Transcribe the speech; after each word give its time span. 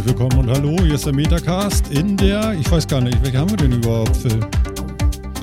Herzlich 0.00 0.18
willkommen 0.18 0.48
und 0.48 0.56
hallo. 0.56 0.76
Hier 0.82 0.94
ist 0.94 1.04
der 1.04 1.12
Metacast 1.12 1.88
in 1.90 2.16
der, 2.16 2.54
ich 2.58 2.70
weiß 2.70 2.88
gar 2.88 3.02
nicht, 3.02 3.22
welche 3.22 3.36
haben 3.36 3.50
wir 3.50 3.58
denn 3.58 3.72
überhaupt, 3.72 4.16
Phil? 4.16 4.40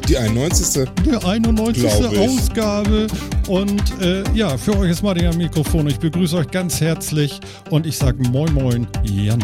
Die 0.10 0.18
91. 0.18 0.90
Der 1.06 1.24
91. 1.24 1.86
Ausgabe. 2.18 3.06
Und 3.48 4.02
äh, 4.02 4.24
ja, 4.34 4.58
für 4.58 4.76
euch 4.80 4.90
ist 4.90 5.04
Martin 5.04 5.28
am 5.28 5.38
Mikrofon. 5.38 5.86
Ich 5.86 6.00
begrüße 6.00 6.38
euch 6.38 6.50
ganz 6.50 6.82
herzlich 6.82 7.40
und 7.70 7.86
ich 7.86 8.00
sage 8.00 8.18
Moin 8.30 8.52
Moin, 8.52 8.88
Jan. 9.04 9.44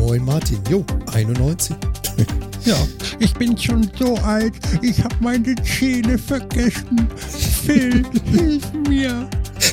Moin 0.00 0.24
Martin, 0.24 0.58
jo, 0.68 0.84
91. 1.12 1.76
Ja, 2.64 2.76
ich 3.18 3.32
bin 3.34 3.56
schon 3.56 3.90
so 3.98 4.16
alt, 4.16 4.52
ich 4.82 5.02
habe 5.02 5.14
meine 5.20 5.54
Zähne 5.62 6.18
vergessen. 6.18 7.08
Phil, 7.16 8.04
hilf 8.30 8.70
mir. 8.86 9.26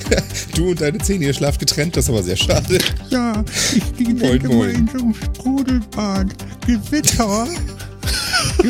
Du 0.56 0.72
und 0.72 0.82
deine 0.82 0.98
Zähne, 1.00 1.26
ihr 1.26 1.34
schlaft 1.34 1.60
getrennt, 1.60 1.96
das 1.96 2.06
ist 2.06 2.10
aber 2.10 2.24
sehr 2.24 2.36
schade. 2.36 2.80
Ja, 3.10 3.44
ich 3.76 3.96
gehe 3.96 4.14
Moin, 4.14 4.42
moin. 4.48 4.70
in 4.72 4.88
so 4.88 4.98
einem 5.00 5.14
Sprudelbad. 5.14 6.27
Gewitter. 6.66 7.48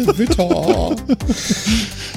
Gewitter. 0.06 0.96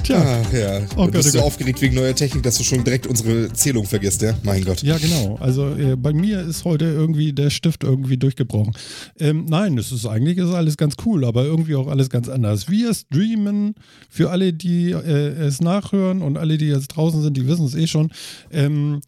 Tja, 0.02 0.42
Ach 0.44 0.52
ja. 0.52 0.80
Oh 0.96 1.06
du 1.06 1.12
Gott, 1.12 1.12
bist 1.12 1.28
oh 1.28 1.30
so 1.30 1.38
Gott. 1.38 1.46
aufgeregt 1.46 1.80
wegen 1.80 1.94
neuer 1.94 2.14
Technik, 2.14 2.42
dass 2.42 2.58
du 2.58 2.64
schon 2.64 2.84
direkt 2.84 3.06
unsere 3.06 3.52
Zählung 3.52 3.84
vergisst, 3.84 4.22
ja? 4.22 4.34
Mein 4.42 4.64
Gott. 4.64 4.82
Ja, 4.82 4.98
genau. 4.98 5.36
Also 5.40 5.74
äh, 5.74 5.96
bei 5.96 6.12
mir 6.12 6.40
ist 6.40 6.64
heute 6.64 6.86
irgendwie 6.86 7.32
der 7.32 7.50
Stift 7.50 7.84
irgendwie 7.84 8.16
durchgebrochen. 8.16 8.72
Ähm, 9.18 9.46
nein, 9.48 9.78
es 9.78 9.92
ist 9.92 10.06
eigentlich 10.06 10.38
ist 10.38 10.52
alles 10.52 10.76
ganz 10.76 10.94
cool, 11.04 11.24
aber 11.24 11.44
irgendwie 11.44 11.74
auch 11.74 11.88
alles 11.88 12.10
ganz 12.10 12.28
anders. 12.28 12.68
Wir 12.68 12.92
streamen 12.94 13.74
für 14.08 14.30
alle, 14.30 14.52
die 14.52 14.90
äh, 14.90 15.30
es 15.46 15.60
nachhören 15.60 16.22
und 16.22 16.36
alle, 16.36 16.58
die 16.58 16.68
jetzt 16.68 16.88
draußen 16.88 17.22
sind, 17.22 17.36
die 17.36 17.46
wissen 17.46 17.66
es 17.66 17.74
eh 17.74 17.86
schon. 17.86 18.10
Ähm, 18.50 19.00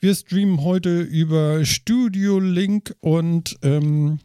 wir 0.00 0.14
streamen 0.14 0.62
heute 0.62 1.00
über 1.00 1.64
Studio 1.66 2.38
Link 2.38 2.94
und 3.00 3.58
ähm, 3.62 4.18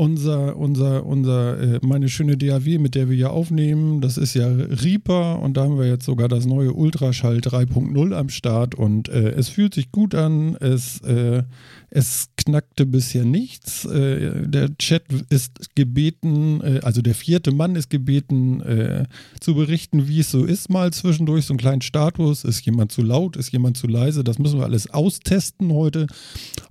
unser, 0.00 0.56
unser, 0.56 1.04
unser, 1.04 1.60
äh, 1.60 1.80
meine 1.82 2.08
schöne 2.08 2.36
DAW, 2.36 2.78
mit 2.78 2.94
der 2.94 3.08
wir 3.08 3.16
hier 3.16 3.32
aufnehmen, 3.32 4.00
das 4.00 4.16
ist 4.16 4.34
ja 4.34 4.46
Reaper 4.46 5.40
und 5.42 5.56
da 5.56 5.64
haben 5.64 5.76
wir 5.76 5.88
jetzt 5.88 6.04
sogar 6.04 6.28
das 6.28 6.46
neue 6.46 6.72
Ultraschall 6.72 7.38
3.0 7.38 8.14
am 8.14 8.28
Start 8.28 8.76
und 8.76 9.08
äh, 9.08 9.30
es 9.30 9.48
fühlt 9.48 9.74
sich 9.74 9.90
gut 9.90 10.14
an, 10.14 10.54
es, 10.60 11.00
äh, 11.00 11.42
es 11.90 12.28
knackte 12.36 12.84
bisher 12.86 13.24
nichts. 13.24 13.84
Äh, 13.84 14.46
der 14.46 14.76
Chat 14.78 15.04
ist 15.30 15.74
gebeten, 15.74 16.60
äh, 16.62 16.80
also 16.82 17.02
der 17.02 17.14
vierte 17.14 17.50
Mann 17.50 17.76
ist 17.76 17.88
gebeten, 17.90 18.60
äh, 18.62 19.06
zu 19.40 19.54
berichten, 19.54 20.06
wie 20.08 20.20
es 20.20 20.30
so 20.30 20.44
ist, 20.44 20.68
mal 20.70 20.92
zwischendurch 20.92 21.46
so 21.46 21.52
einen 21.54 21.58
kleinen 21.58 21.80
Status. 21.82 22.44
Ist 22.44 22.64
jemand 22.66 22.92
zu 22.92 23.02
laut, 23.02 23.36
ist 23.36 23.52
jemand 23.52 23.76
zu 23.76 23.86
leise? 23.86 24.22
Das 24.24 24.38
müssen 24.38 24.58
wir 24.58 24.64
alles 24.64 24.90
austesten 24.90 25.72
heute. 25.72 26.06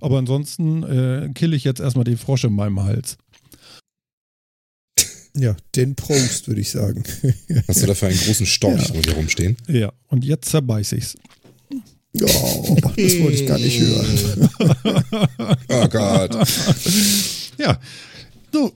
Aber 0.00 0.18
ansonsten 0.18 0.82
äh, 0.84 1.30
kill 1.34 1.52
ich 1.54 1.64
jetzt 1.64 1.80
erstmal 1.80 2.04
den 2.04 2.16
Frosch 2.18 2.44
in 2.44 2.52
meinem 2.52 2.80
Hals. 2.82 3.16
Ja, 5.36 5.56
den 5.76 5.94
Prost, 5.94 6.48
würde 6.48 6.60
ich 6.60 6.70
sagen. 6.70 7.04
Hast 7.68 7.82
du 7.82 7.86
dafür 7.86 8.08
einen 8.08 8.18
großen 8.18 8.46
Storch 8.46 8.88
Ja. 8.88 8.94
um 8.94 9.02
dir 9.02 9.12
rumstehen? 9.12 9.56
Ja, 9.68 9.92
und 10.08 10.24
jetzt 10.24 10.48
zerbeiß 10.48 10.92
ich's. 10.92 11.16
Oh, 12.22 12.76
das 12.96 13.20
wollte 13.20 13.32
ich 13.32 13.46
gar 13.46 13.58
nicht 13.58 13.80
hören. 13.80 14.50
Oh 15.70 15.88
Gott. 15.88 16.36
Ja, 17.58 17.78
so. 18.52 18.72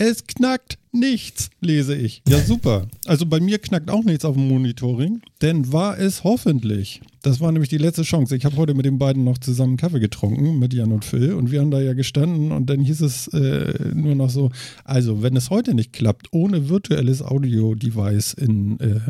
Es 0.00 0.24
knackt 0.24 0.78
nichts, 0.92 1.50
lese 1.60 1.96
ich. 1.96 2.22
Ja, 2.28 2.38
super. 2.38 2.86
Also 3.06 3.26
bei 3.26 3.40
mir 3.40 3.58
knackt 3.58 3.90
auch 3.90 4.04
nichts 4.04 4.24
auf 4.24 4.36
dem 4.36 4.46
Monitoring, 4.46 5.22
denn 5.42 5.72
war 5.72 5.98
es 5.98 6.22
hoffentlich. 6.22 7.00
Das 7.22 7.40
war 7.40 7.50
nämlich 7.50 7.68
die 7.68 7.78
letzte 7.78 8.02
Chance. 8.02 8.36
Ich 8.36 8.44
habe 8.44 8.56
heute 8.56 8.74
mit 8.74 8.86
den 8.86 8.98
beiden 8.98 9.24
noch 9.24 9.38
zusammen 9.38 9.76
Kaffee 9.76 9.98
getrunken, 9.98 10.60
mit 10.60 10.72
Jan 10.72 10.92
und 10.92 11.04
Phil, 11.04 11.34
und 11.34 11.50
wir 11.50 11.60
haben 11.60 11.72
da 11.72 11.80
ja 11.80 11.94
gestanden 11.94 12.52
und 12.52 12.70
dann 12.70 12.80
hieß 12.80 13.00
es 13.00 13.26
äh, 13.28 13.74
nur 13.92 14.14
noch 14.14 14.30
so, 14.30 14.50
also 14.84 15.20
wenn 15.22 15.36
es 15.36 15.50
heute 15.50 15.74
nicht 15.74 15.92
klappt, 15.92 16.28
ohne 16.30 16.68
virtuelles 16.68 17.20
Audio-Device 17.20 18.34
in 18.34 18.78
äh, 18.78 19.00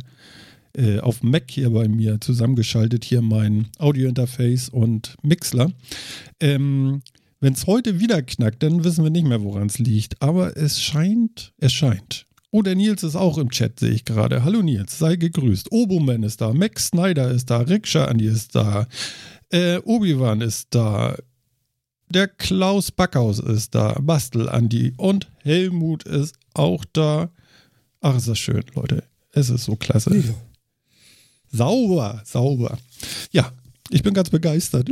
äh, 0.76 1.00
auf 1.00 1.20
dem 1.20 1.30
Mac 1.30 1.50
hier 1.50 1.70
bei 1.70 1.88
mir 1.88 2.20
zusammengeschaltet, 2.20 3.04
hier 3.04 3.22
mein 3.22 3.68
Audio-Interface 3.78 4.68
und 4.68 5.16
Mixler. 5.22 5.72
Ähm, 6.40 7.02
Wenn 7.40 7.52
es 7.52 7.66
heute 7.66 8.00
wieder 8.00 8.22
knackt, 8.22 8.62
dann 8.62 8.84
wissen 8.84 9.04
wir 9.04 9.10
nicht 9.10 9.26
mehr, 9.26 9.42
woran 9.42 9.68
es 9.68 9.78
liegt. 9.78 10.20
Aber 10.20 10.56
es 10.56 10.80
scheint, 10.80 11.52
es 11.58 11.72
scheint. 11.72 12.26
Oh, 12.50 12.62
der 12.62 12.74
Nils 12.74 13.02
ist 13.02 13.14
auch 13.14 13.36
im 13.38 13.50
Chat, 13.50 13.78
sehe 13.78 13.90
ich 13.90 14.04
gerade. 14.04 14.42
Hallo 14.42 14.62
Nils, 14.62 14.98
sei 14.98 15.16
gegrüßt. 15.16 15.70
Oboman 15.70 16.22
ist 16.22 16.40
da, 16.40 16.52
Max 16.54 16.88
Snyder 16.88 17.30
ist 17.30 17.50
da, 17.50 17.58
Rikscha 17.58 18.06
Andi 18.06 18.26
ist 18.26 18.54
da, 18.54 18.86
äh, 19.50 19.78
Obi-Wan 19.84 20.40
ist 20.40 20.68
da, 20.70 21.14
der 22.10 22.26
Klaus 22.26 22.90
Backhaus 22.90 23.38
ist 23.38 23.74
da, 23.74 23.92
Bastel 24.00 24.48
Andi 24.48 24.94
und 24.96 25.30
Helmut 25.42 26.04
ist 26.04 26.36
auch 26.54 26.86
da. 26.92 27.30
Ach, 28.00 28.16
ist 28.16 28.28
das 28.28 28.38
schön, 28.38 28.64
Leute. 28.74 29.04
Es 29.32 29.50
ist 29.50 29.64
so 29.64 29.76
klasse. 29.76 30.34
Sauber, 31.52 32.22
sauber. 32.24 32.78
Ja, 33.32 33.52
ich 33.90 34.02
bin 34.02 34.14
ganz 34.14 34.30
begeistert. 34.30 34.88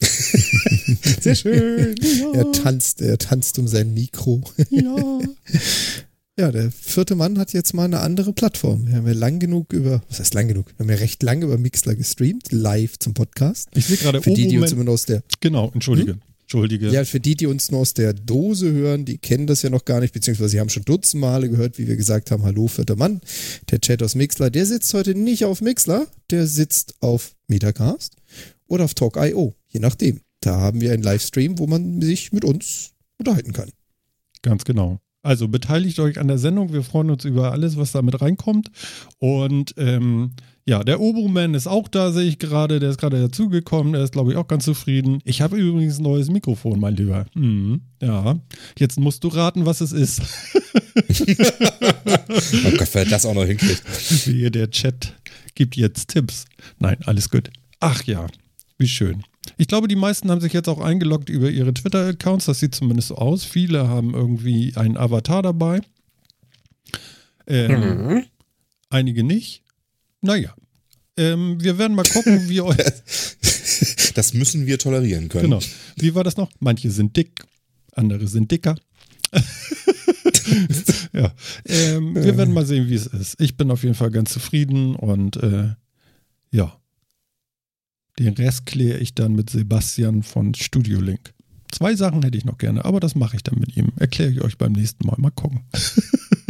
Sehr 1.20 1.34
schön. 1.34 1.94
Er 2.34 2.52
tanzt, 2.52 3.00
er 3.00 3.18
tanzt 3.18 3.58
um 3.58 3.66
sein 3.68 3.94
Mikro. 3.94 4.42
Ja. 4.70 4.96
Ja, 6.38 6.52
der 6.52 6.70
vierte 6.70 7.16
Mann 7.16 7.36
hat 7.36 7.52
jetzt 7.52 7.74
mal 7.74 7.82
eine 7.86 7.98
andere 7.98 8.32
Plattform. 8.32 8.86
Wir 8.86 8.94
haben 8.94 9.08
ja 9.08 9.12
lang 9.12 9.40
genug 9.40 9.72
über, 9.72 10.02
was 10.08 10.20
heißt 10.20 10.34
lang 10.34 10.46
genug? 10.46 10.66
Wir 10.76 10.84
haben 10.84 10.90
ja 10.90 10.98
recht 10.98 11.20
lange 11.24 11.46
über 11.46 11.58
Mixler 11.58 11.96
gestreamt, 11.96 12.52
live 12.52 12.96
zum 12.96 13.12
Podcast. 13.12 13.68
Ich 13.74 13.86
sehe 13.86 13.96
gerade 13.96 14.22
Für 14.22 14.30
die, 14.30 14.46
die 14.46 14.56
uns 14.56 14.70
immer 14.70 14.88
aus 14.88 15.04
der, 15.04 15.24
Genau, 15.40 15.72
entschuldige. 15.74 16.18
Entschuldige. 16.48 16.88
ja, 16.88 17.04
für 17.04 17.20
die, 17.20 17.36
die 17.36 17.46
uns 17.46 17.70
nur 17.70 17.80
aus 17.80 17.92
der 17.92 18.14
Dose 18.14 18.72
hören, 18.72 19.04
die 19.04 19.18
kennen 19.18 19.46
das 19.46 19.60
ja 19.60 19.68
noch 19.68 19.84
gar 19.84 20.00
nicht, 20.00 20.14
beziehungsweise 20.14 20.48
sie 20.48 20.60
haben 20.60 20.70
schon 20.70 20.84
dutzend 20.84 21.20
Male 21.20 21.50
gehört, 21.50 21.76
wie 21.76 21.86
wir 21.86 21.96
gesagt 21.96 22.30
haben, 22.30 22.42
hallo, 22.42 22.68
vierter 22.68 22.96
Mann. 22.96 23.20
Der 23.70 23.82
Chat 23.82 24.02
aus 24.02 24.14
Mixler, 24.14 24.48
der 24.48 24.64
sitzt 24.64 24.94
heute 24.94 25.14
nicht 25.14 25.44
auf 25.44 25.60
Mixler, 25.60 26.06
der 26.30 26.46
sitzt 26.46 26.94
auf 27.00 27.36
Metacast 27.48 28.16
oder 28.66 28.84
auf 28.84 28.94
Talk.io, 28.94 29.56
je 29.68 29.80
nachdem. 29.80 30.20
Da 30.40 30.58
haben 30.58 30.80
wir 30.80 30.92
einen 30.92 31.02
Livestream, 31.02 31.58
wo 31.58 31.66
man 31.66 32.00
sich 32.00 32.32
mit 32.32 32.46
uns 32.46 32.92
unterhalten 33.18 33.52
kann. 33.52 33.68
Ganz 34.40 34.64
genau. 34.64 35.00
Also 35.22 35.48
beteiligt 35.48 35.98
euch 35.98 36.18
an 36.18 36.28
der 36.28 36.38
Sendung. 36.38 36.72
Wir 36.72 36.82
freuen 36.82 37.10
uns 37.10 37.26
über 37.26 37.52
alles, 37.52 37.76
was 37.76 37.92
da 37.92 38.00
mit 38.00 38.22
reinkommt. 38.22 38.70
Und 39.18 39.74
ähm, 39.76 40.30
ja, 40.68 40.84
der 40.84 41.00
Oboman 41.00 41.54
ist 41.54 41.66
auch 41.66 41.88
da, 41.88 42.12
sehe 42.12 42.28
ich 42.28 42.38
gerade. 42.38 42.78
Der 42.78 42.90
ist 42.90 42.98
gerade 42.98 43.18
dazugekommen. 43.18 43.94
Der 43.94 44.02
ist, 44.02 44.12
glaube 44.12 44.32
ich, 44.32 44.36
auch 44.36 44.48
ganz 44.48 44.66
zufrieden. 44.66 45.22
Ich 45.24 45.40
habe 45.40 45.56
übrigens 45.56 45.98
ein 45.98 46.02
neues 46.02 46.28
Mikrofon, 46.28 46.78
mein 46.78 46.94
Lieber. 46.94 47.24
Mhm. 47.34 47.80
Ja. 48.02 48.38
Jetzt 48.78 49.00
musst 49.00 49.24
du 49.24 49.28
raten, 49.28 49.64
was 49.64 49.80
es 49.80 49.92
ist. 49.92 50.20
Oh 52.64 52.70
Gott, 52.76 52.88
wer 52.92 53.04
das 53.04 53.24
auch 53.26 53.34
noch 53.34 53.44
hinkriegt. 53.44 53.82
Hier, 54.24 54.50
der 54.50 54.70
Chat 54.70 55.14
gibt 55.54 55.76
jetzt 55.76 56.08
Tipps. 56.08 56.44
Nein, 56.78 56.96
alles 57.04 57.30
gut. 57.30 57.50
Ach 57.80 58.02
ja, 58.04 58.26
wie 58.78 58.88
schön. 58.88 59.22
Ich 59.56 59.68
glaube, 59.68 59.88
die 59.88 59.96
meisten 59.96 60.30
haben 60.30 60.40
sich 60.40 60.52
jetzt 60.52 60.68
auch 60.68 60.80
eingeloggt 60.80 61.28
über 61.28 61.50
ihre 61.50 61.72
Twitter-Accounts. 61.72 62.46
Das 62.46 62.60
sieht 62.60 62.74
zumindest 62.74 63.08
so 63.08 63.16
aus. 63.16 63.44
Viele 63.44 63.88
haben 63.88 64.14
irgendwie 64.14 64.74
einen 64.76 64.96
Avatar 64.96 65.42
dabei. 65.42 65.80
Ähm, 67.46 68.24
Einige 68.90 69.24
nicht. 69.24 69.62
Naja. 70.20 70.54
Ähm, 71.16 71.62
wir 71.62 71.78
werden 71.78 71.96
mal 71.96 72.04
gucken, 72.04 72.48
wie 72.48 72.60
euch. 72.62 72.76
Das 74.14 74.34
müssen 74.34 74.66
wir 74.66 74.78
tolerieren 74.78 75.28
können. 75.28 75.44
Genau. 75.44 75.60
Wie 75.96 76.14
war 76.14 76.24
das 76.24 76.36
noch? 76.36 76.50
Manche 76.60 76.90
sind 76.90 77.16
dick, 77.16 77.44
andere 77.92 78.26
sind 78.26 78.50
dicker. 78.50 78.76
ja. 81.12 81.32
Ähm, 81.66 82.14
wir 82.14 82.36
werden 82.36 82.54
mal 82.54 82.66
sehen, 82.66 82.88
wie 82.88 82.94
es 82.94 83.06
ist. 83.06 83.40
Ich 83.40 83.56
bin 83.56 83.70
auf 83.70 83.82
jeden 83.82 83.94
Fall 83.94 84.10
ganz 84.10 84.32
zufrieden 84.32 84.96
und 84.96 85.36
äh, 85.36 85.74
ja. 86.50 86.80
Den 88.18 88.34
Rest 88.34 88.66
kläre 88.66 88.98
ich 88.98 89.14
dann 89.14 89.34
mit 89.34 89.50
Sebastian 89.50 90.24
von 90.24 90.54
Studio 90.54 91.00
Link. 91.00 91.32
Zwei 91.70 91.94
Sachen 91.94 92.22
hätte 92.22 92.38
ich 92.38 92.44
noch 92.44 92.58
gerne, 92.58 92.84
aber 92.84 92.98
das 93.00 93.14
mache 93.14 93.36
ich 93.36 93.42
dann 93.42 93.58
mit 93.58 93.76
ihm. 93.76 93.88
Erkläre 93.96 94.30
ich 94.30 94.40
euch 94.42 94.56
beim 94.58 94.72
nächsten 94.72 95.06
Mal. 95.06 95.16
Mal 95.18 95.30
gucken. 95.30 95.60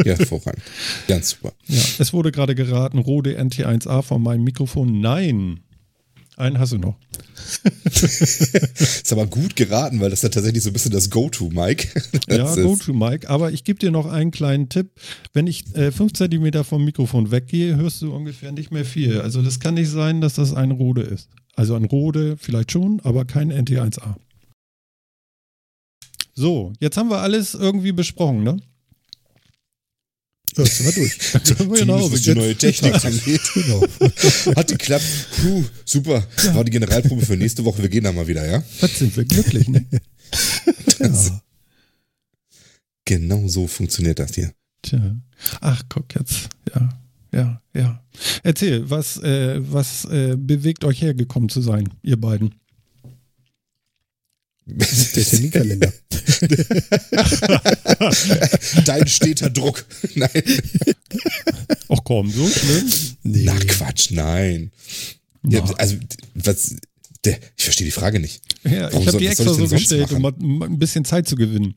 Ja, 0.05 0.15
hervorragend. 0.17 0.63
Ganz 1.09 1.31
super. 1.31 1.53
Ja, 1.67 1.83
es 1.99 2.13
wurde 2.13 2.31
gerade 2.31 2.55
geraten, 2.55 2.99
Rode 2.99 3.37
NT1A 3.37 4.03
von 4.03 4.23
meinem 4.23 4.45
Mikrofon. 4.45 5.01
Nein. 5.01 5.59
Einen 6.37 6.61
hast 6.61 6.71
du 6.73 6.79
noch. 6.79 6.95
Ist 7.85 9.13
aber 9.13 9.27
gut 9.27 9.57
geraten, 9.57 9.99
weil 10.01 10.11
das 10.11 10.21
ist 10.21 10.23
ja 10.23 10.29
tatsächlich 10.29 10.63
so 10.63 10.71
ein 10.71 10.73
bisschen 10.73 10.93
das 10.93 11.11
Go-To-Mike. 11.11 11.89
Ja, 12.29 12.39
Das 12.39 12.57
ist- 12.57 12.63
go 12.65 12.77
to 12.77 12.93
Mike. 12.93 13.29
Aber 13.29 13.51
ich 13.53 13.65
gebe 13.65 13.79
dir 13.81 13.91
noch 13.91 14.07
einen 14.07 14.31
kleinen 14.31 14.69
Tipp. 14.69 14.91
Wenn 15.33 15.47
ich 15.49 15.75
äh, 15.75 15.91
fünf 15.91 16.13
Zentimeter 16.13 16.63
vom 16.63 16.85
Mikrofon 16.85 17.31
weggehe, 17.33 17.75
hörst 17.77 18.01
du 18.03 18.15
ungefähr 18.15 18.53
nicht 18.53 18.71
mehr 18.71 18.85
viel. 18.85 19.21
Also 19.21 19.43
das 19.43 19.59
kann 19.59 19.75
nicht 19.75 19.91
sein, 19.91 20.21
dass 20.21 20.35
das 20.35 20.55
ein 20.55 20.71
Rode 20.71 21.03
ist. 21.03 21.29
Also 21.57 21.75
ein 21.75 21.85
Rode 21.87 22.37
vielleicht 22.39 22.71
schon, 22.71 23.01
aber 23.03 23.25
kein 23.25 23.53
NT1A. 23.53 24.15
So, 26.39 26.73
jetzt 26.79 26.97
haben 26.97 27.11
wir 27.11 27.19
alles 27.19 27.55
irgendwie 27.55 27.91
besprochen, 27.91 28.45
ne? 28.45 28.59
Ja, 30.57 30.65
sind 30.65 30.87
wir 30.87 30.93
durch. 30.93 31.19
Können 31.19 31.89
wir 31.89 31.95
Hause 31.97 32.13
was 32.13 32.23
die 32.23 32.35
neue 32.37 32.55
Technik 32.55 32.95
angeht. 33.05 33.41
Genau. 33.55 33.83
Hat 34.57 34.69
geklappt. 34.69 35.05
Puh, 35.43 35.65
super. 35.85 36.25
War 36.53 36.63
die 36.63 36.71
Generalprobe 36.71 37.27
für 37.27 37.37
nächste 37.37 37.65
Woche. 37.65 37.83
Wir 37.83 37.89
gehen 37.89 38.05
dann 38.05 38.15
mal 38.15 38.29
wieder, 38.29 38.49
ja? 38.49 38.63
Was 38.79 39.01
sind 39.01 39.17
wir 39.17 39.25
glücklich, 39.25 39.67
ne? 39.67 39.85
Ja. 41.01 41.43
Genau 43.05 43.49
so 43.49 43.67
funktioniert 43.67 44.21
das 44.21 44.37
hier. 44.37 44.53
Tja. 44.83 45.17
Ach, 45.61 45.83
guck 45.89 46.15
jetzt. 46.15 46.51
Ja, 46.73 47.01
ja, 47.33 47.63
ja. 47.75 48.05
Erzähl, 48.45 48.89
was, 48.89 49.17
äh, 49.25 49.61
was 49.61 50.05
äh, 50.05 50.37
bewegt 50.39 50.85
euch 50.85 51.03
hergekommen 51.03 51.49
zu 51.49 51.63
sein, 51.63 51.89
ihr 52.05 52.17
beiden? 52.21 52.55
Der 54.71 55.25
Terminkalender. 55.25 55.93
Dein 58.85 59.09
steter 59.09 59.49
Druck. 59.49 59.87
Nein. 60.15 60.31
Ach 61.89 62.01
komm, 62.05 62.31
so 62.31 62.47
schlimm? 62.47 62.93
Nee. 63.23 63.45
Na 63.45 63.59
Quatsch, 63.59 64.11
nein. 64.11 64.71
Ja, 65.49 65.65
also, 65.79 65.97
was, 66.35 66.77
der, 67.25 67.39
ich 67.57 67.65
verstehe 67.65 67.87
die 67.87 67.93
Frage 67.93 68.21
nicht. 68.21 68.43
Ja, 68.65 68.93
Warum 68.93 69.01
ich 69.01 69.09
habe 69.09 69.19
die 69.19 69.27
extra 69.27 69.55
so 69.55 69.67
gestellt, 69.67 70.13
um 70.13 70.23
machen? 70.23 70.43
um 70.43 70.63
ein 70.63 70.79
bisschen 70.79 71.07
Zeit 71.07 71.27
zu 71.27 71.37
gewinnen. 71.37 71.73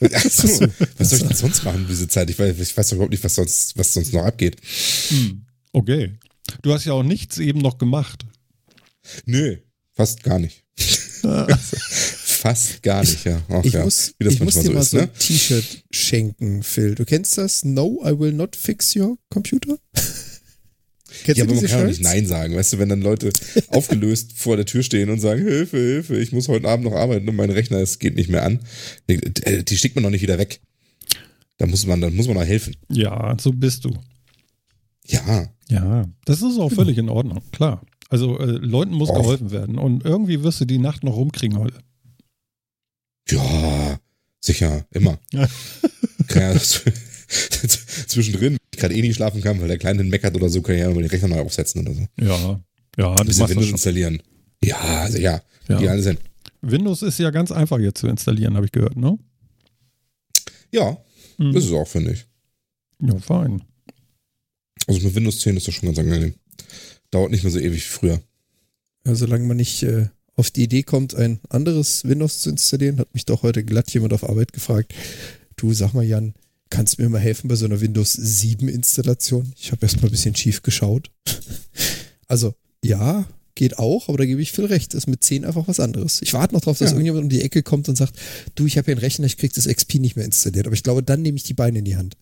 Ach 0.12 0.22
so, 0.22 0.48
was 0.98 1.10
soll 1.10 1.18
ich 1.18 1.26
denn 1.26 1.36
sonst 1.36 1.64
machen 1.64 1.86
diese 1.88 2.06
Zeit? 2.06 2.30
Ich 2.30 2.38
weiß, 2.38 2.56
ich 2.60 2.76
weiß 2.76 2.90
doch 2.90 2.94
überhaupt 2.94 3.10
nicht, 3.10 3.24
was 3.24 3.34
sonst, 3.34 3.76
was 3.76 3.92
sonst 3.92 4.12
noch 4.12 4.24
abgeht. 4.24 4.56
Hm. 5.08 5.46
Okay. 5.72 6.16
Du 6.62 6.72
hast 6.72 6.84
ja 6.84 6.92
auch 6.92 7.02
nichts 7.02 7.38
eben 7.38 7.60
noch 7.60 7.78
gemacht. 7.78 8.24
Nö, 9.24 9.56
fast 9.92 10.22
gar 10.22 10.38
nicht. 10.38 10.62
Fast 12.40 12.82
gar 12.82 13.00
nicht, 13.02 13.24
ja. 13.24 13.42
Ach, 13.48 13.64
Ich 13.64 13.72
ja. 13.74 13.84
muss, 13.84 14.14
Wie 14.18 14.24
das 14.24 14.34
ich 14.34 14.40
muss 14.40 14.54
manchmal 14.56 14.62
dir 14.64 14.68
so 14.68 14.74
mal 14.74 14.80
ist, 14.82 14.90
so 14.90 14.96
ne? 14.96 15.02
ein 15.04 15.18
T-Shirt 15.18 15.84
schenken, 15.90 16.62
Phil. 16.62 16.94
Du 16.94 17.04
kennst 17.04 17.36
das? 17.38 17.64
No, 17.64 18.00
I 18.04 18.18
will 18.18 18.32
not 18.32 18.56
fix 18.56 18.96
your 18.96 19.16
computer? 19.30 19.76
Kennst 21.24 21.38
Ja, 21.38 21.44
aber 21.44 21.54
man 21.54 21.66
kann 21.66 21.80
doch 21.80 21.86
nicht? 21.88 22.02
Nein 22.02 22.24
sagen. 22.24 22.54
Weißt 22.54 22.72
du, 22.72 22.78
wenn 22.78 22.88
dann 22.88 23.02
Leute 23.02 23.32
aufgelöst 23.68 24.34
vor 24.36 24.56
der 24.56 24.64
Tür 24.64 24.82
stehen 24.84 25.10
und 25.10 25.18
sagen, 25.20 25.42
Hilfe, 25.42 25.76
Hilfe, 25.76 26.16
ich 26.16 26.32
muss 26.32 26.46
heute 26.48 26.68
Abend 26.68 26.86
noch 26.86 26.94
arbeiten 26.94 27.28
und 27.28 27.34
mein 27.34 27.50
Rechner, 27.50 27.78
es 27.78 27.98
geht 27.98 28.14
nicht 28.14 28.30
mehr 28.30 28.44
an. 28.44 28.60
Die, 29.08 29.14
äh, 29.44 29.64
die 29.64 29.76
schickt 29.76 29.96
man 29.96 30.04
doch 30.04 30.10
nicht 30.10 30.22
wieder 30.22 30.38
weg. 30.38 30.60
Da 31.58 31.66
muss 31.66 31.84
man, 31.84 32.00
dann 32.00 32.14
muss 32.14 32.26
man 32.28 32.36
doch 32.36 32.44
helfen. 32.44 32.76
Ja, 32.88 33.36
so 33.40 33.52
bist 33.52 33.84
du. 33.84 33.92
Ja. 35.06 35.48
Ja, 35.68 36.06
das 36.24 36.42
ist 36.42 36.58
auch 36.58 36.70
völlig 36.72 36.96
in 36.96 37.08
Ordnung, 37.08 37.42
klar. 37.52 37.82
Also 38.08 38.38
äh, 38.38 38.44
Leuten 38.46 38.92
muss 38.94 39.10
Och. 39.10 39.16
geholfen 39.16 39.50
werden 39.50 39.78
und 39.78 40.04
irgendwie 40.04 40.42
wirst 40.42 40.60
du 40.60 40.64
die 40.64 40.78
Nacht 40.78 41.02
noch 41.04 41.16
rumkriegen 41.16 41.58
heute. 41.58 41.78
Ja, 43.30 44.00
sicher, 44.40 44.86
immer. 44.92 45.18
Ja. 45.32 45.48
Kann 46.28 46.42
ja 46.42 46.58
zwischendrin, 48.06 48.52
wenn 48.54 48.58
ich 48.72 48.78
gerade 48.80 48.94
eh 48.94 49.00
nicht 49.02 49.16
schlafen 49.16 49.40
kann, 49.42 49.60
weil 49.60 49.68
der 49.68 49.78
Kleine 49.78 50.02
meckert 50.04 50.34
oder 50.36 50.48
so, 50.48 50.62
kann 50.62 50.74
ich 50.74 50.80
ja 50.80 50.88
mal 50.90 51.02
den 51.02 51.10
Rechner 51.10 51.28
neu 51.28 51.40
aufsetzen 51.40 51.82
oder 51.86 51.94
so. 51.94 52.06
Ja, 52.20 52.60
ja, 52.96 53.14
Ein 53.14 53.26
bisschen 53.26 53.48
Windows 53.48 53.64
schon. 53.66 53.74
installieren. 53.74 54.22
Ja, 54.62 55.08
sicher. 55.10 55.42
Ja. 55.68 55.78
Die 55.78 55.88
alle 55.88 56.02
sind. 56.02 56.18
Windows 56.62 57.02
ist 57.02 57.18
ja 57.18 57.30
ganz 57.30 57.52
einfach 57.52 57.78
jetzt 57.78 58.00
zu 58.00 58.06
installieren, 58.08 58.54
habe 58.56 58.66
ich 58.66 58.72
gehört, 58.72 58.96
ne? 58.96 59.18
Ja, 60.72 60.96
Mhm. 61.38 61.52
das 61.54 61.64
ist 61.64 61.72
auch, 61.72 61.88
finde 61.88 62.12
ich. 62.12 62.26
Ja, 63.02 63.18
fein. 63.18 63.62
Also 64.86 65.00
mit 65.00 65.14
Windows 65.14 65.40
10 65.40 65.56
ist 65.56 65.66
das 65.68 65.74
schon 65.74 65.86
ganz 65.86 65.98
angenehm. 65.98 66.34
Dauert 67.10 67.30
nicht 67.30 67.42
mehr 67.44 67.50
so 67.52 67.58
ewig 67.58 67.76
wie 67.78 67.80
früher. 67.80 68.20
Ja, 69.06 69.14
solange 69.14 69.46
man 69.46 69.56
nicht 69.56 69.82
äh, 69.82 70.08
auf 70.40 70.50
die 70.50 70.64
Idee 70.64 70.82
kommt, 70.82 71.14
ein 71.14 71.38
anderes 71.48 72.04
Windows 72.04 72.40
zu 72.40 72.50
installieren, 72.50 72.98
hat 72.98 73.14
mich 73.14 73.24
doch 73.26 73.42
heute 73.42 73.62
glatt 73.64 73.90
jemand 73.92 74.12
auf 74.12 74.28
Arbeit 74.28 74.52
gefragt. 74.52 74.92
Du, 75.56 75.72
sag 75.72 75.92
mal, 75.94 76.04
Jan, 76.04 76.34
kannst 76.70 76.98
du 76.98 77.02
mir 77.02 77.08
mal 77.08 77.20
helfen 77.20 77.48
bei 77.48 77.54
so 77.56 77.66
einer 77.66 77.80
Windows 77.80 78.12
7 78.14 78.68
Installation? 78.68 79.52
Ich 79.60 79.70
habe 79.72 79.82
erst 79.82 79.96
mal 80.02 80.08
ein 80.08 80.10
bisschen 80.12 80.34
schief 80.36 80.62
geschaut. 80.62 81.10
Also, 82.26 82.54
ja, 82.84 83.26
geht 83.56 83.80
auch, 83.80 84.08
aber 84.08 84.18
da 84.18 84.24
gebe 84.24 84.40
ich 84.40 84.52
viel 84.52 84.66
recht. 84.66 84.94
Das 84.94 84.98
ist 85.02 85.06
mit 85.08 85.24
10 85.24 85.44
einfach 85.44 85.66
was 85.66 85.80
anderes. 85.80 86.22
Ich 86.22 86.32
warte 86.32 86.54
noch 86.54 86.60
drauf, 86.60 86.78
dass 86.78 86.90
Ja. 86.90 86.94
irgendjemand 86.94 87.24
um 87.24 87.28
die 87.28 87.42
Ecke 87.42 87.64
kommt 87.64 87.88
und 87.88 87.96
sagt, 87.96 88.14
du, 88.54 88.66
ich 88.66 88.78
habe 88.78 88.84
hier 88.84 88.92
einen 88.94 89.00
Rechner, 89.00 89.26
ich 89.26 89.36
krieg 89.36 89.52
das 89.52 89.66
XP 89.66 89.96
nicht 89.96 90.14
mehr 90.14 90.24
installiert. 90.24 90.66
Aber 90.66 90.74
ich 90.74 90.84
glaube, 90.84 91.02
dann 91.02 91.22
nehme 91.22 91.36
ich 91.38 91.42
die 91.42 91.54
Beine 91.54 91.80
in 91.80 91.84
die 91.84 91.96
Hand. 91.96 92.16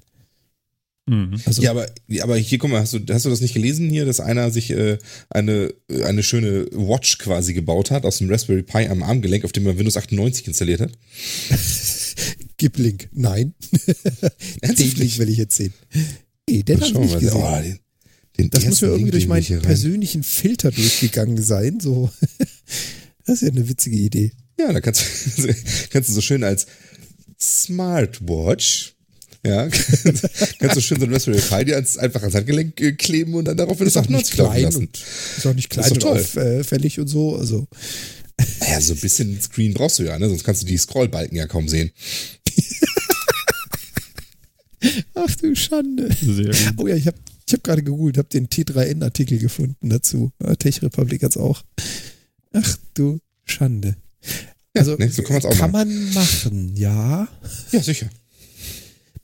Mhm. 1.08 1.40
Also, 1.44 1.62
Ja, 1.62 1.70
aber, 1.70 1.88
aber 2.20 2.36
hier, 2.36 2.58
guck 2.58 2.70
mal, 2.70 2.80
hast 2.80 2.92
du, 2.92 3.00
hast 3.10 3.24
du 3.24 3.30
das 3.30 3.40
nicht 3.40 3.54
gelesen 3.54 3.88
hier, 3.88 4.04
dass 4.04 4.20
einer 4.20 4.50
sich 4.50 4.70
äh, 4.70 4.98
eine, 5.30 5.72
eine 6.04 6.22
schöne 6.22 6.66
Watch 6.72 7.18
quasi 7.18 7.54
gebaut 7.54 7.90
hat 7.90 8.04
aus 8.04 8.18
dem 8.18 8.30
Raspberry 8.30 8.62
Pi 8.62 8.86
am 8.88 9.02
Armgelenk, 9.02 9.44
auf 9.44 9.52
dem 9.52 9.66
er 9.66 9.78
Windows 9.78 9.96
98 9.96 10.46
installiert 10.46 10.80
hat? 10.80 10.92
gib 12.58 12.76
Link. 12.76 13.08
Nein. 13.12 13.54
den 14.62 14.94
Link 14.96 15.18
will 15.18 15.28
ich 15.30 15.38
jetzt 15.38 15.56
sehen. 15.56 15.72
Nee, 16.48 16.62
den 16.62 16.80
habe 16.80 16.86
ich 16.86 16.98
nicht 16.98 17.10
mal, 17.12 17.20
gesehen. 17.20 17.42
oh, 17.42 17.60
den, 17.62 17.78
den 18.38 18.50
Das 18.50 18.64
muss 18.66 18.82
mir 18.82 18.88
irgendwie 18.88 19.10
durch 19.12 19.26
meinen 19.26 19.62
persönlichen 19.62 20.22
Filter 20.22 20.70
durchgegangen 20.70 21.42
sein. 21.42 21.80
So, 21.80 22.10
das 23.24 23.36
ist 23.36 23.42
ja 23.42 23.48
eine 23.48 23.68
witzige 23.68 23.96
Idee. 23.96 24.32
Ja, 24.58 24.72
da 24.72 24.80
kannst 24.80 25.04
du, 25.36 25.54
kannst 25.90 26.08
du 26.08 26.12
so 26.12 26.20
schön 26.20 26.42
als 26.42 26.66
Smartwatch, 27.40 28.96
ja, 29.46 29.68
kannst 30.58 30.76
du 30.76 30.80
schön 30.80 30.98
so 31.00 31.06
ein 31.06 31.12
Raspberry 31.12 31.40
Pi 31.40 31.64
dir 31.64 31.76
als, 31.76 31.96
einfach 31.96 32.20
ans 32.20 32.34
Handgelenk 32.34 32.80
äh, 32.80 32.92
kleben 32.92 33.34
und 33.34 33.46
dann 33.46 33.56
darauf 33.56 33.78
Windows 33.78 33.96
98 33.96 34.36
laufen 34.36 34.62
lassen. 34.62 34.76
und 34.78 34.98
ist 35.36 35.46
auch 35.46 35.54
nicht 35.54 35.66
ist 35.66 35.70
klein 35.70 35.94
doch 36.00 36.14
und 36.14 36.32
toll. 36.34 36.60
auffällig 36.60 36.98
und 36.98 37.08
so. 37.08 37.36
Also 37.36 37.66
Naja, 38.60 38.80
so 38.80 38.94
ein 38.94 39.00
bisschen 39.00 39.40
Screen 39.40 39.74
brauchst 39.74 39.98
du 39.98 40.04
ja, 40.04 40.18
ne? 40.18 40.28
sonst 40.28 40.44
kannst 40.44 40.62
du 40.62 40.66
die 40.66 40.76
Scrollbalken 40.78 41.36
ja 41.36 41.46
kaum 41.46 41.68
sehen. 41.68 41.90
ach 45.14 45.34
du 45.36 45.54
Schande. 45.54 46.08
Sehr 46.20 46.46
gut. 46.46 46.74
Oh 46.76 46.86
ja, 46.86 46.96
ich 46.96 47.06
habe 47.06 47.16
ich 47.46 47.54
hab 47.54 47.64
gerade 47.64 47.82
gegoogelt, 47.82 48.18
habe 48.18 48.28
den 48.28 48.48
T3N-Artikel 48.48 49.38
gefunden 49.38 49.88
dazu. 49.88 50.32
Ja, 50.42 50.54
Tech 50.56 50.82
Republic 50.82 51.22
hat's 51.22 51.36
auch. 51.36 51.62
Ach 52.52 52.76
du 52.94 53.20
Schande. 53.44 53.96
Also 54.74 54.96
ne, 54.96 55.10
so 55.10 55.22
kann 55.22 55.34
man's 55.34 55.44
auch 55.46 55.56
kann 55.56 55.70
machen. 55.70 55.88
man 55.88 56.12
machen, 56.12 56.76
ja. 56.76 57.28
Ja, 57.72 57.82
sicher. 57.82 58.10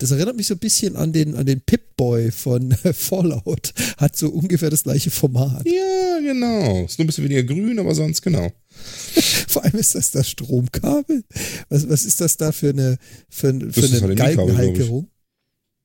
Das 0.04 0.10
erinnert 0.10 0.36
mich 0.36 0.48
so 0.48 0.54
ein 0.54 0.58
bisschen 0.58 0.96
an 0.96 1.14
den, 1.14 1.34
an 1.34 1.46
den 1.46 1.62
Pip-Boy 1.62 2.30
von 2.30 2.72
Fallout. 2.92 3.72
Hat 3.96 4.14
so 4.14 4.28
ungefähr 4.28 4.68
das 4.68 4.82
gleiche 4.82 5.10
Format. 5.10 5.64
Ja, 5.64 6.18
genau. 6.20 6.84
Ist 6.84 6.98
nur 6.98 7.04
ein 7.04 7.06
bisschen 7.06 7.24
weniger 7.24 7.42
grün, 7.42 7.78
aber 7.78 7.94
sonst 7.94 8.20
genau. 8.20 8.52
Vor 9.48 9.64
allem 9.64 9.76
ist 9.76 9.94
das 9.94 10.10
das 10.10 10.28
Stromkabel. 10.28 11.24
Was, 11.70 11.88
was 11.88 12.04
ist 12.04 12.20
das 12.20 12.36
da 12.36 12.52
für 12.52 12.68
eine, 12.68 12.98
für, 13.30 13.58
für 13.72 13.80
Das 13.80 14.02
eine. 14.02 14.14
Galgenhalterung? 14.14 15.08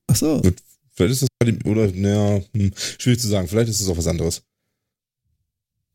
Ach 0.06 0.16
so. 0.16 0.42
Vielleicht 0.92 1.12
ist 1.12 1.22
das 1.22 1.54
oder 1.64 1.90
naja, 1.90 2.42
hm, 2.52 2.72
schwierig 2.98 3.20
zu 3.20 3.28
sagen. 3.28 3.48
Vielleicht 3.48 3.70
ist 3.70 3.80
es 3.80 3.88
auch 3.88 3.96
was 3.96 4.06
anderes. 4.06 4.42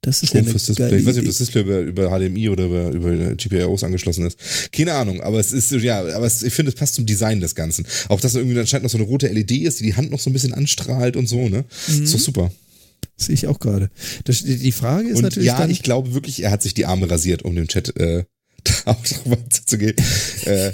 Das 0.06 0.22
ist 0.22 0.36
ja 0.36 0.42
geile 0.42 0.54
Display. 0.54 0.98
Ich 0.98 1.06
weiß 1.06 1.16
nicht, 1.16 1.24
ob 1.24 1.26
das 1.26 1.38
Display 1.38 1.62
über, 1.62 1.80
über 1.80 2.10
HDMI 2.10 2.50
oder 2.50 2.66
über, 2.66 2.92
über 2.92 3.36
GPIOs 3.36 3.84
angeschlossen 3.84 4.28
ist. 4.28 4.38
Keine 4.72 4.94
Ahnung, 4.94 5.20
aber 5.22 5.40
es 5.40 5.52
ist, 5.52 5.72
ja, 5.72 6.00
aber 6.00 6.28
es, 6.28 6.44
ich 6.44 6.54
finde, 6.54 6.70
es 6.70 6.76
passt 6.76 6.94
zum 6.94 7.08
Design 7.08 7.40
des 7.40 7.56
Ganzen. 7.56 7.88
Auch, 8.08 8.22
dass 8.22 8.34
da 8.34 8.40
irgendwie 8.40 8.60
anscheinend 8.60 8.84
noch 8.84 8.92
so 8.92 9.00
eine 9.00 9.08
rote 9.08 9.28
LED 9.28 9.52
ist, 9.52 9.80
die 9.80 9.86
die 9.86 9.96
Hand 9.96 10.12
noch 10.12 10.20
so 10.20 10.30
ein 10.30 10.34
bisschen 10.34 10.54
anstrahlt 10.54 11.18
und 11.18 11.28
so, 11.28 11.50
ne? 11.50 11.66
Mhm. 11.88 12.04
Ist 12.04 12.14
doch 12.14 12.20
super. 12.20 12.52
Sehe 13.18 13.34
ich 13.34 13.48
auch 13.48 13.60
gerade. 13.60 13.90
Die 14.28 14.72
Frage 14.72 15.08
ist 15.08 15.18
Und 15.18 15.24
natürlich 15.24 15.48
ja, 15.48 15.58
dann, 15.58 15.72
ich 15.72 15.82
glaube 15.82 16.14
wirklich, 16.14 16.44
er 16.44 16.52
hat 16.52 16.62
sich 16.62 16.76
die 16.76 16.86
Arme 16.86 17.10
rasiert, 17.10 17.42
um 17.42 17.56
dem 17.56 17.68
Chat 17.68 17.98
äh, 17.98 18.26
da 18.64 18.92
auch 18.92 19.04
drauf 19.04 19.40
zu 19.66 19.78
Äh, 19.78 20.72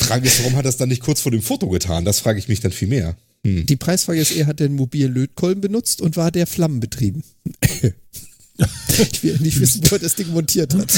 Frage 0.00 0.26
ist, 0.26 0.40
warum 0.40 0.56
hat 0.56 0.64
er 0.64 0.68
das 0.68 0.76
dann 0.76 0.90
nicht 0.90 1.02
kurz 1.02 1.22
vor 1.22 1.32
dem 1.32 1.40
Foto 1.42 1.70
getan? 1.70 2.04
Das 2.04 2.20
frage 2.20 2.38
ich 2.38 2.48
mich 2.48 2.60
dann 2.60 2.72
viel 2.72 2.88
mehr. 2.88 3.16
Hm. 3.46 3.66
die 3.66 3.76
Preisfrage 3.76 4.20
ist, 4.20 4.34
er 4.34 4.46
hat 4.46 4.58
den 4.58 4.74
mobilen 4.74 5.12
Lötkolben 5.12 5.60
benutzt 5.60 6.00
und 6.00 6.16
war 6.16 6.30
der 6.30 6.46
flammenbetrieben. 6.46 7.22
ich 9.12 9.22
will 9.24 9.36
nicht 9.40 9.58
wissen, 9.60 9.82
wo 9.90 9.96
er 9.96 9.98
das 9.98 10.14
Ding 10.14 10.28
montiert 10.28 10.74
hat. 10.74 10.92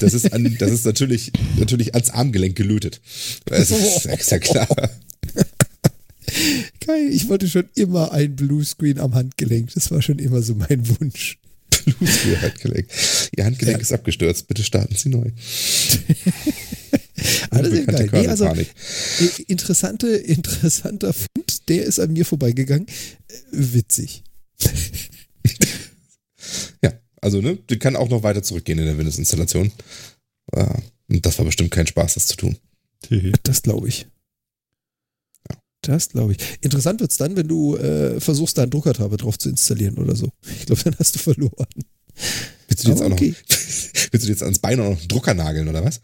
Das 0.00 0.14
ist, 0.14 0.32
an, 0.32 0.56
das 0.58 0.70
ist 0.70 0.86
natürlich, 0.86 1.30
natürlich 1.58 1.94
ans 1.94 2.10
Armgelenk 2.10 2.56
gelötet. 2.56 3.00
Das 3.44 3.70
ist, 3.70 4.06
ist 4.06 4.30
ja 4.30 4.38
klar. 4.38 4.66
Geil, 6.86 7.08
ich 7.10 7.28
wollte 7.28 7.48
schon 7.48 7.64
immer 7.74 8.12
ein 8.12 8.34
Bluescreen 8.36 8.98
am 8.98 9.14
Handgelenk. 9.14 9.72
Das 9.74 9.90
war 9.90 10.00
schon 10.02 10.18
immer 10.18 10.40
so 10.42 10.54
mein 10.54 10.88
Wunsch. 11.00 11.38
Bluescreen 11.84 12.40
Handgelenk. 12.42 12.86
Ihr 13.36 13.44
Handgelenk 13.44 13.78
Ja. 13.78 13.82
ist 13.82 13.92
abgestürzt. 13.92 14.48
Bitte 14.48 14.62
starten 14.64 14.94
Sie 14.94 15.08
neu. 15.10 15.30
Geil. 17.50 18.08
Nee, 18.12 18.28
also, 18.28 18.46
i- 18.54 19.42
interessante, 19.48 20.08
interessanter 20.08 21.12
Fund, 21.12 21.68
der 21.68 21.84
ist 21.84 21.98
an 21.98 22.12
mir 22.12 22.24
vorbeigegangen. 22.24 22.86
Äh, 23.28 23.34
Witzig. 23.52 24.22
Ja, 26.84 26.92
also, 27.20 27.40
ne, 27.40 27.56
die 27.68 27.80
kann 27.80 27.96
auch 27.96 28.08
noch 28.08 28.22
weiter 28.22 28.44
zurückgehen 28.44 28.78
in 28.78 28.84
der 28.84 28.96
Windows-Installation. 28.96 29.72
Und 31.08 31.26
das 31.26 31.36
war 31.38 31.44
bestimmt 31.44 31.72
kein 31.72 31.86
Spaß, 31.86 32.14
das 32.14 32.28
zu 32.28 32.36
tun. 32.36 32.56
Das 33.42 33.62
glaube 33.62 33.88
ich. 33.88 34.06
Das 35.82 36.10
glaube 36.10 36.32
ich. 36.32 36.38
Interessant 36.60 37.00
wird's 37.00 37.16
dann, 37.16 37.36
wenn 37.36 37.48
du 37.48 37.76
äh, 37.76 38.20
versuchst, 38.20 38.58
da 38.58 38.62
einen 38.62 38.70
Druckertabe 38.70 39.16
drauf 39.16 39.38
zu 39.38 39.48
installieren 39.48 39.98
oder 39.98 40.14
so. 40.14 40.30
Ich 40.58 40.66
glaube, 40.66 40.82
dann 40.82 40.96
hast 40.98 41.14
du 41.14 41.18
verloren. 41.18 41.66
Willst 42.68 42.84
du 42.84 42.88
dir 42.88 42.94
jetzt 42.94 43.02
Aber 43.02 43.14
auch 43.14 43.18
okay. 43.18 43.30
noch, 43.30 43.56
willst 44.12 44.26
du 44.26 44.30
jetzt 44.30 44.42
ans 44.42 44.58
Bein 44.58 44.78
auch 44.80 44.90
noch 44.90 44.98
einen 44.98 45.08
Drucker 45.08 45.32
nageln, 45.34 45.68
oder 45.68 45.82
was? 45.84 46.00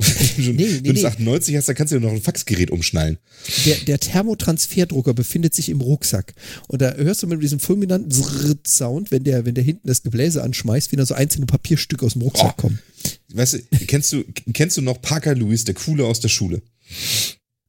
schon 0.36 0.54
Nee, 0.54 0.64
nee, 0.66 0.80
wenn 0.84 0.94
du 0.94 1.00
nee. 1.00 1.04
98 1.04 1.56
hast, 1.56 1.68
dann 1.68 1.74
kannst 1.74 1.92
du 1.92 1.98
dir 1.98 2.06
noch 2.06 2.12
ein 2.12 2.22
Faxgerät 2.22 2.70
umschnallen. 2.70 3.18
Der, 3.66 3.76
der 3.78 3.98
Thermotransferdrucker 3.98 5.12
befindet 5.12 5.54
sich 5.54 5.68
im 5.70 5.80
Rucksack. 5.80 6.34
Und 6.68 6.82
da 6.82 6.94
hörst 6.94 7.22
du 7.22 7.26
mit 7.26 7.42
diesem 7.42 7.58
fulminanten 7.58 8.10
Zrrt-Sound, 8.12 9.10
wenn 9.10 9.24
der, 9.24 9.44
wenn 9.44 9.54
der 9.54 9.64
hinten 9.64 9.88
das 9.88 10.02
Gebläse 10.02 10.42
anschmeißt, 10.42 10.92
wie 10.92 10.96
da 10.96 11.04
so 11.04 11.14
einzelne 11.14 11.46
Papierstücke 11.46 12.06
aus 12.06 12.12
dem 12.12 12.22
Rucksack 12.22 12.54
Oh. 12.58 12.60
kommen. 12.62 12.78
Weißt 13.32 13.54
du, 13.54 13.58
kennst 13.86 14.12
du, 14.12 14.24
kennst 14.52 14.76
du 14.76 14.82
noch 14.82 15.02
Parker 15.02 15.34
Lewis, 15.34 15.64
der 15.64 15.74
Coole 15.74 16.04
aus 16.04 16.20
der 16.20 16.28
Schule? 16.28 16.62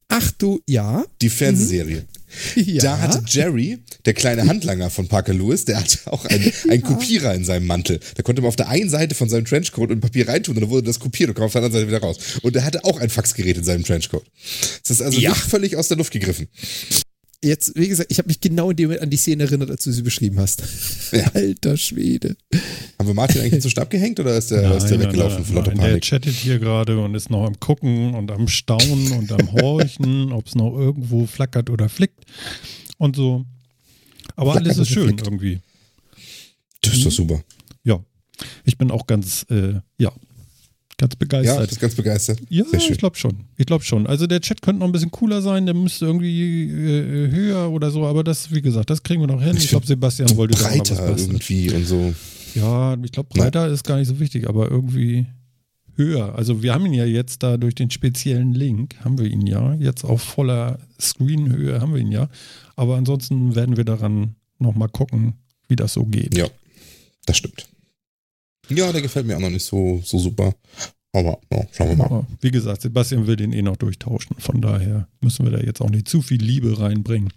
Ach 0.08 0.32
du, 0.38 0.62
ja. 0.68 1.04
Die 1.22 1.30
Fernsehserie. 1.30 2.06
ja. 2.56 2.82
Da 2.82 3.00
hatte 3.00 3.24
Jerry, 3.28 3.80
der 4.06 4.14
kleine 4.14 4.48
Handlanger 4.48 4.90
von 4.90 5.08
Parker 5.08 5.34
Lewis, 5.34 5.66
der 5.66 5.80
hatte 5.80 6.00
auch 6.06 6.26
einen, 6.26 6.52
einen 6.70 6.84
Kopierer 6.84 7.34
in 7.34 7.44
seinem 7.46 7.68
Mantel. 7.68 8.00
Da 8.16 8.24
konnte 8.24 8.42
man 8.42 8.50
auf 8.50 8.56
der 8.56 8.70
einen 8.70 8.90
Seite 8.90 9.16
von 9.16 9.30
seinem 9.30 9.46
Trenchcoat 9.46 9.92
ein 9.92 10.00
Papier 10.02 10.28
reintun 10.28 10.56
und 10.56 10.62
dann 10.62 10.70
wurde 10.70 10.84
das 10.84 11.00
kopiert 11.00 11.30
und 11.30 11.36
kam 11.36 11.46
auf 11.46 11.52
der 11.54 11.64
anderen 11.64 11.74
Seite 11.82 11.88
wieder 11.88 12.02
raus. 12.02 12.18
Und 12.42 12.56
er 12.56 12.64
hatte 12.64 12.84
auch 12.84 13.00
ein 13.00 13.10
Faxgerät 13.10 13.58
in 13.58 13.64
seinem 13.64 13.84
Trenchcoat. 13.84 14.26
Das 14.82 14.92
ist 14.92 15.02
also 15.02 15.20
Ja. 15.20 15.30
nicht 15.32 15.42
völlig 15.42 15.76
aus 15.78 15.88
der 15.88 15.98
Luft 15.98 16.12
gegriffen. 16.12 16.48
Jetzt, 17.46 17.76
wie 17.76 17.88
gesagt, 17.88 18.12
ich 18.12 18.18
habe 18.18 18.28
mich 18.28 18.40
genau 18.40 18.72
in 18.72 18.76
dem 18.76 18.88
Moment 18.88 19.04
an 19.04 19.10
die 19.12 19.18
Szene 19.18 19.44
erinnert, 19.44 19.70
als 19.70 19.84
du 19.84 19.92
sie 19.92 20.02
beschrieben 20.02 20.40
hast. 20.40 20.64
Ja. 21.12 21.28
Alter 21.36 21.78
Schwede. 21.78 22.36
Haben 22.98 23.08
wir 23.08 23.14
Martin 23.14 23.42
eigentlich 23.42 23.62
zum 23.62 23.70
Stab 23.70 23.92
gehängt 23.92 24.20
oder 24.20 24.36
ist 24.36 24.50
der, 24.50 24.76
ist 24.76 24.88
der 24.88 25.00
weggelaufen 25.00 25.46
vor 25.46 25.58
lauter 25.58 25.76
nein, 25.76 25.92
der 25.92 26.00
chattet 26.00 26.34
hier 26.34 26.58
gerade 26.58 27.00
und 27.00 27.14
ist 27.14 27.30
noch 27.30 27.46
am 27.46 27.60
Gucken 27.60 28.16
und 28.16 28.32
am 28.32 28.48
Staunen 28.48 29.12
und 29.12 29.32
am 29.32 29.52
Horchen, 29.52 30.32
ob 30.32 30.48
es 30.48 30.56
noch 30.56 30.76
irgendwo 30.76 31.28
flackert 31.28 31.70
oder 31.70 31.88
flickt 31.88 32.26
und 32.98 33.16
so. 33.16 33.46
Aber 34.36 34.54
Flackert 34.54 34.72
alles 34.72 34.80
ist 34.80 34.94
schön 34.94 35.10
flickt. 35.10 35.28
irgendwie. 35.28 35.60
Das 36.82 36.96
ist 36.96 37.06
doch 37.06 37.12
super. 37.12 37.44
Ja, 37.84 38.04
ich 38.64 38.80
bin 38.80 38.90
auch 38.90 39.06
ganz, 39.06 39.46
äh, 39.52 39.76
ja, 40.00 40.12
ganz 40.98 41.14
Ja, 41.14 41.18
begeistert. 41.20 41.68
bist 41.70 41.80
ganz 41.82 41.96
begeistert. 41.96 42.40
Ja, 42.50 42.64
ich 42.72 42.98
glaube 42.98 43.16
schon. 43.18 43.46
Ich 43.58 43.66
glaube 43.66 43.84
schon. 43.84 44.08
Also 44.08 44.28
der 44.28 44.42
Chat 44.42 44.62
könnte 44.62 44.80
noch 44.80 44.86
ein 44.88 44.92
bisschen 44.92 45.12
cooler 45.12 45.42
sein, 45.42 45.66
der 45.66 45.76
müsste 45.76 46.06
irgendwie 46.06 46.64
äh, 46.70 47.32
höher 47.32 47.70
oder 47.72 47.92
so, 47.92 48.06
aber 48.06 48.24
das, 48.24 48.52
wie 48.54 48.62
gesagt, 48.62 48.90
das 48.90 49.04
kriegen 49.04 49.22
wir 49.22 49.28
noch 49.28 49.42
hin. 49.42 49.56
Ich, 49.58 49.64
Ich 49.66 49.70
glaube, 49.70 49.86
Sebastian 49.86 50.36
wollte 50.38 50.58
da 50.58 50.70
noch 50.70 50.80
was 50.80 50.90
breiter 50.98 51.18
irgendwie 51.18 51.72
und 51.72 51.86
so. 51.86 52.14
Ja, 52.56 52.96
ich 53.04 53.12
glaube, 53.12 53.30
breiter 53.30 53.68
ist 53.68 53.84
gar 53.84 53.98
nicht 53.98 54.08
so 54.08 54.20
wichtig, 54.20 54.48
aber 54.48 54.72
irgendwie 54.72 55.26
höher. 55.98 56.36
Also 56.36 56.62
wir 56.64 56.74
haben 56.74 56.86
ihn 56.86 56.94
ja 56.94 57.06
jetzt 57.06 57.44
da 57.44 57.58
durch 57.58 57.76
den 57.76 57.90
speziellen 57.92 58.54
Link, 58.54 58.96
haben 59.04 59.18
wir 59.18 59.26
ihn 59.28 59.46
ja. 59.48 59.74
Jetzt 59.76 60.04
auf 60.04 60.22
voller 60.22 60.80
Screenhöhe 61.00 61.80
haben 61.82 61.94
wir 61.94 62.02
ihn 62.02 62.12
ja. 62.12 62.30
Aber 62.76 62.96
ansonsten 62.96 63.56
werden 63.56 63.78
wir 63.78 63.84
daran 63.86 64.36
nochmal 64.60 64.90
gucken, 64.90 65.34
wie 65.68 65.76
das 65.76 65.94
so 65.94 66.06
geht. 66.06 66.38
Ja, 66.38 66.48
das 67.26 67.38
stimmt. 67.38 67.68
Ja, 68.70 68.92
der 68.92 69.02
gefällt 69.02 69.26
mir 69.28 69.36
auch 69.38 69.42
noch 69.42 69.50
nicht 69.50 69.66
so, 69.66 70.02
so 70.04 70.18
super. 70.20 70.54
Aber 71.14 71.40
ja, 71.52 71.66
schauen 71.72 71.90
wir 71.90 71.96
mal. 71.96 72.06
Aber 72.06 72.28
wie 72.42 72.52
gesagt, 72.52 72.82
Sebastian 72.82 73.26
will 73.28 73.36
den 73.36 73.54
eh 73.54 73.62
noch 73.62 73.78
durchtauschen. 73.78 74.36
Von 74.40 74.62
daher 74.62 75.08
müssen 75.22 75.46
wir 75.46 75.52
da 75.52 75.60
jetzt 75.64 75.82
auch 75.82 75.90
nicht 75.90 76.08
zu 76.10 76.22
viel 76.22 76.42
Liebe 76.42 76.78
reinbringen. 76.80 77.32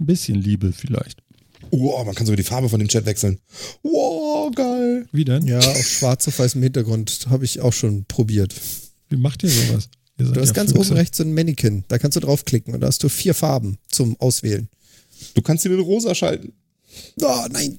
Ein 0.00 0.06
bisschen 0.06 0.36
Liebe 0.36 0.72
vielleicht. 0.72 1.22
Wow, 1.70 2.04
man 2.04 2.14
kann 2.14 2.26
sogar 2.26 2.36
die 2.36 2.42
Farbe 2.42 2.68
von 2.68 2.78
dem 2.78 2.88
Chat 2.88 3.06
wechseln. 3.06 3.38
Wow, 3.82 4.52
geil. 4.54 5.06
Wie 5.12 5.24
denn? 5.24 5.46
Ja, 5.46 5.58
auf 5.58 5.86
schwarz 5.86 6.26
auf 6.28 6.38
weißem 6.38 6.62
Hintergrund 6.62 7.26
habe 7.28 7.44
ich 7.44 7.60
auch 7.60 7.72
schon 7.72 8.04
probiert. 8.06 8.54
Wie 9.08 9.16
macht 9.16 9.42
ihr 9.42 9.50
sowas? 9.50 9.88
Ihr 10.18 10.26
Du 10.26 10.40
hast 10.40 10.48
ja 10.48 10.52
ganz 10.54 10.72
Füchse. 10.72 10.90
oben 10.90 10.98
rechts 10.98 11.18
so 11.18 11.24
ein 11.24 11.34
Mannequin. 11.34 11.84
Da 11.88 11.98
kannst 11.98 12.16
du 12.16 12.20
draufklicken 12.20 12.74
und 12.74 12.80
da 12.80 12.86
hast 12.88 13.02
du 13.02 13.08
vier 13.08 13.34
Farben 13.34 13.78
zum 13.88 14.18
Auswählen. 14.20 14.68
Du 15.34 15.42
kannst 15.42 15.64
ihn 15.64 15.72
in 15.72 15.80
rosa 15.80 16.14
schalten. 16.14 16.52
Oh, 17.20 17.46
nein. 17.50 17.78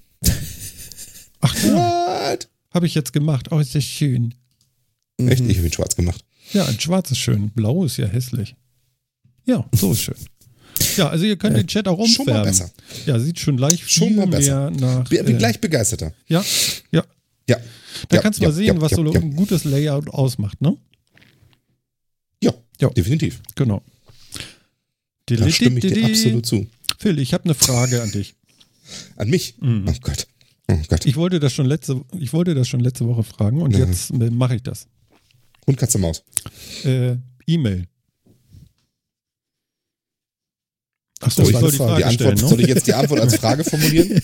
Ach 1.42 1.56
ja, 1.64 2.32
What? 2.32 2.50
Habe 2.74 2.86
ich 2.86 2.96
jetzt 2.96 3.14
gemacht. 3.14 3.52
Oh, 3.52 3.60
ist 3.60 3.76
das 3.76 3.84
schön. 3.84 4.34
Echt? 5.18 5.44
Mhm. 5.44 5.50
Ich 5.50 5.58
habe 5.58 5.68
ihn 5.68 5.74
schwarz 5.74 5.96
gemacht. 5.96 6.24
Ja, 6.54 6.66
ein 6.66 6.80
schwarz 6.80 7.12
ist 7.12 7.18
schön. 7.20 7.50
Blau 7.50 7.86
ist 7.86 7.98
ja 7.98 8.08
hässlich. 8.08 8.56
Ja, 9.46 9.68
so 9.74 9.92
ist 9.94 10.02
schön. 10.02 10.16
Ja, 10.96 11.10
also 11.10 11.26
ihr 11.26 11.38
könnt 11.38 11.58
den 11.58 11.68
Chat 11.68 11.88
auch 11.88 11.98
Schon 12.06 12.26
mal 12.26 12.40
umfärben. 12.40 12.44
besser. 12.46 12.72
Ja, 13.06 13.20
sieht 13.20 13.40
schon 13.40 13.58
leicht 13.58 13.90
Schon 13.90 14.16
mal 14.16 14.28
besser. 14.28 14.70
mehr 14.72 14.80
nach. 14.80 15.10
Bin, 15.10 15.26
bin 15.26 15.36
äh, 15.36 15.40
gleich 15.40 15.60
begeisterter. 15.60 16.14
Ja, 16.28 16.44
ja. 16.92 17.04
Ja. 17.50 17.58
Da 18.10 18.18
ja, 18.18 18.22
kannst 18.22 18.40
du 18.40 18.44
ja, 18.44 18.50
mal 18.50 18.56
sehen, 18.56 18.76
ja, 18.76 18.82
was 18.82 18.92
ja, 18.92 18.98
so 18.98 19.12
ja. 19.14 19.20
ein 19.20 19.36
gutes 19.36 19.64
Layout 19.64 20.10
ausmacht, 20.10 20.62
ne? 20.62 20.78
Ja, 22.44 22.54
Ja. 22.80 22.90
definitiv. 22.90 23.42
Genau. 23.56 23.82
Da 25.26 25.50
stimme 25.50 25.80
ich 25.80 25.92
dir 25.94 26.06
absolut 26.06 26.46
zu. 26.46 26.68
Phil, 27.00 27.20
ich 27.20 27.34
habe 27.34 27.46
eine 27.46 27.54
Frage 27.54 28.02
an 28.02 28.12
dich. 28.12 28.36
An 29.16 29.30
mich? 29.30 29.56
Mhm. 29.60 29.86
Oh 29.88 29.94
Gott. 30.02 30.28
Oh 30.70 30.76
Gott. 30.90 31.06
Ich 31.06 31.16
wollte 31.16 31.40
das 31.40 31.54
schon 31.54 31.66
letzte, 31.66 32.02
ich 32.20 32.34
wollte 32.34 32.54
das 32.56 32.68
schon 32.68 32.80
letzte 32.82 33.08
Woche 33.08 33.24
fragen 33.24 33.62
und 33.62 33.72
Ja. 33.78 33.86
jetzt 33.86 34.12
äh, 34.12 34.30
mache 34.30 34.56
ich 34.56 34.64
das. 34.64 34.88
Hund, 35.66 35.78
Katze, 35.78 35.98
Maus. 35.98 36.24
Äh, 36.84 37.16
E-Mail. 37.46 37.86
Achso, 41.20 41.42
Das 41.42 41.50
ich 41.50 41.56
soll 41.56 41.64
eine 41.64 41.72
die 41.72 41.78
Frage. 41.78 41.98
Die 41.98 42.04
Antwort, 42.04 42.38
stellen, 42.38 42.38
soll 42.50 42.58
ne? 42.58 42.64
ich 42.64 42.70
jetzt 42.70 42.88
die 42.88 42.94
Antwort 42.94 43.20
als 43.22 43.36
Frage 43.38 43.64
formulieren? 43.64 44.10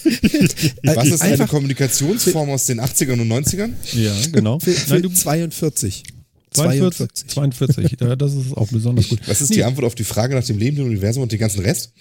Was 0.84 1.08
ist 1.08 1.22
eine 1.22 1.48
Kommunikationsform 1.48 2.50
aus 2.52 2.66
den 2.68 2.80
80ern 2.80 3.20
und 3.20 3.32
90ern? 3.32 3.72
Ja, 3.94 4.14
genau. 4.32 4.60
Für, 4.60 4.72
für 4.72 4.94
Nein, 4.94 5.02
du 5.04 5.10
42. 5.10 6.04
42. 6.52 7.28
42. 7.30 7.88
42. 7.90 7.98
Ja, 8.00 8.16
das 8.16 8.36
ist 8.36 8.56
auch 8.56 8.68
besonders 8.68 9.10
gut. 9.10 9.20
Was 9.26 9.42
ist 9.42 9.50
Nee, 9.50 9.56
die 9.56 9.64
Antwort 9.64 9.86
auf 9.86 9.96
die 9.96 10.04
Frage 10.04 10.36
nach 10.36 10.44
dem 10.44 10.60
lebenden 10.60 10.86
Universum 10.86 11.24
und 11.24 11.32
den 11.32 11.40
ganzen 11.40 11.62
Rest? 11.62 11.94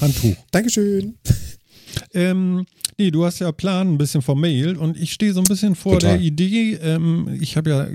Handtuch. 0.00 0.34
Dankeschön. 0.50 1.18
Ähm, 2.14 2.64
nee, 3.00 3.10
du 3.10 3.24
hast 3.24 3.38
ja 3.38 3.50
Plan 3.50 3.94
ein 3.94 3.98
bisschen 3.98 4.20
vom 4.20 4.40
Mail 4.40 4.76
und 4.76 5.00
ich 5.00 5.12
stehe 5.12 5.32
so 5.32 5.40
ein 5.40 5.44
bisschen 5.44 5.74
vor 5.74 5.94
Total. 5.98 6.18
der 6.18 6.26
Idee, 6.26 6.74
ähm, 6.82 7.38
ich 7.40 7.56
habe 7.56 7.70
ja, 7.70 7.88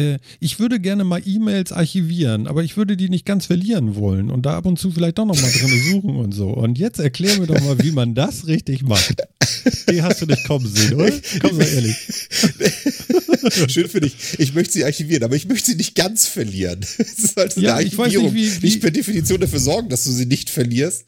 äh, 0.00 0.18
ich 0.38 0.60
würde 0.60 0.78
gerne 0.78 1.02
mal 1.02 1.20
E-Mails 1.26 1.72
archivieren, 1.72 2.46
aber 2.46 2.62
ich 2.62 2.76
würde 2.76 2.96
die 2.96 3.08
nicht 3.08 3.24
ganz 3.26 3.46
verlieren 3.46 3.96
wollen 3.96 4.30
und 4.30 4.46
da 4.46 4.56
ab 4.56 4.66
und 4.66 4.78
zu 4.78 4.92
vielleicht 4.92 5.18
doch 5.18 5.26
noch 5.26 5.34
mal 5.40 5.50
drin 5.50 5.82
suchen 5.90 6.16
und 6.16 6.32
so. 6.32 6.48
Und 6.50 6.78
jetzt 6.78 7.00
erklär 7.00 7.38
mir 7.40 7.46
doch 7.48 7.60
mal, 7.60 7.82
wie 7.82 7.90
man 7.90 8.14
das 8.14 8.46
richtig 8.46 8.82
macht. 8.82 9.16
Die 9.90 10.00
hast 10.02 10.22
du 10.22 10.26
nicht 10.26 10.44
kommen 10.46 10.66
sehen, 10.66 10.94
oder? 10.94 11.10
Komm 11.40 11.56
mal 11.56 11.66
ehrlich. 11.66 11.96
Schön 13.68 13.88
für 13.88 14.00
dich. 14.00 14.14
Ich 14.38 14.54
möchte 14.54 14.72
sie 14.74 14.84
archivieren, 14.84 15.24
aber 15.24 15.34
ich 15.36 15.46
möchte 15.48 15.70
sie 15.70 15.76
nicht 15.76 15.94
ganz 15.94 16.26
verlieren. 16.26 16.80
Es 16.82 16.98
ist 17.18 17.36
halt 17.36 17.56
Ja, 17.56 17.76
eine 17.76 17.86
ich 17.86 17.96
weiß 17.96 18.06
Archivierung. 18.06 18.32
nicht, 18.32 18.56
wie- 18.58 18.62
wie- 18.62 18.66
nicht 18.66 18.80
per 18.80 18.90
Definition 18.90 19.40
dafür 19.40 19.58
sorgen, 19.60 19.88
dass 19.88 20.04
du 20.04 20.10
sie 20.12 20.26
nicht 20.26 20.50
verlierst. 20.50 21.04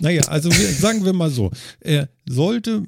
Naja, 0.00 0.22
also 0.28 0.50
wir, 0.50 0.68
sagen 0.68 1.04
wir 1.04 1.12
mal 1.12 1.30
so, 1.30 1.50
er 1.80 2.08
sollte, 2.30 2.84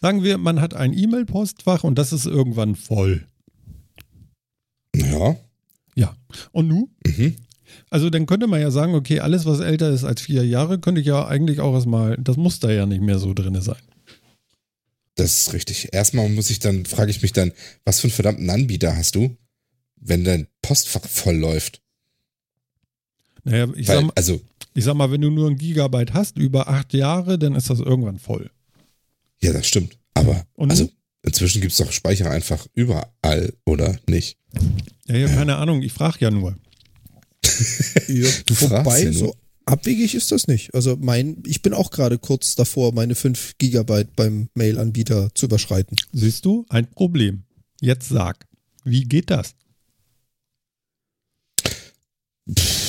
sagen 0.00 0.22
wir, 0.22 0.38
man 0.38 0.60
hat 0.60 0.74
ein 0.74 0.92
E-Mail-Postfach 0.96 1.84
und 1.84 1.96
das 1.96 2.12
ist 2.12 2.26
irgendwann 2.26 2.74
voll. 2.76 3.26
Ja. 4.94 5.36
Ja. 5.94 6.16
Und 6.52 6.68
nun? 6.68 6.90
Mhm. 7.06 7.36
Also 7.90 8.10
dann 8.10 8.26
könnte 8.26 8.46
man 8.46 8.60
ja 8.60 8.70
sagen, 8.70 8.94
okay, 8.94 9.20
alles, 9.20 9.44
was 9.44 9.60
älter 9.60 9.90
ist 9.90 10.04
als 10.04 10.20
vier 10.20 10.46
Jahre, 10.46 10.78
könnte 10.78 11.00
ich 11.00 11.06
ja 11.06 11.26
eigentlich 11.26 11.60
auch 11.60 11.74
erstmal, 11.74 12.16
das 12.18 12.36
muss 12.36 12.60
da 12.60 12.70
ja 12.70 12.86
nicht 12.86 13.02
mehr 13.02 13.18
so 13.18 13.34
drin 13.34 13.60
sein. 13.60 13.80
Das 15.14 15.40
ist 15.40 15.52
richtig. 15.54 15.92
Erstmal 15.92 16.28
muss 16.28 16.50
ich 16.50 16.58
dann, 16.58 16.84
frage 16.84 17.10
ich 17.10 17.22
mich 17.22 17.32
dann, 17.32 17.52
was 17.84 18.00
für 18.00 18.06
einen 18.08 18.12
verdammten 18.12 18.50
Anbieter 18.50 18.94
hast 18.96 19.14
du, 19.14 19.36
wenn 19.96 20.24
dein 20.24 20.46
Postfach 20.62 21.06
voll 21.06 21.36
läuft? 21.36 21.82
Naja, 23.44 23.64
ich, 23.74 23.88
Weil, 23.88 23.96
sag, 23.96 24.04
mal- 24.04 24.12
also, 24.14 24.40
ich 24.76 24.84
sag 24.84 24.94
mal, 24.94 25.10
wenn 25.10 25.20
du 25.22 25.30
nur 25.30 25.48
ein 25.50 25.56
Gigabyte 25.56 26.14
hast, 26.14 26.38
über 26.38 26.68
acht 26.68 26.92
Jahre, 26.94 27.38
dann 27.38 27.54
ist 27.54 27.70
das 27.70 27.80
irgendwann 27.80 28.18
voll. 28.18 28.50
ja, 29.40 29.52
das 29.52 29.66
stimmt. 29.66 29.98
Aber, 30.14 30.46
Und 30.54 30.70
also, 30.70 30.88
inzwischen 31.22 31.60
gibt 31.60 31.72
es 31.72 31.78
doch 31.78 31.92
Speicher 31.92 32.30
einfach 32.30 32.66
überall, 32.74 33.52
oder 33.64 33.98
nicht? 34.08 34.38
Ja, 35.08 35.16
ja, 35.16 35.28
keine 35.28 35.56
Ahnung, 35.56 35.82
ich 35.82 35.92
frage 35.92 36.18
ja 36.20 36.30
nur. 36.30 36.56
Ja, 38.08 38.28
Du 38.46 38.60
wobei, 38.60 38.98
ja 39.00 39.04
nur. 39.10 39.12
so 39.14 39.34
abwegig 39.66 40.14
ist 40.14 40.30
das 40.32 40.46
nicht. 40.46 40.74
Also 40.74 40.96
mein, 41.00 41.42
ich 41.46 41.60
bin 41.62 41.74
auch 41.74 41.90
gerade 41.90 42.18
kurz 42.18 42.54
davor, 42.54 42.92
meine 42.92 43.14
5 43.14 43.58
Gigabyte 43.58 44.14
beim 44.16 44.48
Mail-Anbieter 44.54 45.34
zu 45.34 45.46
überschreiten. 45.46 45.96
Siehst 46.12 46.44
du, 46.44 46.64
ein 46.68 46.88
Problem. 46.90 47.42
Jetzt 47.80 48.08
sag, 48.08 48.46
wie 48.84 49.04
geht 49.04 49.30
das? 49.30 49.54
Pff. 52.56 52.85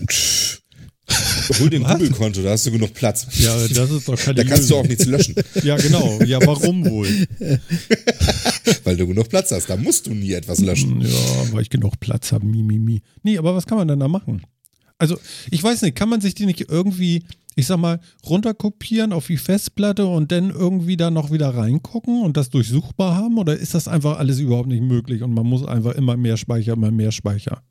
Hol 0.00 1.70
Was? 1.82 1.92
Google-Konto, 1.94 2.42
da 2.42 2.50
hast 2.50 2.66
du 2.66 2.70
genug 2.72 2.92
Platz. 2.92 3.26
Ja, 3.38 3.56
das 3.68 3.90
ist 3.90 4.06
doch 4.08 4.16
keine 4.18 4.34
Da 4.34 4.44
kannst 4.44 4.68
du 4.70 4.74
Lösung. 4.74 4.78
auch 4.80 4.88
nichts 4.88 5.06
löschen, 5.06 5.34
Ja, 5.62 5.76
genau. 5.76 6.20
Ja, 6.22 6.38
warum 6.46 6.84
wohl? 6.84 7.08
weil 8.84 8.96
du 8.96 9.06
genug 9.06 9.28
Platz 9.30 9.50
hast. 9.50 9.70
Da 9.70 9.76
musst 9.76 10.06
du 10.06 10.14
nie 10.14 10.32
etwas 10.32 10.60
löschen. 10.60 11.00
Ja, 11.00 11.08
weil 11.52 11.62
ich 11.62 11.70
genug 11.70 11.98
Platz 12.00 12.32
habe. 12.32 12.44
Mi, 12.44 12.62
mi, 12.62 12.78
mi. 12.78 13.00
Nee, 13.22 13.38
aber 13.38 13.54
was 13.54 13.64
kann 13.66 13.78
man 13.78 13.88
denn 13.88 13.98
da 14.00 14.08
machen? 14.08 14.42
Also, 14.98 15.16
ich 15.50 15.62
weiß 15.62 15.82
nicht, 15.82 15.96
kann 15.96 16.10
man 16.10 16.20
sich 16.20 16.34
die 16.34 16.44
nicht 16.44 16.68
irgendwie, 16.68 17.22
ich 17.56 17.66
sag 17.66 17.78
mal, 17.78 18.00
runterkopieren 18.26 19.12
auf 19.14 19.26
die 19.28 19.36
Festplatte 19.38 20.04
und 20.06 20.30
dann 20.30 20.50
irgendwie 20.50 20.96
da 20.98 21.10
noch 21.10 21.30
wieder 21.32 21.48
reingucken 21.54 22.22
und 22.22 22.36
das 22.36 22.50
durchsuchbar 22.50 23.14
haben? 23.16 23.38
Oder 23.38 23.56
ist 23.56 23.74
das 23.74 23.88
einfach 23.88 24.18
alles 24.18 24.38
überhaupt 24.38 24.68
nicht 24.68 24.82
möglich 24.82 25.22
und 25.22 25.32
man 25.32 25.46
muss 25.46 25.64
einfach 25.64 25.94
immer 25.94 26.16
mehr 26.18 26.36
Speicher, 26.36 26.74
immer 26.74 26.90
mehr 26.90 27.12
Speicher? 27.12 27.62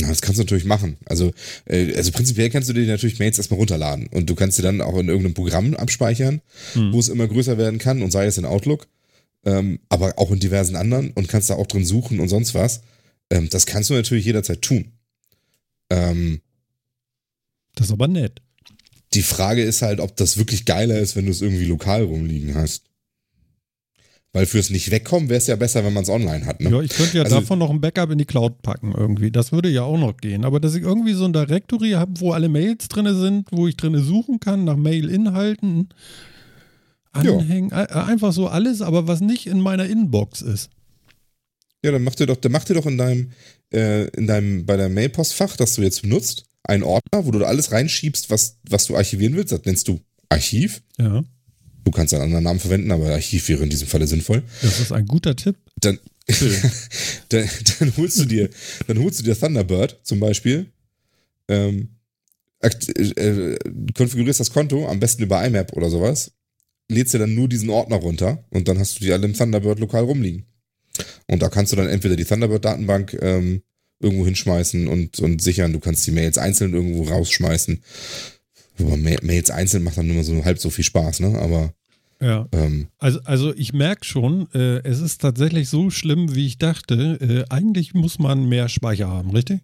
Na, 0.00 0.08
das 0.08 0.20
kannst 0.22 0.38
du 0.38 0.42
natürlich 0.42 0.64
machen. 0.64 0.96
Also, 1.06 1.32
äh, 1.66 1.94
also 1.94 2.10
prinzipiell 2.12 2.50
kannst 2.50 2.68
du 2.68 2.72
dir 2.72 2.86
natürlich 2.86 3.18
Mails 3.18 3.38
erstmal 3.38 3.58
runterladen 3.58 4.06
und 4.08 4.28
du 4.30 4.34
kannst 4.34 4.56
sie 4.56 4.62
dann 4.62 4.80
auch 4.80 4.98
in 4.98 5.08
irgendeinem 5.08 5.34
Programm 5.34 5.74
abspeichern, 5.74 6.40
Hm. 6.74 6.92
wo 6.92 6.98
es 7.00 7.08
immer 7.08 7.28
größer 7.28 7.58
werden 7.58 7.78
kann 7.78 8.02
und 8.02 8.10
sei 8.10 8.26
es 8.26 8.38
in 8.38 8.44
Outlook. 8.44 8.86
ähm, 9.46 9.78
aber 9.90 10.18
auch 10.18 10.30
in 10.30 10.40
diversen 10.40 10.74
anderen 10.74 11.10
und 11.10 11.28
kannst 11.28 11.50
da 11.50 11.54
auch 11.56 11.66
drin 11.66 11.84
suchen 11.84 12.18
und 12.18 12.28
sonst 12.30 12.54
was. 12.54 12.80
Ähm, 13.30 13.50
das 13.50 13.66
kannst 13.66 13.90
du 13.90 13.94
natürlich 13.94 14.24
jederzeit 14.24 14.62
tun. 14.62 14.92
Ähm, 15.90 16.40
Das 17.74 17.88
ist 17.88 17.92
aber 17.92 18.08
nett. 18.08 18.40
die 19.12 19.20
Frage 19.22 19.62
ist 19.62 19.82
halt, 19.82 20.00
ob 20.00 20.16
das 20.16 20.38
wirklich 20.38 20.64
geiler 20.64 20.98
ist, 20.98 21.14
wenn 21.14 21.26
du 21.26 21.30
es 21.30 21.42
irgendwie 21.42 21.66
lokal 21.66 22.04
rumliegen 22.04 22.54
hast. 22.54 22.84
Weil 24.34 24.46
fürs 24.46 24.68
nicht 24.68 24.90
wegkommen 24.90 25.28
wäre 25.28 25.38
es 25.38 25.46
ja 25.46 25.54
besser, 25.54 25.84
wenn 25.84 25.92
man 25.92 26.02
es 26.02 26.08
online 26.10 26.44
hat. 26.44 26.60
Ne? 26.60 26.68
Ja, 26.68 26.80
ich 26.82 26.90
könnte 26.90 27.16
ja 27.18 27.22
Also- 27.22 27.36
davon 27.36 27.60
noch 27.60 27.70
ein 27.70 27.80
Backup 27.80 28.10
in 28.10 28.18
die 28.18 28.24
Cloud 28.24 28.62
packen 28.62 28.92
irgendwie. 28.92 29.30
Das 29.30 29.52
würde 29.52 29.68
ja 29.68 29.82
auch 29.84 29.96
noch 29.96 30.16
gehen. 30.16 30.44
Aber 30.44 30.58
dass 30.58 30.74
ich 30.74 30.82
irgendwie 30.82 31.12
so 31.14 31.24
ein 31.24 31.32
Directory 31.32 31.92
habe, 31.92 32.20
wo 32.20 32.32
alle 32.32 32.48
Mails 32.48 32.88
drin 32.88 33.06
sind, 33.16 33.46
wo 33.52 33.68
ich 33.68 33.76
drin 33.76 33.96
suchen 34.02 34.40
kann 34.40 34.64
nach 34.64 34.76
Mail-Inhalten, 34.76 35.88
Anhängen, 37.12 37.70
äh, 37.70 37.86
einfach 37.92 38.32
so 38.32 38.48
alles, 38.48 38.82
aber 38.82 39.06
was 39.06 39.20
nicht 39.20 39.46
in 39.46 39.60
meiner 39.60 39.86
Inbox 39.86 40.42
ist. 40.42 40.68
Ja, 41.84 41.92
dann 41.92 42.02
mach 42.02 42.16
dir 42.16 42.26
doch, 42.26 42.36
dann 42.36 42.50
mach 42.50 42.64
dir 42.64 42.74
doch 42.74 42.86
in 42.86 42.98
deinem, 42.98 43.30
äh, 43.72 44.08
in 44.16 44.26
deinem, 44.26 44.66
bei 44.66 44.76
deinem 44.76 44.94
Mailpostfach, 44.94 45.56
das 45.56 45.76
du 45.76 45.82
jetzt 45.82 46.02
benutzt, 46.02 46.44
einen 46.64 46.82
Ordner, 46.82 47.24
wo 47.24 47.30
du 47.30 47.44
alles 47.44 47.70
reinschiebst, 47.70 48.30
was, 48.30 48.58
was 48.68 48.86
du 48.86 48.96
archivieren 48.96 49.36
willst. 49.36 49.52
Das 49.52 49.60
nennst 49.64 49.86
du 49.86 50.00
Archiv. 50.28 50.82
Ja, 50.98 51.22
Du 51.84 51.90
kannst 51.90 52.14
einen 52.14 52.22
anderen 52.22 52.44
Namen 52.44 52.60
verwenden, 52.60 52.90
aber 52.90 53.10
Archiv 53.10 53.48
wäre 53.48 53.62
in 53.62 53.70
diesem 53.70 53.88
Falle 53.88 54.06
sinnvoll. 54.06 54.42
das 54.62 54.80
ist 54.80 54.92
ein 54.92 55.06
guter 55.06 55.36
Tipp. 55.36 55.56
Dann, 55.76 55.98
dann, 57.28 57.48
dann 57.78 57.96
holst 57.96 58.18
du 58.18 58.24
dir, 58.24 58.48
dann 58.86 58.98
holst 58.98 59.20
du 59.20 59.24
dir 59.24 59.38
Thunderbird 59.38 60.00
zum 60.02 60.20
Beispiel, 60.20 60.66
ähm, 61.48 61.90
äh, 62.60 63.56
konfigurierst 63.94 64.40
das 64.40 64.52
Konto, 64.52 64.88
am 64.88 65.00
besten 65.00 65.22
über 65.22 65.44
IMAP 65.44 65.74
oder 65.74 65.90
sowas, 65.90 66.32
lädst 66.88 67.12
dir 67.12 67.18
dann 67.18 67.34
nur 67.34 67.48
diesen 67.48 67.68
Ordner 67.70 67.96
runter 67.96 68.44
und 68.50 68.68
dann 68.68 68.78
hast 68.78 68.98
du 68.98 69.04
die 69.04 69.12
alle 69.12 69.26
im 69.26 69.34
Thunderbird 69.34 69.78
lokal 69.78 70.04
rumliegen. 70.04 70.46
Und 71.26 71.42
da 71.42 71.48
kannst 71.48 71.72
du 71.72 71.76
dann 71.76 71.88
entweder 71.88 72.16
die 72.16 72.24
Thunderbird-Datenbank 72.24 73.18
ähm, 73.20 73.62
irgendwo 74.00 74.24
hinschmeißen 74.24 74.86
und, 74.86 75.18
und 75.20 75.42
sichern, 75.42 75.72
du 75.72 75.80
kannst 75.80 76.06
die 76.06 76.12
Mails 76.12 76.38
einzeln 76.38 76.74
irgendwo 76.74 77.04
rausschmeißen. 77.04 77.82
Aber 78.78 78.96
Ma- 78.96 79.16
Mails 79.22 79.50
einzeln 79.50 79.82
macht 79.84 79.98
dann 79.98 80.10
immer 80.10 80.24
so 80.24 80.44
halb 80.44 80.58
so 80.58 80.70
viel 80.70 80.84
Spaß, 80.84 81.20
ne? 81.20 81.38
Aber 81.38 81.72
Ja. 82.20 82.48
ähm, 82.52 82.88
Also, 82.98 83.20
also 83.24 83.54
ich 83.54 83.72
merke 83.72 84.04
schon, 84.04 84.48
äh, 84.52 84.78
es 84.82 85.00
ist 85.00 85.20
tatsächlich 85.20 85.68
so 85.68 85.90
schlimm, 85.90 86.34
wie 86.34 86.46
ich 86.46 86.58
dachte. 86.58 87.18
Äh, 87.20 87.52
eigentlich 87.52 87.94
muss 87.94 88.18
man 88.18 88.48
mehr 88.48 88.68
Speicher 88.68 89.08
haben, 89.08 89.30
richtig? 89.30 89.60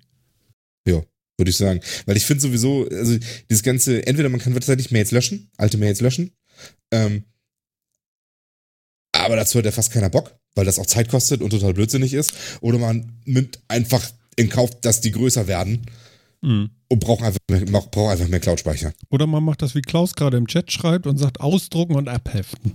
würde 1.39 1.53
ich 1.53 1.57
sagen. 1.57 1.81
Weil 2.05 2.19
ich 2.19 2.27
finde 2.27 2.43
sowieso, 2.43 2.87
also 2.91 3.19
dieses 3.49 3.63
ganze, 3.63 4.07
entweder 4.07 4.29
man 4.29 4.41
kann 4.41 4.53
tatsächlich 4.53 4.91
Mails 4.91 5.11
löschen, 5.11 5.49
alte 5.57 5.79
Mails 5.79 6.03
löschen, 6.03 6.33
ähm, 6.91 7.25
aber 9.13 9.37
dazu 9.37 9.59
hat 9.59 9.65
ja 9.65 9.71
fast 9.73 9.91
keiner 9.91 10.11
Bock, 10.11 10.35
weil 10.55 10.67
das 10.67 10.79
auch 10.79 10.85
Zeit 10.85 11.09
kostet 11.09 11.41
und 11.41 11.49
total 11.49 11.73
blödsinnig 11.73 12.13
ist. 12.13 12.35
Oder 12.61 12.79
man 12.79 13.13
nimmt 13.25 13.59
einfach 13.69 14.11
in 14.37 14.51
Kauf, 14.51 14.79
dass 14.83 15.01
die 15.01 15.13
größer 15.13 15.47
werden 15.47 15.87
Mhm. 16.43 16.71
Und 16.91 16.99
braucht 17.01 17.23
einfach 17.23 17.39
mehr, 17.49 17.61
einfach 18.11 18.29
mehr 18.29 18.41
Cloud-Speicher. 18.41 18.93
Oder 19.11 19.27
man 19.27 19.43
macht 19.45 19.63
das, 19.63 19.75
wie 19.75 19.81
Klaus 19.81 20.15
gerade 20.15 20.37
im 20.37 20.47
Chat 20.47 20.71
schreibt 20.73 21.07
und 21.07 21.17
sagt, 21.19 21.41
ausdrucken 21.41 21.95
und 21.95 22.09
abheften. 22.09 22.73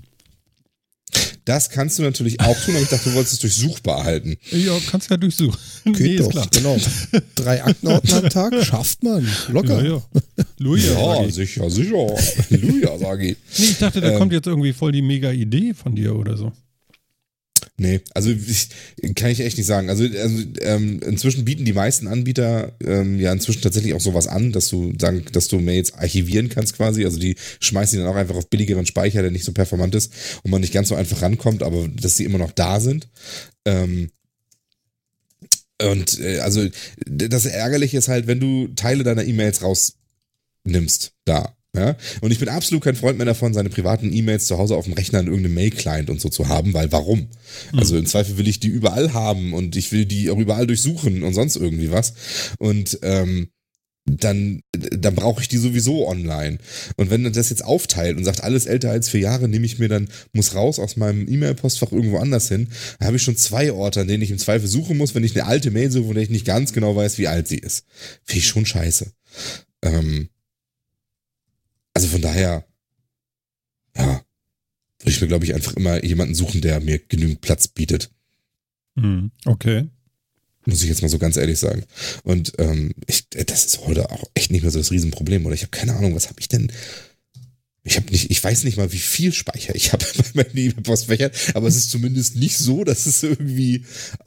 Das 1.45 1.69
kannst 1.69 1.99
du 1.99 2.03
natürlich 2.03 2.39
auch 2.39 2.57
tun, 2.65 2.73
aber 2.73 2.81
ich 2.83 2.89
dachte, 2.89 3.09
du 3.09 3.15
wolltest 3.15 3.33
es 3.35 3.39
durchsuchbar 3.39 4.03
halten. 4.03 4.35
Ja, 4.49 4.75
kannst 4.89 5.11
ja 5.11 5.17
durchsuchen. 5.17 5.59
Geht 5.85 5.99
nee, 5.99 6.15
doch, 6.17 6.31
klar. 6.31 6.47
genau. 6.51 6.75
Drei 7.35 7.63
Aktenordner 7.63 8.17
am 8.23 8.29
Tag 8.31 8.65
schafft 8.65 9.03
man. 9.03 9.27
Locker. 9.49 9.83
Ja, 9.85 9.91
ja. 9.97 10.01
Luja, 10.57 10.93
Ja, 10.93 11.15
sag 11.17 11.27
ich. 11.27 11.35
sicher, 11.35 11.69
sicher. 11.69 12.07
Halleluja, 12.49 12.97
sage 12.97 13.27
ich. 13.27 13.37
Nee, 13.59 13.65
ich 13.65 13.77
dachte, 13.77 14.01
da 14.01 14.11
Ähm. 14.13 14.17
kommt 14.17 14.33
jetzt 14.33 14.47
irgendwie 14.47 14.73
voll 14.73 14.91
die 14.91 15.03
mega 15.03 15.31
Idee 15.31 15.75
von 15.75 15.93
dir 15.95 16.15
oder 16.15 16.35
so. 16.35 16.51
Nee, 17.77 17.99
also 18.13 18.29
ich, 18.31 18.69
kann 19.15 19.31
ich 19.31 19.41
echt 19.41 19.57
nicht 19.57 19.65
sagen. 19.67 19.89
Also, 19.89 20.05
also 20.05 20.43
ähm, 20.61 21.01
inzwischen 21.01 21.43
bieten 21.43 21.65
die 21.65 21.73
meisten 21.73 22.07
Anbieter 22.07 22.71
ähm, 22.81 23.19
ja 23.19 23.33
inzwischen 23.33 23.61
tatsächlich 23.61 23.93
auch 23.93 23.99
sowas 23.99 24.27
an, 24.27 24.53
dass 24.53 24.69
du 24.69 24.93
sagen, 24.97 25.25
dass 25.33 25.49
du 25.49 25.59
Mails 25.59 25.93
archivieren 25.93 26.47
kannst 26.47 26.77
quasi. 26.77 27.03
Also 27.03 27.19
die 27.19 27.35
schmeißen 27.59 27.97
die 27.97 28.03
dann 28.03 28.13
auch 28.13 28.17
einfach 28.17 28.35
auf 28.35 28.49
billigeren 28.49 28.85
Speicher, 28.85 29.21
der 29.21 29.31
nicht 29.31 29.43
so 29.43 29.51
performant 29.51 29.93
ist 29.93 30.13
und 30.43 30.51
man 30.51 30.61
nicht 30.61 30.73
ganz 30.73 30.87
so 30.87 30.95
einfach 30.95 31.21
rankommt, 31.21 31.63
aber 31.63 31.89
dass 31.89 32.15
sie 32.15 32.23
immer 32.23 32.37
noch 32.37 32.51
da 32.51 32.79
sind. 32.79 33.09
Ähm, 33.65 34.09
und 35.81 36.19
äh, 36.21 36.39
also 36.39 36.65
das 37.05 37.45
Ärgerliche 37.45 37.97
ist 37.97 38.07
halt, 38.07 38.27
wenn 38.27 38.39
du 38.39 38.69
Teile 38.69 39.03
deiner 39.03 39.25
E-Mails 39.25 39.61
rausnimmst, 39.61 41.11
da. 41.25 41.54
Ja? 41.75 41.95
Und 42.21 42.31
ich 42.31 42.39
bin 42.39 42.49
absolut 42.49 42.83
kein 42.83 42.95
Freund 42.95 43.17
mehr 43.17 43.25
davon, 43.25 43.53
seine 43.53 43.69
privaten 43.69 44.13
E-Mails 44.13 44.45
zu 44.47 44.57
Hause 44.57 44.75
auf 44.75 44.85
dem 44.85 44.93
Rechner 44.93 45.19
in 45.19 45.27
irgendeinem 45.27 45.55
Mail-Client 45.55 46.09
und 46.09 46.21
so 46.21 46.29
zu 46.29 46.47
haben, 46.47 46.73
weil 46.73 46.91
warum? 46.91 47.27
Also 47.73 47.97
im 47.97 48.05
Zweifel 48.05 48.37
will 48.37 48.47
ich 48.47 48.59
die 48.59 48.67
überall 48.67 49.13
haben 49.13 49.53
und 49.53 49.75
ich 49.75 49.91
will 49.91 50.05
die 50.05 50.29
auch 50.29 50.37
überall 50.37 50.67
durchsuchen 50.67 51.23
und 51.23 51.33
sonst 51.33 51.55
irgendwie 51.55 51.91
was. 51.91 52.13
Und 52.57 52.99
ähm, 53.01 53.49
dann, 54.07 54.61
dann 54.71 55.15
brauche 55.15 55.41
ich 55.41 55.47
die 55.47 55.57
sowieso 55.57 56.07
online. 56.07 56.59
Und 56.95 57.09
wenn 57.09 57.31
das 57.33 57.49
jetzt 57.49 57.65
aufteilt 57.65 58.17
und 58.17 58.23
sagt, 58.23 58.43
alles 58.43 58.67
älter 58.67 58.91
als 58.91 59.09
vier 59.09 59.21
Jahre, 59.21 59.47
nehme 59.47 59.65
ich 59.65 59.79
mir 59.79 59.89
dann, 59.89 60.09
muss 60.31 60.53
raus 60.53 60.77
aus 60.77 60.95
meinem 60.95 61.27
E-Mail-Postfach 61.27 61.91
irgendwo 61.91 62.19
anders 62.19 62.47
hin, 62.47 62.67
dann 62.99 63.07
habe 63.07 63.17
ich 63.17 63.23
schon 63.23 63.35
zwei 63.35 63.71
Orte, 63.71 64.01
an 64.01 64.07
denen 64.07 64.23
ich 64.23 64.31
im 64.31 64.37
Zweifel 64.37 64.67
suchen 64.67 64.97
muss, 64.97 65.15
wenn 65.15 65.23
ich 65.23 65.35
eine 65.35 65.47
alte 65.47 65.71
Mail 65.71 65.89
suche, 65.91 66.05
von 66.05 66.13
der 66.13 66.23
ich 66.23 66.29
nicht 66.29 66.45
ganz 66.45 66.71
genau 66.71 66.95
weiß, 66.95 67.17
wie 67.17 67.27
alt 67.27 67.47
sie 67.47 67.57
ist. 67.57 67.85
Finde 68.23 68.39
ich 68.39 68.47
schon 68.47 68.65
scheiße. 68.65 69.11
Ähm, 69.81 70.29
also 71.95 72.07
von 72.09 72.21
daher, 72.21 72.65
ja, 73.95 74.21
würde 74.99 75.11
ich 75.11 75.21
mir, 75.21 75.27
glaube 75.27 75.45
ich, 75.45 75.55
einfach 75.55 75.73
immer 75.73 76.03
jemanden 76.03 76.35
suchen, 76.35 76.61
der 76.61 76.81
mir 76.81 76.99
genügend 76.99 77.41
Platz 77.41 77.69
bietet. 77.69 78.11
Hm, 78.97 79.31
okay. 79.45 79.87
Muss 80.65 80.81
ich 80.83 80.89
jetzt 80.89 81.01
mal 81.01 81.09
so 81.09 81.19
ganz 81.19 81.37
ehrlich 81.37 81.57
sagen. 81.57 81.83
Und 82.23 82.53
ähm, 82.57 82.91
ich, 83.07 83.29
das 83.29 83.65
ist 83.65 83.85
heute 83.85 84.11
auch 84.11 84.23
echt 84.33 84.51
nicht 84.51 84.63
mehr 84.63 84.71
so 84.71 84.79
das 84.79 84.91
Riesenproblem. 84.91 85.45
Oder 85.45 85.55
ich 85.55 85.61
habe 85.61 85.71
keine 85.71 85.95
Ahnung, 85.95 86.15
was 86.15 86.27
habe 86.27 86.39
ich 86.39 86.49
denn? 86.49 86.71
Ich 87.87 87.97
habe 87.97 88.09
nicht, 88.11 88.31
ich 88.31 88.43
weiß 88.43 88.63
nicht 88.63 88.77
mal, 88.77 88.91
wie 88.91 88.97
viel 88.97 89.31
Speicher 89.31 89.75
ich 89.75 89.93
habe 89.93 90.03
bei 90.17 90.43
meinen 90.43 90.57
E-Mail-Postfächern, 90.57 91.29
aber 91.53 91.67
es 91.67 91.75
ist 91.75 91.91
zumindest 91.91 92.35
nicht 92.35 92.57
so, 92.57 92.83
dass 92.83 93.05
es 93.05 93.21
irgendwie, 93.21 93.85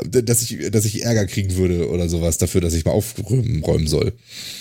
dass 0.08 0.42
ich, 0.42 0.70
dass 0.70 0.84
ich 0.84 1.02
Ärger 1.02 1.26
kriegen 1.26 1.56
würde 1.56 1.90
oder 1.90 2.08
sowas 2.08 2.38
dafür, 2.38 2.60
dass 2.60 2.72
ich 2.74 2.84
mal 2.84 2.92
aufräumen 2.92 3.64
räumen 3.64 3.88
soll. 3.88 4.12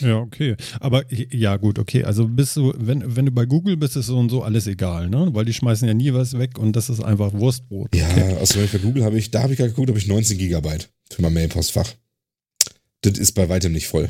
Ja, 0.01 0.17
okay. 0.17 0.55
Aber 0.79 1.05
ja, 1.12 1.57
gut, 1.57 1.77
okay. 1.77 2.03
Also 2.03 2.27
bist 2.27 2.55
du, 2.57 2.73
wenn, 2.75 3.15
wenn 3.15 3.27
du 3.27 3.31
bei 3.31 3.45
Google 3.45 3.77
bist, 3.77 3.95
ist 3.95 4.07
so 4.07 4.17
und 4.17 4.29
so 4.29 4.41
alles 4.41 4.65
egal, 4.65 5.10
ne? 5.10 5.29
Weil 5.31 5.45
die 5.45 5.53
schmeißen 5.53 5.88
ja 5.88 5.93
nie 5.93 6.13
was 6.13 6.38
weg 6.38 6.57
und 6.57 6.75
das 6.75 6.89
ist 6.89 6.99
einfach 7.01 7.33
Wurstbrot. 7.33 7.95
Ja, 7.95 8.07
Okay. 8.10 8.33
aus 8.38 8.55
also 8.57 8.67
bei 8.71 8.79
Google 8.79 9.03
habe 9.03 9.17
ich, 9.19 9.29
da 9.31 9.43
habe 9.43 9.53
ich 9.53 9.57
gerade 9.57 9.69
geguckt, 9.69 9.89
habe 9.89 9.99
ich 9.99 10.07
19 10.07 10.38
Gigabyte 10.39 10.89
für 11.12 11.21
mein 11.21 11.33
Mail-Postfach. 11.33 11.93
Das 13.01 13.17
ist 13.17 13.33
bei 13.33 13.47
weitem 13.47 13.73
nicht 13.73 13.88
voll. 13.88 14.10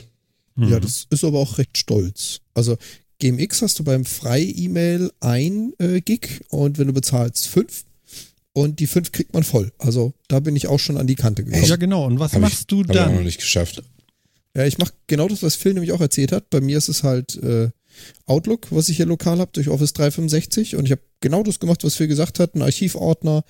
Mhm. 0.56 0.69
Ja, 0.69 0.80
das 0.80 1.08
ist 1.10 1.23
aber 1.23 1.39
auch 1.39 1.58
recht 1.58 1.78
stolz. 1.78 2.39
Also 2.54 2.78
GMX 3.19 3.62
hast 3.62 3.80
du 3.80 3.84
beim 3.84 4.06
Frei-E-Mail 4.06 5.12
ein 5.19 5.73
äh, 5.80 6.01
Gig 6.01 6.41
und 6.49 6.77
wenn 6.77 6.88
du 6.88 6.93
bezahlst 6.93 7.47
fünf 7.47 7.84
und 8.53 8.80
die 8.80 8.88
fünf 8.88 9.12
kriegt 9.12 9.34
man 9.34 9.43
voll. 9.43 9.71
Also 9.80 10.13
da 10.27 10.39
bin 10.39 10.56
ich 10.56 10.67
auch 10.67 10.80
schon 10.80 10.97
an 10.97 11.08
die 11.08 11.15
Kante 11.15 11.43
gekommen. 11.43 11.63
Ja, 11.63 11.75
genau. 11.75 12.06
Und 12.06 12.19
was 12.19 12.34
Hab 12.34 12.41
machst 12.41 12.62
ich, 12.62 12.67
du 12.67 12.84
Habe 12.84 12.93
ich 12.93 12.99
auch 12.99 13.06
noch 13.08 13.13
dann? 13.15 13.23
nicht 13.23 13.39
geschafft. 13.39 13.84
Ja, 14.56 14.65
ich 14.65 14.77
mache 14.77 14.93
genau 15.08 15.27
das, 15.27 15.43
was 15.43 15.56
Phil 15.56 15.73
nämlich 15.73 15.91
auch 15.91 16.01
erzählt 16.01 16.32
hat. 16.32 16.49
Bei 16.49 16.62
mir 16.62 16.77
ist 16.77 16.89
es 16.89 17.03
halt 17.03 17.36
äh, 17.43 17.69
Outlook, 18.25 18.67
was 18.71 18.89
ich 18.89 18.97
hier 18.97 19.05
lokal 19.05 19.39
habe 19.39 19.51
durch 19.53 19.69
Office 19.69 19.93
365 19.93 20.75
und 20.75 20.86
ich 20.86 20.91
habe 20.91 21.01
genau 21.21 21.43
das 21.43 21.60
gemacht, 21.60 21.83
was 21.83 21.95
Phil 21.95 22.07
gesagt 22.07 22.39
hat, 22.39 22.53
einen 22.53 22.63
Archivordner, 22.63 23.43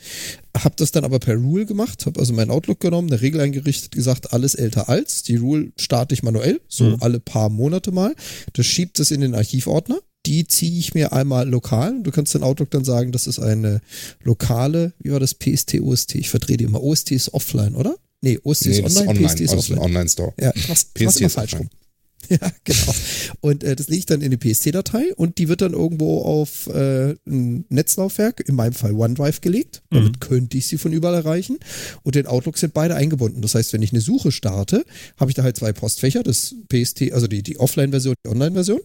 habe 0.58 0.76
das 0.78 0.92
dann 0.92 1.04
aber 1.04 1.20
per 1.20 1.36
Rule 1.36 1.66
gemacht, 1.66 2.06
habe 2.06 2.20
also 2.20 2.34
meinen 2.34 2.52
Outlook 2.52 2.80
genommen, 2.80 3.12
eine 3.12 3.22
Regel 3.22 3.42
eingerichtet, 3.42 3.92
gesagt, 3.92 4.34
alles 4.34 4.56
älter 4.56 4.90
als, 4.90 5.24
die 5.24 5.36
Rule 5.36 5.72
starte 5.80 6.14
ich 6.14 6.24
manuell, 6.24 6.62
so 6.68 6.84
Mhm. 6.86 6.98
alle 7.02 7.20
paar 7.20 7.50
Monate 7.50 7.92
mal, 7.92 8.16
das 8.54 8.66
schiebt 8.66 9.00
es 9.00 9.12
in 9.12 9.22
den 9.22 9.36
Archivordner, 9.36 10.00
die 10.26 10.46
ziehe 10.48 10.78
ich 10.78 10.94
mir 10.94 11.14
einmal 11.14 11.48
lokal. 11.48 12.04
Du 12.04 12.12
kannst 12.12 12.36
in 12.36 12.44
Outlook 12.44 12.70
dann 12.72 12.84
sagen, 12.84 13.14
das 13.14 13.28
ist 13.28 13.40
eine 13.40 13.80
lokale, 14.24 14.94
wie 15.00 15.12
war 15.12 15.20
das, 15.22 15.34
PST, 15.36 15.80
OST, 15.82 16.16
ich 16.16 16.30
verdrehe 16.30 16.58
die 16.58 16.66
immer, 16.66 16.84
OST 16.84 17.12
ist 17.12 17.34
offline, 17.34 17.76
oder? 17.76 17.96
Nee, 18.22 18.40
OST 18.44 18.66
Nee, 18.66 18.72
ist 18.72 18.84
das 18.84 18.92
ist 18.94 18.98
online, 19.02 19.10
online, 19.12 19.28
PST 19.30 19.40
ist 19.42 19.54
offline. 19.54 19.80
dem 19.80 19.84
Online-Store. 19.86 20.34
Ja, 20.42 20.52
ich 20.56 20.68
mach's, 20.68 20.88
ich 20.96 21.04
mach's 21.06 21.14
PST 21.14 21.20
immer 21.22 21.28
ist 21.28 21.34
falsch 21.34 21.54
offline. 21.54 21.70
rum. 21.72 21.80
Ja, 22.30 22.52
genau. 22.64 22.94
Und 23.42 23.64
äh, 23.64 23.76
das 23.76 23.88
lege 23.88 24.00
ich 24.00 24.06
dann 24.06 24.22
in 24.22 24.32
die 24.32 24.38
PST-Datei 24.38 25.14
und 25.16 25.38
die 25.38 25.48
wird 25.48 25.62
dann 25.62 25.74
irgendwo 25.74 26.22
auf 26.22 26.68
äh, 26.68 27.16
ein 27.26 27.66
Netzlaufwerk, 27.70 28.44
in 28.48 28.56
meinem 28.56 28.74
Fall 28.74 28.94
OneDrive, 28.94 29.42
gelegt. 29.42 29.82
Damit 29.90 30.20
könnte 30.20 30.58
ich 30.58 30.68
sie 30.68 30.78
von 30.78 30.92
überall 30.92 31.16
erreichen. 31.16 31.58
Und 32.04 32.16
den 32.16 32.28
Outlook 32.28 32.58
sind 32.58 32.74
beide 32.74 32.96
eingebunden. 32.96 33.42
Das 33.42 33.56
heißt, 33.56 33.72
wenn 33.74 33.82
ich 33.82 33.94
eine 33.94 34.02
Suche 34.02 34.32
starte, 34.32 34.86
habe 35.18 35.32
ich 35.32 35.36
da 35.36 35.44
halt 35.44 35.56
zwei 35.56 35.72
Postfächer, 35.72 36.24
das 36.24 36.56
PST, 36.70 37.14
also 37.14 37.28
die, 37.28 37.44
die 37.44 37.60
Offline-Version, 37.60 38.16
die 38.26 38.30
Online-Version. 38.30 38.82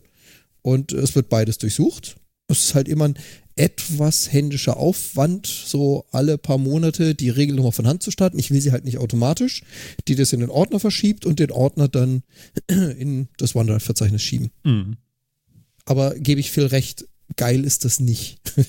Und 0.62 0.92
es 0.92 1.14
wird 1.16 1.28
beides 1.28 1.58
durchsucht. 1.58 2.16
Es 2.48 2.66
ist 2.66 2.74
halt 2.74 2.88
immer 2.88 3.08
ein 3.08 3.18
etwas 3.56 4.32
händischer 4.32 4.76
Aufwand, 4.76 5.46
so 5.46 6.06
alle 6.10 6.38
paar 6.38 6.58
Monate 6.58 7.14
die 7.14 7.30
Regel 7.30 7.56
nochmal 7.56 7.72
von 7.72 7.86
Hand 7.86 8.02
zu 8.02 8.10
starten. 8.10 8.38
Ich 8.38 8.50
will 8.50 8.60
sie 8.60 8.72
halt 8.72 8.84
nicht 8.84 8.98
automatisch, 8.98 9.62
die 10.08 10.14
das 10.14 10.32
in 10.32 10.40
den 10.40 10.50
Ordner 10.50 10.80
verschiebt 10.80 11.26
und 11.26 11.38
den 11.38 11.50
Ordner 11.50 11.88
dann 11.88 12.22
in 12.66 13.28
das 13.36 13.54
OneDrive-Verzeichnis 13.54 14.22
schieben. 14.22 14.50
Mhm. 14.64 14.96
Aber 15.84 16.14
gebe 16.14 16.40
ich 16.40 16.50
viel 16.50 16.66
recht, 16.66 17.06
geil 17.36 17.64
ist 17.64 17.84
das 17.84 18.00
nicht. 18.00 18.40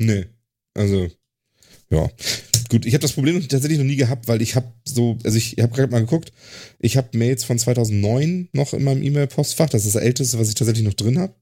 Nee. 0.00 0.26
Also, 0.74 1.10
ja. 1.90 2.08
Gut, 2.70 2.86
ich 2.86 2.94
habe 2.94 3.02
das 3.02 3.12
Problem 3.12 3.46
tatsächlich 3.46 3.78
noch 3.78 3.84
nie 3.84 3.96
gehabt, 3.96 4.28
weil 4.28 4.40
ich 4.40 4.54
habe 4.54 4.72
so, 4.84 5.18
also 5.24 5.36
ich 5.36 5.56
habe 5.60 5.74
gerade 5.74 5.90
mal 5.90 6.00
geguckt, 6.00 6.32
ich 6.78 6.96
habe 6.96 7.18
Mails 7.18 7.44
von 7.44 7.58
2009 7.58 8.48
noch 8.52 8.72
in 8.72 8.84
meinem 8.84 9.02
E-Mail-Postfach, 9.02 9.68
das 9.68 9.84
ist 9.84 9.96
das 9.96 10.02
älteste, 10.02 10.38
was 10.38 10.48
ich 10.48 10.54
tatsächlich 10.54 10.86
noch 10.86 10.94
drin 10.94 11.18
habe. 11.18 11.34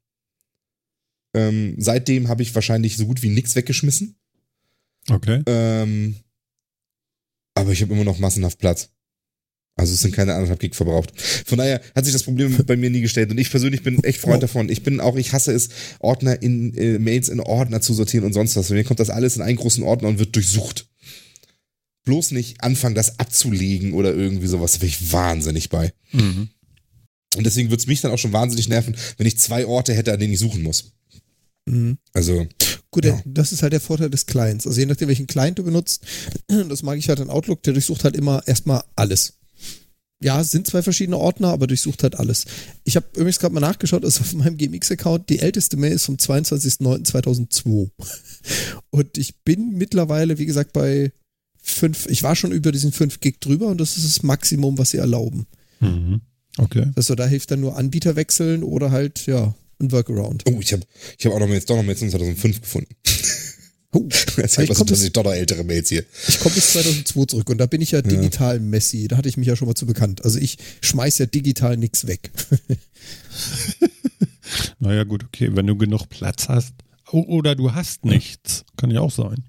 Ähm, 1.35 1.75
seitdem 1.79 2.29
habe 2.29 2.43
ich 2.43 2.55
wahrscheinlich 2.55 2.97
so 2.97 3.07
gut 3.07 3.23
wie 3.23 3.29
nichts 3.29 3.55
weggeschmissen. 3.55 4.17
Okay. 5.09 5.43
Ähm, 5.47 6.17
aber 7.55 7.73
ich 7.73 7.83
habe 7.83 7.93
immer 7.93 8.05
noch 8.05 8.19
massenhaft 8.19 8.59
Platz. 8.59 8.91
Also 9.79 9.95
es 9.95 10.01
sind 10.01 10.15
keine 10.15 10.35
anderthalb 10.35 10.59
Gig 10.59 10.75
verbraucht. 10.75 11.13
Von 11.47 11.59
daher 11.59 11.81
hat 11.95 12.05
sich 12.05 12.13
das 12.13 12.25
Problem 12.25 12.57
bei 12.67 12.77
mir 12.77 12.91
nie 12.91 13.01
gestellt. 13.01 13.31
Und 13.31 13.39
ich 13.39 13.51
persönlich 13.51 13.83
bin 13.83 14.03
echt 14.03 14.21
Freund 14.21 14.43
davon. 14.43 14.69
Ich 14.69 14.83
bin 14.83 15.01
auch, 15.01 15.17
ich 15.17 15.33
hasse 15.33 15.53
es, 15.53 15.69
Ordner 16.01 16.43
in 16.43 16.75
äh, 16.75 16.99
Mails 16.99 17.29
in 17.29 17.41
Ordner 17.41 17.81
zu 17.81 17.95
sortieren 17.95 18.25
und 18.25 18.33
sonst 18.33 18.57
was. 18.57 18.69
Bei 18.69 18.75
mir 18.75 18.85
kommt 18.85 18.99
das 18.99 19.11
alles 19.11 19.37
in 19.37 19.43
einen 19.43 19.57
großen 19.57 19.85
Ordner 19.85 20.09
und 20.09 20.19
wird 20.19 20.35
durchsucht. 20.35 20.89
Bloß 22.05 22.33
nicht 22.33 22.63
anfangen, 22.63 22.97
das 22.97 23.21
abzulegen 23.21 23.93
oder 23.93 24.13
irgendwie 24.13 24.49
sowas. 24.49 24.73
Da 24.73 24.79
bin 24.79 24.89
ich 24.89 25.13
wahnsinnig 25.13 25.69
bei. 25.69 25.93
Mhm. 26.13 26.49
Und 27.37 27.47
deswegen 27.47 27.71
würde 27.71 27.81
es 27.81 27.87
mich 27.87 28.01
dann 28.01 28.11
auch 28.11 28.19
schon 28.19 28.33
wahnsinnig 28.33 28.69
nerven, 28.69 28.97
wenn 29.17 29.27
ich 29.27 29.39
zwei 29.39 29.65
Orte 29.65 29.95
hätte, 29.95 30.13
an 30.13 30.19
denen 30.19 30.33
ich 30.33 30.41
suchen 30.41 30.63
muss. 30.63 30.93
Mhm. 31.67 31.99
Also, 32.13 32.47
Gut, 32.91 33.05
Ja. 33.05 33.21
das 33.27 33.53
ist 33.53 33.63
halt 33.63 33.75
der 33.75 33.81
Vorteil 33.81 34.09
des 34.09 34.25
Clients. 34.25 34.67
Also 34.67 34.81
je 34.81 34.87
nachdem, 34.87 35.09
welchen 35.09 35.27
Client 35.27 35.59
du 35.59 35.63
benutzt, 35.65 36.03
das 36.49 36.83
mag 36.83 36.97
ich 36.99 37.09
halt 37.11 37.21
an 37.21 37.29
Outlook, 37.29 37.63
der 37.63 37.75
durchsucht 37.75 38.05
halt 38.05 38.17
immer 38.17 38.43
erstmal 38.47 38.83
alles. 38.97 39.35
Ja, 40.21 40.41
es 40.41 40.51
sind 40.51 40.67
zwei 40.67 40.83
verschiedene 40.83 41.19
Ordner, 41.19 41.49
aber 41.49 41.67
durchsucht 41.69 42.03
halt 42.03 42.19
alles. 42.19 42.47
Ich 42.85 42.97
habe 42.97 43.07
übrigens 43.13 43.39
gerade 43.39 43.55
mal 43.55 43.61
nachgeschaut, 43.61 44.03
ist 44.05 44.21
auf 44.21 44.33
meinem 44.35 44.57
GMX-Account 44.57 45.29
die 45.29 45.39
älteste 45.39 45.77
Mail 45.77 45.93
ist 45.93 46.07
vom 46.07 46.17
22.09.2002. 46.17 47.91
Und 48.91 49.19
ich 49.19 49.37
bin 49.45 49.73
mittlerweile, 49.77 50.39
wie 50.39 50.47
gesagt, 50.47 50.73
bei 50.73 51.13
fünf, 51.61 52.07
ich 52.07 52.23
war 52.23 52.35
schon 52.35 52.53
über 52.53 52.73
diesen 52.73 52.93
5 52.93 53.21
Gig 53.21 53.41
drüber 53.41 53.67
und 53.67 53.79
das 53.79 53.97
ist 53.99 54.07
das 54.07 54.23
Maximum, 54.23 54.79
was 54.79 54.91
sie 54.91 54.97
erlauben. 54.97 55.47
Mhm. 55.81 56.23
Okay. 56.57 56.91
Also 56.97 57.15
da 57.15 57.27
hilft 57.27 57.51
dann 57.51 57.61
nur 57.61 57.77
Anbieter 57.77 58.17
wechseln 58.17 58.63
oder 58.63 58.91
halt, 58.91 59.27
ja, 59.27 59.55
ein 59.81 59.93
Workaround. 59.93 60.45
oh, 60.47 60.59
ich 60.61 60.73
habe 60.73 60.83
ich 61.19 61.27
hab 61.27 61.33
auch 61.33 61.39
noch 61.41 61.49
Mails, 61.49 61.65
doch 61.67 61.77
noch 61.77 61.83
Mails 61.85 62.03
in 62.03 62.11
2005 62.11 62.61
gefunden. 62.63 62.95
Oh, 63.91 64.07
Das 64.07 64.19
ich 64.37 64.37
ist 64.39 64.55
komm 64.57 64.69
also 64.69 64.85
bis- 64.85 65.13
doch 65.13 65.25
noch 65.25 65.33
ältere 65.33 65.65
Mails 65.65 65.89
hier. 65.89 66.05
Ich 66.29 66.39
komme 66.41 66.55
bis 66.55 66.73
2002 66.75 67.25
zurück 67.25 67.49
und 67.49 67.57
da 67.57 67.65
bin 67.65 67.81
ich 67.81 67.93
ja 67.93 68.03
digital 68.03 68.61
Messi. 68.61 69.09
Da 69.09 69.17
hatte 69.17 69.31
ich 69.31 69.39
mich 69.39 69.49
ja 69.49 69.57
schon 69.57 69.67
mal 69.67 69.75
zu 69.75 69.87
bekannt. 69.87 70.27
Also 70.27 70.39
ich 70.39 70.59
schmeiß 70.83 71.17
ja 71.17 71.25
digital 71.25 71.79
nichts 71.79 72.07
weg. 72.07 72.31
Naja, 74.79 75.05
gut, 75.05 75.25
okay. 75.25 75.51
Wenn 75.53 75.67
du 75.67 75.77
genug 75.77 76.09
Platz 76.09 76.49
hast. 76.49 76.75
O- 77.11 77.21
Oder 77.29 77.55
du 77.55 77.73
hast 77.75 78.05
nichts. 78.05 78.65
Kann 78.77 78.91
ja 78.91 79.01
auch 79.01 79.11
sein. 79.11 79.45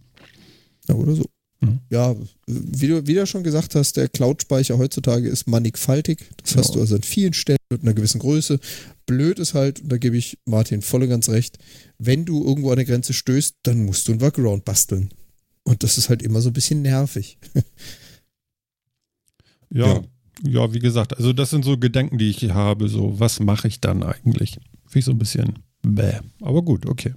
Ja, 0.88 0.96
oder 0.96 1.16
so. 1.16 1.26
Mhm. 1.62 1.80
Ja, 1.90 2.16
wie 2.48 2.88
du, 2.88 3.06
wie 3.08 3.14
du 3.14 3.20
ja 3.20 3.26
schon 3.26 3.44
gesagt 3.44 3.76
hast, 3.76 3.98
der 3.98 4.08
Cloud-Speicher 4.08 4.78
heutzutage 4.78 5.28
ist 5.28 5.48
mannigfaltig. 5.48 6.20
Das 6.44 6.52
Ja. 6.54 6.58
hast 6.60 6.76
du 6.76 6.80
also 6.80 6.96
an 6.96 7.04
vielen 7.04 7.34
Stellen 7.34 7.58
mit 7.70 7.82
einer 7.84 7.94
gewissen 7.94 8.20
Größe. 8.20 8.60
Blöd 9.10 9.40
ist 9.40 9.56
halt, 9.56 9.82
und 9.82 9.92
da 9.92 9.98
gebe 9.98 10.16
ich 10.18 10.38
Martin 10.46 10.84
voll 10.84 11.02
und 11.02 11.10
ganz 11.10 11.30
recht, 11.30 11.58
wenn 11.98 12.26
du 12.26 12.46
irgendwo 12.46 12.70
an 12.70 12.76
der 12.76 12.86
Grenze 12.86 13.14
stößt, 13.14 13.56
dann 13.64 13.84
musst 13.86 14.08
du 14.08 14.12
ein 14.12 14.22
Workaround 14.22 14.66
basteln. 14.66 15.10
Und 15.64 15.82
das 15.82 15.98
ist 15.98 16.10
halt 16.10 16.22
immer 16.22 16.42
so 16.42 16.52
ein 16.52 16.54
bisschen 16.54 16.84
nervig. 16.84 17.40
Ja, 19.72 19.86
Ja. 19.86 20.04
ja. 20.48 20.74
wie 20.74 20.80
gesagt, 20.80 21.16
also 21.18 21.32
das 21.32 21.52
sind 21.52 21.64
so 21.64 21.78
Gedanken, 21.78 22.18
die 22.18 22.30
ich 22.30 22.50
habe. 22.50 22.88
So, 22.90 23.20
was 23.20 23.40
mache 23.40 23.68
ich 23.68 23.80
dann 23.80 24.02
eigentlich? 24.02 24.54
Finde 24.88 25.00
ich 25.00 25.06
so 25.06 25.12
ein 25.12 25.20
bisschen 25.20 25.60
bäh. 25.84 26.20
Aber 26.42 26.64
gut, 26.64 26.88
okay. 26.88 27.14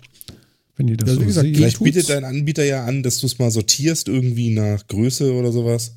Wenn 0.77 0.89
ihr 0.89 0.99
das 0.99 1.09
Also, 1.09 1.21
so 1.21 1.23
wie 1.23 1.29
gesagt, 1.29 1.47
seht. 1.47 1.57
Vielleicht 1.57 1.83
bietet 1.83 2.11
dein 2.11 2.25
Anbieter 2.25 2.65
ja 2.65 2.85
an, 2.85 3.03
dass 3.03 3.21
du 3.21 3.27
es 3.27 3.39
mal 3.39 3.51
sortierst 3.51 4.09
irgendwie 4.09 4.51
nach 4.51 4.87
Größe 4.87 5.33
oder 5.33 5.51
sowas 5.51 5.95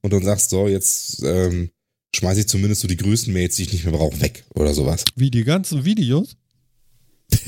und 0.00 0.12
dann 0.12 0.24
sagst, 0.24 0.50
so, 0.50 0.66
jetzt 0.66 1.22
ähm, 1.22 1.70
schmeiße 2.14 2.40
ich 2.40 2.48
zumindest 2.48 2.82
so 2.82 2.88
die 2.88 2.96
größten 2.96 3.32
Mails, 3.32 3.56
die 3.56 3.62
ich 3.62 3.72
nicht 3.72 3.84
mehr 3.84 3.92
brauche, 3.92 4.20
weg 4.20 4.44
oder 4.54 4.74
sowas. 4.74 5.04
Wie 5.16 5.30
die 5.30 5.44
ganzen 5.44 5.84
Videos? 5.84 6.36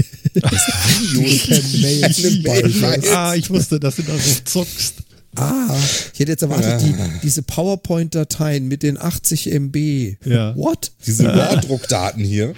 Mail-Speicher. 1.82 3.18
ah, 3.18 3.34
ich 3.34 3.50
wusste, 3.50 3.78
dass 3.78 3.96
du 3.96 4.02
da 4.02 4.16
so 4.16 4.40
zuckst. 4.44 4.94
Ah, 5.36 5.76
ich 6.12 6.20
hätte 6.20 6.32
jetzt 6.32 6.42
erwartet, 6.42 6.80
die, 6.82 6.94
diese 7.22 7.42
PowerPoint-Dateien 7.42 8.66
mit 8.68 8.82
den 8.82 8.98
80 8.98 9.52
MB. 9.52 10.16
Ja. 10.24 10.56
What? 10.56 10.92
Diese 11.06 11.26
RAW-Druckdaten 11.26 12.24
hier. 12.24 12.54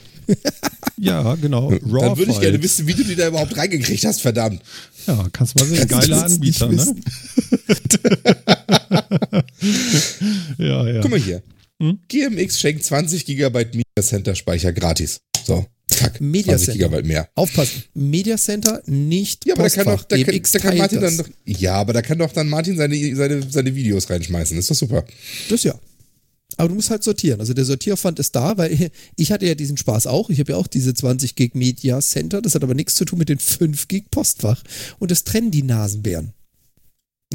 Ja, 0.99 1.35
genau. 1.37 1.71
Dann 1.71 2.17
würde 2.19 2.33
ich 2.33 2.41
gerne 2.41 2.63
wissen, 2.63 2.87
wie 2.87 2.95
du 2.95 3.05
die 3.05 3.17
da 3.17 3.29
überhaupt 3.29 3.57
reingekriegt 3.57 4.05
hast, 4.05 4.21
verdammt. 4.21 4.61
Ja, 5.07 5.27
kannst 5.33 5.59
mal 5.59 5.67
sehen. 5.67 5.87
Du 5.87 5.87
Geiler 5.87 6.25
Anbieter, 6.25 6.69
ne? 6.69 6.85
Ja, 10.59 10.89
ja. 10.89 11.01
Guck 11.01 11.11
mal 11.11 11.21
hier. 11.21 11.43
Hm? 11.83 11.99
GMX 12.09 12.59
schenkt 12.61 12.85
20 12.85 13.27
GB 13.27 13.65
Media 13.67 14.03
Center 14.03 14.35
Speicher 14.35 14.73
gratis. 14.73 15.21
So, 15.45 15.67
zack. 15.89 16.21
Media 16.21 16.57
20 16.57 16.79
Center. 16.79 16.89
GB 16.89 17.07
mehr. 17.09 17.29
Aufpassen. 17.35 17.85
Media 17.95 18.37
Center, 18.39 18.83
nicht 18.87 19.45
Ja, 19.47 19.55
aber 19.55 19.65
da 19.65 19.69
kann 19.69 19.85
Postfach. 19.85 20.05
doch, 20.05 20.17
da 20.17 20.25
kann, 20.25 20.43
da 20.53 20.59
kann 20.59 20.79
Martin 20.79 21.01
das. 21.01 21.17
dann 21.17 21.27
doch, 21.27 21.33
ja, 21.45 21.75
aber 21.75 21.93
da 21.93 22.03
kann 22.03 22.19
doch 22.19 22.33
dann 22.33 22.49
Martin 22.49 22.77
seine, 22.77 23.15
seine, 23.15 23.43
seine 23.51 23.75
Videos 23.75 24.09
reinschmeißen. 24.09 24.57
Ist 24.59 24.71
doch 24.71 24.75
super. 24.75 25.05
Das 25.49 25.63
ja. 25.65 25.79
Aber 26.59 26.71
du 26.71 26.75
musst 26.75 26.89
halt 26.91 27.03
sortieren. 27.05 27.41
Also 27.41 27.53
der 27.53 27.67
Sortieraufwand 27.67 28.19
ist 28.19 28.35
da, 28.35 28.57
weil 28.57 28.91
ich 29.17 29.33
hatte 29.33 29.47
ja 29.47 29.55
diesen 29.55 29.77
Spaß 29.77 30.07
auch. 30.07 30.31
Ich 30.31 30.41
habe 30.41 30.53
ja 30.53 30.59
auch 30.59 30.67
diese 30.67 30.95
20 30.95 31.35
Gig 31.35 31.55
Media 31.55 32.01
Center. 32.01 32.41
Das 32.41 32.55
hat 32.55 32.63
aber 32.65 32.75
nichts 32.75 32.95
zu 32.95 33.05
tun 33.05 33.19
mit 33.19 33.29
den 33.29 33.39
5 33.39 33.89
Gig 33.89 34.11
Postfach. 34.11 34.63
Und 34.99 35.11
das 35.11 35.25
trennen 35.25 35.51
die 35.51 35.63
Nasenbären. 35.63 36.33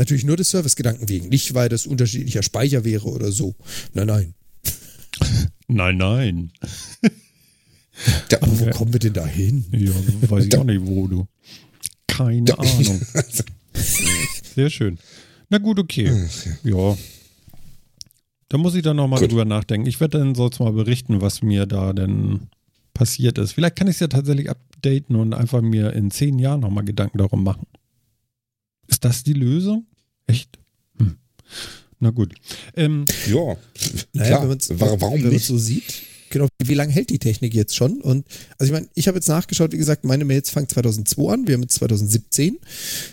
Natürlich 0.02 0.24
nur 0.24 0.36
des 0.36 0.50
Servicegedanken 0.50 1.10
wegen. 1.10 1.30
Nicht, 1.30 1.54
weil 1.54 1.70
das 1.70 1.86
unterschiedlicher 1.86 2.42
Speicher 2.42 2.84
wäre 2.84 3.08
oder 3.08 3.32
so. 3.32 3.54
Nein, 3.94 4.08
nein. 4.08 4.34
Nein, 5.68 5.98
nein. 5.98 6.52
Ja, 8.32 8.42
Aber 8.42 8.60
wo 8.60 8.64
Okay. 8.64 8.72
kommen 8.76 8.94
wir 8.94 9.00
denn 9.00 9.14
da 9.14 9.28
hin? 9.28 9.64
Ja, 9.72 9.92
weiß 10.28 10.48
ich 10.48 10.58
auch 10.58 10.64
nicht, 10.64 10.82
wo 10.84 11.06
du. 11.08 11.28
Keine 12.08 12.58
Ahnung. 12.58 13.00
Sehr 14.56 14.72
schön. 14.72 14.98
Na 15.50 15.60
gut, 15.60 15.78
okay. 15.78 16.12
Ja. 16.64 16.98
Da 18.50 18.58
muss 18.58 18.74
ich 18.74 18.82
dann 18.82 18.98
nochmal 18.98 19.26
drüber 19.28 19.46
nachdenken. 19.46 19.88
Ich 19.88 20.00
werde 20.00 20.18
dann 20.18 20.34
sonst 20.34 20.60
mal 20.60 20.74
berichten, 20.74 21.22
was 21.22 21.44
mir 21.44 21.68
da 21.68 21.94
denn 21.94 22.48
passiert 22.96 23.38
ist. 23.38 23.52
Vielleicht 23.54 23.76
kann 23.76 23.88
ich 23.88 23.98
es 23.98 24.00
ja 24.00 24.08
tatsächlich 24.08 24.50
updaten 24.50 25.16
und 25.16 25.36
einfach 25.36 25.62
mir 25.62 25.94
in 25.94 26.10
zehn 26.10 26.40
Jahren 26.40 26.62
nochmal 26.62 26.86
Gedanken 26.86 27.20
darum 27.20 27.44
machen. 27.44 27.68
Ist 28.88 29.06
das 29.06 29.24
die 29.24 29.34
Lösung? 29.34 29.86
Echt? 30.32 30.60
Hm. 30.98 31.18
Na 32.00 32.10
gut. 32.10 32.34
Ähm, 32.76 33.06
ja. 33.28 33.58
Naja, 34.14 34.38
Klar. 34.38 34.50
wenn 34.50 34.80
Warum 34.80 35.24
wenn 35.24 35.30
nicht? 35.30 35.46
so 35.46 35.58
sieht. 35.58 36.04
Genau, 36.30 36.48
wie 36.64 36.74
lange 36.74 36.94
hält 36.94 37.10
die 37.10 37.20
Technik 37.20 37.54
jetzt 37.54 37.76
schon? 37.76 38.00
Und 38.02 38.26
also 38.58 38.72
ich 38.72 38.72
meine, 38.72 38.90
ich 38.96 39.08
habe 39.08 39.18
jetzt 39.18 39.28
nachgeschaut, 39.28 39.74
wie 39.74 39.78
gesagt, 39.78 40.06
meine 40.06 40.24
Mails 40.24 40.50
fangen 40.50 40.70
2002 40.70 41.34
an, 41.34 41.48
wir 41.48 41.56
haben 41.56 41.62
jetzt 41.62 41.76
2017. 41.76 42.58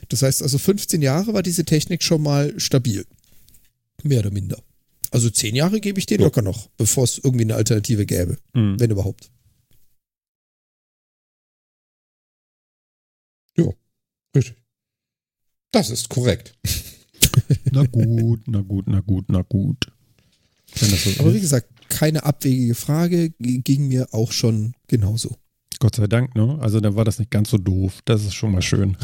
Das 0.09 0.23
heißt 0.23 0.43
also 0.43 0.57
15 0.57 1.03
Jahre 1.03 1.35
war 1.35 1.43
diese 1.43 1.65
Technik 1.65 2.03
schon 2.05 2.23
mal 2.23 2.59
stabil. 2.61 3.05
Mehr 4.05 4.21
oder 4.21 4.31
minder. 4.31 4.63
Also 5.11 5.31
10 5.31 5.57
Jahre 5.57 5.81
gebe 5.81 5.99
ich 5.99 6.07
dir 6.07 6.19
Ja. 6.19 6.25
locker 6.25 6.43
noch, 6.43 6.69
bevor 6.77 7.05
es 7.05 7.19
irgendwie 7.19 7.45
eine 7.45 7.57
Alternative 7.57 8.07
gäbe, 8.07 8.39
hm. 8.55 8.79
wenn 8.79 8.91
überhaupt. 8.91 9.31
Richtig. 14.37 14.57
Das 15.73 15.91
ist 15.91 16.09
korrekt. 16.09 16.55
Na 17.73 17.85
gut, 17.85 18.41
na 18.47 18.61
gut, 18.61 18.87
na 18.89 19.01
gut, 19.01 19.25
na 19.29 19.43
gut. 19.43 19.87
So 20.75 21.21
Aber 21.21 21.35
wie 21.35 21.41
gesagt, 21.41 21.69
keine 21.89 22.25
abwegige 22.25 22.75
Frage, 22.75 23.31
ging 23.39 23.89
mir 23.89 24.09
auch 24.13 24.33
schon 24.33 24.75
genauso. 24.87 25.37
Gott 25.81 25.95
sei 25.95 26.09
Dank, 26.09 26.35
ne? 26.35 26.59
Also 26.61 26.81
dann 26.81 26.97
war 26.97 27.05
das 27.05 27.19
nicht 27.19 27.31
ganz 27.31 27.51
so 27.51 27.59
doof. 27.59 28.01
Das 28.05 28.25
ist 28.25 28.35
schon 28.35 28.53
mal 28.53 28.63
schön. 28.63 28.97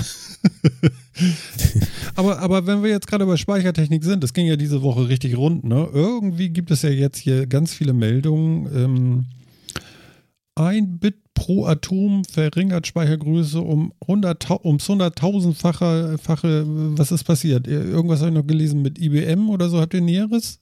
aber, 2.16 2.40
aber 2.40 2.66
wenn 2.66 2.82
wir 2.82 2.90
jetzt 2.90 3.06
gerade 3.06 3.26
bei 3.26 3.36
Speichertechnik 3.36 4.02
sind, 4.02 4.24
das 4.24 4.32
ging 4.32 4.46
ja 4.46 4.56
diese 4.56 4.82
Woche 4.82 5.08
richtig 5.08 5.36
rund, 5.36 5.64
ne? 5.64 5.88
Irgendwie 5.92 6.48
gibt 6.48 6.72
es 6.72 6.82
ja 6.82 6.90
jetzt 6.90 7.18
hier 7.18 7.46
ganz 7.46 7.72
viele 7.72 7.92
Meldungen. 7.92 8.68
Ähm, 8.74 9.26
ein 10.56 10.98
Bit 10.98 11.23
pro 11.34 11.66
Atom 11.66 12.24
verringert 12.24 12.86
Speichergröße 12.86 13.60
um 13.60 13.92
100, 14.02 14.50
ums 14.64 14.88
100.000-fache. 14.88 16.18
Fache, 16.18 16.64
was 16.66 17.12
ist 17.12 17.24
passiert? 17.24 17.66
Irgendwas 17.66 18.20
habe 18.20 18.30
ich 18.30 18.36
noch 18.36 18.46
gelesen 18.46 18.82
mit 18.82 18.98
IBM 18.98 19.50
oder 19.50 19.68
so. 19.68 19.80
Habt 19.80 19.94
ihr 19.94 20.00
Näheres? 20.00 20.60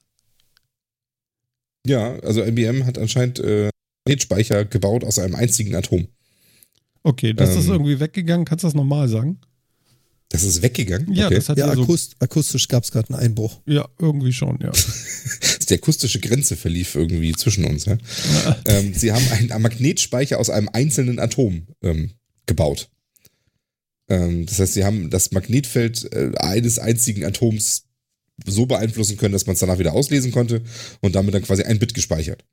Ja, 1.87 2.14
also 2.20 2.42
IBM 2.44 2.85
hat 2.87 2.98
anscheinend 2.98 3.38
äh, 3.40 3.70
Magnetspeicher 4.06 4.64
gebaut 4.64 5.04
aus 5.04 5.18
einem 5.18 5.35
einzigen 5.35 5.74
Atom. 5.74 6.06
Okay, 7.02 7.32
das 7.35 7.56
ist 7.56 7.66
Ähm. 7.66 7.72
irgendwie 7.72 7.98
weggegangen. 8.00 8.44
Kannst 8.44 8.62
du 8.64 8.68
das 8.68 8.74
nochmal 8.74 9.08
sagen? 9.08 9.38
Das 10.28 10.44
ist 10.44 10.62
weggegangen. 10.62 11.12
Ja, 11.12 11.26
okay. 11.26 11.35
das 11.35 11.48
hat 11.50 11.58
Ja, 11.58 11.66
ja 11.66 11.74
so. 11.74 11.82
akust 11.82 12.16
akustisch 12.20 12.66
gab 12.68 12.85
es 12.85 12.90
gerade 12.92 13.11
einen 13.12 13.18
Einbruch. 13.22 13.61
Ja, 13.66 13.87
irgendwie 13.98 14.32
schon, 14.32 14.58
ja. 14.62 14.70
Die 15.70 15.75
akustische 15.75 16.20
Grenze 16.20 16.57
verlief 16.57 16.94
irgendwie 16.94 17.33
zwischen 17.33 17.64
uns. 17.64 17.85
Ja? 17.85 17.98
ähm, 18.66 18.94
sie 18.94 19.12
haben 19.12 19.27
einen 19.33 19.62
Magnetspeicher 19.62 20.38
aus 20.38 20.51
einem 20.51 20.68
einzelnen 20.72 21.18
Atom 21.18 21.66
ähm, 21.83 22.12
gebaut. 22.46 22.90
Ähm, 24.09 24.46
das 24.46 24.59
heißt, 24.59 24.75
sie 24.75 24.85
haben 24.85 25.11
das 25.11 25.33
Magnetfeld 25.33 26.12
äh, 26.12 26.33
eines 26.37 26.79
einzigen 26.79 27.25
Atoms 27.25 27.85
so 28.44 28.66
beeinflussen 28.66 29.16
können, 29.16 29.33
dass 29.33 29.46
man 29.46 29.55
es 29.55 29.61
danach 29.61 29.79
wieder 29.79 29.92
auslesen 29.92 30.33
konnte 30.33 30.62
und 31.01 31.14
damit 31.14 31.35
dann 31.35 31.42
quasi 31.42 31.62
ein 31.62 31.79
Bit 31.79 31.94
gespeichert. 31.94 32.44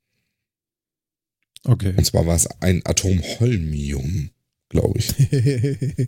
Okay. 1.63 1.93
Und 1.95 2.05
zwar 2.05 2.25
war 2.25 2.35
es 2.35 2.47
ein 2.61 2.81
Atom 2.85 3.21
Holmium, 3.21 4.29
glaube 4.69 4.99
ich. 4.99 5.09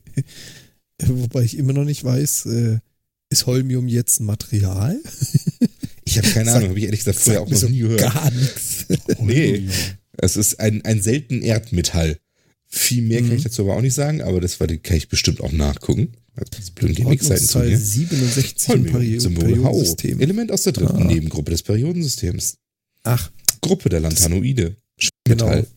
Wobei 1.04 1.44
ich 1.44 1.58
immer 1.58 1.74
noch 1.74 1.84
nicht 1.84 2.04
weiß, 2.04 2.46
äh, 2.46 2.80
ist 3.30 3.46
Holmium 3.46 3.88
jetzt 3.88 4.20
ein 4.20 4.26
Material? 4.26 5.00
Ich 6.12 6.18
habe 6.18 6.30
keine 6.30 6.52
Ahnung, 6.52 6.70
habe 6.70 6.80
ich 6.80 6.86
ehrlich 6.86 7.00
gesagt 7.00 7.20
vorher 7.20 7.42
auch 7.42 7.50
noch 7.50 7.58
so 7.58 7.68
nie 7.70 7.80
gehört. 7.80 8.02
Gar 8.02 8.32
nichts. 8.32 8.86
Nee, 9.22 9.68
es 10.18 10.36
ist 10.36 10.60
ein, 10.60 10.84
ein 10.84 11.02
selten 11.02 11.42
Erdmetall. 11.42 12.18
Viel 12.68 13.02
mehr 13.04 13.22
kann 13.22 13.36
ich 13.36 13.44
dazu 13.44 13.64
aber 13.64 13.76
auch 13.76 13.82
nicht 13.82 13.94
sagen, 13.94 14.22
aber 14.22 14.40
das 14.42 14.60
war, 14.60 14.68
kann 14.68 14.98
ich 14.98 15.08
bestimmt 15.10 15.42
auch 15.42 15.52
nachgucken. 15.52 16.14
Das 16.36 16.72
blöden 16.72 16.96
GMX-Seiten 16.96 17.46
zu 17.48 17.60
mir. 17.60 17.78
67 17.78 18.70
im 18.74 18.94
Holmium, 18.94 19.20
Symbol. 19.20 19.46
Periodensystem. 19.46 20.20
Element 20.22 20.52
aus 20.52 20.64
der 20.64 20.74
dritten 20.74 21.02
Ah. 21.02 21.06
Nebengruppe 21.06 21.52
des 21.52 21.64
Periodensystems. 21.64 22.58
Ach, 23.04 23.30
Gruppe 23.62 23.90
der 23.90 24.00
Lanthanoide. 24.00 24.76
genau. 25.26 25.46
Metall. 25.46 25.68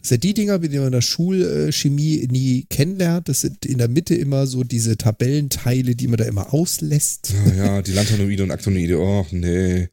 Das 0.00 0.10
sind 0.10 0.24
ja 0.24 0.28
die 0.28 0.34
Dinger, 0.34 0.58
die 0.60 0.76
man 0.76 0.86
in 0.86 0.92
der 0.92 1.02
Schulchemie 1.02 2.28
nie 2.30 2.66
kennenlernt. 2.70 3.28
Das 3.28 3.40
sind 3.40 3.66
in 3.66 3.78
der 3.78 3.88
Mitte 3.88 4.14
immer 4.14 4.46
so 4.46 4.62
diese 4.62 4.96
Tabellenteile, 4.96 5.96
die 5.96 6.06
man 6.06 6.18
da 6.18 6.24
immer 6.24 6.54
auslässt. 6.54 7.34
Ah, 7.46 7.54
ja, 7.54 7.82
die 7.82 7.92
Lanthanoide 7.92 8.44
und 8.44 8.52
Aktonoide. 8.52 8.98
Oh, 9.00 9.26
nee. 9.32 9.88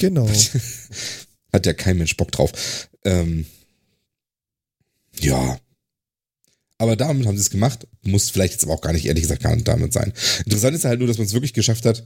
Genau. 0.00 0.28
Hat 1.52 1.64
ja 1.64 1.72
kein 1.74 1.98
Mensch 1.98 2.16
Bock 2.16 2.32
drauf. 2.32 2.50
Ähm, 3.04 3.46
ja. 5.20 5.58
Aber 6.78 6.96
damit 6.96 7.26
haben 7.26 7.36
sie 7.36 7.42
es 7.42 7.50
gemacht. 7.50 7.86
Muss 8.02 8.30
vielleicht 8.30 8.54
jetzt 8.54 8.64
aber 8.64 8.74
auch 8.74 8.82
gar 8.82 8.92
nicht, 8.92 9.06
ehrlich 9.06 9.22
gesagt, 9.22 9.44
gar 9.44 9.54
nicht 9.54 9.68
damit 9.68 9.92
sein. 9.92 10.12
Interessant 10.44 10.74
ist 10.74 10.84
halt 10.84 10.98
nur, 10.98 11.08
dass 11.08 11.18
man 11.18 11.26
es 11.26 11.32
wirklich 11.32 11.54
geschafft 11.54 11.86
hat, 11.86 12.04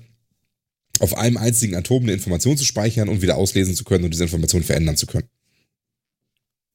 auf 1.01 1.17
einem 1.17 1.39
einzigen 1.39 1.75
Atom 1.75 2.03
eine 2.03 2.13
Information 2.13 2.57
zu 2.57 2.65
speichern 2.65 3.09
und 3.09 3.23
wieder 3.23 3.37
auslesen 3.37 3.75
zu 3.75 3.85
können 3.85 4.05
und 4.05 4.11
diese 4.11 4.25
Information 4.25 4.63
verändern 4.63 4.97
zu 4.97 5.07
können. 5.07 5.29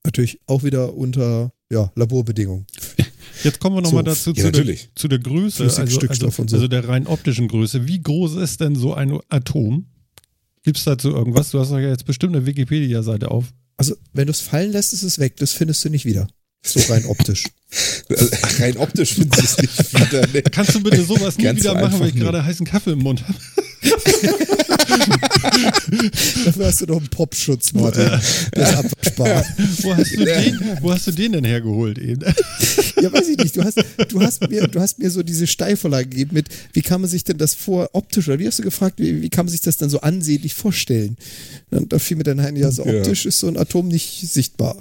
Natürlich 0.05 0.39
auch 0.45 0.63
wieder 0.63 0.93
unter 0.93 1.51
ja, 1.69 1.91
Laborbedingungen. 1.95 2.65
Jetzt 3.43 3.59
kommen 3.59 3.75
wir 3.75 3.81
nochmal 3.81 4.03
So, 4.03 4.11
dazu 4.11 4.29
ja, 4.31 4.35
zu, 4.35 4.51
der, 4.51 4.61
natürlich. 4.61 4.89
zu 4.95 5.07
der 5.07 5.19
Größe, 5.19 5.63
also, 5.63 5.81
also, 5.81 5.99
so. 6.21 6.55
also 6.55 6.67
der 6.67 6.87
rein 6.87 7.07
optischen 7.07 7.47
Größe. 7.47 7.87
Wie 7.87 8.01
groß 8.01 8.35
ist 8.35 8.61
denn 8.61 8.75
so 8.75 8.93
ein 8.93 9.19
Atom? 9.29 9.87
Gibt 10.63 10.77
es 10.77 10.83
dazu 10.83 11.09
irgendwas? 11.09 11.51
Du 11.51 11.59
hast 11.59 11.71
doch 11.71 11.79
ja 11.79 11.89
jetzt 11.89 12.05
bestimmt 12.05 12.35
eine 12.35 12.45
Wikipedia-Seite 12.45 13.29
auf. 13.29 13.53
Also, 13.77 13.95
wenn 14.13 14.27
du 14.27 14.31
es 14.31 14.41
fallen 14.41 14.71
lässt, 14.71 14.93
ist 14.93 15.03
es 15.03 15.19
weg. 15.19 15.37
Das 15.37 15.53
findest 15.53 15.83
du 15.83 15.89
nicht 15.89 16.05
wieder. 16.05 16.27
So 16.63 16.79
rein 16.91 17.05
optisch. 17.05 17.45
Also, 18.09 18.29
rein 18.59 18.77
optisch 18.77 19.13
finde 19.13 19.37
ich 19.37 19.43
es 19.43 19.57
nicht 19.57 19.93
wieder. 19.93 20.27
Nee. 20.33 20.41
Kannst 20.41 20.73
du 20.73 20.81
bitte 20.81 21.03
sowas 21.03 21.37
nie 21.37 21.43
Ganz 21.43 21.59
wieder 21.59 21.73
machen, 21.75 21.99
weil 21.99 22.09
ich 22.09 22.15
gerade 22.15 22.43
heißen 22.43 22.65
Kaffee 22.65 22.93
im 22.93 22.99
Mund 22.99 23.27
habe? 23.27 23.37
Dafür 26.45 26.65
hast 26.65 26.81
du 26.81 26.85
doch 26.85 26.97
einen 26.97 27.07
Popschutz, 27.09 27.73
Martin. 27.73 28.09
Das 28.51 28.69
ist 28.71 28.75
abwaschbar. 28.77 29.45
Wo 29.81 29.95
hast 29.95 30.11
du 30.15 30.25
den, 30.25 30.59
wo 30.81 30.91
hast 30.91 31.07
du 31.07 31.11
den 31.11 31.31
denn 31.33 31.43
hergeholt 31.45 31.97
eben? 31.97 32.21
Ja, 33.01 33.11
weiß 33.11 33.29
ich 33.29 33.37
nicht. 33.37 33.55
Du 33.55 33.63
hast, 33.63 33.77
du 34.09 34.21
hast, 34.21 34.49
mir, 34.49 34.67
du 34.67 34.79
hast 34.79 34.99
mir 34.99 35.09
so 35.09 35.23
diese 35.23 35.47
Steilvorlage 35.47 36.07
gegeben 36.09 36.31
mit, 36.33 36.47
wie 36.73 36.81
kann 36.81 37.01
man 37.01 37.09
sich 37.09 37.23
denn 37.23 37.37
das 37.37 37.53
vor 37.53 37.89
optisch, 37.93 38.27
oder 38.27 38.39
wie 38.39 38.47
hast 38.47 38.59
du 38.59 38.63
gefragt, 38.63 38.99
wie, 38.99 39.21
wie 39.21 39.29
kann 39.29 39.45
man 39.45 39.51
sich 39.51 39.61
das 39.61 39.77
dann 39.77 39.89
so 39.89 40.01
ansehnlich 40.01 40.53
vorstellen? 40.53 41.17
Und 41.71 41.93
da 41.93 41.99
fiel 41.99 42.17
mir 42.17 42.23
dann 42.23 42.39
ein, 42.39 42.55
ja, 42.55 42.71
so 42.71 42.85
Ja. 42.85 42.99
optisch 42.99 43.25
ist 43.25 43.39
so 43.39 43.47
ein 43.47 43.57
Atom 43.57 43.87
nicht 43.87 44.21
sichtbar. 44.29 44.77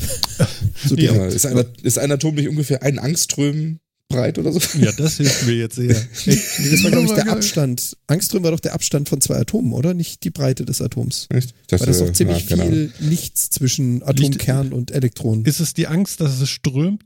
So 0.86 0.96
Ja, 0.96 1.12
direkt. 1.12 1.34
Ist 1.34 1.46
ein, 1.46 1.64
ist 1.82 1.98
ein 1.98 2.10
Atom 2.12 2.34
nicht 2.34 2.48
ungefähr 2.48 2.82
ein 2.82 2.98
Angström 2.98 3.78
breit 4.08 4.38
oder 4.38 4.52
so? 4.52 4.60
Ja, 4.78 4.92
das 4.92 5.16
hilft 5.16 5.46
mir 5.46 5.54
jetzt 5.54 5.76
sehr. 5.76 5.88
Nee, 6.26 6.38
das 6.70 6.82
war, 6.84 6.90
glaube 6.90 7.06
ich, 7.06 7.12
der 7.12 7.24
Geil. 7.24 7.34
Abstand. 7.34 7.96
Angström 8.06 8.42
war 8.44 8.50
doch 8.52 8.60
der 8.60 8.74
Abstand 8.74 9.08
von 9.08 9.20
zwei 9.20 9.36
Atomen, 9.36 9.72
oder? 9.72 9.94
Nicht 9.94 10.24
die 10.24 10.30
Breite 10.30 10.64
des 10.64 10.80
Atoms. 10.80 11.26
Echt? 11.30 11.54
Dachte, 11.68 11.80
Weil 11.80 11.86
das 11.88 11.96
ist 12.00 12.02
doch 12.08 12.12
ziemlich 12.12 12.52
Ahnung. 12.52 12.68
viel 12.68 12.92
Nichts 13.00 13.50
zwischen 13.50 14.02
Atomkern 14.02 14.72
und 14.72 14.90
Elektronen. 14.90 15.44
Ist 15.44 15.60
es 15.60 15.74
die 15.74 15.86
Angst, 15.86 16.20
dass 16.20 16.40
es 16.40 16.48
strömt? 16.50 17.04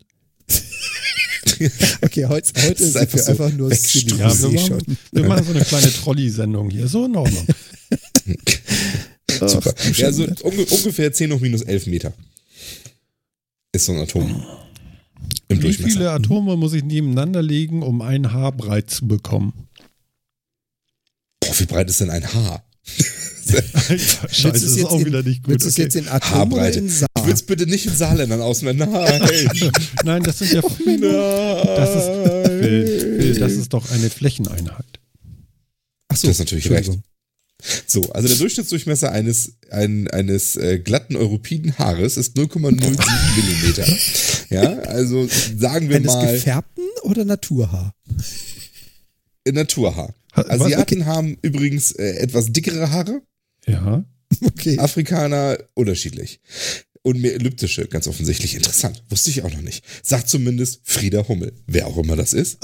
Okay, 2.02 2.26
heute, 2.26 2.52
heute 2.62 2.74
Das 2.74 2.80
ist 2.82 2.96
einfach 2.96 3.18
es 3.18 3.24
so 3.24 3.30
einfach 3.32 3.52
nur 3.52 3.70
weggestoßen. 3.70 4.18
Ja, 4.18 4.30
silly. 4.30 4.52
wir 4.54 4.60
machen, 4.60 4.68
schon. 4.86 4.96
wir 5.12 5.24
machen 5.28 5.44
so 5.46 5.50
eine 5.52 5.64
kleine 5.64 5.92
Trolley-Sendung 5.92 6.70
hier. 6.70 6.86
So 6.88 7.06
in 7.06 7.16
Ordnung. 7.16 7.46
Super. 9.46 9.74
Ja, 9.96 10.12
so 10.12 10.26
ungefähr 10.42 11.12
10 11.12 11.32
hoch 11.32 11.40
minus 11.40 11.62
11 11.62 11.86
Meter 11.86 12.12
ist 13.72 13.86
so 13.86 13.92
ein 13.92 13.98
Atom. 13.98 14.44
Im 15.48 15.62
Wie 15.62 15.72
viele 15.72 16.10
Atome 16.10 16.56
muss 16.56 16.72
ich 16.74 16.84
nebeneinander 16.84 17.42
legen, 17.42 17.82
um 17.82 18.02
ein 18.02 18.32
Haar 18.32 18.52
breit 18.52 18.90
zu 18.90 19.06
bekommen? 19.08 19.68
Boah, 21.40 21.58
wie 21.58 21.66
breit 21.66 21.88
ist 21.88 22.00
denn 22.00 22.10
ein 22.10 22.32
Haar? 22.32 22.64
Alter, 23.48 24.28
Scheiße, 24.28 24.50
das 24.52 24.62
ist 24.62 24.84
auch 24.84 25.00
in- 25.00 25.06
wieder 25.06 25.22
nicht 25.22 25.42
gut. 25.42 25.52
Willst 25.52 25.64
du 25.64 25.68
es 25.70 25.74
okay. 25.76 25.82
jetzt 25.84 25.96
in 25.96 26.08
Atom 26.08 26.52
oder 26.52 26.70
in 26.72 26.88
Saar? 26.88 27.08
Ich 27.18 27.24
will 27.26 27.32
es 27.32 27.42
bitte 27.42 27.66
nicht 27.66 27.86
in 27.86 27.96
Saarländern 27.96 28.42
auswählen. 28.42 28.76
Nein. 28.76 28.90
Nein, 30.04 30.22
das 30.22 30.38
sind 30.38 30.52
ja 30.52 30.60
Nein. 30.84 31.00
das 31.00 31.96
ist, 31.96 32.50
Phil, 32.60 33.18
Phil, 33.20 33.38
das 33.38 33.52
ist 33.52 33.72
doch 33.72 33.90
eine 33.90 34.10
Flächeneinheit. 34.10 35.00
Achso, 36.08 36.26
Du 36.26 36.30
hast 36.30 36.38
natürlich 36.40 36.70
recht. 36.70 36.90
So, 37.86 38.02
also 38.12 38.28
der 38.28 38.36
Durchschnittsdurchmesser 38.36 39.10
eines, 39.10 39.54
ein, 39.70 40.08
eines 40.08 40.54
äh, 40.56 40.78
glatten 40.78 41.16
europiden 41.16 41.76
Haares 41.78 42.16
ist 42.16 42.36
0,07 42.36 42.70
Millimeter. 43.36 43.86
Ja, 44.50 44.78
also 44.88 45.28
sagen 45.56 45.88
wir 45.88 45.96
Eines 45.96 46.12
mal 46.14 46.32
gefärbten 46.34 46.84
oder 47.02 47.24
Naturhaar? 47.24 47.94
Naturhaar. 49.50 50.14
Ha- 50.36 50.44
was? 50.48 50.60
Asiaten 50.60 51.06
haben 51.06 51.36
übrigens 51.42 51.92
äh, 51.92 52.16
etwas 52.18 52.52
dickere 52.52 52.90
Haare, 52.90 53.22
Ja. 53.66 54.04
Okay. 54.44 54.78
Afrikaner 54.78 55.58
unterschiedlich. 55.74 56.40
Und 57.02 57.20
mehr 57.20 57.32
elliptische, 57.34 57.86
ganz 57.86 58.06
offensichtlich 58.06 58.54
interessant. 58.54 59.02
Wusste 59.08 59.30
ich 59.30 59.42
auch 59.42 59.50
noch 59.50 59.62
nicht. 59.62 59.82
Sagt 60.02 60.28
zumindest 60.28 60.80
Frieda 60.84 61.26
Hummel, 61.28 61.52
wer 61.66 61.86
auch 61.86 61.96
immer 61.96 62.14
das 62.16 62.34
ist. 62.34 62.58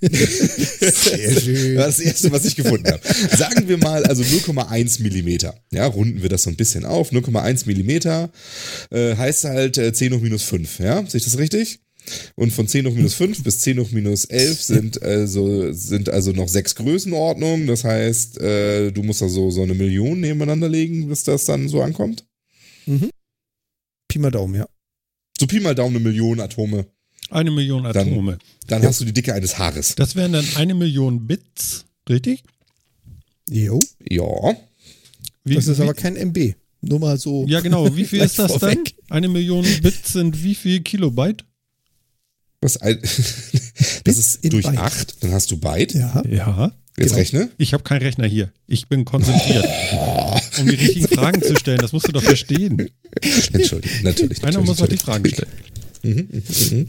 Sehr 0.00 1.40
schön. 1.40 1.74
Das 1.76 1.78
war 1.78 1.86
das 1.86 2.00
erste, 2.00 2.32
was 2.32 2.44
ich 2.44 2.56
gefunden 2.56 2.90
habe. 2.90 3.00
Sagen 3.36 3.68
wir 3.68 3.78
mal, 3.78 4.04
also 4.04 4.22
0,1 4.22 5.02
Millimeter. 5.02 5.54
Ja, 5.70 5.86
runden 5.86 6.22
wir 6.22 6.28
das 6.28 6.42
so 6.42 6.50
ein 6.50 6.56
bisschen 6.56 6.84
auf. 6.84 7.12
0,1 7.12 7.66
Millimeter 7.66 8.30
äh, 8.90 9.16
heißt 9.16 9.44
halt 9.44 9.78
äh, 9.78 9.92
10 9.92 10.14
hoch 10.14 10.20
minus 10.20 10.42
5. 10.42 10.78
Ja, 10.80 11.04
sehe 11.06 11.18
ich 11.18 11.24
das 11.24 11.38
richtig? 11.38 11.80
Und 12.34 12.52
von 12.52 12.66
10 12.66 12.86
hoch 12.86 12.94
minus 12.94 13.14
5 13.14 13.42
bis 13.44 13.60
10 13.60 13.78
hoch 13.78 13.90
minus 13.92 14.24
11 14.24 14.60
sind 14.60 15.02
also, 15.02 15.72
sind 15.72 16.08
also 16.08 16.32
noch 16.32 16.48
sechs 16.48 16.74
Größenordnungen. 16.74 17.66
Das 17.66 17.84
heißt, 17.84 18.40
äh, 18.40 18.90
du 18.90 19.02
musst 19.02 19.22
da 19.22 19.28
so, 19.28 19.50
so 19.50 19.62
eine 19.62 19.74
Million 19.74 20.20
nebeneinander 20.20 20.68
legen, 20.68 21.08
bis 21.08 21.24
das 21.24 21.44
dann 21.44 21.68
so 21.68 21.80
ankommt. 21.82 22.26
Pi 24.08 24.18
mal 24.18 24.30
Daumen, 24.30 24.56
ja. 24.56 24.66
So 25.38 25.46
Pi 25.46 25.60
mal 25.60 25.74
Daumen 25.74 25.96
eine 25.96 26.04
Million 26.04 26.40
Atome. 26.40 26.86
Eine 27.32 27.50
Million 27.50 27.84
Dann- 27.84 27.96
Atome. 28.08 28.38
Dann 28.66 28.82
hast 28.84 29.00
du 29.00 29.04
die 29.04 29.12
Dicke 29.12 29.34
eines 29.34 29.58
Haares. 29.58 29.94
Das 29.96 30.14
wären 30.16 30.32
dann 30.32 30.46
eine 30.56 30.74
Million 30.74 31.26
Bits, 31.26 31.84
richtig? 32.08 32.44
Jo. 33.50 33.80
Ja. 34.08 34.24
Wie, 35.44 35.54
Das 35.54 35.66
ist 35.66 35.78
wie, 35.78 35.82
aber 35.82 35.94
kein 35.94 36.16
MB. 36.16 36.54
Nur 36.82 36.98
mal 37.00 37.18
so. 37.18 37.44
Ja, 37.48 37.60
genau. 37.60 37.94
Wie 37.96 38.04
viel 38.04 38.20
ist 38.22 38.38
das 38.38 38.52
dann? 38.52 38.60
vorweg. 38.60 38.94
Eine 39.08 39.28
Million 39.28 39.64
Bits 39.82 40.12
sind 40.12 40.42
wie 40.44 40.54
viel 40.54 40.80
Kilobyte? 40.80 41.44
Was 42.60 42.76
ein, 42.76 42.98
das 44.04 44.18
ist 44.18 44.52
durch 44.52 44.64
Byte. 44.66 44.78
8, 44.78 45.22
dann 45.24 45.32
hast 45.32 45.50
du 45.50 45.56
Byte. 45.58 45.94
Ja. 45.94 46.22
Ja. 46.28 46.72
Jetzt 46.96 47.06
Genau. 47.08 47.14
rechne. 47.14 47.50
Ich 47.56 47.72
habe 47.72 47.82
keinen 47.84 48.02
Rechner 48.02 48.26
hier. 48.26 48.52
Ich 48.66 48.86
bin 48.88 49.04
konzentriert. 49.04 49.66
Um 50.58 50.66
die 50.68 50.74
richtigen 50.74 51.08
Fragen 51.08 51.40
zu 51.42 51.56
stellen, 51.56 51.78
das 51.78 51.92
musst 51.92 52.06
du 52.08 52.12
doch 52.12 52.22
verstehen. 52.22 52.90
Entschuldigung, 53.52 54.02
natürlich. 54.02 54.42
Einer 54.42 54.58
natürlich, 54.58 54.66
muss 54.66 54.76
doch 54.76 54.86
die. 54.86 54.96
Fragen 54.98 55.26
stellen. 55.26 55.48
Mhm, 56.02 56.28
mhm, 56.30 56.78
mhm. 56.78 56.88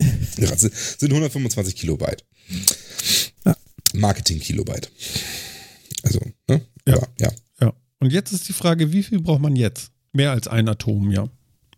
Sind 0.56 1.10
125 1.12 1.76
Kilobyte. 1.76 2.24
Ja. 3.44 3.56
Marketing-Kilobyte. 3.94 4.90
Also, 6.02 6.20
ne? 6.48 6.62
Ja. 6.86 6.94
Aber, 6.96 7.08
ja. 7.18 7.30
Ja. 7.60 7.72
Und 7.98 8.12
jetzt 8.12 8.32
ist 8.32 8.48
die 8.48 8.52
Frage, 8.52 8.92
wie 8.92 9.02
viel 9.02 9.20
braucht 9.20 9.40
man 9.42 9.56
jetzt? 9.56 9.90
Mehr 10.12 10.30
als 10.32 10.48
ein 10.48 10.68
Atom, 10.68 11.10
ja. 11.12 11.28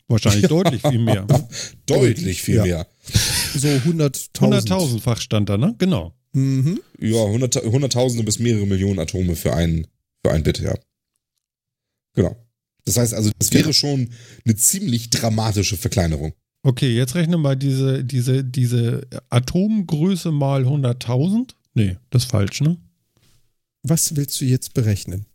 Wahrscheinlich 0.08 0.46
deutlich 0.48 0.82
viel 0.82 0.98
mehr. 0.98 1.26
Deutlich 1.86 2.42
viel 2.42 2.56
Ja. 2.56 2.62
mehr. 2.64 2.86
So 3.54 3.68
100.000. 3.68 4.32
100.000-fach 4.34 5.20
stand 5.20 5.48
da, 5.48 5.56
ne? 5.58 5.74
Genau. 5.78 6.14
Mhm. 6.32 6.80
Ja, 6.98 7.18
hundert- 7.24 7.56
Hunderttausende 7.62 8.24
bis 8.24 8.38
mehrere 8.38 8.66
Millionen 8.66 8.98
Atome 8.98 9.36
für 9.36 9.52
ein, 9.54 9.86
für 10.24 10.32
ein 10.32 10.42
Bit, 10.42 10.60
ja. 10.60 10.74
Genau. 12.14 12.36
Das 12.84 12.96
heißt 12.96 13.14
also, 13.14 13.30
das 13.38 13.52
wäre 13.52 13.72
schon 13.72 14.10
eine 14.44 14.56
ziemlich 14.56 15.10
dramatische 15.10 15.76
Verkleinerung. 15.76 16.32
Okay, 16.64 16.94
jetzt 16.94 17.14
rechne 17.16 17.38
mal 17.38 17.56
diese, 17.56 18.04
diese, 18.04 18.44
diese 18.44 19.02
Atomgröße 19.30 20.30
mal 20.30 20.64
100.000. 20.64 21.54
Nee, 21.74 21.96
das 22.10 22.24
ist 22.24 22.30
falsch, 22.30 22.60
ne? 22.60 22.76
Was 23.82 24.14
willst 24.14 24.40
du 24.40 24.44
jetzt 24.44 24.74
berechnen? 24.74 25.26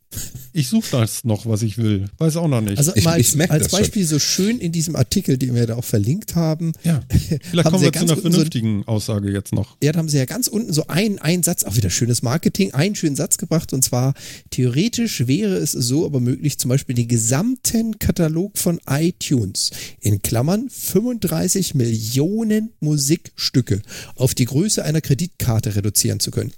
Ich 0.53 0.69
suche 0.69 0.87
das 0.91 1.23
noch, 1.25 1.45
was 1.45 1.61
ich 1.61 1.77
will. 1.77 2.05
Weiß 2.17 2.35
auch 2.37 2.47
noch 2.47 2.61
nicht. 2.61 2.77
Also 2.79 2.91
Ich- 2.95 3.03
mal 3.03 3.19
ich 3.19 3.35
merke 3.35 3.53
als 3.53 3.63
das 3.63 3.71
schon. 3.71 3.79
Beispiel 3.81 4.05
so 4.05 4.17
schön 4.17 4.57
in 4.59 4.71
diesem 4.71 4.95
Artikel, 4.95 5.37
den 5.37 5.53
wir 5.53 5.67
da 5.67 5.75
auch 5.75 5.83
verlinkt 5.83 6.33
haben, 6.35 6.71
ja. 6.83 7.01
Vielleicht 7.09 7.41
haben 7.53 7.63
kommen 7.63 7.77
sie 7.79 7.85
wir 7.85 7.85
ja 7.87 7.91
zu 7.91 7.99
einer 7.99 8.11
unten 8.13 8.15
so- 8.15 8.21
vernünftigen 8.31 8.83
Aussage 8.87 9.31
jetzt 9.31 9.53
noch. 9.53 9.75
ja, 9.83 9.91
da 9.91 9.99
haben 9.99 10.09
sie 10.09 10.17
ja 10.17 10.25
ganz 10.25 10.47
unten 10.47 10.73
so 10.73 10.87
einen, 10.87 11.19
einen 11.19 11.43
Satz, 11.43 11.63
auch 11.65 11.75
wieder 11.75 11.89
schönes 11.89 12.23
Marketing, 12.23 12.73
einen 12.73 12.95
schönen 12.95 13.15
Satz 13.17 13.37
gebracht 13.37 13.73
und 13.73 13.83
zwar, 13.83 14.13
theoretisch 14.49 15.27
wäre 15.27 15.57
es 15.57 15.73
so 15.73 16.05
aber 16.05 16.19
möglich, 16.21 16.57
zum 16.57 16.69
Beispiel 16.69 16.95
den 16.95 17.07
gesamten 17.09 17.99
Katalog 17.99 18.57
von 18.57 18.79
iTunes, 18.89 19.71
in 19.99 20.21
Klammern 20.21 20.69
35 20.69 21.75
Millionen 21.75 22.71
Musikstücke, 22.79 23.81
auf 24.15 24.33
die 24.33 24.45
Größe 24.45 24.83
einer 24.83 25.01
Kreditkarte 25.01 25.75
reduzieren 25.75 26.19
zu 26.19 26.31
können. 26.31 26.51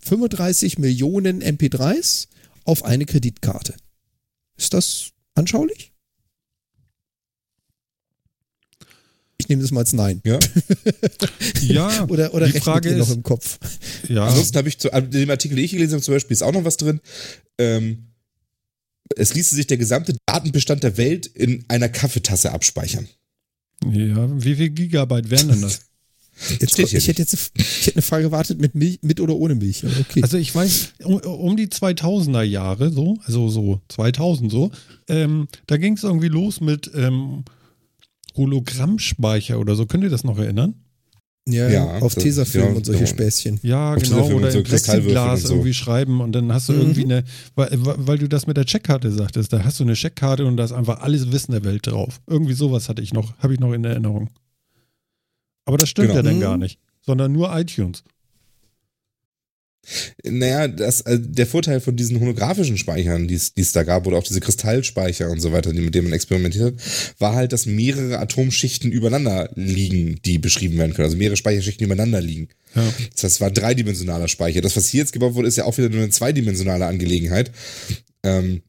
35 0.00 0.78
Millionen 0.78 1.42
MP3s 1.42 2.28
auf 2.64 2.84
eine 2.84 3.06
Kreditkarte. 3.06 3.74
Ist 4.56 4.74
das 4.74 5.10
anschaulich? 5.34 5.92
Ich 9.40 9.48
nehme 9.48 9.62
das 9.62 9.70
mal 9.70 9.80
als 9.80 9.92
Nein. 9.92 10.20
Ja. 10.24 10.38
Ja, 11.62 12.04
Oder, 12.08 12.34
oder 12.34 12.48
die 12.48 12.58
Frage 12.60 12.90
ihr 12.90 12.96
noch 12.96 13.08
ist, 13.08 13.14
im 13.14 13.22
Kopf? 13.22 13.58
ja, 14.08 14.26
Ansonsten 14.26 14.56
habe 14.58 14.68
ich 14.68 14.78
zu 14.78 14.88
dem 14.88 15.30
Artikel, 15.30 15.56
den 15.56 15.64
ich 15.64 15.72
gelesen 15.72 15.94
habe, 15.94 16.02
zum 16.02 16.14
Beispiel, 16.14 16.34
ist 16.34 16.42
auch 16.42 16.52
noch 16.52 16.64
was 16.64 16.76
drin. 16.76 17.00
Ähm, 17.58 18.08
es 19.16 19.34
ließe 19.34 19.54
sich 19.54 19.66
der 19.66 19.76
gesamte 19.76 20.16
Datenbestand 20.26 20.82
der 20.82 20.96
Welt 20.96 21.26
in 21.26 21.64
einer 21.68 21.88
Kaffeetasse 21.88 22.52
abspeichern. 22.52 23.08
ja, 23.84 24.42
wie 24.42 24.54
viel 24.56 24.70
Gigabyte 24.70 25.30
wären 25.30 25.48
denn 25.48 25.62
das? 25.62 25.80
Jetzt, 26.60 26.72
Steht 26.72 26.88
hier 26.88 26.98
ich, 26.98 27.08
hätte 27.08 27.22
jetzt, 27.22 27.50
ich 27.56 27.86
hätte 27.86 27.96
eine 27.96 28.02
Frage 28.02 28.24
gewartet 28.24 28.60
mit 28.60 28.74
Milch, 28.74 28.98
mit 29.02 29.20
oder 29.20 29.34
ohne 29.34 29.54
Milch. 29.56 29.82
Okay. 29.84 30.22
Also 30.22 30.36
ich 30.38 30.54
weiß, 30.54 30.94
um, 31.04 31.14
um 31.16 31.56
die 31.56 31.66
2000er 31.68 32.42
Jahre 32.42 32.90
so, 32.90 33.16
also 33.24 33.48
so 33.48 33.80
2000 33.88 34.50
so, 34.50 34.70
ähm, 35.08 35.48
da 35.66 35.76
ging 35.76 35.94
es 35.94 36.04
irgendwie 36.04 36.28
los 36.28 36.60
mit 36.60 36.90
ähm, 36.94 37.44
Hologrammspeicher 38.36 39.58
oder 39.58 39.74
so. 39.74 39.86
Könnt 39.86 40.04
ihr 40.04 40.10
das 40.10 40.24
noch 40.24 40.38
erinnern? 40.38 40.74
ja, 41.50 41.66
ja, 41.70 41.98
auf 42.00 42.12
das- 42.14 42.22
Tesafilm 42.24 42.64
genau, 42.66 42.76
und 42.76 42.84
solche 42.84 43.04
genau. 43.04 43.10
Späßchen. 43.10 43.58
Ja, 43.62 43.94
Auf 43.94 44.02
genau. 44.02 44.26
Oder 44.32 44.50
so 44.52 44.58
im 44.58 44.64
Plexiglas 44.64 45.42
so. 45.44 45.54
irgendwie 45.54 45.72
schreiben 45.72 46.20
und 46.20 46.32
dann 46.32 46.52
hast 46.52 46.68
du 46.68 46.74
Mhm. 46.74 46.80
irgendwie 46.80 47.04
eine, 47.04 47.24
weil, 47.54 47.70
weil 47.72 48.18
du 48.18 48.28
das 48.28 48.46
mit 48.46 48.58
der 48.58 48.66
Checkkarte 48.66 49.10
sagtest, 49.10 49.50
da 49.54 49.64
hast 49.64 49.80
du 49.80 49.84
eine 49.84 49.94
Checkkarte 49.94 50.44
und 50.44 50.58
da 50.58 50.64
ist 50.64 50.72
einfach 50.72 51.00
alles 51.00 51.32
Wissen 51.32 51.52
der 51.52 51.64
Welt 51.64 51.86
drauf. 51.86 52.20
Irgendwie 52.26 52.52
sowas 52.52 52.90
hatte 52.90 53.00
ich 53.00 53.14
noch, 53.14 53.32
habe 53.38 53.54
ich 53.54 53.60
noch 53.60 53.72
in 53.72 53.82
Erinnerung. 53.82 54.28
Aber 55.68 55.76
das 55.76 55.90
stimmt 55.90 56.08
Genau. 56.08 56.16
ja 56.16 56.22
dann 56.22 56.36
Mhm. 56.36 56.40
gar 56.40 56.56
nicht, 56.56 56.80
sondern 57.02 57.30
nur 57.30 57.54
iTunes. 57.54 58.02
Naja, 60.24 60.66
das, 60.66 61.02
äh, 61.02 61.18
der 61.20 61.46
Vorteil 61.46 61.80
von 61.80 61.94
diesen 61.94 62.20
holographischen 62.20 62.78
Speichern, 62.78 63.28
die 63.28 63.34
es 63.34 63.72
da 63.72 63.82
gab, 63.82 64.06
oder 64.06 64.16
auch 64.16 64.22
diese 64.24 64.40
Kristallspeicher 64.40 65.30
und 65.30 65.40
so 65.40 65.52
weiter, 65.52 65.72
die, 65.74 65.80
mit 65.80 65.94
denen 65.94 66.04
man 66.04 66.14
experimentiert 66.14 66.74
hat, 66.74 67.20
war 67.20 67.34
halt, 67.34 67.52
dass 67.52 67.66
mehrere 67.66 68.18
Atomschichten 68.18 68.90
übereinander 68.90 69.50
liegen, 69.56 70.20
die 70.24 70.38
beschrieben 70.38 70.78
werden 70.78 70.94
können. 70.94 71.06
Also 71.06 71.18
mehrere 71.18 71.36
Speicherschichten 71.36 71.84
übereinander 71.84 72.22
liegen. 72.22 72.48
Ja. 72.74 72.82
Das 73.14 73.24
heißt, 73.24 73.34
es 73.36 73.40
war 73.42 73.48
ein 73.48 73.54
dreidimensionaler 73.54 74.28
Speicher. 74.28 74.62
Das, 74.62 74.74
was 74.76 74.88
hier 74.88 75.00
jetzt 75.00 75.12
gebaut 75.12 75.34
wurde, 75.34 75.48
ist 75.48 75.56
ja 75.56 75.64
auch 75.64 75.76
wieder 75.76 75.90
nur 75.90 76.00
eine 76.00 76.10
zweidimensionale 76.10 76.86
Angelegenheit. 76.86 77.50
Ähm, 78.22 78.62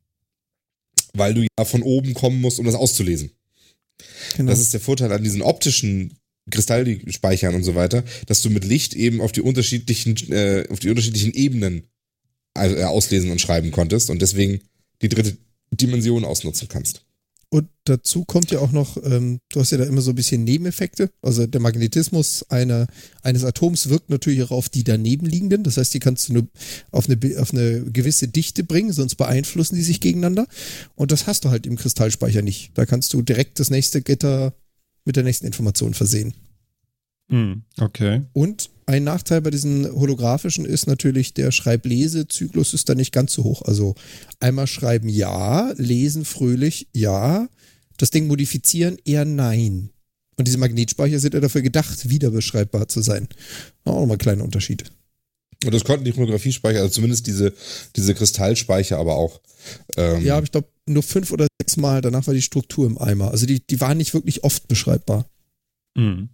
weil 1.14 1.34
du 1.34 1.42
ja 1.58 1.66
von 1.66 1.82
oben 1.82 2.14
kommen 2.14 2.40
musst, 2.42 2.60
um 2.60 2.66
das 2.66 2.76
auszulesen. 2.76 3.32
Genau. 4.38 4.52
Das 4.52 4.60
ist 4.60 4.74
der 4.74 4.80
Vorteil 4.82 5.12
an 5.12 5.24
diesen 5.24 5.42
optischen 5.42 6.14
Kristallspeichern 6.50 7.56
und 7.56 7.64
so 7.64 7.76
weiter, 7.76 8.04
dass 8.28 8.42
du 8.42 8.50
mit 8.50 8.66
Licht 8.66 8.94
eben 8.94 9.22
auf 9.22 9.32
die 9.32 9.42
unterschiedlichen, 9.42 10.16
äh, 10.32 10.66
auf 10.70 10.80
die 10.80 10.90
unterschiedlichen 10.90 11.34
Ebenen 11.34 11.84
äh, 12.56 12.84
auslesen 12.84 13.32
und 13.32 13.42
schreiben 13.42 13.72
konntest 13.72 14.10
und 14.10 14.22
deswegen 14.22 14.62
die 15.02 15.10
dritte 15.10 15.38
Dimension 15.72 16.26
ausnutzen 16.26 16.68
kannst. 16.68 17.06
Und 17.52 17.68
dazu 17.86 18.26
kommt 18.26 18.52
ja 18.52 18.60
auch 18.60 18.72
noch, 18.72 18.98
ähm, 19.04 19.40
du 19.50 19.60
hast 19.60 19.72
ja 19.72 19.80
da 19.80 19.86
immer 19.86 20.02
so 20.02 20.12
ein 20.12 20.16
bisschen 20.16 20.44
Nebeneffekte. 20.44 21.10
Also 21.24 21.48
der 21.48 21.60
Magnetismus 21.60 22.46
einer, 22.50 22.86
eines 23.24 23.44
Atoms 23.44 23.90
wirkt 23.90 24.12
natürlich 24.12 24.44
auch 24.44 24.52
auf 24.52 24.70
die 24.70 24.84
daneben 24.84 25.26
liegenden. 25.26 25.64
Das 25.64 25.78
heißt, 25.78 25.92
die 25.96 26.00
kannst 26.00 26.30
du 26.30 26.34
nur 26.34 26.48
auf 26.92 27.10
eine, 27.10 27.18
auf 27.40 27.52
eine 27.52 27.86
gewisse 27.86 28.28
Dichte 28.28 28.64
bringen, 28.64 28.94
sonst 28.94 29.16
beeinflussen 29.16 29.76
die 29.76 29.82
sich 29.82 30.00
gegeneinander. 30.00 30.48
Und 30.96 31.12
das 31.12 31.26
hast 31.26 31.44
du 31.44 31.50
halt 31.50 31.66
im 31.66 31.76
Kristallspeicher 31.76 32.44
nicht. 32.44 32.72
Da 32.76 32.86
kannst 32.86 33.14
du 33.14 33.24
direkt 33.24 33.60
das 33.60 33.72
nächste 33.72 34.04
Gitter 34.04 34.54
mit 35.06 35.16
der 35.16 35.24
nächsten 35.24 35.46
Information 35.46 35.94
versehen. 35.94 36.34
Hm, 37.30 37.64
okay. 37.80 38.24
Und 38.34 38.70
ein 38.86 39.04
Nachteil 39.04 39.42
bei 39.42 39.52
diesen 39.52 39.92
holographischen 39.92 40.66
ist 40.66 40.88
natürlich, 40.88 41.34
der 41.34 41.52
Schreib-Lese-Zyklus 41.52 42.74
ist 42.74 42.90
da 42.90 42.96
nicht 42.96 43.12
ganz 43.12 43.34
so 43.34 43.44
hoch. 43.44 43.62
Also 43.62 43.94
einmal 44.40 44.66
schreiben 44.66 45.10
ja, 45.10 45.72
lesen 45.78 46.26
fröhlich 46.26 46.88
ja, 46.94 47.48
das 47.98 48.10
Ding 48.10 48.28
modifizieren 48.28 48.98
eher 49.06 49.26
nein. 49.26 49.92
Und 50.38 50.48
diese 50.48 50.58
Magnetspeicher 50.58 51.20
sind 51.20 51.34
ja 51.34 51.40
dafür 51.40 51.62
gedacht, 51.62 52.10
wiederbeschreibbar 52.10 52.88
zu 52.88 53.02
sein. 53.02 53.28
Auch 53.84 54.00
nochmal 54.00 54.16
ein 54.16 54.20
kleiner 54.20 54.44
Unterschied. 54.44 54.86
Und 55.66 55.74
das 55.74 55.84
konnten 55.84 56.06
die 56.06 56.14
Chronographie-Speicher, 56.14 56.80
also 56.80 56.94
zumindest 56.94 57.28
diese, 57.28 57.54
diese 57.96 58.16
Kristallspeicher 58.16 58.98
aber 58.98 59.18
auch. 59.18 59.42
Ähm, 59.98 60.24
Ja, 60.24 60.38
aber 60.38 60.46
ich 60.46 60.52
glaube 60.52 60.70
nur 60.90 61.04
fünf 61.04 61.32
oder 61.32 61.48
sechs 61.62 61.78
Mal, 61.78 62.02
danach 62.02 62.28
war 62.28 62.34
die 62.34 62.42
Struktur 62.42 62.86
im 62.86 62.98
Eimer. 62.98 63.32
Also 63.32 63.46
die, 63.46 63.62
die 63.66 63.80
waren 63.82 63.98
nicht 63.98 64.14
wirklich 64.14 64.44
oft 64.44 64.68
beschreibbar. 64.68 65.26
Hm. 65.98 66.30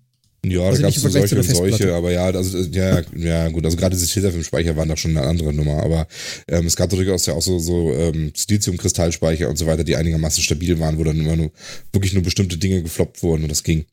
Ja, 0.45 0.61
Also 0.61 0.81
da 0.81 0.87
gab 0.89 0.95
es 0.95 1.01
so 1.01 1.09
solche 1.09 1.35
und 1.37 1.43
solche, 1.43 1.93
aber 1.95 2.11
ja, 2.11 2.25
also 2.25 2.59
ja, 2.59 3.01
ja 3.15 3.49
gut, 3.49 3.65
also 3.65 3.77
gerade 3.77 3.95
diese 3.95 4.07
Tesafilm-Speicher 4.07 4.75
waren 4.75 4.89
doch 4.89 4.97
schon 4.97 5.17
eine 5.17 5.25
andere 5.25 5.51
Nummer, 5.53 5.81
aber 5.81 6.07
ähm, 6.47 6.67
es 6.67 6.75
gab 6.75 6.91
durchaus 6.91 7.25
ja 7.25 7.33
auch 7.33 7.41
so, 7.41 7.57
so 7.57 7.91
ähm, 7.93 8.31
Silizium-Kristallspeicher 8.35 9.49
und 9.49 9.57
so 9.57 9.65
weiter, 9.65 9.83
die 9.83 9.95
einigermaßen 9.95 10.43
stabil 10.43 10.79
waren, 10.79 10.99
wo 10.99 11.03
dann 11.03 11.19
immer 11.19 11.35
nur 11.35 11.51
wirklich 11.91 12.13
nur 12.13 12.21
bestimmte 12.21 12.57
Dinge 12.57 12.83
gefloppt 12.83 13.23
wurden 13.23 13.43
und 13.43 13.49
das 13.49 13.63
ging. 13.63 13.85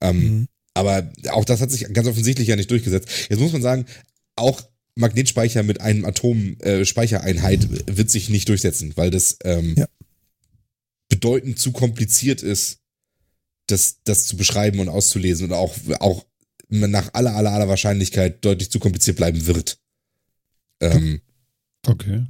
Ähm, 0.00 0.18
Mhm. 0.22 0.48
Aber 0.74 1.12
auch 1.30 1.44
das 1.44 1.60
hat 1.60 1.70
sich 1.70 1.86
ganz 1.92 2.08
offensichtlich 2.08 2.48
ja 2.48 2.56
nicht 2.56 2.70
durchgesetzt. 2.70 3.08
Jetzt 3.28 3.40
muss 3.40 3.52
man 3.52 3.60
sagen, 3.60 3.84
auch 4.36 4.62
Magnetspeicher 4.96 5.62
mit 5.62 5.80
einem 5.82 6.04
Atom-Speichereinheit 6.06 7.68
wird 7.96 8.10
sich 8.10 8.30
nicht 8.30 8.48
durchsetzen, 8.48 8.92
weil 8.96 9.10
das 9.10 9.36
ähm, 9.44 9.74
Ja. 9.76 9.86
Bedeutend 11.22 11.58
zu 11.58 11.70
kompliziert 11.72 12.42
ist, 12.42 12.78
das, 13.68 13.98
das 14.04 14.26
zu 14.26 14.36
beschreiben 14.36 14.80
und 14.80 14.88
auszulesen 14.88 15.46
und 15.46 15.52
auch, 15.52 15.74
auch 16.00 16.26
nach 16.68 17.10
aller, 17.14 17.34
aller, 17.36 17.52
aller 17.52 17.68
Wahrscheinlichkeit 17.68 18.44
deutlich 18.44 18.70
zu 18.70 18.80
kompliziert 18.80 19.16
bleiben 19.16 19.46
wird. 19.46 19.78
Ähm, 20.80 21.20
Okay. 21.86 22.24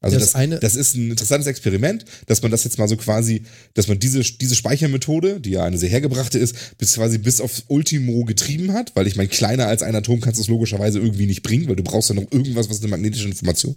also 0.00 0.16
Das 0.16 0.26
das, 0.26 0.34
eine- 0.36 0.58
das 0.60 0.74
ist 0.76 0.94
ein 0.94 1.10
interessantes 1.10 1.46
Experiment, 1.48 2.04
dass 2.26 2.42
man 2.42 2.50
das 2.52 2.62
jetzt 2.64 2.78
mal 2.78 2.86
so 2.88 2.96
quasi, 2.96 3.42
dass 3.74 3.88
man 3.88 3.98
diese, 3.98 4.20
diese 4.22 4.54
Speichermethode, 4.54 5.40
die 5.40 5.50
ja 5.50 5.64
eine 5.64 5.78
sehr 5.78 5.88
hergebrachte 5.90 6.38
ist, 6.38 6.76
bis 6.78 6.94
quasi 6.94 7.18
bis 7.18 7.40
aufs 7.40 7.64
Ultimo 7.68 8.24
getrieben 8.24 8.72
hat, 8.72 8.94
weil 8.94 9.06
ich 9.08 9.16
meine, 9.16 9.28
kleiner 9.28 9.66
als 9.66 9.82
ein 9.82 9.94
Atom 9.96 10.20
kannst 10.20 10.38
du 10.38 10.42
es 10.42 10.48
logischerweise 10.48 10.98
irgendwie 11.00 11.26
nicht 11.26 11.42
bringen, 11.42 11.68
weil 11.68 11.74
du 11.76 11.82
brauchst 11.82 12.08
ja 12.08 12.14
noch 12.14 12.30
irgendwas, 12.32 12.68
was 12.70 12.78
eine 12.80 12.88
magnetische 12.88 13.26
Information 13.28 13.76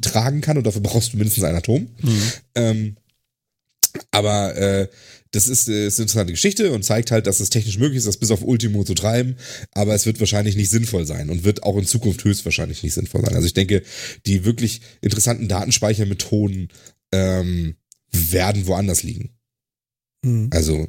tragen 0.00 0.40
kann 0.40 0.56
und 0.58 0.64
dafür 0.66 0.80
brauchst 0.82 1.12
du 1.12 1.16
mindestens 1.18 1.44
ein 1.44 1.54
Atom. 1.54 1.88
Ähm, 2.54 2.96
aber 4.10 4.56
äh, 4.56 4.88
das 5.30 5.48
ist, 5.48 5.68
äh, 5.68 5.86
ist 5.88 5.98
eine 5.98 6.04
interessante 6.04 6.32
Geschichte 6.32 6.72
und 6.72 6.84
zeigt 6.84 7.10
halt, 7.10 7.26
dass 7.26 7.40
es 7.40 7.50
technisch 7.50 7.78
möglich 7.78 7.98
ist, 7.98 8.06
das 8.06 8.16
bis 8.18 8.30
auf 8.30 8.42
Ultimo 8.42 8.84
zu 8.84 8.94
treiben, 8.94 9.36
aber 9.72 9.94
es 9.94 10.06
wird 10.06 10.20
wahrscheinlich 10.20 10.56
nicht 10.56 10.70
sinnvoll 10.70 11.06
sein 11.06 11.30
und 11.30 11.44
wird 11.44 11.62
auch 11.64 11.76
in 11.76 11.86
Zukunft 11.86 12.22
höchstwahrscheinlich 12.24 12.82
nicht 12.82 12.94
sinnvoll 12.94 13.22
sein. 13.24 13.34
Also 13.34 13.46
ich 13.46 13.54
denke, 13.54 13.82
die 14.26 14.44
wirklich 14.44 14.80
interessanten 15.00 15.48
Datenspeichermethoden 15.48 16.68
ähm, 17.12 17.74
werden 18.12 18.66
woanders 18.66 19.02
liegen. 19.02 19.30
Mhm. 20.22 20.48
Also 20.52 20.86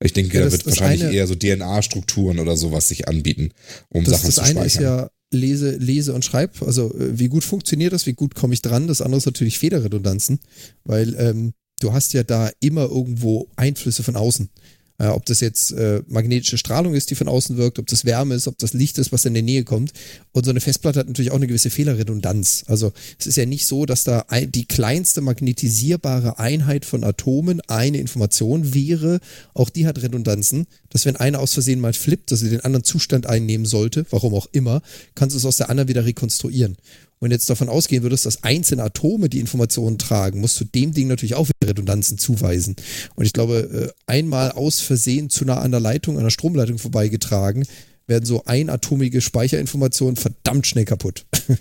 ich 0.00 0.12
denke, 0.12 0.34
Ja, 0.34 0.40
da 0.40 0.44
das- 0.46 0.52
wird 0.52 0.66
das 0.66 0.72
wahrscheinlich 0.80 1.04
eine- 1.04 1.12
eher 1.16 1.26
so 1.26 1.34
DNA-Strukturen 1.34 2.38
oder 2.38 2.56
sowas 2.56 2.88
sich 2.88 3.08
anbieten, 3.08 3.50
um 3.88 4.04
Das, 4.04 4.14
Sachen 4.14 4.26
das 4.26 4.34
zu 4.36 4.40
eine 4.42 4.64
ist 4.66 4.74
speichern. 4.74 4.82
ja 4.82 5.10
Lese, 5.32 5.76
Lese 5.76 6.14
und 6.14 6.24
Schreib. 6.24 6.62
Also 6.62 6.94
äh, 6.94 7.18
wie 7.18 7.28
gut 7.28 7.42
funktioniert 7.42 7.92
das, 7.92 8.06
wie 8.06 8.12
gut 8.12 8.36
komme 8.36 8.54
ich 8.54 8.62
dran? 8.62 8.86
Das 8.86 9.00
andere 9.02 9.18
ist 9.18 9.26
natürlich 9.26 9.58
Fehlerredundanzen, 9.58 10.38
weil 10.84 11.14
ähm, 11.18 11.54
du 11.80 11.92
hast 11.92 12.12
ja 12.12 12.22
da 12.22 12.50
immer 12.60 12.82
irgendwo 12.82 13.48
Einflüsse 13.56 14.02
von 14.02 14.16
außen. 14.16 14.48
Äh, 14.96 15.08
ob 15.08 15.26
das 15.26 15.40
jetzt 15.40 15.72
äh, 15.72 16.02
magnetische 16.06 16.56
Strahlung 16.56 16.94
ist, 16.94 17.10
die 17.10 17.16
von 17.16 17.26
außen 17.26 17.56
wirkt, 17.56 17.80
ob 17.80 17.88
das 17.88 18.04
Wärme 18.04 18.36
ist, 18.36 18.46
ob 18.46 18.58
das 18.58 18.74
Licht 18.74 18.96
ist, 18.98 19.10
was 19.10 19.24
in 19.24 19.34
der 19.34 19.42
Nähe 19.42 19.64
kommt. 19.64 19.92
Und 20.30 20.44
so 20.44 20.50
eine 20.50 20.60
Festplatte 20.60 21.00
hat 21.00 21.08
natürlich 21.08 21.32
auch 21.32 21.36
eine 21.36 21.48
gewisse 21.48 21.70
Fehlerredundanz. 21.70 22.64
Also 22.68 22.92
es 23.18 23.26
ist 23.26 23.36
ja 23.36 23.44
nicht 23.44 23.66
so, 23.66 23.86
dass 23.86 24.04
da 24.04 24.26
ein, 24.28 24.52
die 24.52 24.66
kleinste 24.66 25.20
magnetisierbare 25.20 26.38
Einheit 26.38 26.84
von 26.84 27.02
Atomen 27.02 27.60
eine 27.62 27.98
Information 27.98 28.72
wäre. 28.72 29.18
Auch 29.52 29.68
die 29.68 29.88
hat 29.88 30.00
Redundanzen, 30.00 30.66
dass 30.90 31.06
wenn 31.06 31.16
eine 31.16 31.40
aus 31.40 31.54
Versehen 31.54 31.80
mal 31.80 31.92
flippt, 31.92 32.30
dass 32.30 32.38
sie 32.38 32.50
den 32.50 32.60
anderen 32.60 32.84
Zustand 32.84 33.26
einnehmen 33.26 33.66
sollte, 33.66 34.06
warum 34.10 34.32
auch 34.32 34.46
immer, 34.52 34.80
kannst 35.16 35.34
du 35.34 35.38
es 35.38 35.44
aus 35.44 35.56
der 35.56 35.70
anderen 35.70 35.88
wieder 35.88 36.04
rekonstruieren. 36.04 36.76
Und 37.24 37.30
jetzt 37.30 37.48
davon 37.48 37.70
ausgehen 37.70 38.02
würdest, 38.02 38.26
dass 38.26 38.44
einzelne 38.44 38.82
Atome 38.82 39.30
die 39.30 39.40
Informationen 39.40 39.96
tragen, 39.96 40.40
musst 40.40 40.60
du 40.60 40.66
dem 40.66 40.92
Ding 40.92 41.08
natürlich 41.08 41.36
auch 41.36 41.48
wieder 41.48 41.70
Redundanzen 41.70 42.18
zuweisen. 42.18 42.76
Und 43.14 43.24
ich 43.24 43.32
glaube, 43.32 43.94
äh, 43.96 44.02
einmal 44.04 44.52
aus 44.52 44.80
Versehen 44.80 45.30
zu 45.30 45.46
nah 45.46 45.58
an 45.58 45.70
der 45.70 45.80
Leitung, 45.80 46.18
an 46.18 46.24
der 46.24 46.30
Stromleitung 46.30 46.76
vorbeigetragen, 46.76 47.64
werden 48.06 48.26
so 48.26 48.44
einatomige 48.44 49.22
Speicherinformationen 49.22 50.16
verdammt 50.16 50.66
schnell 50.66 50.84
kaputt. 50.84 51.24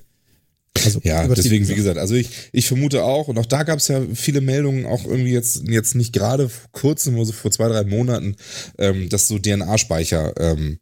Also 0.84 1.00
Ja, 1.04 1.28
deswegen, 1.28 1.68
wie 1.68 1.76
gesagt. 1.76 1.78
gesagt, 1.78 1.98
also 2.00 2.16
ich, 2.16 2.30
ich 2.52 2.68
vermute 2.68 3.04
auch, 3.04 3.28
und 3.28 3.38
auch 3.38 3.46
da 3.46 3.62
gab 3.62 3.78
es 3.78 3.90
ja 3.90 4.02
viele 4.16 4.42
Meldungen, 4.42 4.88
auch 4.88 5.06
irgendwie 5.06 5.32
jetzt, 5.32 5.68
jetzt 5.68 5.94
nicht 5.94 6.14
gerade 6.14 6.50
vor 6.50 6.72
kurzem, 6.72 7.18
also 7.20 7.32
vor 7.32 7.52
zwei, 7.52 7.68
drei 7.68 7.84
Monaten, 7.84 8.36
ähm, 8.80 9.08
dass 9.08 9.28
so 9.28 9.38
DNA-Speicher 9.38 10.34
ähm, 10.36 10.80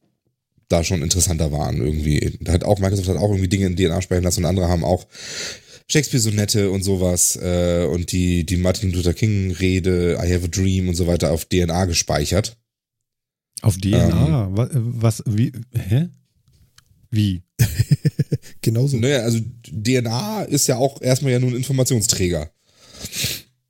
da 0.72 0.84
schon 0.84 1.02
interessanter 1.02 1.52
waren 1.52 1.78
irgendwie. 1.78 2.38
Da 2.42 2.54
hat 2.54 2.64
auch, 2.64 2.80
Microsoft 2.80 3.10
hat 3.10 3.18
auch 3.18 3.30
irgendwie 3.30 3.50
Dinge 3.50 3.68
in 3.68 3.76
DNA 3.76 4.02
speichern 4.02 4.24
lassen 4.24 4.42
und 4.42 4.46
andere 4.50 4.68
haben 4.68 4.84
auch 4.84 5.08
Shakespeare-Sonette 5.88 6.72
und 6.72 6.84
sowas 6.84 7.36
äh, 7.36 7.86
und 7.86 8.12
die, 8.12 8.46
die 8.46 8.58
Martin 8.58 8.92
Luther 8.92 9.14
King-Rede, 9.14 10.14
I 10.24 10.34
have 10.34 10.46
a 10.46 10.48
dream 10.48 10.88
und 10.88 10.96
so 10.96 11.08
weiter 11.08 11.32
auf 11.32 11.46
DNA 11.46 11.86
gespeichert. 11.86 12.58
Auf 13.62 13.78
DNA? 13.78 14.50
was, 14.52 14.70
was, 14.74 15.24
wie, 15.28 15.52
hä? 15.74 16.08
Wie? 17.10 17.44
Genauso. 18.62 18.98
Naja, 18.98 19.20
also 19.20 19.40
DNA 19.64 20.44
ist 20.44 20.68
ja 20.68 20.78
auch 20.78 21.02
erstmal 21.02 21.34
ja 21.34 21.40
nur 21.40 21.50
ein 21.52 21.58
Informationsträger. 21.58 22.50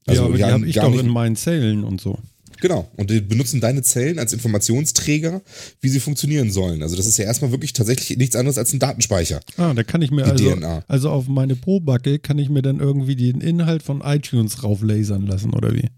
ja, 0.08 0.24
aber 0.24 0.38
die 0.38 0.43
haben 0.43 0.52
habe 0.54 0.68
ich 0.68 0.76
doch 0.76 0.91
nicht- 0.91 0.99
in 0.99 1.10
meinen 1.10 1.36
Zellen 1.36 1.84
und 1.84 1.99
so. 1.99 2.20
Genau. 2.62 2.89
Und 2.95 3.09
die 3.09 3.20
benutzen 3.22 3.59
deine 3.59 3.82
Zellen 3.82 4.20
als 4.20 4.32
Informationsträger, 4.34 5.41
wie 5.82 5.89
sie 5.89 5.99
funktionieren 5.99 6.51
sollen. 6.51 6.82
Also 6.84 6.95
das 6.95 7.07
ist 7.07 7.18
ja 7.18 7.26
erstmal 7.26 7.51
wirklich 7.51 7.74
tatsächlich 7.74 8.18
nichts 8.18 8.36
anderes 8.36 8.57
als 8.57 8.72
ein 8.72 8.80
Datenspeicher. 8.80 9.41
Ah, 9.57 9.74
da 9.74 9.84
kann 9.84 10.01
ich 10.01 10.12
mir 10.12 10.26
also, 10.26 10.55
DNA. 10.55 10.84
also 10.88 11.09
auf 11.09 11.28
meine 11.28 11.55
Probacke 11.55 12.20
kann 12.20 12.38
ich 12.39 12.49
mir 12.49 12.62
dann 12.62 12.80
irgendwie 12.80 13.16
den 13.16 13.41
Inhalt 13.41 13.84
von 13.84 14.01
iTunes 14.01 14.64
rauflasern 14.64 15.26
lassen, 15.26 15.53
oder 15.53 15.74
wie? 15.74 15.89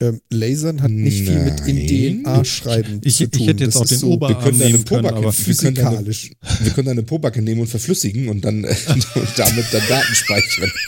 Ähm, 0.00 0.20
Lasern 0.30 0.80
hat 0.82 0.90
nicht 0.92 1.24
viel 1.26 1.42
mit 1.42 1.60
in 1.66 1.76
Nein. 1.76 2.22
DNA-Schreiben 2.24 3.00
Ich, 3.04 3.16
zu 3.16 3.28
tun. 3.30 3.40
ich 3.42 3.48
hätte 3.48 3.64
jetzt 3.64 3.74
Das 3.74 3.82
auch 3.82 3.86
den 3.86 3.98
so 3.98 4.10
Oberarm 4.12 4.42
können 4.42 4.58
deine 4.58 4.72
nehmen 4.72 4.84
können, 4.84 5.06
aber 5.06 5.22
wir 5.22 5.54
können 5.54 5.74
deine- 5.74 5.88
physikalisch. 5.96 6.30
Wir 6.62 6.70
können 6.72 6.86
deine 6.86 7.02
Pobacke 7.02 7.42
nehmen 7.42 7.60
und 7.62 7.66
verflüssigen 7.66 8.28
und 8.28 8.44
dann 8.44 8.64
und 8.64 9.06
damit 9.36 9.64
dann 9.72 9.82
Daten 9.88 10.14
speichern. 10.14 10.70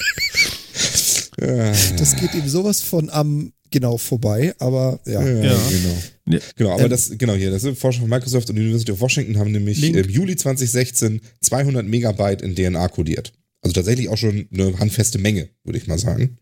Das 1.96 2.16
geht 2.16 2.34
ihm 2.34 2.46
sowas 2.48 2.82
von 2.82 3.08
am 3.08 3.52
genau 3.70 3.96
vorbei, 3.98 4.54
aber 4.58 5.00
ja. 5.06 5.22
ja, 5.26 5.42
Ja. 5.42 5.58
genau. 5.70 5.96
Ja. 6.28 6.38
Genau, 6.56 6.70
aber 6.72 6.84
Ähm, 6.84 6.90
das, 6.90 7.10
genau 7.18 7.34
hier, 7.34 7.50
das 7.50 7.62
sind 7.62 7.76
Forscher 7.78 8.00
von 8.00 8.08
Microsoft 8.10 8.50
und 8.50 8.56
die 8.56 8.62
University 8.62 8.92
of 8.92 9.00
Washington 9.00 9.38
haben 9.38 9.50
nämlich 9.52 9.78
Link. 9.80 9.96
im 9.96 10.08
Juli 10.08 10.36
2016 10.36 11.20
200 11.40 11.86
Megabyte 11.86 12.42
in 12.42 12.54
DNA 12.54 12.88
kodiert. 12.88 13.32
Also 13.62 13.74
tatsächlich 13.74 14.08
auch 14.08 14.16
schon 14.16 14.48
eine 14.52 14.78
handfeste 14.78 15.18
Menge, 15.18 15.48
würde 15.64 15.78
ich 15.78 15.86
mal 15.86 15.98
sagen. 15.98 16.38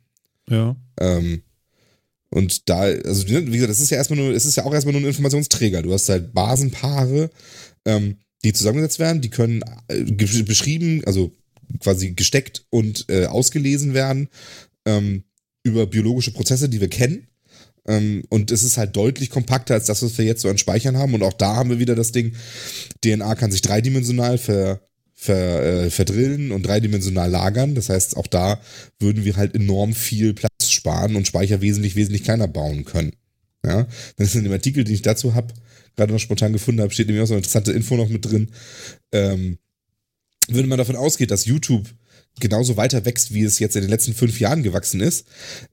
ja. 0.49 0.77
Ähm, 1.01 1.43
und 2.31 2.69
da, 2.69 2.81
also 2.81 3.27
wie 3.27 3.33
gesagt, 3.47 3.71
das 3.71 3.81
ist 3.81 3.89
ja 3.91 3.97
erstmal 3.97 4.19
nur, 4.19 4.35
es 4.35 4.45
ist 4.45 4.57
ja 4.57 4.65
auch 4.67 4.75
erstmal 4.75 4.93
nur 4.93 5.01
ein 5.01 5.07
Informationsträger. 5.09 5.81
Du 5.81 5.93
hast 5.95 6.09
halt 6.11 6.35
Basenpaare, 6.35 7.31
ähm, 7.87 8.17
die 8.45 8.53
zusammengesetzt 8.53 8.99
werden, 8.99 9.23
die 9.23 9.31
können 9.31 9.63
äh, 9.89 10.03
beschrieben, 10.43 11.03
also 11.07 11.33
quasi 11.81 12.13
gesteckt 12.13 12.67
und 12.71 13.07
äh, 13.09 13.25
ausgelesen 13.25 13.95
werden 13.95 14.29
ähm, 14.85 15.25
über 15.69 15.87
biologische 15.87 16.33
Prozesse, 16.33 16.69
die 16.69 16.81
wir 16.81 16.89
kennen. 16.89 17.29
Ähm, 17.87 18.25
und 18.29 18.51
es 18.51 18.63
ist 18.63 18.77
halt 18.77 18.97
deutlich 18.97 19.31
kompakter 19.31 19.75
als 19.75 19.87
das, 19.87 20.03
was 20.03 20.19
wir 20.19 20.25
jetzt 20.25 20.43
so 20.43 20.49
an 20.49 20.59
Speichern 20.59 20.97
haben. 20.97 21.15
Und 21.15 21.23
auch 21.23 21.33
da 21.33 21.57
haben 21.57 21.71
wir 21.71 21.79
wieder 21.79 21.95
das 21.95 22.13
Ding, 22.13 22.35
DNA 23.03 23.35
kann 23.35 23.51
sich 23.51 23.63
dreidimensional 23.63 24.39
ver, 24.39 24.81
ver, 25.15 25.63
äh, 25.63 25.91
verdrillen 25.91 26.53
und 26.53 26.63
dreidimensional 26.65 27.31
lagern. 27.31 27.75
Das 27.75 27.89
heißt, 27.89 28.17
auch 28.17 28.27
da 28.27 28.61
würden 28.99 29.25
wir 29.25 29.37
halt 29.37 29.55
enorm 29.55 29.95
viel 29.95 30.35
Platz 30.35 30.71
sparen 30.71 31.17
und 31.17 31.27
Speicher 31.27 31.61
wesentlich, 31.61 31.97
wesentlich 31.97 32.25
kleiner 32.25 32.47
bauen 32.47 32.85
können. 32.85 33.13
Ja, 33.65 33.87
das 34.17 34.29
ist 34.29 34.35
in 34.37 34.45
dem 34.45 34.53
Artikel, 34.53 34.85
den 34.85 34.95
ich 34.95 35.03
dazu 35.03 35.35
habe, 35.35 35.53
gerade 35.97 36.13
noch 36.13 36.21
spontan 36.21 36.53
gefunden 36.53 36.81
habe, 36.81 36.93
steht 36.93 37.09
nämlich 37.09 37.23
auch 37.23 37.27
so 37.27 37.35
eine 37.35 37.41
interessante 37.41 37.73
Info 37.73 37.97
noch 37.97 38.09
mit 38.09 38.25
drin. 38.25 38.51
Ähm, 39.13 39.59
wenn 40.49 40.69
man 40.69 40.79
davon 40.79 40.97
ausgeht, 40.97 41.31
dass 41.31 41.45
YouTube 41.45 41.89
genauso 42.41 42.77
weiter 42.77 43.05
wächst, 43.05 43.35
wie 43.35 43.43
es 43.43 43.59
jetzt 43.59 43.77
in 43.77 43.83
den 43.83 43.91
letzten 43.91 44.15
fünf 44.15 44.41
Jahren 44.41 44.63
gewachsen 44.63 45.01
ist, 45.01 45.27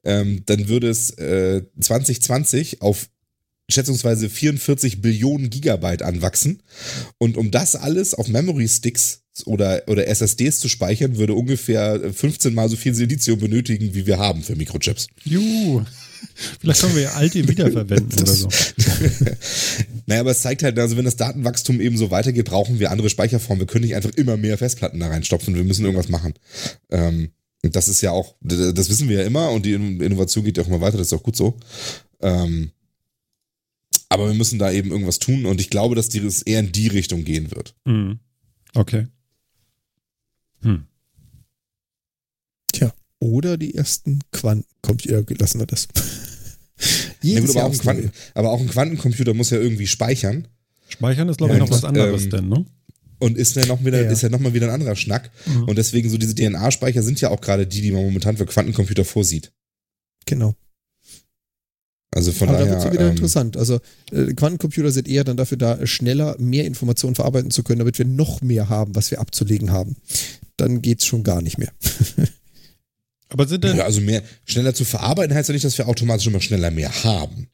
ähm, 0.04 0.44
dann 0.46 0.68
würde 0.68 0.90
es 0.90 1.12
äh, 1.12 1.64
2020 1.80 2.82
auf 2.82 3.08
schätzungsweise 3.70 4.30
44 4.30 5.02
Billionen 5.02 5.50
Gigabyte 5.50 6.04
anwachsen. 6.04 6.62
Und 7.18 7.38
um 7.38 7.52
das 7.52 7.76
alles 7.76 8.14
auf 8.14 8.28
Memory 8.28 8.68
Sticks 8.68 9.24
oder, 9.46 9.84
oder 9.88 10.08
SSDs 10.08 10.60
zu 10.60 10.70
speichern, 10.70 11.18
würde 11.18 11.34
ungefähr 11.34 12.14
15 12.14 12.54
mal 12.54 12.70
so 12.70 12.76
viel 12.76 12.94
Silizium 12.94 13.40
benötigen, 13.40 13.94
wie 13.94 14.06
wir 14.06 14.18
haben 14.18 14.44
für 14.44 14.56
Mikrochips. 14.56 15.08
Juhu. 15.24 15.84
Vielleicht 16.60 16.82
können 16.82 16.96
wir 16.96 17.04
ja 17.04 17.14
alte 17.14 17.48
wiederverwenden 17.48 18.20
oder 18.20 18.34
so. 18.34 18.50
Naja, 20.08 20.22
aber 20.22 20.32
es 20.32 20.42
zeigt 20.42 20.62
halt, 20.62 20.78
also 20.78 20.98
wenn 20.98 21.06
das 21.06 21.16
Datenwachstum 21.16 21.82
eben 21.82 21.98
so 21.98 22.12
weitergeht, 22.12 22.46
brauchen 22.46 22.80
wir 22.80 22.92
andere 22.92 23.10
Speicherformen. 23.10 23.62
Wir 23.62 23.68
können 23.68 23.86
nicht 23.86 23.96
einfach 23.96 24.12
immer 24.12 24.38
mehr 24.38 24.58
Festplatten 24.58 25.00
da 25.00 25.08
reinstopfen. 25.08 25.56
Wir 25.56 25.64
müssen 25.64 25.84
irgendwas 25.84 26.10
machen. 26.10 26.36
Ähm, 26.92 27.32
das 27.64 27.88
ist 27.88 28.02
ja 28.02 28.12
auch, 28.12 28.36
das 28.42 28.90
wissen 28.90 29.10
wir 29.10 29.22
ja 29.22 29.26
immer 29.26 29.50
und 29.50 29.66
die 29.66 29.74
Innovation 29.74 30.44
geht 30.44 30.58
ja 30.58 30.64
auch 30.64 30.68
immer 30.68 30.82
weiter, 30.82 30.98
das 30.98 31.08
ist 31.08 31.14
auch 31.14 31.24
gut 31.24 31.36
so. 31.36 31.58
Ähm, 32.22 32.72
aber 34.10 34.28
wir 34.28 34.36
müssen 34.36 34.60
da 34.60 34.72
eben 34.72 34.92
irgendwas 34.92 35.20
tun 35.20 35.46
und 35.46 35.60
ich 35.60 35.70
glaube, 35.70 35.96
dass 35.96 36.14
es 36.14 36.42
eher 36.44 36.60
in 36.60 36.72
die 36.72 36.88
Richtung 36.88 37.24
gehen 37.24 37.52
wird. 37.52 37.76
Hm. 37.86 38.20
Okay. 38.74 39.08
Hm. 40.62 40.86
Oder 43.26 43.58
die 43.58 43.74
ersten 43.74 44.20
Quantencomputer, 44.32 45.24
lassen 45.40 45.60
wir 45.60 45.66
das. 45.68 45.88
Ja, 47.22 47.40
gut, 47.40 47.52
aber, 47.52 47.60
Jahr 47.60 47.70
auch 47.70 47.78
Quanten, 47.78 48.12
aber 48.34 48.52
auch 48.52 48.60
ein 48.60 48.68
Quantencomputer 48.68 49.34
muss 49.34 49.50
ja 49.50 49.58
irgendwie 49.58 49.88
speichern 49.88 50.50
Speichern 50.90 51.30
ist, 51.30 51.38
glaube 51.38 51.54
ich, 51.54 51.60
Ja, 51.60 51.64
noch 51.64 51.72
was 51.72 51.86
anderes 51.86 52.26
ähm, 52.26 52.30
denn, 52.30 52.50
ne? 52.50 52.66
und 53.20 53.38
ist 53.38 53.56
ja 53.56 53.66
noch 53.66 53.84
wieder, 53.84 54.04
Ja. 54.04 54.12
ist 54.12 54.22
ja 54.22 54.30
noch 54.30 54.40
mal 54.40 54.54
wieder 54.54 54.68
ein 54.68 54.74
anderer 54.74 54.96
Schnack. 54.96 55.32
Mhm. 55.46 55.64
Und 55.70 55.78
deswegen 55.78 56.10
so 56.10 56.18
diese 56.18 56.36
DNA-Speicher 56.36 57.02
sind 57.02 57.20
ja 57.22 57.30
auch 57.30 57.42
gerade 57.42 57.66
die, 57.66 57.82
die 57.82 57.92
man 57.92 58.04
momentan 58.04 58.38
für 58.38 58.46
Quantencomputer 58.46 59.06
vorsieht. 59.06 59.52
Genau. 60.26 60.54
Also 62.12 62.32
von 62.32 62.50
Aber 62.50 62.60
da 62.60 62.64
daher. 62.66 62.76
wird 62.78 62.86
es 62.88 62.94
wieder 62.94 63.06
ähm, 63.06 63.12
interessant. 63.12 63.58
Also 63.58 63.80
äh, 64.12 64.34
Quantencomputer 64.34 64.92
sind 64.92 65.08
eher 65.08 65.24
dann 65.24 65.38
dafür 65.38 65.58
da, 65.58 65.88
schneller 65.88 66.36
mehr 66.40 66.66
Informationen 66.66 67.16
verarbeiten 67.16 67.52
zu 67.52 67.64
können, 67.64 67.80
damit 67.80 67.98
wir 67.98 68.06
noch 68.06 68.42
mehr 68.42 68.70
haben, 68.70 68.96
was 68.96 69.12
wir 69.12 69.20
abzulegen 69.20 69.72
haben. 69.72 69.96
Dann 70.58 70.82
geht's 70.82 71.06
schon 71.06 71.24
gar 71.24 71.42
nicht 71.42 71.58
mehr. 71.58 71.72
Aber 73.30 73.48
sind 73.48 73.64
denn, 73.64 73.78
Ja, 73.78 73.86
also 73.86 74.02
mehr 74.02 74.22
schneller 74.46 74.74
zu 74.74 74.86
verarbeiten 74.86 75.36
heißt 75.36 75.50
ja 75.50 75.54
nicht, 75.54 75.66
dass 75.66 75.78
wir 75.78 75.88
automatisch 75.88 76.28
immer 76.28 76.42
schneller 76.42 76.72
mehr 76.72 77.04
haben. 77.04 77.48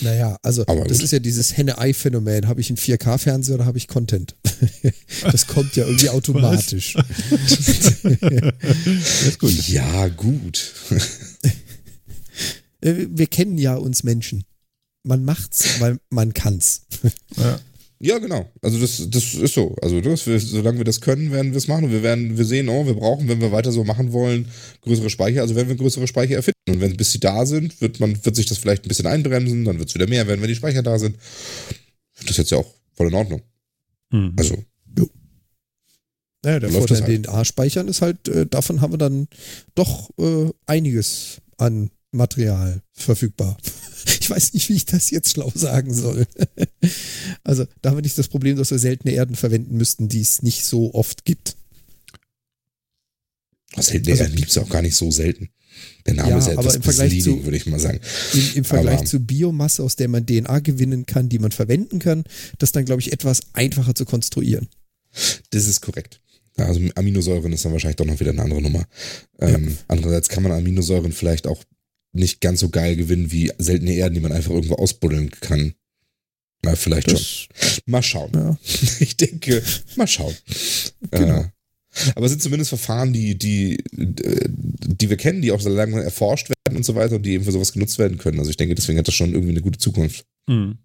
Naja, 0.00 0.38
also 0.42 0.62
Aber 0.66 0.84
das 0.84 0.98
gut. 0.98 1.04
ist 1.04 1.12
ja 1.12 1.18
dieses 1.20 1.56
Henne-Ei-Phänomen. 1.56 2.48
Habe 2.48 2.60
ich 2.60 2.68
einen 2.70 2.76
4K-Fernseher 2.76 3.54
oder 3.54 3.64
habe 3.66 3.78
ich 3.78 3.88
Content? 3.88 4.34
das 5.22 5.46
kommt 5.46 5.76
ja 5.76 5.86
irgendwie 5.86 6.10
automatisch. 6.10 6.94
gut. 9.38 9.68
Ja, 9.68 10.08
gut. 10.08 10.72
Äh, 12.80 13.06
wir 13.10 13.26
kennen 13.26 13.56
ja 13.58 13.74
uns 13.76 14.02
Menschen. 14.02 14.44
Man 15.04 15.24
macht's, 15.24 15.80
weil 15.80 15.98
man 16.10 16.34
kann's. 16.34 16.82
Ja. 17.36 17.60
Ja, 18.04 18.18
genau. 18.18 18.50
Also 18.60 18.78
das, 18.78 19.08
das 19.08 19.32
ist 19.32 19.54
so. 19.54 19.74
Also 19.80 20.02
das, 20.02 20.26
wir, 20.26 20.38
solange 20.38 20.76
wir 20.76 20.84
das 20.84 21.00
können, 21.00 21.32
werden 21.32 21.52
wir 21.52 21.56
es 21.56 21.68
machen. 21.68 21.84
Und 21.84 21.90
wir 21.90 22.02
werden, 22.02 22.36
wir 22.36 22.44
sehen, 22.44 22.68
oh, 22.68 22.84
wir 22.84 22.92
brauchen, 22.92 23.28
wenn 23.28 23.40
wir 23.40 23.50
weiter 23.50 23.72
so 23.72 23.82
machen 23.82 24.12
wollen, 24.12 24.46
größere 24.82 25.08
Speicher. 25.08 25.40
Also 25.40 25.54
werden 25.54 25.68
wir 25.70 25.76
größere 25.76 26.06
Speicher 26.06 26.34
erfinden. 26.34 26.58
Und 26.68 26.80
wenn 26.82 26.98
bis 26.98 27.12
sie 27.12 27.20
da 27.20 27.46
sind, 27.46 27.80
wird 27.80 28.00
man, 28.00 28.22
wird 28.22 28.36
sich 28.36 28.44
das 28.44 28.58
vielleicht 28.58 28.84
ein 28.84 28.88
bisschen 28.88 29.06
einbremsen, 29.06 29.64
dann 29.64 29.78
wird 29.78 29.88
es 29.88 29.94
wieder 29.94 30.06
mehr 30.06 30.26
werden, 30.28 30.42
wenn 30.42 30.48
die 30.48 30.54
Speicher 30.54 30.82
da 30.82 30.98
sind. 30.98 31.16
Das 32.20 32.32
ist 32.32 32.36
jetzt 32.36 32.50
ja 32.50 32.58
auch 32.58 32.74
voll 32.92 33.08
in 33.08 33.14
Ordnung. 33.14 33.40
Hm. 34.10 34.34
Also, 34.36 34.62
Naja, 36.42 36.60
der 36.60 36.70
Läuft 36.70 36.88
Vorteil 36.88 37.06
halt. 37.06 37.26
DNA-Speichern 37.26 37.88
ist 37.88 38.02
halt, 38.02 38.28
äh, 38.28 38.46
davon 38.46 38.82
haben 38.82 38.92
wir 38.92 38.98
dann 38.98 39.28
doch 39.74 40.10
äh, 40.18 40.50
einiges 40.66 41.40
an 41.56 41.90
Material 42.12 42.82
verfügbar. 42.92 43.56
Ich 44.20 44.30
weiß 44.30 44.52
nicht, 44.54 44.68
wie 44.68 44.74
ich 44.74 44.86
das 44.86 45.10
jetzt 45.10 45.30
schlau 45.32 45.52
sagen 45.54 45.92
soll. 45.94 46.26
Also, 47.44 47.66
da 47.82 47.90
haben 47.90 47.96
wir 47.98 48.02
nicht 48.02 48.16
das 48.18 48.28
Problem, 48.28 48.56
dass 48.56 48.70
wir 48.70 48.78
seltene 48.78 49.12
Erden 49.14 49.36
verwenden 49.36 49.76
müssten, 49.76 50.08
die 50.08 50.20
es 50.20 50.42
nicht 50.42 50.64
so 50.66 50.92
oft 50.94 51.24
gibt. 51.24 51.56
seltene 53.78 54.12
Also- 54.12 54.24
Erden 54.24 54.36
gibt 54.36 54.48
es 54.48 54.54
ja 54.54 54.62
auch 54.62 54.68
gar 54.68 54.82
nicht 54.82 54.96
so 54.96 55.10
selten. 55.10 55.48
Der 56.06 56.14
Name 56.14 56.30
Ja, 56.30 56.38
ist 56.38 56.46
ja 56.46 56.52
aber 56.52 56.60
etwas 56.62 56.76
im 56.76 56.82
Vergleich 56.82 57.12
misleading, 57.12 57.40
zu- 57.40 57.44
würde 57.44 57.56
ich 57.56 57.66
mal 57.66 57.80
sagen. 57.80 58.00
Im, 58.34 58.50
im 58.56 58.64
Vergleich 58.64 58.98
Aber- 58.98 59.06
zu 59.06 59.20
Biomasse, 59.20 59.82
aus 59.82 59.96
der 59.96 60.08
man 60.08 60.24
DNA 60.26 60.60
gewinnen 60.60 61.04
kann, 61.06 61.28
die 61.28 61.38
man 61.38 61.50
verwenden 61.50 61.98
kann, 61.98 62.24
das 62.58 62.72
dann, 62.72 62.84
glaube 62.84 63.00
ich, 63.02 63.12
etwas 63.12 63.40
einfacher 63.54 63.94
zu 63.94 64.04
konstruieren. 64.04 64.68
Das 65.50 65.66
ist 65.66 65.80
korrekt. 65.80 66.20
Ja, 66.56 66.66
Also 66.66 66.80
Aminosäuren 66.94 67.52
ist 67.52 67.64
dann 67.64 67.72
wahrscheinlich 67.72 67.96
doch 67.96 68.04
noch 68.06 68.20
wieder 68.20 68.30
eine 68.30 68.42
andere 68.42 68.62
Nummer. 68.62 68.86
Ähm, 69.40 69.76
Andererseits 69.88 70.28
kann 70.28 70.44
man 70.44 70.52
Aminosäuren 70.52 71.12
vielleicht 71.12 71.46
auch 71.48 71.64
nicht 72.14 72.40
ganz 72.40 72.60
so 72.60 72.68
geil 72.70 72.96
gewinnen 72.96 73.30
wie 73.32 73.52
seltene 73.58 73.92
Erden, 73.94 74.14
die 74.14 74.20
man 74.20 74.32
einfach 74.32 74.52
irgendwo 74.52 74.74
ausbuddeln 74.74 75.30
kann. 75.30 75.74
Na, 76.62 76.76
vielleicht 76.76 77.10
schon. 77.10 77.18
Das, 77.18 77.82
Mal 77.86 78.02
schauen. 78.02 78.30
ja, 78.34 78.56
Ich 79.00 79.16
denke, 79.16 79.62
mal 79.96 80.06
schauen. 80.06 80.34
Genau. 81.10 81.40
Äh, 81.40 81.50
aber 82.16 82.26
es 82.26 82.32
sind 82.32 82.42
zumindest 82.42 82.70
Verfahren, 82.70 83.12
die, 83.12 83.36
die, 83.38 83.76
äh, 83.96 84.48
die 84.48 85.10
wir 85.10 85.16
kennen, 85.16 85.42
die 85.42 85.52
auch 85.52 85.60
so 85.60 85.68
lange 85.68 86.02
erforscht 86.02 86.48
werden 86.48 86.76
und 86.76 86.84
so 86.84 86.94
weiter 86.94 87.16
und 87.16 87.22
die 87.22 87.32
eben 87.32 87.44
für 87.44 87.52
sowas 87.52 87.72
genutzt 87.72 87.98
werden 87.98 88.18
können. 88.18 88.38
Also 88.38 88.50
ich 88.50 88.56
denke, 88.56 88.74
deswegen 88.74 88.98
hat 88.98 89.06
das 89.06 89.14
schon 89.14 89.32
irgendwie 89.32 89.50
eine 89.52 89.60
gute 89.60 89.78
Zukunft. 89.78 90.24
Hm. 90.48 90.78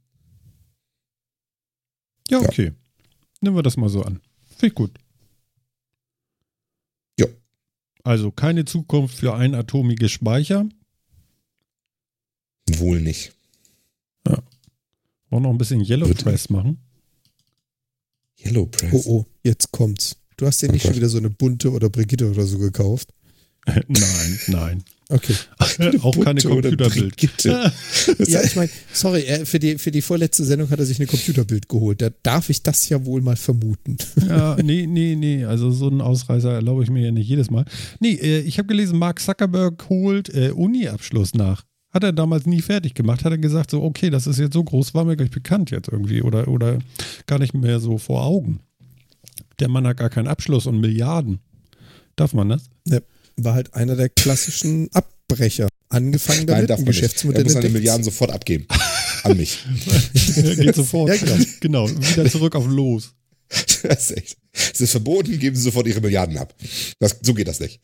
Ja, 2.29 2.41
Ja. 2.41 2.47
okay. 2.47 2.73
Nehmen 3.41 3.55
wir 3.55 3.63
das 3.63 3.77
mal 3.77 3.89
so 3.89 4.03
an. 4.03 4.19
Finde 4.57 4.67
ich 4.67 4.75
gut. 4.75 4.91
Also 8.03 8.31
keine 8.31 8.63
Zukunft 8.65 9.17
für 9.17 9.35
einatomige 9.35 10.07
Speicher. 10.09 10.67
Wohl 12.77 13.01
nicht. 13.01 13.33
Wollen 15.31 15.43
noch 15.43 15.51
ein 15.51 15.57
bisschen 15.57 15.81
Yellow 15.83 16.07
Bitte. 16.07 16.23
Press 16.23 16.49
machen. 16.49 16.79
Yellow 18.43 18.65
Press. 18.65 18.91
Oh, 18.93 19.03
oh, 19.05 19.25
jetzt 19.43 19.71
kommt's. 19.71 20.17
Du 20.37 20.45
hast 20.47 20.61
ja 20.61 20.69
Oh 20.69 20.71
nicht 20.71 20.81
schon 20.83 20.91
Gott. 20.91 20.97
wieder 20.97 21.09
so 21.09 21.17
eine 21.17 21.29
bunte 21.29 21.71
oder 21.71 21.89
Brigitte 21.89 22.29
oder 22.31 22.45
so 22.45 22.57
gekauft. 22.57 23.09
nein, 23.87 24.39
nein. 24.47 24.83
Okay. 25.09 25.33
Auch 26.01 26.17
keine 26.19 26.39
Bunte 26.41 26.75
Computerbild. 26.75 27.43
Ja, 28.27 28.41
ich 28.43 28.55
meine, 28.55 28.69
sorry, 28.93 29.23
er, 29.23 29.45
für, 29.45 29.59
die, 29.59 29.77
für 29.77 29.91
die 29.91 30.01
vorletzte 30.01 30.45
Sendung 30.45 30.69
hat 30.69 30.79
er 30.79 30.85
sich 30.85 30.99
eine 30.99 31.07
Computerbild 31.07 31.67
geholt. 31.67 32.01
Da 32.01 32.09
darf 32.23 32.49
ich 32.49 32.63
das 32.63 32.87
ja 32.89 33.05
wohl 33.05 33.21
mal 33.21 33.35
vermuten. 33.35 33.97
Ja, 34.27 34.55
nee, 34.63 34.87
nee, 34.87 35.15
nee. 35.15 35.45
Also 35.45 35.71
so 35.71 35.87
einen 35.89 36.01
Ausreißer 36.01 36.53
erlaube 36.53 36.83
ich 36.83 36.89
mir 36.89 37.05
ja 37.05 37.11
nicht 37.11 37.27
jedes 37.27 37.49
Mal. 37.51 37.65
Nee, 37.99 38.13
äh, 38.13 38.39
ich 38.39 38.57
habe 38.59 38.67
gelesen, 38.67 38.97
Mark 38.97 39.19
Zuckerberg 39.19 39.89
holt 39.89 40.33
äh, 40.33 40.51
Uni-Abschluss 40.51 41.33
nach. 41.33 41.65
Hat 41.91 42.03
er 42.03 42.13
damals 42.13 42.45
nie 42.45 42.61
fertig 42.61 42.93
gemacht. 42.93 43.23
Hat 43.23 43.31
er 43.31 43.37
gesagt, 43.37 43.71
so, 43.71 43.81
okay, 43.81 44.09
das 44.09 44.27
ist 44.27 44.37
jetzt 44.37 44.53
so 44.53 44.63
groß, 44.63 44.93
war 44.93 45.05
mir 45.05 45.17
gleich 45.17 45.31
bekannt 45.31 45.71
jetzt 45.71 45.89
irgendwie 45.89 46.21
oder, 46.21 46.47
oder 46.47 46.79
gar 47.25 47.39
nicht 47.39 47.53
mehr 47.53 47.79
so 47.79 47.97
vor 47.97 48.23
Augen. 48.23 48.59
Der 49.59 49.69
Mann 49.69 49.87
hat 49.87 49.97
gar 49.97 50.09
keinen 50.09 50.27
Abschluss 50.27 50.67
und 50.67 50.79
Milliarden. 50.79 51.39
Darf 52.15 52.33
man 52.33 52.49
das? 52.49 52.69
Ne, 52.85 53.01
war 53.37 53.53
halt 53.53 53.73
einer 53.73 53.95
der 53.95 54.09
klassischen 54.09 54.89
Abbrecher. 54.93 55.67
Angefangen 55.89 56.45
Nein, 56.45 56.47
damit, 56.47 56.69
darf 56.69 56.79
man 56.79 56.87
nicht. 56.89 56.97
Er 56.97 57.01
Geschäftsmodell 57.01 57.43
muss 57.43 57.53
seine. 57.53 57.69
Milliarden 57.69 58.03
sofort 58.03 58.31
abgeben. 58.31 58.67
An 59.23 59.35
mich. 59.35 59.65
Geht 60.35 60.75
sofort. 60.75 61.09
Ja, 61.09 61.17
genau. 61.59 61.87
genau. 61.87 61.89
Wieder 61.89 62.29
zurück 62.29 62.55
auf 62.55 62.67
Los. 62.67 63.15
Das 63.49 64.11
ist 64.11 64.17
echt. 64.17 64.37
Es 64.51 64.79
ist 64.79 64.91
verboten, 64.91 65.39
geben 65.39 65.55
Sie 65.55 65.63
sofort 65.63 65.87
Ihre 65.87 66.01
Milliarden 66.01 66.37
ab. 66.37 66.53
Das, 66.99 67.17
so 67.21 67.33
geht 67.33 67.47
das 67.47 67.59
nicht. 67.59 67.79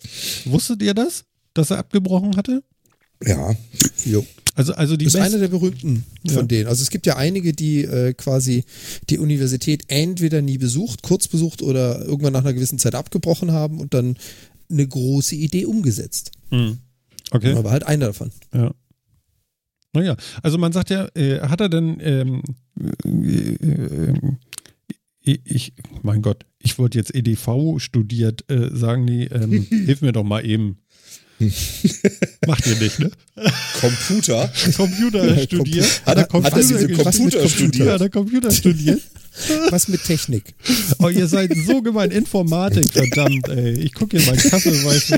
Wusstet 0.45 0.81
ihr 0.81 0.93
das? 0.93 1.25
Dass 1.53 1.71
er 1.71 1.79
abgebrochen 1.79 2.35
hatte? 2.35 2.63
Ja. 3.23 3.55
Jo. 4.05 4.25
Also, 4.55 4.73
also 4.73 4.95
die 4.95 5.05
ist 5.05 5.13
besten- 5.13 5.25
einer 5.27 5.39
der 5.39 5.47
berühmten 5.49 6.05
von 6.25 6.35
Ja. 6.35 6.41
denen. 6.43 6.67
Also 6.67 6.81
es 6.81 6.89
gibt 6.89 7.05
ja 7.05 7.17
einige, 7.17 7.53
die 7.53 7.83
äh, 7.83 8.13
quasi 8.13 8.63
die 9.09 9.17
Universität 9.19 9.83
entweder 9.89 10.41
nie 10.41 10.57
besucht, 10.57 11.01
kurz 11.03 11.27
besucht 11.27 11.61
oder 11.61 12.05
irgendwann 12.05 12.33
nach 12.33 12.41
einer 12.41 12.53
gewissen 12.53 12.79
Zeit 12.79 12.95
abgebrochen 12.95 13.51
haben 13.51 13.79
und 13.79 13.93
dann 13.93 14.15
eine 14.69 14.87
große 14.87 15.35
Idee 15.35 15.65
umgesetzt. 15.65 16.31
Hm. 16.51 16.77
Okay. 17.31 17.53
Aber 17.53 17.71
halt 17.71 17.85
einer 17.85 18.07
davon. 18.07 18.31
Ja. 18.53 18.73
Naja, 19.93 20.15
also 20.43 20.57
man 20.57 20.71
sagt 20.73 20.89
ja, 20.89 21.07
äh, 21.15 21.39
hat 21.41 21.61
er 21.61 21.69
denn, 21.69 21.97
ähm, 22.01 22.41
äh, 23.05 23.55
äh, 23.55 24.13
äh, 25.25 25.37
ich, 25.43 25.73
mein 26.03 26.21
Gott, 26.21 26.45
ich 26.59 26.77
wollte 26.77 26.97
jetzt 26.97 27.15
EDV 27.15 27.79
studiert, 27.79 28.49
äh, 28.49 28.69
sagen 28.75 29.07
die, 29.07 29.23
ähm, 29.25 29.63
hilf 29.69 30.01
mir 30.01 30.11
doch 30.11 30.23
mal 30.23 30.45
eben. 30.45 30.77
Macht 32.47 32.65
ihr 32.67 32.75
nicht, 32.77 32.99
ne? 32.99 33.11
Computer. 33.81 34.51
Computer 34.77 35.37
studiert. 35.39 36.01
Hat 36.05 36.17
er- 36.17 36.23
Computer 36.25 36.55
hat 36.55 36.63
er 36.63 36.77
diese. 36.79 36.87
Computer 36.93 37.41
Ja, 37.43 37.49
studiert? 37.49 37.89
hat 37.89 38.01
er 38.01 38.09
Computer 38.09 38.51
studiert. 38.51 39.01
Was 39.69 39.89
mit 39.89 40.01
Technik? 40.01 40.55
Oh, 40.99 41.09
ihr 41.09 41.27
seid 41.27 41.51
so 41.67 41.81
gemein. 41.81 42.09
Informatik, 42.11 42.89
verdammt, 42.89 43.49
ey. 43.49 43.73
Ich 43.81 43.93
gucke 43.93 44.17
hier 44.17 44.25
meinen 44.27 44.39
Kaffee, 44.39 44.71
weißt 44.85 45.09
du. 45.11 45.15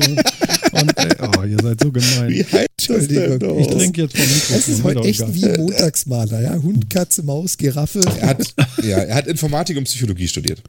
Und, 0.82 0.98
ey, 0.98 1.12
oh, 1.22 1.44
ihr 1.44 1.58
seid 1.62 1.80
so 1.84 1.92
gemein. 1.92 2.30
Wie 2.30 2.44
heißt 2.44 2.68
das 2.88 3.08
denn 3.08 3.18
Entschuldigung, 3.34 3.60
Ich 3.60 3.68
noch? 3.68 3.78
trinke 3.78 4.02
jetzt 4.02 4.18
vom 4.18 4.26
Mikrofon. 4.26 4.56
Das 4.58 4.68
ist 4.70 4.84
heute 4.84 5.02
echt 5.02 5.34
wie 5.36 5.58
Montagsmaler, 5.60 6.42
ja? 6.42 6.60
Hund, 6.64 6.90
Katze, 6.90 7.22
Maus, 7.22 7.58
Giraffe. 7.58 8.02
Er 8.20 8.28
hat, 8.30 8.44
ja, 8.84 8.98
er 8.98 9.14
hat 9.16 9.28
Informatik 9.28 9.78
und 9.78 9.84
Psychologie 9.84 10.28
studiert. 10.28 10.64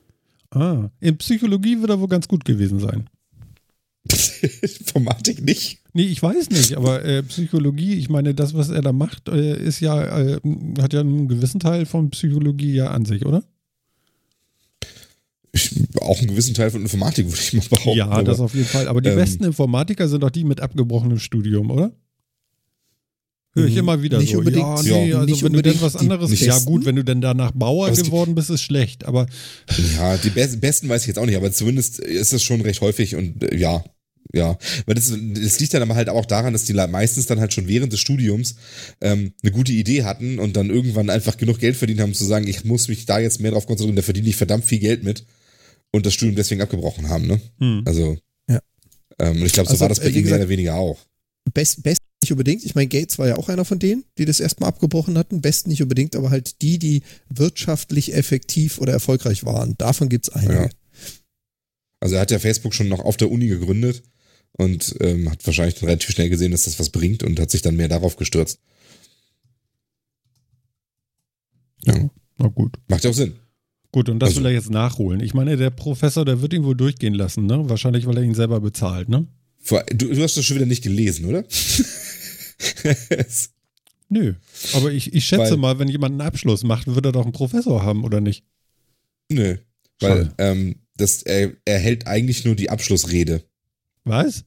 Ah, 0.50 0.90
in 1.00 1.16
Psychologie 1.16 1.80
wird 1.80 1.88
er 1.90 2.00
wohl 2.00 2.08
ganz 2.08 2.28
gut 2.28 2.44
gewesen 2.44 2.80
sein. 2.80 3.08
Informatik 4.62 5.42
nicht. 5.44 5.80
Nee, 5.92 6.04
ich 6.04 6.22
weiß 6.22 6.50
nicht, 6.50 6.76
aber 6.76 7.04
äh, 7.04 7.22
Psychologie, 7.24 7.94
ich 7.94 8.08
meine, 8.08 8.34
das, 8.34 8.54
was 8.54 8.68
er 8.70 8.82
da 8.82 8.92
macht, 8.92 9.28
äh, 9.28 9.56
ist 9.62 9.80
ja, 9.80 10.18
äh, 10.18 10.40
hat 10.80 10.92
ja 10.92 11.00
einen 11.00 11.28
gewissen 11.28 11.60
Teil 11.60 11.86
von 11.86 12.10
Psychologie 12.10 12.72
ja 12.74 12.90
an 12.90 13.04
sich, 13.04 13.26
oder? 13.26 13.42
Ich, 15.52 15.70
auch 16.00 16.18
einen 16.18 16.28
gewissen 16.28 16.54
Teil 16.54 16.70
von 16.70 16.82
Informatik, 16.82 17.26
würde 17.26 17.40
ich 17.40 17.52
mal 17.54 17.64
behaupten. 17.68 17.98
ja, 17.98 18.06
aber- 18.08 18.22
das 18.22 18.40
auf 18.40 18.54
jeden 18.54 18.66
Fall. 18.66 18.86
Aber 18.86 19.00
die 19.00 19.08
ähm, 19.10 19.16
besten 19.16 19.44
Informatiker 19.44 20.08
sind 20.08 20.22
doch 20.22 20.30
die 20.30 20.44
mit 20.44 20.60
abgebrochenem 20.60 21.18
Studium, 21.18 21.70
oder? 21.70 21.92
Höre 23.54 23.66
ich 23.66 23.76
immer 23.76 24.02
wieder 24.02 24.18
Nicht 24.18 24.32
so. 24.32 24.38
unbedingt. 24.38 24.62
Ja, 24.62 24.82
Ja. 24.98 25.04
nee, 25.04 25.14
also 25.14 25.24
Nicht 25.26 25.42
wenn 25.42 25.52
du 25.54 25.62
denn 25.62 25.80
was 25.80 25.94
die 25.94 25.98
anderes. 26.00 26.38
Ja, 26.40 26.58
gut, 26.60 26.84
wenn 26.84 26.96
du 26.96 27.02
denn 27.02 27.20
danach 27.22 27.52
Bauer 27.52 27.90
gibt- 27.90 28.04
geworden 28.04 28.34
bist, 28.34 28.50
ist 28.50 28.60
schlecht. 28.62 29.06
Aber 29.06 29.26
Ja, 29.96 30.16
die 30.18 30.30
Be 30.30 30.46
besten 30.60 30.88
weiß 30.88 31.02
ich 31.02 31.08
jetzt 31.08 31.18
auch 31.18 31.26
nicht, 31.26 31.36
aber 31.36 31.50
zumindest 31.50 31.98
ist 31.98 32.32
es 32.34 32.42
schon 32.42 32.60
recht 32.60 32.82
häufig 32.82 33.16
und 33.16 33.42
äh, 33.42 33.56
ja, 33.56 33.82
ja. 34.32 34.58
Weil 34.86 34.94
das, 34.94 35.10
das 35.10 35.60
liegt 35.60 35.74
dann 35.74 35.82
aber 35.82 35.94
halt 35.94 36.08
auch 36.08 36.26
daran, 36.26 36.52
dass 36.52 36.64
die 36.64 36.74
meistens 36.74 37.26
dann 37.26 37.40
halt 37.40 37.52
schon 37.52 37.68
während 37.68 37.92
des 37.92 38.00
Studiums 38.00 38.56
ähm, 39.00 39.32
eine 39.42 39.52
gute 39.52 39.72
Idee 39.72 40.04
hatten 40.04 40.38
und 40.38 40.56
dann 40.56 40.70
irgendwann 40.70 41.10
einfach 41.10 41.36
genug 41.36 41.58
Geld 41.58 41.76
verdient 41.76 42.00
haben, 42.00 42.14
zu 42.14 42.24
sagen, 42.24 42.46
ich 42.46 42.64
muss 42.64 42.88
mich 42.88 43.06
da 43.06 43.18
jetzt 43.18 43.40
mehr 43.40 43.52
drauf 43.52 43.66
konzentrieren, 43.66 43.96
da 43.96 44.02
verdiene 44.02 44.28
ich 44.28 44.36
verdammt 44.36 44.64
viel 44.64 44.78
Geld 44.78 45.02
mit 45.04 45.24
und 45.90 46.04
das 46.06 46.14
Studium 46.14 46.36
deswegen 46.36 46.60
abgebrochen 46.60 47.08
haben, 47.08 47.26
ne? 47.26 47.40
hm. 47.58 47.82
Also, 47.86 48.18
Ja. 48.48 48.60
ähm, 49.18 49.40
und 49.40 49.46
ich 49.46 49.52
glaube, 49.52 49.68
so 49.68 49.72
Also, 49.72 49.80
war 49.80 49.88
das 49.88 50.00
bei 50.00 50.10
ihm 50.10 50.24
mehr 50.24 50.36
oder 50.36 50.48
weniger 50.48 50.74
auch. 50.74 50.98
Best, 51.54 51.82
best 51.82 52.02
nicht 52.22 52.32
unbedingt. 52.32 52.64
Ich 52.64 52.74
meine, 52.74 52.88
Gates 52.88 53.18
war 53.18 53.28
ja 53.28 53.36
auch 53.36 53.48
einer 53.48 53.64
von 53.64 53.78
denen, 53.78 54.04
die 54.18 54.24
das 54.24 54.40
erstmal 54.40 54.68
abgebrochen 54.68 55.16
hatten. 55.16 55.40
Best 55.40 55.66
nicht 55.66 55.82
unbedingt, 55.82 56.16
aber 56.16 56.30
halt 56.30 56.60
die, 56.62 56.78
die 56.78 57.02
wirtschaftlich 57.30 58.14
effektiv 58.14 58.78
oder 58.78 58.92
erfolgreich 58.92 59.44
waren. 59.44 59.76
Davon 59.78 60.08
gibt's 60.08 60.28
einige. 60.28 60.54
Ja. 60.54 60.68
Also 62.00 62.14
er 62.14 62.20
hat 62.20 62.30
ja 62.30 62.38
Facebook 62.38 62.74
schon 62.74 62.88
noch 62.88 63.00
auf 63.00 63.16
der 63.16 63.30
Uni 63.30 63.48
gegründet 63.48 64.02
und 64.52 64.94
ähm, 65.00 65.30
hat 65.30 65.44
wahrscheinlich 65.46 65.74
dann 65.76 65.88
relativ 65.88 66.10
schnell 66.10 66.28
gesehen, 66.28 66.52
dass 66.52 66.64
das 66.64 66.78
was 66.78 66.90
bringt 66.90 67.22
und 67.22 67.38
hat 67.40 67.50
sich 67.50 67.62
dann 67.62 67.76
mehr 67.76 67.88
darauf 67.88 68.16
gestürzt. 68.16 68.60
Ja. 71.84 72.10
Na 72.38 72.48
gut. 72.48 72.76
Macht 72.88 73.04
ja 73.04 73.10
auch 73.10 73.14
Sinn. 73.14 73.34
Gut, 73.92 74.08
und 74.08 74.18
das 74.20 74.30
Also- 74.30 74.40
will 74.40 74.46
er 74.46 74.52
jetzt 74.52 74.70
nachholen. 74.70 75.20
Ich 75.20 75.34
meine, 75.34 75.56
der 75.56 75.70
Professor, 75.70 76.24
der 76.24 76.40
wird 76.42 76.52
ihn 76.52 76.64
wohl 76.64 76.76
durchgehen 76.76 77.14
lassen, 77.14 77.46
ne? 77.46 77.68
Wahrscheinlich, 77.68 78.06
weil 78.06 78.16
er 78.18 78.22
ihn 78.22 78.34
selber 78.34 78.60
bezahlt, 78.60 79.08
ne? 79.08 79.26
Du, 79.68 80.14
du 80.14 80.22
hast 80.22 80.36
das 80.36 80.44
schon 80.44 80.56
wieder 80.56 80.66
nicht 80.66 80.82
gelesen, 80.82 81.24
oder? 81.26 81.44
Nö. 84.08 84.34
Aber 84.74 84.90
ich, 84.92 85.12
ich 85.12 85.24
schätze 85.24 85.52
Weil- 85.52 85.56
mal, 85.58 85.78
wenn 85.78 85.88
jemand 85.88 86.12
einen 86.12 86.20
Abschluss 86.22 86.62
macht, 86.64 86.86
wird 86.86 87.04
er 87.06 87.12
doch 87.12 87.24
einen 87.24 87.32
Professor 87.32 87.82
haben, 87.82 88.04
oder 88.04 88.20
nicht? 88.20 88.44
Nö. 89.30 89.56
Weil 90.00 90.32
ähm, 90.38 90.76
das, 90.98 91.22
er, 91.22 91.52
er 91.64 91.78
hält 91.78 92.06
eigentlich 92.06 92.44
nur 92.44 92.54
die 92.54 92.70
Abschlussrede. 92.70 93.42
Was? 94.04 94.44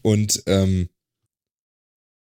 Und, 0.00 0.42
ähm, 0.46 0.88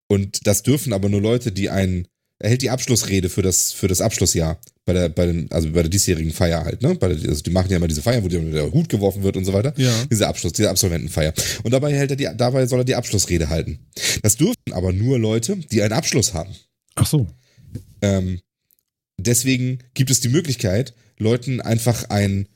und 0.08 0.46
das 0.46 0.62
dürfen 0.62 0.92
aber 0.92 1.08
nur 1.08 1.20
Leute, 1.20 1.52
die 1.52 1.70
ein. 1.70 2.06
Er 2.38 2.50
hält 2.50 2.60
die 2.60 2.70
Abschlussrede 2.70 3.30
für 3.30 3.40
das, 3.40 3.72
für 3.72 3.88
das 3.88 4.02
Abschlussjahr. 4.02 4.60
Bei 4.84 4.92
der, 4.92 5.08
bei 5.08 5.26
den, 5.26 5.50
also 5.50 5.68
bei 5.72 5.82
der 5.82 5.88
diesjährigen 5.88 6.32
Feier 6.32 6.64
halt, 6.64 6.82
ne? 6.82 6.94
Bei 6.94 7.08
der, 7.08 7.28
also 7.28 7.42
die 7.42 7.50
machen 7.50 7.70
ja 7.70 7.78
immer 7.78 7.88
diese 7.88 8.02
Feier, 8.02 8.22
wo 8.22 8.28
der 8.28 8.72
Hut 8.72 8.88
geworfen 8.88 9.22
wird 9.22 9.36
und 9.36 9.46
so 9.46 9.52
weiter. 9.52 9.72
Ja. 9.76 9.90
Diese 10.10 10.28
Abschluss, 10.28 10.52
diese 10.52 10.70
Absolventenfeier. 10.70 11.32
Und 11.64 11.72
dabei 11.72 11.92
hält 11.94 12.10
er 12.10 12.16
die, 12.16 12.28
dabei 12.36 12.66
soll 12.66 12.80
er 12.80 12.84
die 12.84 12.94
Abschlussrede 12.94 13.48
halten. 13.48 13.78
Das 14.22 14.36
dürfen 14.36 14.72
aber 14.72 14.92
nur 14.92 15.18
Leute, 15.18 15.56
die 15.56 15.82
einen 15.82 15.94
Abschluss 15.94 16.34
haben. 16.34 16.54
Ach 16.94 17.06
so. 17.06 17.26
Ähm, 18.02 18.40
deswegen 19.16 19.78
gibt 19.94 20.10
es 20.10 20.20
die 20.20 20.28
Möglichkeit, 20.28 20.94
Leuten 21.18 21.60
einfach 21.62 22.10
ein, 22.10 22.46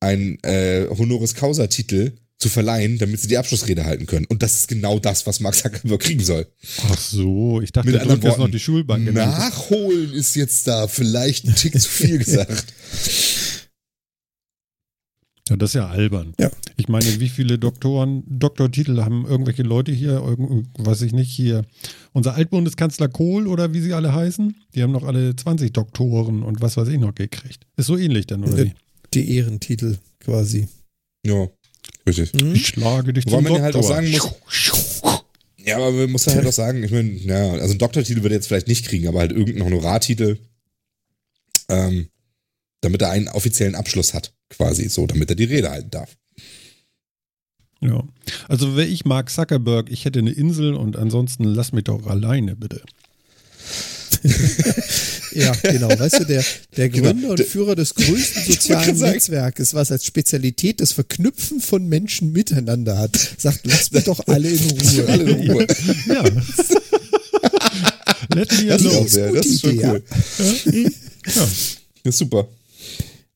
ein 0.00 0.38
äh, 0.42 0.86
Honoris 0.88 1.34
Causa-Titel 1.34 2.12
zu 2.38 2.48
verleihen, 2.48 2.98
damit 2.98 3.20
sie 3.20 3.28
die 3.28 3.36
Abschlussrede 3.36 3.84
halten 3.84 4.06
können. 4.06 4.24
Und 4.26 4.42
das 4.42 4.56
ist 4.56 4.68
genau 4.68 4.98
das, 4.98 5.26
was 5.26 5.40
Max 5.40 5.58
Zuckerberg 5.58 6.00
kriegen 6.00 6.24
soll. 6.24 6.46
Ach 6.90 6.98
so. 6.98 7.60
Ich 7.60 7.70
dachte, 7.70 7.86
Mit 7.86 7.94
der 7.96 8.02
anderen 8.02 8.22
jetzt 8.22 8.30
noch 8.30 8.38
Worten, 8.38 8.52
die 8.52 8.58
Schulbank. 8.58 9.12
Nachholen 9.12 10.12
ist 10.14 10.34
jetzt 10.36 10.66
da 10.66 10.88
vielleicht 10.88 11.46
ein 11.46 11.54
Tick 11.54 11.78
zu 11.78 11.88
viel 11.88 12.18
gesagt. 12.24 12.64
Ja, 15.50 15.56
das 15.56 15.70
ist 15.70 15.74
ja 15.74 15.88
albern. 15.88 16.32
Ja. 16.40 16.50
Ich 16.76 16.88
meine, 16.88 17.20
wie 17.20 17.28
viele 17.28 17.58
Doktoren, 17.58 18.22
Doktortitel 18.26 19.00
haben 19.02 19.26
irgendwelche 19.26 19.64
Leute 19.64 19.92
hier, 19.92 20.12
irgend, 20.12 20.68
weiß 20.78 21.02
ich 21.02 21.12
nicht, 21.12 21.30
hier, 21.30 21.64
unser 22.12 22.36
Altbundeskanzler 22.36 23.08
Kohl 23.08 23.48
oder 23.48 23.74
wie 23.74 23.80
sie 23.80 23.92
alle 23.92 24.14
heißen, 24.14 24.54
die 24.74 24.82
haben 24.82 24.92
noch 24.92 25.02
alle 25.02 25.34
20 25.36 25.72
Doktoren 25.72 26.42
und 26.42 26.62
was 26.62 26.76
weiß 26.76 26.88
ich 26.88 26.98
noch 27.00 27.14
gekriegt. 27.14 27.66
Ist 27.76 27.86
so 27.86 27.98
ähnlich 27.98 28.28
dann, 28.28 28.44
oder 28.44 28.64
Ja. 28.64 28.70
Die 29.14 29.36
Ehrentitel 29.36 29.98
quasi. 30.20 30.68
Ja, 31.26 31.48
richtig. 32.06 32.32
Mhm. 32.34 32.54
Ich 32.54 32.68
schlage 32.68 33.12
dich 33.12 33.26
Wobei 33.26 33.36
zum 33.36 33.44
man 33.44 33.54
ja 33.54 33.62
halt 33.62 33.76
auch 33.76 33.82
sagen 33.82 34.10
muss, 34.10 35.02
Ja, 35.58 35.76
aber 35.76 35.92
man 35.92 36.12
muss 36.12 36.26
halt 36.26 36.46
auch 36.46 36.52
sagen, 36.52 36.82
ich 36.82 36.90
meine, 36.90 37.12
ja, 37.12 37.52
also 37.52 37.70
einen 37.70 37.78
Doktortitel 37.78 38.22
würde 38.22 38.34
er 38.34 38.38
jetzt 38.38 38.46
vielleicht 38.46 38.68
nicht 38.68 38.86
kriegen, 38.86 39.08
aber 39.08 39.20
halt 39.20 39.32
irgendeinen 39.32 39.66
Honorartitel, 39.66 40.38
ähm, 41.68 42.08
damit 42.80 43.02
er 43.02 43.10
einen 43.10 43.28
offiziellen 43.28 43.74
Abschluss 43.74 44.14
hat, 44.14 44.32
quasi 44.48 44.88
so, 44.88 45.06
damit 45.06 45.28
er 45.30 45.36
die 45.36 45.44
Rede 45.44 45.70
halten 45.70 45.90
darf. 45.90 46.16
Ja. 47.80 48.04
Also 48.48 48.76
wäre 48.76 48.86
ich 48.86 49.04
Mark 49.04 49.30
Zuckerberg, 49.30 49.90
ich 49.90 50.04
hätte 50.04 50.18
eine 50.18 50.32
Insel 50.32 50.74
und 50.74 50.96
ansonsten 50.96 51.44
lass 51.44 51.72
mich 51.72 51.84
doch 51.84 52.06
alleine, 52.06 52.56
bitte. 52.56 52.82
Ja, 55.32 55.52
genau. 55.62 55.88
Weißt 55.98 56.20
du, 56.20 56.24
der, 56.24 56.44
der 56.76 56.88
Genau. 56.88 57.08
Gründer 57.08 57.30
und 57.30 57.38
Der- 57.38 57.46
Führer 57.46 57.74
des 57.76 57.94
größten 57.96 58.44
sozialen. 58.44 58.98
Netzwerkes, 58.98 59.74
was 59.74 59.90
als 59.92 60.04
Spezialität 60.04 60.80
das 60.80 60.92
Verknüpfen 60.92 61.60
von 61.60 61.86
Menschen 61.88 62.32
miteinander 62.32 62.98
hat, 62.98 63.16
sagt, 63.38 63.60
lasst 63.66 63.92
mich 63.92 64.04
doch 64.04 64.20
alle 64.26 64.48
in 64.48 64.58
Ruhe. 64.58 65.06
Alle 65.08 65.30
in 65.30 65.50
Ruhe. 65.50 65.66
Ja. 66.08 66.24
Let 68.34 68.52
me 68.52 68.66
Das 68.66 68.82
ist, 68.82 68.86
auch 68.86 68.92
alone. 68.92 69.08
sehr, 69.08 69.32
das 69.32 69.46
ist 69.46 69.60
schon 69.60 69.70
Idee, 69.74 69.80
ja. 69.82 69.92
cool. 69.92 70.02
Ja. 71.24 71.48
Das 72.04 72.14
ist 72.14 72.18
super. 72.18 72.48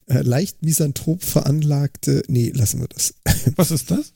Äh, 0.06 0.20
leicht 0.22 0.62
misanthrop 0.62 1.22
veranlagte, 1.24 2.22
nee, 2.28 2.50
lassen 2.54 2.80
wir 2.80 2.88
das. 2.88 3.14
Was 3.56 3.70
ist 3.70 3.90
das? 3.90 4.12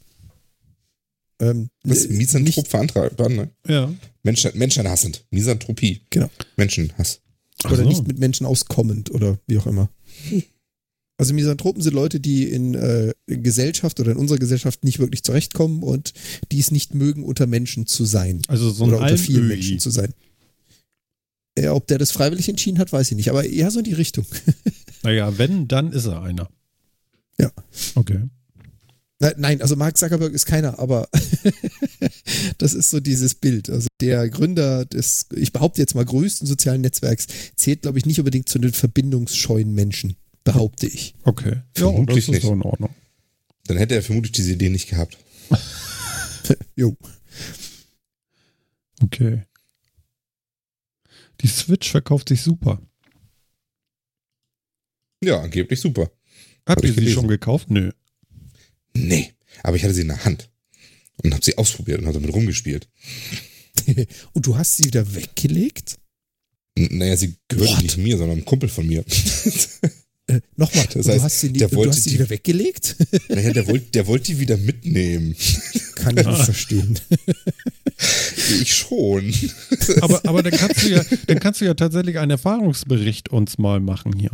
Ähm, 1.40 1.68
äh, 1.84 1.88
Misanthrop 2.08 2.68
verantragt. 2.68 3.18
Ne? 3.18 3.50
Ja. 3.66 3.92
Menschen, 4.22 4.50
Menschenhassend. 4.54 5.24
Misanthropie. 5.30 6.02
Genau. 6.10 6.30
Menschenhass. 6.56 7.20
Oder 7.64 7.76
so. 7.78 7.88
nicht 7.88 8.06
mit 8.06 8.18
Menschen 8.18 8.46
auskommend 8.46 9.10
oder 9.10 9.38
wie 9.46 9.58
auch 9.58 9.66
immer. 9.66 9.90
Also 11.20 11.34
Misanthropen 11.34 11.82
sind 11.82 11.94
Leute, 11.94 12.20
die 12.20 12.44
in 12.44 12.74
äh, 12.74 13.12
Gesellschaft 13.26 13.98
oder 13.98 14.12
in 14.12 14.18
unserer 14.18 14.38
Gesellschaft 14.38 14.84
nicht 14.84 15.00
wirklich 15.00 15.24
zurechtkommen 15.24 15.82
und 15.82 16.12
die 16.52 16.60
es 16.60 16.70
nicht 16.70 16.94
mögen, 16.94 17.24
unter 17.24 17.48
Menschen 17.48 17.88
zu 17.88 18.04
sein. 18.04 18.40
Also 18.46 18.70
so 18.70 18.84
ein 18.84 18.90
oder 18.90 19.00
unter 19.00 19.18
vielen. 19.18 19.48
Menschen 19.48 19.80
zu 19.80 19.90
sein. 19.90 20.14
Ja, 21.58 21.74
ob 21.74 21.88
der 21.88 21.98
das 21.98 22.12
freiwillig 22.12 22.48
entschieden 22.48 22.78
hat, 22.78 22.92
weiß 22.92 23.10
ich 23.10 23.16
nicht. 23.16 23.30
Aber 23.30 23.44
ja, 23.44 23.68
so 23.72 23.80
in 23.80 23.84
die 23.84 23.94
Richtung. 23.94 24.26
Naja, 25.04 25.38
wenn, 25.38 25.68
dann 25.68 25.92
ist 25.92 26.06
er 26.06 26.22
einer. 26.22 26.48
Ja. 27.38 27.52
Okay. 27.94 28.22
Nein, 29.20 29.34
nein, 29.36 29.62
also 29.62 29.74
Mark 29.74 29.96
Zuckerberg 29.96 30.32
ist 30.32 30.46
keiner, 30.46 30.78
aber 30.78 31.08
das 32.58 32.72
ist 32.74 32.90
so 32.90 33.00
dieses 33.00 33.34
Bild. 33.34 33.68
Also 33.68 33.88
der 34.00 34.28
Gründer 34.28 34.84
des, 34.84 35.26
ich 35.34 35.52
behaupte 35.52 35.80
jetzt 35.80 35.94
mal, 35.96 36.04
größten 36.04 36.46
sozialen 36.46 36.82
Netzwerks 36.82 37.26
zählt, 37.56 37.82
glaube 37.82 37.98
ich, 37.98 38.06
nicht 38.06 38.20
unbedingt 38.20 38.48
zu 38.48 38.60
den 38.60 38.72
verbindungsscheuen 38.72 39.74
Menschen, 39.74 40.16
behaupte 40.44 40.86
ich. 40.86 41.16
Okay. 41.24 41.62
Ja, 41.76 41.90
Vermutlich 41.90 42.26
das 42.26 42.28
ist 42.28 42.30
nicht. 42.30 42.44
doch 42.44 42.52
in 42.52 42.62
Ordnung. 42.62 42.94
Dann 43.66 43.76
hätte 43.76 43.96
er 43.96 44.02
vermutlich 44.02 44.32
diese 44.32 44.52
Idee 44.52 44.70
nicht 44.70 44.88
gehabt. 44.88 45.18
Jo. 46.76 46.96
Okay. 49.02 49.42
Die 51.42 51.46
Switch 51.46 51.90
verkauft 51.90 52.30
sich 52.30 52.40
super. 52.40 52.80
Ja, 55.22 55.40
angeblich 55.40 55.80
super. 55.80 56.10
Habt 56.66 56.78
Hab 56.78 56.84
ihr 56.84 56.90
ich 56.90 56.96
sie 56.96 57.12
schon 57.12 57.28
gekauft? 57.28 57.70
Nö. 57.70 57.90
Nee, 59.06 59.32
aber 59.62 59.76
ich 59.76 59.82
hatte 59.84 59.94
sie 59.94 60.02
in 60.02 60.08
der 60.08 60.24
Hand 60.24 60.50
und 61.22 61.32
habe 61.34 61.44
sie 61.44 61.56
ausprobiert 61.58 62.00
und 62.00 62.06
habe 62.06 62.18
damit 62.20 62.34
rumgespielt. 62.34 62.88
Und 64.32 64.44
du 64.46 64.56
hast 64.56 64.76
sie 64.76 64.84
wieder 64.86 65.14
weggelegt? 65.14 65.96
N 66.74 66.88
naja, 66.98 67.16
sie 67.16 67.36
gehört 67.48 67.70
What? 67.70 67.82
nicht 67.82 67.96
mir, 67.96 68.18
sondern 68.18 68.38
einem 68.38 68.44
Kumpel 68.44 68.68
von 68.68 68.86
mir. 68.86 69.04
Äh, 70.30 70.40
Nochmal, 70.56 70.84
Das 70.92 71.06
du 71.06 71.10
heißt, 71.12 71.24
hast 71.24 71.40
sie, 71.40 71.48
nie- 71.48 71.58
der 71.58 71.68
du 71.68 71.76
wollte 71.76 71.92
hast 71.92 72.04
sie 72.04 72.10
die- 72.10 72.16
wieder 72.16 72.28
weggelegt? 72.28 72.96
naja, 73.30 73.50
der 73.54 73.66
wollte 73.66 73.86
der 73.92 74.06
wollt 74.06 74.28
die 74.28 74.38
wieder 74.38 74.58
mitnehmen. 74.58 75.34
Kann 75.94 76.18
ich 76.18 76.26
nicht 76.26 76.44
verstehen. 76.44 76.98
Ich 78.60 78.74
schon. 78.76 79.32
Aber, 80.02 80.20
aber 80.28 80.42
dann 80.42 80.52
kannst 80.52 80.82
du 80.82 80.88
ja, 80.90 81.02
dann 81.28 81.40
kannst 81.40 81.62
du 81.62 81.64
ja 81.64 81.72
tatsächlich 81.72 82.18
einen 82.18 82.32
Erfahrungsbericht 82.32 83.30
uns 83.30 83.56
mal 83.56 83.80
machen 83.80 84.18
hier. 84.18 84.30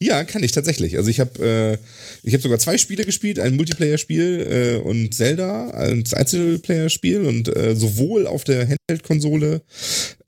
Ja, 0.00 0.24
kann 0.24 0.42
ich 0.42 0.52
tatsächlich. 0.52 0.96
Also 0.96 1.10
ich 1.10 1.20
habe 1.20 1.44
äh, 1.44 1.78
ich 2.22 2.32
habe 2.32 2.42
sogar 2.42 2.58
zwei 2.58 2.78
Spiele 2.78 3.04
gespielt, 3.04 3.38
ein 3.38 3.56
Multiplayer-Spiel 3.56 4.46
äh, 4.50 4.76
und 4.76 5.14
Zelda 5.14 5.70
als 5.70 6.14
Einzelplayer-Spiel 6.14 7.22
und 7.24 7.54
äh, 7.54 7.76
sowohl 7.76 8.26
auf 8.26 8.44
der 8.44 8.68
Handheld-Konsole 8.68 9.62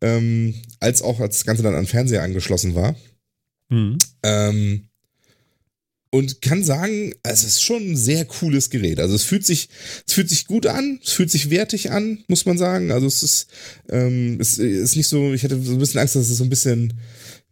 ähm, 0.00 0.54
als 0.80 1.02
auch 1.02 1.20
als 1.20 1.38
das 1.38 1.46
Ganze 1.46 1.62
dann 1.62 1.74
an 1.74 1.86
Fernseher 1.86 2.22
angeschlossen 2.22 2.74
war. 2.74 2.96
Hm. 3.70 3.98
Ähm, 4.22 4.88
und 6.10 6.40
kann 6.40 6.64
sagen, 6.64 7.14
es 7.22 7.44
ist 7.44 7.62
schon 7.62 7.90
ein 7.90 7.96
sehr 7.96 8.24
cooles 8.24 8.70
Gerät. 8.70 8.98
Also 8.98 9.14
es 9.14 9.24
fühlt 9.24 9.44
sich, 9.44 9.68
es 10.06 10.14
fühlt 10.14 10.30
sich 10.30 10.46
gut 10.46 10.66
an, 10.66 11.00
es 11.04 11.12
fühlt 11.12 11.30
sich 11.30 11.50
wertig 11.50 11.90
an, 11.90 12.24
muss 12.28 12.46
man 12.46 12.56
sagen. 12.56 12.90
Also 12.90 13.06
es 13.06 13.22
ist, 13.22 13.46
ähm, 13.90 14.38
es 14.40 14.58
ist 14.58 14.96
nicht 14.96 15.08
so, 15.08 15.34
ich 15.34 15.44
hatte 15.44 15.60
so 15.62 15.72
ein 15.72 15.78
bisschen 15.78 16.00
Angst, 16.00 16.16
dass 16.16 16.30
es 16.30 16.38
so 16.38 16.44
ein 16.44 16.50
bisschen, 16.50 16.94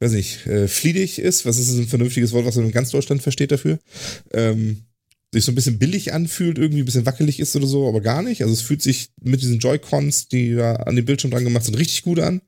weiß 0.00 0.12
nicht, 0.12 0.46
äh, 0.46 0.68
fliedig 0.68 1.18
ist. 1.18 1.46
Was 1.46 1.58
ist 1.58 1.70
ein 1.72 1.88
vernünftiges 1.88 2.32
Wort, 2.32 2.44
was 2.46 2.56
man 2.56 2.66
in 2.66 2.72
ganz 2.72 2.90
Deutschland 2.90 3.22
versteht 3.22 3.50
dafür? 3.52 3.78
Ähm, 4.32 4.82
sich 5.32 5.44
so 5.44 5.52
ein 5.52 5.56
bisschen 5.56 5.78
billig 5.78 6.12
anfühlt, 6.12 6.58
irgendwie 6.58 6.80
ein 6.82 6.84
bisschen 6.84 7.06
wackelig 7.06 7.40
ist 7.40 7.54
oder 7.56 7.66
so, 7.66 7.88
aber 7.88 8.00
gar 8.00 8.22
nicht. 8.22 8.42
Also 8.42 8.54
es 8.54 8.60
fühlt 8.62 8.82
sich 8.82 9.10
mit 9.22 9.42
diesen 9.42 9.58
Joy-Cons, 9.58 10.28
die 10.28 10.54
da 10.54 10.74
an 10.76 10.96
dem 10.96 11.04
Bildschirm 11.04 11.30
dran 11.30 11.44
gemacht 11.44 11.64
sind, 11.64 11.76
richtig 11.78 12.02
gut 12.02 12.20
an. 12.20 12.40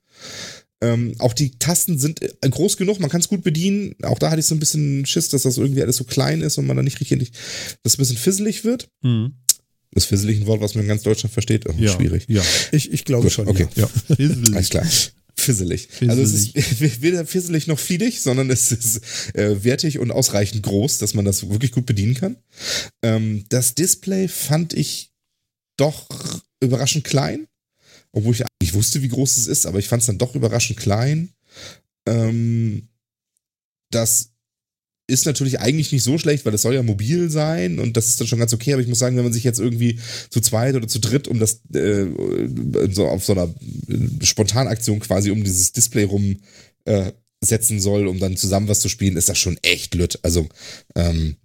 Ähm, 0.81 1.15
auch 1.19 1.33
die 1.33 1.59
Tasten 1.59 1.99
sind 1.99 2.23
äh, 2.23 2.49
groß 2.49 2.77
genug, 2.77 3.01
man 3.01 3.11
kann 3.11 3.21
es 3.21 3.29
gut 3.29 3.43
bedienen. 3.43 3.97
Auch 4.03 4.19
da 4.19 4.31
hatte 4.31 4.41
ich 4.41 4.47
so 4.47 4.55
ein 4.55 4.61
bisschen 4.61 5.05
Schiss, 5.07 5.29
dass 5.29 5.43
das 5.43 5.59
irgendwie 5.59 5.83
alles 5.83 5.97
so 5.97 6.05
klein 6.05 6.41
ist 6.41 6.57
und 6.57 6.67
man 6.67 6.77
dann 6.77 6.85
nicht 6.85 7.01
richtig, 7.01 7.33
dass 7.83 7.95
es 7.95 7.95
ein 7.97 7.99
bisschen 7.99 8.17
fisselig 8.17 8.65
wird. 8.65 8.89
Hm. 9.03 9.33
Das 9.91 10.05
fisselig 10.05 10.39
ein 10.41 10.47
Wort, 10.47 10.61
was 10.61 10.75
man 10.75 10.83
in 10.85 10.89
ganz 10.89 11.03
Deutschland 11.03 11.33
versteht, 11.33 11.67
oh, 11.69 11.75
Ja. 11.77 11.91
schwierig. 11.93 12.27
Ja. 12.29 12.43
Ich, 12.71 12.93
ich 12.93 13.05
glaube 13.05 13.25
Gut, 13.25 13.33
schon. 13.33 13.49
okay. 13.49 13.67
Ja. 13.75 13.89
ja. 14.19 14.29
Alles 14.55 14.69
klar. 14.69 14.87
Fisselig. 15.41 15.89
Also 16.07 16.23
es 16.23 16.33
ist 16.33 17.03
weder 17.03 17.25
fisselig 17.25 17.67
noch 17.69 17.79
fliedig, 17.79 18.21
sondern 18.21 18.51
es 18.51 18.73
ist 18.73 19.01
äh, 19.35 19.63
wertig 19.63 19.99
und 19.99 20.11
ausreichend 20.11 20.65
groß, 20.65 20.99
dass 20.99 21.15
man 21.15 21.25
das 21.25 21.49
wirklich 21.49 21.73
gut 21.73 21.87
bedienen 21.87 22.15
kann. 22.15 22.37
Ähm, 23.03 23.45
das 23.49 23.75
Display 23.75 24.29
fand 24.29 24.75
ich 24.75 25.13
doch 25.77 26.09
überraschend 26.61 27.05
klein, 27.05 27.47
obwohl 28.13 28.35
ich 28.35 28.43
eigentlich 28.43 28.75
wusste, 28.75 29.01
wie 29.03 29.09
groß 29.09 29.37
es 29.37 29.47
ist, 29.47 29.67
aber 29.67 29.79
ich 29.79 29.89
fand 29.89 30.01
es 30.01 30.07
dann 30.07 30.19
doch 30.19 30.35
überraschend 30.35 30.79
klein. 30.79 31.31
Ähm, 32.07 32.89
das 33.91 34.33
ist 35.09 35.27
natürlich 35.27 35.59
eigentlich 35.59 35.91
nicht 35.91 36.05
so 36.05 36.19
schlecht, 36.19 36.45
weil 36.45 36.55
es 36.55 36.63
soll 36.63 36.75
ja 36.75 36.83
mobil 36.83 37.31
sein 37.31 37.79
und 37.81 37.97
das 37.97 38.09
ist 38.09 38.21
dann 38.21 38.29
schon 38.29 38.39
ganz 38.39 38.53
okay, 38.53 38.75
aber 38.75 38.83
ich 38.83 38.89
muss 38.89 38.99
sagen, 38.99 39.17
wenn 39.17 39.25
man 39.25 39.33
sich 39.33 39.43
jetzt 39.43 39.59
irgendwie 39.59 39.99
zu 40.31 40.41
zweit 40.41 40.77
oder 40.77 40.87
zu 40.87 41.01
dritt 41.01 41.27
um 41.27 41.41
das 41.41 41.61
äh, 41.75 42.07
so 42.93 43.09
auf 43.09 43.25
so 43.25 43.33
einer 43.33 43.53
äh, 43.89 44.25
Spontanaktion 44.25 45.01
quasi 45.01 45.31
um 45.31 45.43
dieses 45.43 45.73
Display 45.73 46.05
rum 46.05 46.37
äh, 46.85 47.13
setzen 47.41 47.81
soll, 47.81 48.07
um 48.07 48.19
dann 48.19 48.37
zusammen 48.37 48.69
was 48.69 48.81
zu 48.81 48.89
spielen, 48.89 49.17
ist 49.17 49.29
das 49.29 49.39
schon 49.39 49.59
echt 49.63 49.95
lütt. 49.95 50.19
Also 50.23 50.47
ähm, 50.95 51.37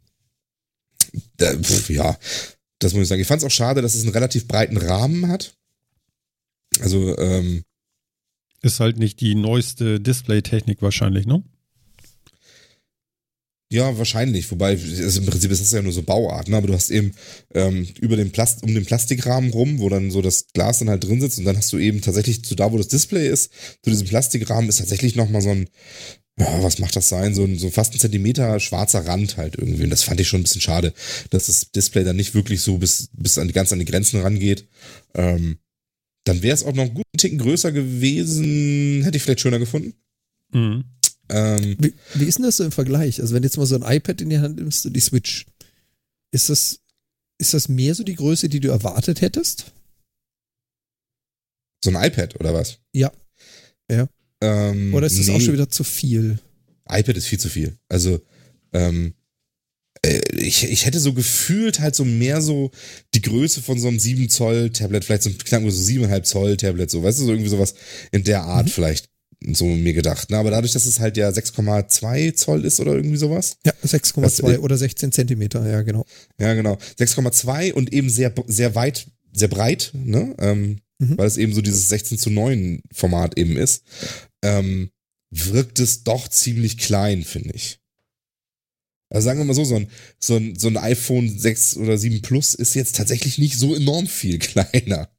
da, 1.38 1.56
pf, 1.56 1.90
ja, 1.90 2.18
das 2.80 2.94
muss 2.94 3.04
ich 3.04 3.08
sagen. 3.08 3.22
Ich 3.22 3.28
fand 3.28 3.42
es 3.42 3.46
auch 3.46 3.52
schade, 3.52 3.82
dass 3.82 3.96
es 3.96 4.04
einen 4.04 4.12
relativ 4.12 4.48
breiten 4.48 4.78
Rahmen 4.78 5.28
hat. 5.28 5.56
Also 6.80 7.18
ähm, 7.18 7.64
Ist 8.62 8.80
halt 8.80 8.98
nicht 8.98 9.22
die 9.22 9.36
neueste 9.36 10.00
Display-Technik 10.00 10.82
wahrscheinlich, 10.82 11.28
ne? 11.28 11.44
Ja, 13.74 13.98
wahrscheinlich. 13.98 14.52
Wobei, 14.52 14.74
also 14.74 15.20
im 15.20 15.26
Prinzip 15.26 15.50
ist 15.50 15.60
das 15.60 15.72
ja 15.72 15.82
nur 15.82 15.92
so 15.92 16.04
Bauart, 16.04 16.48
ne? 16.48 16.58
Aber 16.58 16.68
du 16.68 16.76
hast 16.76 16.92
eben 16.92 17.16
ähm, 17.56 17.88
über 18.00 18.16
den 18.16 18.32
Plast 18.32 18.62
um 18.62 18.72
den 18.72 18.86
Plastikrahmen 18.86 19.50
rum, 19.50 19.80
wo 19.80 19.90
dann 19.90 20.12
so 20.12 20.22
das 20.22 20.46
Glas 20.54 20.78
dann 20.78 20.92
halt 20.92 21.04
drin 21.04 21.20
sitzt 21.20 21.40
und 21.40 21.46
dann 21.46 21.58
hast 21.58 21.74
du 21.74 21.80
eben 21.80 22.00
tatsächlich 22.00 22.46
zu 22.46 22.54
da, 22.54 22.72
wo 22.72 22.78
das 22.78 22.88
Display 22.88 23.28
ist, 23.28 23.52
zu 23.82 23.90
diesem 23.90 24.08
Plastikrahmen 24.08 24.70
ist 24.70 24.78
tatsächlich 24.78 25.16
nochmal 25.16 25.42
so 25.42 25.50
ein, 25.50 25.70
ja, 26.38 26.62
was 26.62 26.78
macht 26.78 26.96
das 26.96 27.10
sein? 27.10 27.34
So 27.34 27.46
ein 27.46 27.58
so 27.58 27.72
fast 27.72 27.96
ein 27.96 28.00
Zentimeter 28.00 28.60
schwarzer 28.60 29.08
Rand 29.08 29.38
halt 29.38 29.56
irgendwie. 29.58 29.86
Und 29.86 29.90
das 29.90 30.04
fand 30.04 30.20
ich 30.20 30.28
schon 30.28 30.42
ein 30.42 30.44
bisschen 30.44 30.62
schade, 30.62 30.94
dass 31.32 31.48
das 31.48 31.72
Display 31.72 32.04
dann 32.04 32.16
nicht 32.16 32.36
wirklich 32.36 32.62
so 32.62 32.78
bis, 32.78 33.10
bis 33.14 33.40
an 33.40 33.48
die 33.48 33.56
ganz 33.56 33.74
an 33.74 33.80
die 33.80 33.86
Grenzen 33.86 34.22
rangeht. 34.22 34.68
Ähm, 35.16 35.58
dann 36.26 36.44
wäre 36.44 36.54
es 36.54 36.64
auch 36.64 36.74
noch 36.74 36.84
einen 36.84 36.94
guten 36.94 37.18
Ticken 37.18 37.40
größer 37.40 37.72
gewesen, 37.72 39.02
hätte 39.04 39.18
ich 39.18 39.24
vielleicht 39.24 39.42
schöner 39.42 39.58
gefunden. 39.58 39.96
Mhm. 40.52 40.84
Ähm, 41.34 41.76
Wie, 41.80 41.94
wie 42.14 42.26
ist 42.26 42.38
denn 42.38 42.46
das 42.46 42.58
so 42.58 42.64
im 42.64 42.72
Vergleich? 42.72 43.20
Also 43.22 43.34
wenn 43.34 43.42
du 43.42 43.48
jetzt 43.48 43.58
mal 43.58 43.66
so 43.66 43.76
ein 43.76 43.96
iPad 43.98 44.22
in 44.22 44.30
die 44.30 44.40
Hand 44.40 44.56
nimmst 44.58 44.86
und 44.86 44.94
die 44.94 45.00
Switch, 45.00 45.46
ist 46.32 46.50
das, 46.50 46.80
ist 47.40 47.54
das 47.54 47.68
mehr 47.70 47.96
so 47.96 48.04
die 48.04 48.16
Größe, 48.16 48.50
die 48.50 48.60
du 48.60 48.70
erwartet 48.70 49.22
hättest? 49.22 49.66
so 51.84 51.92
ein 51.92 52.02
iPad 52.02 52.40
oder 52.40 52.54
was? 52.54 52.80
Ja. 52.94 53.12
Ja. 53.92 54.08
Ähm, 54.42 54.94
Oder 54.94 55.08
ist 55.08 55.20
das 55.20 55.30
auch 55.30 55.38
nee. 55.38 55.44
schon 55.44 55.54
wieder 55.54 55.70
zu 55.70 55.84
viel? 55.84 56.40
iPad 56.90 57.18
ist 57.18 57.28
viel 57.28 57.40
zu 57.40 57.50
viel. 57.50 57.78
Also, 57.90 58.22
ähm, 58.72 59.14
äh, 60.02 60.22
ich, 60.38 60.64
ich 60.64 60.86
hätte 60.86 61.00
so 61.00 61.14
gefühlt 61.14 61.80
halt 61.80 61.96
so 61.96 62.06
mehr 62.06 62.42
so 62.42 62.72
die 63.14 63.22
Größe 63.22 63.62
von 63.62 63.80
so 63.80 63.88
einem 63.88 64.00
7 64.00 64.30
Zoll 64.30 64.70
Tablet, 64.70 65.06
vielleicht 65.06 65.24
so 65.24 65.30
ein 65.30 65.38
knapp 65.38 65.64
so 65.64 65.68
7,5 65.68 66.24
Zoll 66.24 66.58
Tablet, 66.58 66.90
so, 66.90 67.04
weißt 67.04 67.20
du, 67.20 67.26
so 67.26 67.32
irgendwie 67.32 67.50
sowas 67.50 67.76
in 68.12 68.24
der 68.24 68.44
Art 68.44 68.68
Mhm. 68.68 68.72
vielleicht 68.72 69.10
so 69.52 69.66
mir 69.66 69.94
gedacht. 69.94 70.30
Ne? 70.30 70.38
Aber 70.38 70.52
dadurch, 70.52 70.74
dass 70.74 70.86
es 70.86 71.00
halt 71.00 71.18
ja 71.18 71.30
6,2 71.30 72.34
Zoll 72.36 72.66
ist 72.66 72.80
oder 72.80 72.94
irgendwie 72.94 73.18
sowas. 73.18 73.58
Ja, 73.66 73.74
Das- 73.82 73.92
6,2 73.92 74.60
oder 74.60 74.78
16 74.78 75.12
Zentimeter, 75.12 75.68
ja, 75.70 75.82
genau. 75.82 76.06
Ja, 76.40 76.54
genau. 76.54 76.78
6,2 76.98 77.74
und 77.74 77.92
eben 77.94 78.10
sehr, 78.10 78.34
sehr 78.48 78.76
weit, 78.76 79.08
sehr 79.34 79.48
breit, 79.48 79.92
ne? 79.94 80.36
Ähm, 80.40 80.78
Mhm. 81.00 81.18
weil 81.18 81.28
es 81.28 81.38
eben 81.38 81.54
so 81.54 81.62
dieses 81.62 81.90
16 81.90 82.18
zu 82.20 82.30
9 82.30 82.82
Format 82.94 83.38
eben 83.38 83.58
ist, 83.58 83.84
ähm, 84.44 84.92
wirkt 85.32 85.80
es 85.80 86.04
doch 86.04 86.28
ziemlich 86.28 86.78
klein, 86.78 87.24
finde 87.24 87.54
ich. 87.56 87.80
Also 89.10 89.26
sagen 89.26 89.40
wir 89.40 89.46
mal 89.46 89.54
so, 89.54 89.64
so 89.66 89.76
ein, 89.76 89.88
so, 90.20 90.36
ein, 90.38 90.58
so 90.58 90.68
ein 90.68 90.78
iPhone 90.78 91.30
6 91.38 91.78
oder 91.78 91.98
7 91.98 92.22
Plus 92.22 92.54
ist 92.56 92.74
jetzt 92.74 92.96
tatsächlich 92.96 93.38
nicht 93.38 93.58
so 93.58 93.76
enorm 93.76 94.08
viel 94.08 94.40
kleiner. 94.40 95.10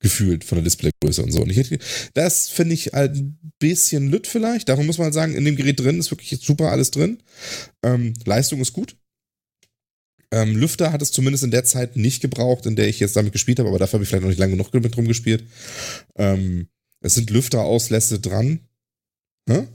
Gefühlt 0.00 0.44
von 0.44 0.56
der 0.56 0.64
Displaygröße 0.64 1.22
und 1.22 1.30
so. 1.30 1.42
Und 1.42 1.50
ich 1.50 1.58
hätte, 1.58 1.78
das 2.14 2.48
finde 2.48 2.74
ich 2.74 2.92
halt 2.92 3.16
ein 3.16 3.52
bisschen 3.58 4.10
lütt 4.10 4.26
vielleicht. 4.26 4.68
Darum 4.68 4.86
muss 4.86 4.98
man 4.98 5.06
halt 5.06 5.14
sagen, 5.14 5.34
in 5.34 5.44
dem 5.44 5.56
Gerät 5.56 5.78
drin 5.78 6.00
ist 6.00 6.10
wirklich 6.10 6.40
super 6.40 6.72
alles 6.72 6.90
drin. 6.90 7.18
Ähm, 7.84 8.14
Leistung 8.24 8.60
ist 8.60 8.72
gut. 8.72 8.96
Ähm, 10.32 10.56
Lüfter 10.56 10.92
hat 10.92 11.02
es 11.02 11.12
zumindest 11.12 11.44
in 11.44 11.50
der 11.50 11.64
Zeit 11.64 11.96
nicht 11.96 12.22
gebraucht, 12.22 12.64
in 12.66 12.76
der 12.76 12.88
ich 12.88 13.00
jetzt 13.00 13.16
damit 13.16 13.32
gespielt 13.32 13.58
habe, 13.58 13.68
aber 13.68 13.78
dafür 13.78 13.94
habe 13.94 14.04
ich 14.04 14.08
vielleicht 14.08 14.22
noch 14.22 14.30
nicht 14.30 14.38
lange 14.38 14.52
genug 14.52 14.72
mit 14.72 14.96
rumgespielt. 14.96 15.44
Ähm, 16.16 16.68
es 17.00 17.14
sind 17.14 17.30
Lüfterauslässe 17.30 18.20
dran. 18.20 18.60
Hä? 19.48 19.66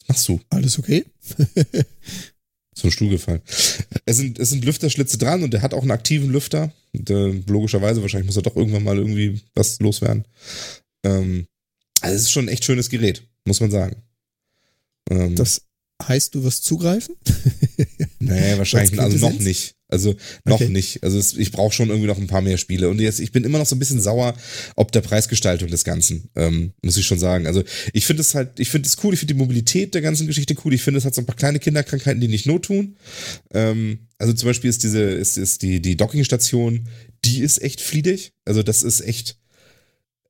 Was 0.00 0.08
machst 0.08 0.28
du? 0.28 0.40
Alles 0.48 0.78
okay? 0.78 1.04
so 2.74 2.88
ein 2.88 2.90
Stuhl 2.90 3.10
gefallen. 3.10 3.42
Es 4.06 4.16
sind, 4.16 4.38
es 4.38 4.50
sind 4.50 4.64
Lüfterschlitze 4.64 5.18
dran 5.18 5.42
und 5.42 5.52
der 5.52 5.62
hat 5.62 5.74
auch 5.74 5.82
einen 5.82 5.90
aktiven 5.90 6.30
Lüfter. 6.30 6.72
Und, 6.94 7.10
äh, 7.10 7.42
logischerweise, 7.46 8.00
wahrscheinlich 8.02 8.26
muss 8.26 8.36
er 8.36 8.42
doch 8.42 8.56
irgendwann 8.56 8.84
mal 8.84 8.96
irgendwie 8.96 9.40
was 9.54 9.78
loswerden. 9.80 10.24
Ähm, 11.04 11.46
also 12.00 12.16
es 12.16 12.22
ist 12.22 12.30
schon 12.30 12.46
ein 12.46 12.52
echt 12.52 12.64
schönes 12.64 12.88
Gerät, 12.88 13.26
muss 13.46 13.60
man 13.60 13.70
sagen. 13.70 13.96
Ähm, 15.10 15.34
Das 15.36 15.62
heißt, 16.02 16.34
du 16.34 16.44
wirst 16.44 16.64
zugreifen? 16.64 17.16
nee, 18.18 18.30
wahrscheinlich, 18.58 18.98
Als 18.98 19.12
also 19.14 19.30
noch 19.30 19.38
nicht. 19.38 19.73
Also 19.88 20.14
noch 20.44 20.60
Okay. 20.60 20.70
nicht. 20.70 21.02
Also 21.02 21.18
es, 21.18 21.34
ich 21.36 21.52
brauche 21.52 21.72
schon 21.72 21.88
irgendwie 21.90 22.06
noch 22.08 22.18
ein 22.18 22.26
paar 22.26 22.40
mehr 22.40 22.56
Spiele. 22.56 22.88
Und 22.88 23.00
jetzt, 23.00 23.20
ich 23.20 23.32
bin 23.32 23.44
immer 23.44 23.58
noch 23.58 23.66
so 23.66 23.76
ein 23.76 23.78
bisschen 23.78 24.00
sauer 24.00 24.34
ob 24.76 24.92
der 24.92 25.02
Preisgestaltung 25.02 25.68
des 25.68 25.84
Ganzen, 25.84 26.30
ähm, 26.36 26.72
muss 26.82 26.96
ich 26.96 27.06
schon 27.06 27.18
sagen. 27.18 27.46
Also 27.46 27.62
ich 27.92 28.06
finde 28.06 28.22
es 28.22 28.34
halt, 28.34 28.58
ich 28.58 28.70
finde 28.70 28.88
es 28.88 28.96
cool, 29.04 29.12
ich 29.14 29.20
finde 29.20 29.34
die 29.34 29.38
Mobilität 29.40 29.94
der 29.94 30.02
ganzen 30.02 30.26
Geschichte 30.26 30.54
cool. 30.64 30.74
Ich 30.74 30.82
finde, 30.82 30.98
es 30.98 31.04
hat 31.04 31.14
so 31.14 31.20
ein 31.22 31.26
paar 31.26 31.36
kleine 31.36 31.58
Kinderkrankheiten, 31.58 32.20
die 32.20 32.28
nicht 32.28 32.46
not 32.46 32.64
tun. 32.64 32.96
Ähm, 33.52 34.08
also 34.18 34.32
zum 34.32 34.48
Beispiel 34.48 34.70
ist 34.70 34.82
diese, 34.82 35.00
ist, 35.02 35.36
ist 35.36 35.62
die, 35.62 35.80
die 35.80 35.96
Dockingstation, 35.96 36.88
die 37.24 37.40
ist 37.40 37.60
echt 37.62 37.80
fliedig. 37.80 38.32
Also 38.44 38.62
das 38.62 38.82
ist 38.82 39.00
echt, 39.02 39.38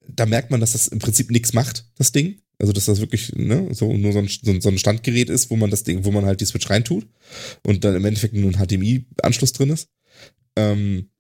da 0.09 0.26
merkt 0.26 0.50
man, 0.50 0.61
dass 0.61 0.72
das 0.72 0.88
im 0.88 0.98
Prinzip 0.98 1.30
nichts 1.30 1.52
macht, 1.52 1.86
das 1.96 2.12
Ding. 2.12 2.40
Also 2.64 2.72
dass 2.72 2.86
das 2.86 3.00
wirklich 3.00 3.30
ne, 3.36 3.68
so 3.74 3.92
nur 3.92 4.12
so 4.14 4.20
ein, 4.20 4.28
so 4.62 4.68
ein- 4.70 4.78
Standgerät 4.78 5.28
ist, 5.28 5.50
wo 5.50 5.56
man 5.56 5.68
das 5.70 5.82
Ding, 5.84 6.06
wo 6.06 6.10
man 6.10 6.24
halt 6.24 6.40
die 6.40 6.46
Switch 6.46 6.70
reintut 6.70 7.06
und 7.62 7.84
dann 7.84 7.94
im 7.94 8.04
Endeffekt 8.06 8.32
nur 8.32 8.50
ein 8.50 8.56
HDMI-Anschluss 8.66 9.52
drin 9.52 9.68
ist. 9.68 9.88
Ähm, 10.56 11.10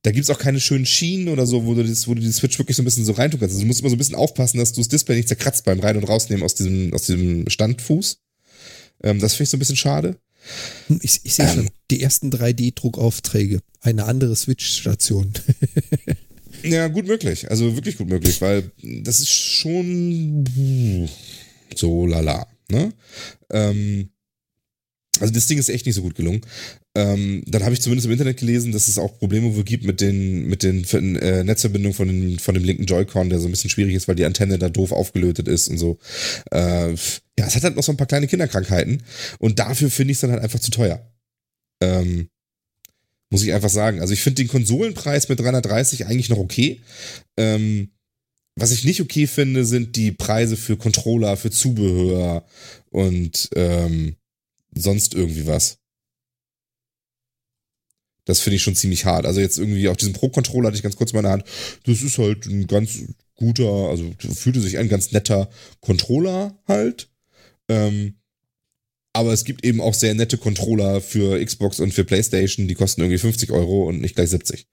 da 0.00 0.10
gibt's 0.10 0.30
auch 0.30 0.38
keine 0.38 0.58
schönen 0.58 0.86
Schienen 0.86 1.28
oder 1.28 1.46
so, 1.46 1.66
wo 1.66 1.74
du, 1.74 1.84
das, 1.84 2.08
wo 2.08 2.14
du 2.14 2.22
die 2.22 2.32
Switch 2.32 2.58
wirklich 2.58 2.76
so 2.78 2.82
ein 2.82 2.86
bisschen 2.86 3.04
so 3.04 3.12
reintun 3.12 3.40
kannst. 3.40 3.54
Also 3.56 3.62
du 3.62 3.66
musst 3.66 3.80
immer 3.80 3.90
so 3.90 3.96
ein 3.96 3.98
bisschen 3.98 4.14
aufpassen, 4.14 4.56
dass 4.56 4.72
du 4.72 4.80
das 4.80 4.88
Display 4.88 5.16
nicht 5.16 5.28
zerkratzt 5.28 5.64
beim 5.66 5.80
Rein- 5.80 5.98
und 5.98 6.04
Rausnehmen 6.04 6.42
aus 6.42 6.54
diesem, 6.54 6.94
aus 6.94 7.02
diesem 7.02 7.46
Standfuß. 7.46 8.18
Ähm, 9.02 9.18
das 9.18 9.34
finde 9.34 9.44
ich 9.44 9.50
so 9.50 9.56
ein 9.58 9.60
bisschen 9.60 9.76
schade. 9.76 10.16
Hm, 10.86 11.00
Ich, 11.02 11.20
ich 11.24 11.34
sehe 11.34 11.44
Ähm. 11.46 11.54
schon, 11.54 11.68
die 11.90 12.00
ersten 12.00 12.30
3D-Druckaufträge. 12.30 13.60
Eine 13.82 14.04
andere 14.06 14.34
Switch-Station. 14.34 15.32
Ja, 16.72 16.88
gut 16.88 17.06
möglich. 17.06 17.50
Also 17.50 17.74
wirklich 17.74 17.96
gut 17.98 18.08
möglich, 18.08 18.40
weil 18.40 18.70
das 18.82 19.20
ist 19.20 19.30
schon 19.30 21.08
so 21.74 22.06
lala. 22.06 22.46
Ne? 22.70 22.92
Ähm, 23.50 24.10
also 25.18 25.32
das 25.32 25.46
Ding 25.46 25.58
ist 25.58 25.70
echt 25.70 25.86
nicht 25.86 25.94
so 25.94 26.02
gut 26.02 26.14
gelungen. 26.14 26.42
Ähm, 26.94 27.42
dann 27.46 27.62
habe 27.64 27.72
ich 27.74 27.80
zumindest 27.80 28.06
im 28.06 28.12
Internet 28.12 28.38
gelesen, 28.38 28.72
dass 28.72 28.88
es 28.88 28.98
auch 28.98 29.18
Probleme 29.18 29.54
wohl 29.54 29.64
gibt 29.64 29.84
mit 29.84 30.00
den, 30.00 30.46
mit 30.46 30.62
den 30.62 30.84
äh, 31.16 31.42
Netzverbindungen 31.44 31.94
von, 31.94 32.08
dem- 32.08 32.38
von 32.38 32.54
dem 32.54 32.64
linken 32.64 32.84
Joy-Con, 32.84 33.30
der 33.30 33.38
so 33.38 33.48
ein 33.48 33.50
bisschen 33.50 33.70
schwierig 33.70 33.94
ist, 33.94 34.08
weil 34.08 34.14
die 34.14 34.24
Antenne 34.26 34.58
da 34.58 34.68
doof 34.68 34.92
aufgelötet 34.92 35.48
ist 35.48 35.68
und 35.68 35.78
so. 35.78 35.98
Äh, 36.50 36.90
ja, 37.38 37.46
es 37.46 37.54
hat 37.56 37.64
halt 37.64 37.76
noch 37.76 37.82
so 37.82 37.92
ein 37.92 37.96
paar 37.98 38.06
kleine 38.06 38.26
Kinderkrankheiten 38.26 39.02
und 39.38 39.58
dafür 39.58 39.90
finde 39.90 40.12
ich 40.12 40.16
es 40.16 40.20
dann 40.22 40.32
halt 40.32 40.42
einfach 40.42 40.60
zu 40.60 40.70
teuer. 40.70 41.00
Ähm, 41.82 42.28
muss 43.30 43.42
ich 43.42 43.52
einfach 43.52 43.70
sagen. 43.70 44.00
Also 44.00 44.12
ich 44.12 44.22
finde 44.22 44.42
den 44.42 44.48
Konsolenpreis 44.48 45.28
mit 45.28 45.40
330 45.40 46.06
eigentlich 46.06 46.28
noch 46.28 46.38
okay. 46.38 46.82
Ähm, 47.36 47.90
was 48.58 48.72
ich 48.72 48.84
nicht 48.84 49.02
okay 49.02 49.26
finde, 49.26 49.64
sind 49.64 49.96
die 49.96 50.12
Preise 50.12 50.56
für 50.56 50.76
Controller, 50.76 51.36
für 51.36 51.50
Zubehör 51.50 52.46
und 52.90 53.50
ähm, 53.54 54.16
sonst 54.74 55.14
irgendwie 55.14 55.46
was. 55.46 55.78
Das 58.24 58.40
finde 58.40 58.56
ich 58.56 58.62
schon 58.62 58.74
ziemlich 58.74 59.04
hart. 59.04 59.26
Also 59.26 59.40
jetzt 59.40 59.58
irgendwie 59.58 59.88
auch 59.88 59.96
diesen 59.96 60.14
Pro-Controller 60.14 60.68
hatte 60.68 60.76
ich 60.76 60.82
ganz 60.82 60.96
kurz 60.96 61.12
in 61.12 61.16
meiner 61.16 61.30
Hand. 61.30 61.44
Das 61.84 62.02
ist 62.02 62.18
halt 62.18 62.46
ein 62.46 62.66
ganz 62.66 63.04
guter, 63.34 63.88
also 63.88 64.10
fühlte 64.18 64.60
sich 64.60 64.78
ein 64.78 64.88
ganz 64.88 65.12
netter 65.12 65.48
Controller 65.80 66.58
halt. 66.66 67.10
Ähm, 67.68 68.14
aber 69.16 69.32
es 69.32 69.44
gibt 69.44 69.64
eben 69.64 69.80
auch 69.80 69.94
sehr 69.94 70.14
nette 70.14 70.38
Controller 70.38 71.00
für 71.00 71.42
Xbox 71.44 71.80
und 71.80 71.92
für 71.92 72.04
PlayStation, 72.04 72.68
die 72.68 72.74
kosten 72.74 73.00
irgendwie 73.00 73.18
50 73.18 73.50
Euro 73.50 73.88
und 73.88 74.00
nicht 74.00 74.14
gleich 74.14 74.30
70. 74.30 74.66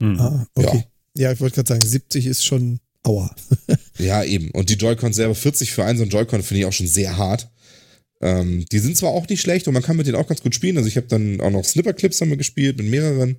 Hm. 0.00 0.20
Ah, 0.20 0.46
okay. 0.54 0.84
Ja, 1.16 1.32
ich 1.32 1.40
wollte 1.40 1.56
gerade 1.56 1.68
sagen, 1.68 1.82
70 1.82 2.26
ist 2.26 2.44
schon 2.44 2.80
Aua. 3.02 3.34
Ja, 3.98 4.22
eben. 4.24 4.50
Und 4.50 4.68
die 4.68 4.74
Joy-Cons 4.74 5.16
selber 5.16 5.34
40 5.34 5.72
für 5.72 5.84
einen 5.84 5.96
so 5.96 6.02
einen 6.02 6.10
Joy-Con 6.10 6.42
finde 6.42 6.60
ich 6.60 6.66
auch 6.66 6.72
schon 6.72 6.86
sehr 6.86 7.16
hart. 7.16 7.48
Ähm, 8.20 8.66
die 8.70 8.78
sind 8.78 8.96
zwar 8.96 9.10
auch 9.10 9.28
nicht 9.28 9.40
schlecht 9.40 9.68
und 9.68 9.74
man 9.74 9.82
kann 9.82 9.96
mit 9.96 10.06
denen 10.06 10.16
auch 10.16 10.26
ganz 10.26 10.42
gut 10.42 10.54
spielen. 10.54 10.76
Also 10.76 10.88
ich 10.88 10.96
habe 10.96 11.06
dann 11.06 11.40
auch 11.40 11.50
noch 11.50 11.64
Snipper-Clips 11.64 12.20
haben 12.20 12.30
wir 12.30 12.36
gespielt 12.36 12.76
mit 12.76 12.88
mehreren. 12.88 13.36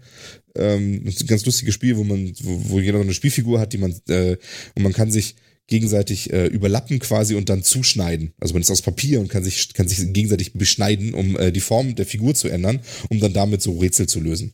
Ähm, 0.55 1.03
das 1.05 1.15
ist 1.15 1.21
ein 1.21 1.27
ganz 1.27 1.45
lustiges 1.45 1.75
Spiel, 1.75 1.97
wo 1.97 2.03
man, 2.03 2.33
wo, 2.41 2.69
wo 2.69 2.79
jeder 2.79 2.97
so 2.97 3.03
eine 3.03 3.13
Spielfigur 3.13 3.59
hat, 3.59 3.73
die 3.73 3.77
man, 3.77 3.93
äh, 4.09 4.37
und 4.75 4.83
man 4.83 4.93
kann 4.93 5.11
sich 5.11 5.35
gegenseitig 5.67 6.31
äh, 6.31 6.47
überlappen 6.47 6.99
quasi 6.99 7.35
und 7.35 7.49
dann 7.49 7.63
zuschneiden. 7.63 8.33
Also 8.39 8.53
man 8.53 8.61
ist 8.61 8.71
aus 8.71 8.81
Papier 8.81 9.19
und 9.19 9.27
kann 9.27 9.43
sich, 9.43 9.73
kann 9.73 9.87
sich 9.87 10.13
gegenseitig 10.13 10.53
beschneiden, 10.53 11.13
um 11.13 11.37
äh, 11.37 11.51
die 11.51 11.59
Form 11.59 11.95
der 11.95 12.05
Figur 12.05 12.35
zu 12.35 12.47
ändern, 12.47 12.79
um 13.09 13.19
dann 13.19 13.33
damit 13.33 13.61
so 13.61 13.77
Rätsel 13.77 14.07
zu 14.07 14.19
lösen. 14.19 14.53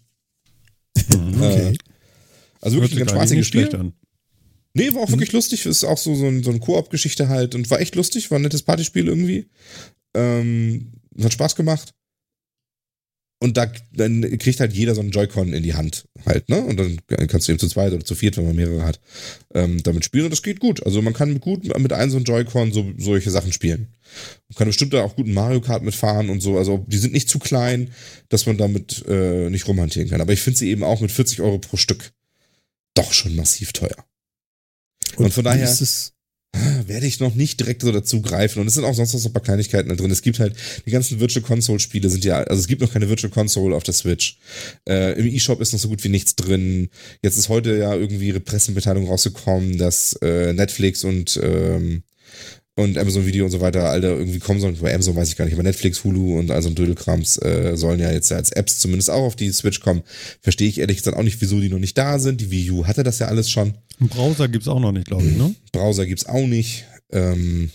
Okay. 0.97 1.73
Äh, 1.73 1.77
also 2.61 2.77
wirklich 2.77 2.93
ein 2.93 3.05
ganz 3.05 3.11
spaßiges 3.11 3.47
Spiel. 3.47 3.75
an. 3.75 3.93
Nee, 4.73 4.93
war 4.93 5.01
auch 5.01 5.11
wirklich 5.11 5.31
lustig. 5.33 5.65
Ist 5.65 5.83
auch 5.83 5.97
so, 5.97 6.15
so, 6.15 6.27
ein, 6.27 6.43
so 6.43 6.49
eine 6.49 6.59
Koop-Geschichte 6.59 7.29
halt 7.29 7.53
und 7.53 7.69
war 7.69 7.79
echt 7.79 7.95
lustig, 7.95 8.31
war 8.31 8.39
ein 8.39 8.41
nettes 8.41 8.63
Partyspiel 8.63 9.07
irgendwie. 9.07 9.49
Ähm, 10.15 10.93
hat 11.21 11.33
Spaß 11.33 11.55
gemacht. 11.55 11.93
Und 13.43 13.57
da 13.57 13.69
dann 13.91 14.21
kriegt 14.39 14.61
halt 14.61 14.71
jeder 14.71 14.95
so 14.95 15.01
einen 15.01 15.11
Joy-Con 15.11 15.51
in 15.51 15.63
die 15.63 15.73
Hand 15.73 16.05
halt, 16.25 16.47
ne? 16.47 16.61
Und 16.63 16.77
dann 16.79 16.97
kannst 17.27 17.47
du 17.47 17.51
eben 17.51 17.59
zu 17.59 17.67
zweit 17.67 17.91
oder 17.91 18.05
zu 18.05 18.15
viert, 18.15 18.37
wenn 18.37 18.45
man 18.45 18.55
mehrere 18.55 18.85
hat, 18.85 19.01
ähm, 19.53 19.83
damit 19.83 20.05
spielen 20.05 20.23
und 20.25 20.31
das 20.31 20.43
geht 20.43 20.61
gut. 20.61 20.81
Also 20.85 21.01
man 21.01 21.13
kann 21.13 21.41
gut 21.41 21.65
mit 21.65 21.91
einem 21.93 22.09
so 22.09 22.15
einem 22.17 22.23
Joy-Con 22.23 22.71
so, 22.71 22.93
solche 22.97 23.31
Sachen 23.31 23.51
spielen. 23.51 23.89
Man 24.47 24.55
kann 24.57 24.67
bestimmt 24.67 24.93
da 24.93 25.03
auch 25.03 25.17
gut 25.17 25.27
ein 25.27 25.33
Mario 25.33 25.59
Kart 25.59 25.83
mitfahren 25.83 26.29
und 26.29 26.39
so. 26.41 26.57
Also 26.57 26.85
die 26.87 26.97
sind 26.97 27.11
nicht 27.11 27.27
zu 27.27 27.37
klein, 27.37 27.91
dass 28.29 28.45
man 28.45 28.57
damit 28.57 29.03
äh, 29.09 29.49
nicht 29.49 29.67
rumhantieren 29.67 30.09
kann. 30.09 30.21
Aber 30.21 30.31
ich 30.31 30.39
finde 30.41 30.59
sie 30.59 30.69
eben 30.69 30.83
auch 30.85 31.01
mit 31.01 31.11
40 31.11 31.41
Euro 31.41 31.59
pro 31.59 31.75
Stück 31.75 32.13
doch 32.93 33.11
schon 33.11 33.35
massiv 33.35 33.73
teuer. 33.73 34.05
Und 35.17 35.33
von 35.33 35.43
wie 35.43 35.49
daher- 35.49 35.69
Ist 35.69 35.81
es, 35.81 36.12
werde 36.87 37.05
ich 37.07 37.19
noch 37.19 37.35
nicht 37.35 37.59
direkt 37.59 37.81
so 37.81 37.91
dazu 37.91 38.21
greifen. 38.21 38.59
Und 38.59 38.67
es 38.67 38.75
sind 38.75 38.85
auch 38.85 38.93
sonst 38.93 39.13
noch 39.13 39.19
so 39.19 39.29
ein 39.29 39.33
paar 39.33 39.41
Kleinigkeiten 39.41 39.89
da 39.89 39.95
drin. 39.95 40.11
Es 40.11 40.21
gibt 40.21 40.39
halt, 40.39 40.55
die 40.85 40.91
ganzen 40.91 41.19
Virtual 41.19 41.43
Console 41.43 41.79
Spiele 41.79 42.09
sind 42.09 42.23
ja, 42.23 42.37
also 42.37 42.59
es 42.59 42.67
gibt 42.67 42.81
noch 42.81 42.91
keine 42.91 43.09
Virtual 43.09 43.31
Console 43.31 43.75
auf 43.75 43.83
der 43.83 43.93
Switch. 43.93 44.37
Äh, 44.87 45.19
Im 45.19 45.27
eShop 45.27 45.61
ist 45.61 45.73
noch 45.73 45.79
so 45.79 45.89
gut 45.89 46.03
wie 46.03 46.09
nichts 46.09 46.35
drin. 46.35 46.89
Jetzt 47.21 47.37
ist 47.37 47.49
heute 47.49 47.77
ja 47.77 47.93
irgendwie 47.93 48.27
ihre 48.27 48.39
Pressemitteilung 48.39 49.07
rausgekommen, 49.07 49.77
dass 49.77 50.13
äh, 50.21 50.53
Netflix 50.53 51.03
und, 51.03 51.39
ähm, 51.41 52.03
und 52.75 52.97
Amazon 52.97 53.25
Video 53.25 53.45
und 53.45 53.51
so 53.51 53.61
weiter 53.61 53.89
alle 53.89 54.09
irgendwie 54.09 54.39
kommen 54.39 54.59
sollen. 54.59 54.77
Bei 54.81 54.93
Amazon 54.93 55.15
weiß 55.15 55.29
ich 55.29 55.35
gar 55.35 55.45
nicht, 55.45 55.53
aber 55.53 55.63
Netflix, 55.63 56.03
Hulu 56.03 56.39
und 56.39 56.49
also 56.49 56.69
Dödelkrams 56.71 57.37
äh, 57.37 57.75
sollen 57.75 57.99
ja 57.99 58.11
jetzt 58.11 58.31
als 58.31 58.51
Apps 58.51 58.79
zumindest 58.79 59.09
auch 59.09 59.23
auf 59.23 59.35
die 59.35 59.51
Switch 59.51 59.79
kommen. 59.79 60.01
Verstehe 60.41 60.67
ich 60.67 60.79
ehrlich 60.79 60.97
gesagt 60.97 61.15
auch 61.15 61.23
nicht, 61.23 61.39
wieso 61.41 61.59
die 61.59 61.69
noch 61.69 61.79
nicht 61.79 61.97
da 61.97 62.17
sind. 62.17 62.41
Die 62.41 62.49
Wii 62.49 62.71
U 62.71 62.87
hatte 62.87 63.03
das 63.03 63.19
ja 63.19 63.27
alles 63.27 63.51
schon. 63.51 63.75
Einen 63.99 64.09
Browser 64.09 64.47
gibt's 64.47 64.67
auch 64.67 64.79
noch 64.79 64.91
nicht, 64.91 65.07
glaube 65.07 65.25
ich, 65.25 65.37
ne? 65.37 65.53
Browser 65.71 66.07
gibt's 66.07 66.25
auch 66.25 66.47
nicht. 66.47 66.85
Ähm, 67.11 67.69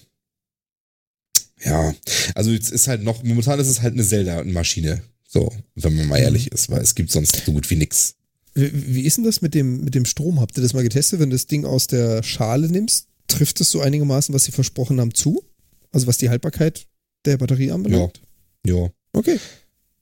ja, 1.64 1.94
also 2.34 2.53
es 2.53 2.70
ist 2.70 2.88
halt 2.88 3.03
noch, 3.03 3.22
momentan 3.22 3.61
ist 3.61 3.68
es 3.68 3.82
halt 3.82 3.94
eine 3.94 4.05
Zelda-Maschine. 4.05 5.03
So, 5.28 5.53
wenn 5.74 5.94
man 5.94 6.09
mal 6.09 6.18
ehrlich 6.18 6.51
ist, 6.51 6.70
weil 6.70 6.80
es 6.80 6.94
gibt 6.94 7.12
sonst 7.12 7.44
so 7.44 7.53
gut 7.53 7.68
wie 7.70 7.76
nix. 7.76 8.14
wie, 8.55 8.94
wie 8.94 9.03
ist 9.03 9.18
denn 9.18 9.24
das 9.24 9.42
mit 9.42 9.55
dem, 9.55 9.84
mit 9.84 9.94
dem 9.94 10.07
Strom? 10.07 10.40
Habt 10.40 10.57
ihr 10.57 10.62
das 10.62 10.72
mal 10.72 10.82
getestet? 10.82 11.20
Wenn 11.20 11.30
du 11.30 11.36
das 11.36 11.46
Ding 11.46 11.64
aus 11.64 11.86
der 11.86 12.22
Schale 12.22 12.68
nimmst, 12.68 13.09
trifft 13.29 13.61
es 13.61 13.70
so 13.70 13.81
einigermaßen, 13.81 14.35
was 14.35 14.45
sie 14.45 14.53
versprochen 14.53 15.01
haben, 15.01 15.14
zu? 15.14 15.45
Also 15.93 16.07
was 16.07 16.18
die 16.18 16.29
Haltbarkeit 16.29 16.87
der 17.24 17.37
Batterie 17.39 17.70
anbelangt? 17.70 18.20
Ja. 18.66 18.91
Okay, 19.12 19.39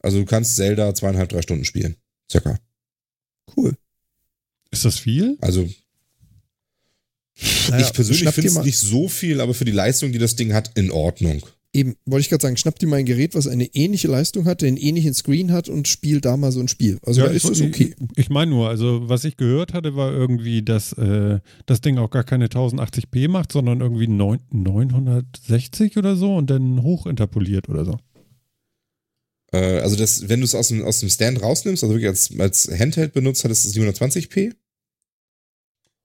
Also 0.01 0.18
du 0.18 0.24
kannst 0.24 0.57
Zelda 0.57 0.95
zweieinhalb, 0.95 1.29
drei 1.29 1.43
Stunden 1.43 1.64
spielen. 1.64 1.97
Circa. 2.31 2.59
cool. 3.57 3.77
Ist 4.70 4.85
das 4.85 4.99
viel? 4.99 5.39
Also 5.41 5.68
Naja, 7.68 7.87
ich 7.87 7.93
persönlich 7.93 8.29
finde 8.31 8.49
es 8.49 8.64
nicht 8.64 8.79
so 8.79 9.09
viel, 9.09 9.41
aber 9.41 9.55
für 9.55 9.64
die 9.64 9.72
Leistung, 9.72 10.12
die 10.12 10.18
das 10.18 10.37
Ding 10.37 10.53
hat, 10.53 10.77
in 10.77 10.91
Ordnung. 10.91 11.47
Eben, 11.72 11.96
wollte 12.06 12.22
ich 12.22 12.30
gerade 12.30 12.42
sagen, 12.42 12.56
schnapp 12.56 12.78
dir 12.78 12.86
mal 12.86 12.96
ein 12.96 13.04
Gerät, 13.04 13.34
was 13.34 13.46
eine 13.46 13.66
ähnliche 13.74 14.08
Leistung 14.08 14.46
hat, 14.46 14.62
einen 14.62 14.78
ähnlichen 14.78 15.12
Screen 15.12 15.52
hat 15.52 15.68
und 15.68 15.86
spiel 15.88 16.22
da 16.22 16.36
mal 16.38 16.50
so 16.50 16.60
ein 16.60 16.68
Spiel. 16.68 16.98
Also 17.02 17.20
da 17.20 17.26
ist 17.26 17.44
es 17.44 17.60
okay. 17.60 17.94
Ich, 18.12 18.18
ich 18.18 18.30
meine 18.30 18.50
nur, 18.50 18.68
also 18.70 19.08
was 19.08 19.24
ich 19.24 19.36
gehört 19.36 19.74
hatte, 19.74 19.94
war 19.94 20.10
irgendwie, 20.10 20.62
dass 20.62 20.94
äh, 20.94 21.40
das 21.66 21.82
Ding 21.82 21.98
auch 21.98 22.08
gar 22.10 22.24
keine 22.24 22.46
1080p 22.46 23.28
macht, 23.28 23.52
sondern 23.52 23.80
irgendwie 23.82 24.08
neun- 24.08 24.40
960 24.50 25.98
oder 25.98 26.16
so 26.16 26.36
und 26.36 26.48
dann 26.48 26.82
hochinterpoliert 26.82 27.68
oder 27.68 27.84
so. 27.84 27.98
Äh, 29.52 29.80
also 29.80 29.96
das, 29.96 30.28
wenn 30.28 30.40
du 30.40 30.44
es 30.44 30.54
aus 30.54 30.68
dem, 30.68 30.82
aus 30.82 31.00
dem 31.00 31.08
Stand 31.10 31.42
rausnimmst, 31.42 31.82
also 31.82 31.94
wirklich 31.94 32.08
als, 32.08 32.32
als 32.38 32.70
Handheld 32.70 33.12
benutzt, 33.12 33.44
hat 33.44 33.50
es 33.50 33.74
720p. 33.74 34.54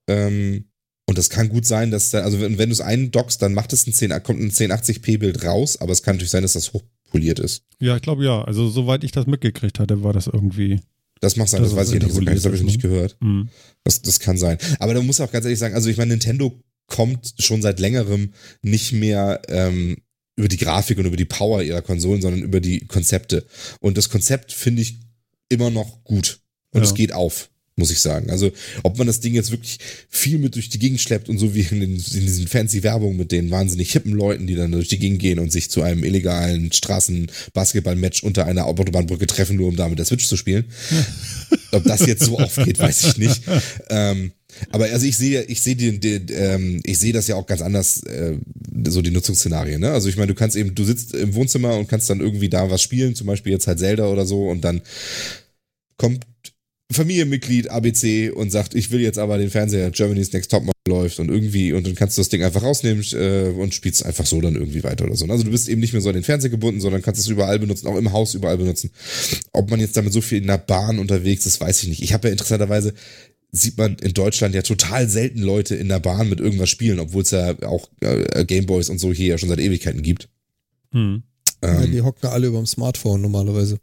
Ähm, 0.07 0.65
und 1.11 1.17
das 1.17 1.29
kann 1.29 1.49
gut 1.49 1.65
sein, 1.65 1.91
dass 1.91 2.09
da, 2.09 2.21
also 2.21 2.39
wenn, 2.41 2.57
wenn 2.57 2.69
du 2.69 2.73
es 2.73 2.81
eindockst, 2.81 3.41
dann 3.41 3.53
macht 3.53 3.73
es 3.73 3.85
ein 3.85 3.93
10, 3.93 4.11
kommt 4.23 4.39
ein 4.41 4.49
1080p-Bild 4.51 5.43
raus, 5.45 5.79
aber 5.79 5.91
es 5.91 6.01
kann 6.03 6.15
natürlich 6.15 6.31
sein, 6.31 6.41
dass 6.43 6.53
das 6.53 6.73
hochpoliert 6.73 7.39
ist. 7.39 7.63
Ja, 7.79 7.95
ich 7.97 8.01
glaube 8.01 8.23
ja. 8.25 8.43
Also 8.43 8.69
soweit 8.69 9.03
ich 9.03 9.11
das 9.11 9.27
mitgekriegt 9.27 9.79
hatte, 9.79 10.03
war 10.03 10.13
das 10.13 10.27
irgendwie. 10.27 10.79
Das 11.19 11.35
macht 11.35 11.49
sein, 11.49 11.61
Das 11.61 11.71
das, 11.71 11.77
weiß 11.79 11.91
ich 11.93 12.01
nicht. 12.01 12.13
so 12.13 12.21
Das 12.21 12.45
habe 12.45 12.55
ich 12.55 12.63
nicht 12.63 12.81
gehört. 12.81 13.17
Hm. 13.21 13.49
Das, 13.83 14.01
das 14.01 14.19
kann 14.19 14.37
sein. 14.37 14.57
Aber 14.79 14.93
da 14.93 15.01
muss 15.01 15.19
auch 15.21 15.31
ganz 15.31 15.45
ehrlich 15.45 15.59
sagen, 15.59 15.75
also 15.75 15.89
ich 15.89 15.97
meine, 15.97 16.11
Nintendo 16.11 16.59
kommt 16.87 17.35
schon 17.39 17.61
seit 17.61 17.79
längerem 17.79 18.33
nicht 18.61 18.91
mehr 18.93 19.41
ähm, 19.49 19.97
über 20.35 20.47
die 20.47 20.57
Grafik 20.57 20.97
und 20.97 21.05
über 21.05 21.17
die 21.17 21.25
Power 21.25 21.61
ihrer 21.61 21.81
Konsolen, 21.81 22.21
sondern 22.21 22.41
über 22.41 22.59
die 22.59 22.87
Konzepte. 22.87 23.45
Und 23.79 23.97
das 23.97 24.09
Konzept 24.09 24.51
finde 24.51 24.81
ich 24.81 24.99
immer 25.49 25.69
noch 25.69 26.03
gut. 26.03 26.39
Und 26.71 26.81
Ja. 26.81 26.87
es 26.87 26.95
geht 26.95 27.13
auf, 27.13 27.49
muss 27.75 27.91
ich 27.91 27.99
sagen. 27.99 28.29
Also, 28.29 28.51
ob 28.83 28.97
man 28.97 29.07
das 29.07 29.19
Ding 29.21 29.33
jetzt 29.33 29.51
wirklich 29.51 29.79
viel 30.09 30.37
mit 30.37 30.55
durch 30.55 30.69
die 30.69 30.79
Gegend 30.79 30.99
schleppt 30.99 31.29
und 31.29 31.37
so 31.37 31.55
wie 31.55 31.61
in, 31.61 31.79
den, 31.79 31.91
in 31.93 31.99
diesen 31.99 32.47
fancy 32.47 32.83
Werbungen 32.83 33.17
mit 33.17 33.31
den 33.31 33.49
wahnsinnig 33.49 33.91
hippen 33.91 34.13
Leuten, 34.13 34.47
die 34.47 34.55
dann 34.55 34.71
durch 34.71 34.89
die 34.89 34.99
Gegend 34.99 35.19
gehen 35.19 35.39
und 35.39 35.51
sich 35.51 35.69
zu 35.69 35.81
einem 35.81 36.03
illegalen 36.03 36.71
Straßenbasketball-Match 36.71 38.23
unter 38.23 38.45
einer 38.45 38.65
Autobahnbrücke 38.65 39.27
treffen, 39.27 39.55
nur 39.55 39.69
um 39.69 39.75
da 39.75 39.87
mit 39.87 39.99
der 39.99 40.05
Switch 40.05 40.27
zu 40.27 40.37
spielen. 40.37 40.65
Ob 41.71 41.83
das 41.85 42.05
jetzt 42.05 42.23
so 42.23 42.37
aufgeht, 42.37 42.79
weiß 42.79 43.05
ich 43.05 43.17
nicht. 43.17 43.41
Ähm, 43.89 44.31
aber 44.71 44.85
also 44.85 45.05
ich 45.05 45.17
sehe, 45.17 45.43
ich 45.43 45.61
sehe 45.61 45.75
den, 45.75 46.01
den 46.01 46.27
ähm, 46.29 46.81
ich 46.83 46.99
sehe 46.99 47.13
das 47.13 47.27
ja 47.27 47.35
auch 47.35 47.47
ganz 47.47 47.61
anders, 47.61 48.03
äh, 48.03 48.37
so 48.87 49.01
die 49.01 49.11
Nutzungsszenarien. 49.11 49.79
Ne? 49.79 49.91
Also 49.91 50.09
ich 50.09 50.17
meine, 50.17 50.27
du 50.27 50.35
kannst 50.35 50.57
eben, 50.57 50.75
du 50.75 50.83
sitzt 50.83 51.13
im 51.13 51.33
Wohnzimmer 51.33 51.77
und 51.77 51.87
kannst 51.87 52.09
dann 52.09 52.19
irgendwie 52.19 52.49
da 52.49 52.69
was 52.69 52.81
spielen, 52.81 53.15
zum 53.15 53.27
Beispiel 53.27 53.53
jetzt 53.53 53.67
halt 53.67 53.79
Zelda 53.79 54.07
oder 54.07 54.25
so, 54.25 54.49
und 54.49 54.61
dann 54.61 54.81
kommt 55.97 56.25
Familienmitglied 56.91 57.69
ABC 57.69 58.31
und 58.31 58.51
sagt, 58.51 58.75
ich 58.75 58.91
will 58.91 59.01
jetzt 59.01 59.17
aber 59.17 59.37
den 59.37 59.49
Fernseher 59.49 59.91
Germany's 59.91 60.31
Next 60.33 60.51
Topmodel 60.51 60.73
läuft 60.87 61.19
und 61.19 61.29
irgendwie 61.29 61.73
und 61.73 61.85
dann 61.85 61.95
kannst 61.95 62.17
du 62.17 62.21
das 62.21 62.29
Ding 62.29 62.43
einfach 62.43 62.63
rausnehmen 62.63 63.03
äh, 63.13 63.49
und 63.49 63.73
spielst 63.73 64.05
einfach 64.05 64.25
so 64.25 64.41
dann 64.41 64.55
irgendwie 64.55 64.83
weiter 64.83 65.05
oder 65.05 65.15
so. 65.15 65.25
Also 65.25 65.43
du 65.43 65.51
bist 65.51 65.69
eben 65.69 65.81
nicht 65.81 65.93
mehr 65.93 66.01
so 66.01 66.09
an 66.09 66.15
den 66.15 66.23
Fernseher 66.23 66.49
gebunden, 66.49 66.81
sondern 66.81 67.01
kannst 67.01 67.21
es 67.21 67.27
überall 67.27 67.59
benutzen, 67.59 67.87
auch 67.87 67.97
im 67.97 68.11
Haus 68.11 68.33
überall 68.33 68.57
benutzen. 68.57 68.91
Ob 69.53 69.69
man 69.69 69.79
jetzt 69.79 69.95
damit 69.97 70.13
so 70.13 70.21
viel 70.21 70.39
in 70.39 70.47
der 70.47 70.57
Bahn 70.57 70.99
unterwegs 70.99 71.45
ist, 71.45 71.61
weiß 71.61 71.83
ich 71.83 71.89
nicht. 71.89 72.01
Ich 72.01 72.13
habe 72.13 72.27
ja 72.27 72.31
interessanterweise 72.31 72.93
sieht 73.51 73.77
man 73.77 73.95
in 73.97 74.13
Deutschland 74.13 74.55
ja 74.55 74.61
total 74.61 75.09
selten 75.09 75.41
Leute 75.41 75.75
in 75.75 75.89
der 75.89 75.99
Bahn 75.99 76.29
mit 76.29 76.39
irgendwas 76.39 76.69
spielen, 76.69 76.99
obwohl 76.99 77.23
es 77.23 77.31
ja 77.31 77.61
auch 77.63 77.89
äh, 77.99 78.45
Gameboys 78.45 78.89
und 78.89 78.97
so 78.97 79.11
hier 79.11 79.27
ja 79.27 79.37
schon 79.37 79.49
seit 79.49 79.59
Ewigkeiten 79.59 80.01
gibt. 80.01 80.29
Hm. 80.91 81.23
Ja, 81.63 81.83
Ähm, 81.83 81.91
die 81.91 82.01
hocken 82.01 82.29
alle 82.29 82.47
über 82.47 82.57
dem 82.57 82.65
Smartphone 82.65 83.21
normalerweise. 83.21 83.77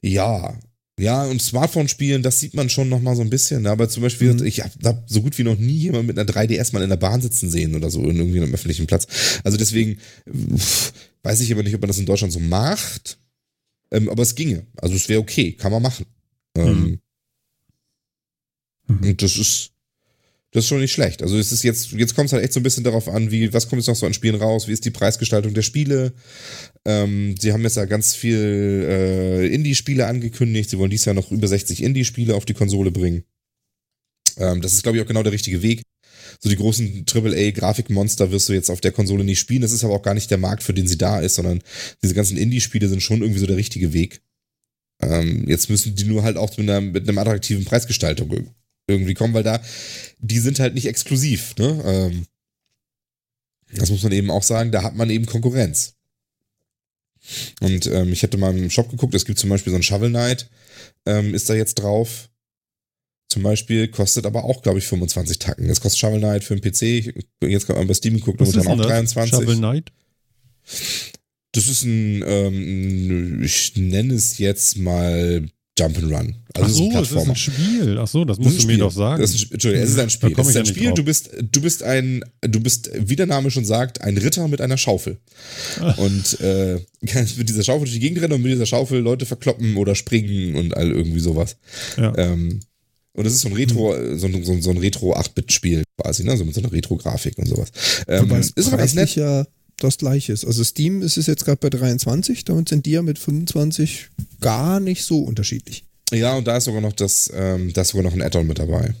Ja. 0.00 0.58
Ja, 1.02 1.24
und 1.24 1.42
Smartphone 1.42 1.88
spielen, 1.88 2.22
das 2.22 2.38
sieht 2.38 2.54
man 2.54 2.68
schon 2.68 2.88
noch 2.88 3.00
mal 3.00 3.16
so 3.16 3.22
ein 3.22 3.30
bisschen. 3.30 3.62
ne? 3.62 3.70
Aber 3.70 3.88
zum 3.88 4.02
Beispiel, 4.04 4.34
Mhm. 4.34 4.44
ich 4.46 4.60
habe 4.62 4.72
hab 4.84 5.10
so 5.10 5.20
gut 5.20 5.36
wie 5.36 5.42
noch 5.42 5.58
nie 5.58 5.72
jemand 5.78 6.06
mit 6.06 6.16
einer 6.16 6.30
3DS 6.30 6.72
mal 6.72 6.82
in 6.82 6.90
der 6.90 6.96
Bahn 6.96 7.20
sitzen 7.20 7.50
sehen 7.50 7.74
oder 7.74 7.90
so, 7.90 8.02
in 8.08 8.16
irgendwie 8.16 8.40
einem 8.40 8.54
öffentlichen 8.54 8.86
Platz. 8.86 9.06
Also 9.42 9.58
deswegen 9.58 9.98
pff, 10.56 10.92
weiß 11.24 11.40
ich 11.40 11.52
aber 11.52 11.64
nicht, 11.64 11.74
ob 11.74 11.80
man 11.80 11.88
das 11.88 11.98
in 11.98 12.06
Deutschland 12.06 12.32
so 12.32 12.38
macht. 12.38 13.18
Ähm, 13.90 14.08
aber 14.08 14.22
es 14.22 14.36
ginge. 14.36 14.64
Also 14.76 14.94
es 14.94 15.08
wäre 15.08 15.20
okay, 15.20 15.52
kann 15.52 15.72
man 15.72 15.82
machen. 15.82 16.06
Ähm, 16.56 17.00
Mhm. 18.88 18.98
Und 19.08 19.22
das 19.22 19.36
ist, 19.36 19.71
das 20.52 20.64
ist 20.64 20.68
schon 20.68 20.80
nicht 20.80 20.92
schlecht. 20.92 21.22
Also 21.22 21.38
es 21.38 21.50
ist 21.50 21.64
jetzt, 21.64 21.92
jetzt 21.92 22.14
kommt 22.14 22.26
es 22.26 22.34
halt 22.34 22.44
echt 22.44 22.52
so 22.52 22.60
ein 22.60 22.62
bisschen 22.62 22.84
darauf 22.84 23.08
an, 23.08 23.30
wie, 23.30 23.52
was 23.54 23.68
kommt 23.68 23.80
jetzt 23.80 23.88
noch 23.88 23.96
so 23.96 24.04
an 24.04 24.12
Spielen 24.12 24.34
raus, 24.34 24.68
wie 24.68 24.72
ist 24.72 24.84
die 24.84 24.90
Preisgestaltung 24.90 25.54
der 25.54 25.62
Spiele. 25.62 26.12
Ähm, 26.84 27.34
sie 27.40 27.54
haben 27.54 27.62
jetzt 27.62 27.78
ja 27.78 27.86
ganz 27.86 28.14
viel 28.14 28.86
äh, 28.86 29.46
Indie-Spiele 29.46 30.06
angekündigt. 30.06 30.68
Sie 30.68 30.78
wollen 30.78 30.90
dieses 30.90 31.06
Jahr 31.06 31.14
noch 31.14 31.30
über 31.30 31.48
60 31.48 31.82
Indie-Spiele 31.82 32.34
auf 32.34 32.44
die 32.44 32.52
Konsole 32.52 32.90
bringen. 32.90 33.24
Ähm, 34.36 34.60
das 34.60 34.74
ist, 34.74 34.82
glaube 34.82 34.98
ich, 34.98 35.02
auch 35.02 35.08
genau 35.08 35.22
der 35.22 35.32
richtige 35.32 35.62
Weg. 35.62 35.82
So 36.38 36.50
die 36.50 36.56
großen 36.56 37.06
AAA-Grafikmonster 37.10 38.30
wirst 38.30 38.50
du 38.50 38.52
jetzt 38.52 38.70
auf 38.70 38.82
der 38.82 38.92
Konsole 38.92 39.24
nicht 39.24 39.38
spielen. 39.38 39.62
Das 39.62 39.72
ist 39.72 39.84
aber 39.84 39.94
auch 39.94 40.02
gar 40.02 40.14
nicht 40.14 40.30
der 40.30 40.38
Markt, 40.38 40.62
für 40.62 40.74
den 40.74 40.86
sie 40.86 40.98
da 40.98 41.20
ist, 41.20 41.36
sondern 41.36 41.62
diese 42.02 42.14
ganzen 42.14 42.36
Indie-Spiele 42.36 42.88
sind 42.88 43.02
schon 43.02 43.22
irgendwie 43.22 43.40
so 43.40 43.46
der 43.46 43.56
richtige 43.56 43.94
Weg. 43.94 44.20
Ähm, 45.00 45.48
jetzt 45.48 45.70
müssen 45.70 45.94
die 45.94 46.04
nur 46.04 46.24
halt 46.24 46.36
auch 46.36 46.58
mit 46.58 46.68
einer, 46.68 46.82
mit 46.82 47.08
einer 47.08 47.20
attraktiven 47.20 47.64
Preisgestaltung 47.64 48.52
irgendwie 48.86 49.14
kommen, 49.14 49.34
weil 49.34 49.42
da, 49.42 49.60
die 50.18 50.38
sind 50.38 50.60
halt 50.60 50.74
nicht 50.74 50.86
exklusiv. 50.86 51.54
Ne? 51.56 51.82
Ähm, 51.84 52.26
das 53.74 53.90
muss 53.90 54.02
man 54.02 54.12
eben 54.12 54.30
auch 54.30 54.42
sagen, 54.42 54.70
da 54.70 54.82
hat 54.82 54.94
man 54.94 55.10
eben 55.10 55.26
Konkurrenz. 55.26 55.94
Und 57.60 57.86
ähm, 57.86 58.12
ich 58.12 58.22
hatte 58.22 58.36
mal 58.36 58.56
im 58.56 58.70
Shop 58.70 58.90
geguckt, 58.90 59.14
es 59.14 59.24
gibt 59.24 59.38
zum 59.38 59.50
Beispiel 59.50 59.70
so 59.70 59.78
ein 59.78 59.82
Shovel 59.82 60.10
Knight, 60.10 60.50
ähm, 61.06 61.34
ist 61.34 61.48
da 61.48 61.54
jetzt 61.54 61.76
drauf. 61.76 62.28
Zum 63.28 63.42
Beispiel 63.42 63.88
kostet 63.88 64.26
aber 64.26 64.44
auch, 64.44 64.62
glaube 64.62 64.78
ich, 64.78 64.86
25 64.86 65.38
Tacken. 65.38 65.68
Das 65.68 65.80
kostet 65.80 66.00
Shovel 66.00 66.18
Knight 66.18 66.44
für 66.44 66.54
einen 66.54 66.60
PC. 66.60 67.14
Jetzt 67.42 67.66
kann 67.66 67.76
man 67.76 67.86
bei 67.86 67.94
Steam 67.94 68.16
geguckt, 68.16 68.40
denn 68.40 68.66
auch 68.66 68.76
das? 68.76 68.86
23. 68.86 69.34
Shovel 69.34 69.56
Knight? 69.56 69.92
Das 71.52 71.68
ist 71.68 71.84
ein, 71.84 72.22
ähm, 72.26 73.42
ich 73.42 73.76
nenne 73.76 74.14
es 74.14 74.38
jetzt 74.38 74.76
mal 74.76 75.48
Jump'n'Run. 75.78 76.34
Ach 76.54 76.62
Also 76.62 76.74
so, 76.74 76.90
es 76.92 77.10
es 77.10 77.12
ist 77.12 77.28
ein 77.28 77.36
Spiel. 77.36 77.98
Ach 77.98 78.06
so, 78.06 78.24
das 78.24 78.38
ist 78.38 78.44
musst 78.44 78.62
du 78.62 78.66
mir 78.66 78.78
doch 78.78 78.92
sagen. 78.92 79.22
Das 79.22 79.34
ist 79.34 79.46
ein, 79.46 79.52
Entschuldigung, 79.52 79.84
es 79.84 79.90
ist 79.90 79.98
ein 79.98 80.10
Spiel. 80.10 80.34
Es 80.36 80.48
ist 80.48 80.56
ein 80.56 80.66
Spiel. 80.66 80.92
Du 80.92 81.04
bist, 81.04 81.30
du 81.40 81.60
bist 81.62 81.82
ein, 81.82 82.22
du 82.42 82.60
bist, 82.60 82.90
wie 82.94 83.16
der 83.16 83.26
Name 83.26 83.50
schon 83.50 83.64
sagt, 83.64 84.02
ein 84.02 84.18
Ritter 84.18 84.48
mit 84.48 84.60
einer 84.60 84.76
Schaufel. 84.76 85.18
Und 85.96 86.40
äh, 86.40 86.78
kannst 87.06 87.38
mit 87.38 87.48
dieser 87.48 87.62
Schaufel 87.62 87.84
durch 87.84 87.94
die 87.94 88.00
Gegend 88.00 88.20
rennen 88.20 88.34
und 88.34 88.42
mit 88.42 88.52
dieser 88.52 88.66
Schaufel 88.66 89.00
Leute 89.00 89.24
verkloppen 89.24 89.76
oder 89.76 89.94
springen 89.94 90.56
und 90.56 90.76
all 90.76 90.90
irgendwie 90.90 91.20
sowas. 91.20 91.56
Ja. 91.96 92.12
Ähm, 92.18 92.60
und 93.14 93.24
das 93.24 93.32
ist 93.32 93.40
so 93.42 93.48
ein 93.48 93.54
Retro, 93.54 93.94
so 94.16 94.26
ein, 94.26 94.44
so 94.44 94.52
ein, 94.52 94.62
so 94.62 94.70
ein 94.70 94.78
Retro 94.78 95.14
8-Bit-Spiel 95.14 95.84
quasi, 96.00 96.24
ne? 96.24 96.36
So 96.36 96.44
mit 96.44 96.54
so 96.54 96.60
einer 96.60 96.72
Retro-Grafik 96.72 97.38
und 97.38 97.46
sowas. 97.46 97.70
Ähm, 98.08 98.30
ist 98.30 98.68
aber 98.68 98.78
ganz 98.78 98.94
nett. 98.94 99.14
ja 99.16 99.46
das 99.82 99.98
gleiche 99.98 100.32
ist. 100.32 100.44
Also 100.44 100.64
Steam 100.64 101.02
ist 101.02 101.16
es 101.16 101.26
jetzt 101.26 101.44
gerade 101.44 101.58
bei 101.58 101.70
23, 101.70 102.44
damit 102.44 102.68
sind 102.68 102.86
die 102.86 102.92
ja 102.92 103.02
mit 103.02 103.18
25 103.18 104.08
gar 104.40 104.80
nicht 104.80 105.04
so 105.04 105.20
unterschiedlich. 105.20 105.84
Ja, 106.12 106.36
und 106.36 106.46
da 106.46 106.56
ist 106.56 106.64
sogar 106.64 106.80
noch 106.80 106.92
das, 106.92 107.30
ähm, 107.34 107.72
da 107.72 107.82
ist 107.82 107.88
sogar 107.88 108.04
noch 108.04 108.12
ein 108.12 108.22
Add-on 108.22 108.46
mit 108.46 108.58
dabei. 108.58 108.94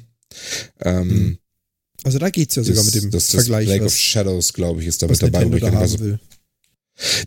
Ähm, 0.80 1.10
Hm. 1.10 1.38
Also 2.04 2.18
da 2.18 2.30
geht's 2.30 2.56
ja 2.56 2.64
sogar 2.64 2.82
das, 2.82 2.94
mit 2.94 3.02
dem 3.02 3.10
das, 3.10 3.28
das 3.28 3.34
Vergleich, 3.34 3.66
Plague 3.66 3.86
of 3.86 3.96
Shadows, 3.96 4.52
glaube 4.52 4.80
ich, 4.80 4.88
ist 4.88 5.02
da 5.02 5.08
was 5.08 5.22
mit 5.22 5.32
dabei. 5.32 5.50
Wo 5.50 5.54
ich 5.54 5.60
da 5.62 5.72
haben 5.72 6.00
will. 6.00 6.18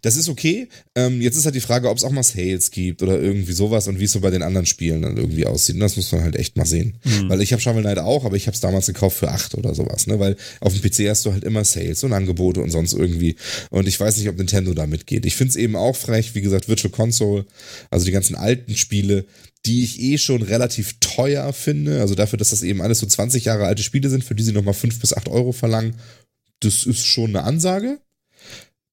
Das 0.01 0.15
ist 0.15 0.29
okay. 0.29 0.67
Ähm, 0.95 1.21
jetzt 1.21 1.35
ist 1.35 1.45
halt 1.45 1.55
die 1.55 1.61
Frage, 1.61 1.89
ob 1.89 1.97
es 1.97 2.03
auch 2.03 2.11
mal 2.11 2.23
Sales 2.23 2.71
gibt 2.71 3.01
oder 3.01 3.19
irgendwie 3.19 3.53
sowas 3.53 3.87
und 3.87 3.99
wie 3.99 4.05
es 4.05 4.11
so 4.11 4.19
bei 4.19 4.29
den 4.29 4.43
anderen 4.43 4.65
Spielen 4.65 5.01
dann 5.01 5.17
irgendwie 5.17 5.45
aussieht. 5.45 5.75
Und 5.75 5.81
das 5.81 5.95
muss 5.95 6.11
man 6.11 6.21
halt 6.21 6.35
echt 6.35 6.55
mal 6.55 6.65
sehen. 6.65 6.97
Mhm. 7.03 7.29
Weil 7.29 7.41
ich 7.41 7.51
habe 7.51 7.61
Shovel 7.61 7.81
Knight 7.81 7.99
auch, 7.99 8.25
aber 8.25 8.35
ich 8.35 8.47
habe 8.47 8.55
es 8.55 8.61
damals 8.61 8.85
gekauft 8.85 9.17
für 9.17 9.31
acht 9.31 9.55
oder 9.55 9.73
sowas. 9.73 10.07
Ne? 10.07 10.19
Weil 10.19 10.37
auf 10.61 10.73
dem 10.73 10.81
PC 10.81 11.09
hast 11.09 11.25
du 11.25 11.33
halt 11.33 11.43
immer 11.43 11.65
Sales 11.65 12.03
und 12.03 12.13
Angebote 12.13 12.61
und 12.61 12.69
sonst 12.69 12.93
irgendwie. 12.93 13.35
Und 13.69 13.87
ich 13.87 13.99
weiß 13.99 14.17
nicht, 14.17 14.29
ob 14.29 14.37
Nintendo 14.37 14.73
da 14.73 14.85
mitgeht. 14.85 15.25
Ich 15.25 15.35
finde 15.35 15.49
es 15.49 15.55
eben 15.55 15.75
auch 15.75 15.95
frech, 15.95 16.35
wie 16.35 16.41
gesagt, 16.41 16.69
Virtual 16.69 16.91
Console, 16.91 17.45
also 17.89 18.05
die 18.05 18.11
ganzen 18.11 18.35
alten 18.35 18.75
Spiele, 18.75 19.25
die 19.65 19.83
ich 19.83 19.99
eh 19.99 20.17
schon 20.17 20.43
relativ 20.43 20.99
teuer 20.99 21.51
finde. 21.53 22.01
Also 22.01 22.15
dafür, 22.15 22.37
dass 22.37 22.51
das 22.51 22.63
eben 22.63 22.81
alles 22.81 22.99
so 22.99 23.07
20 23.07 23.45
Jahre 23.45 23.65
alte 23.65 23.83
Spiele 23.83 24.09
sind, 24.09 24.23
für 24.23 24.35
die 24.35 24.43
sie 24.43 24.53
nochmal 24.53 24.75
fünf 24.75 24.99
bis 24.99 25.13
acht 25.13 25.27
Euro 25.27 25.51
verlangen. 25.51 25.95
Das 26.59 26.85
ist 26.85 27.05
schon 27.05 27.31
eine 27.35 27.43
Ansage. 27.43 27.99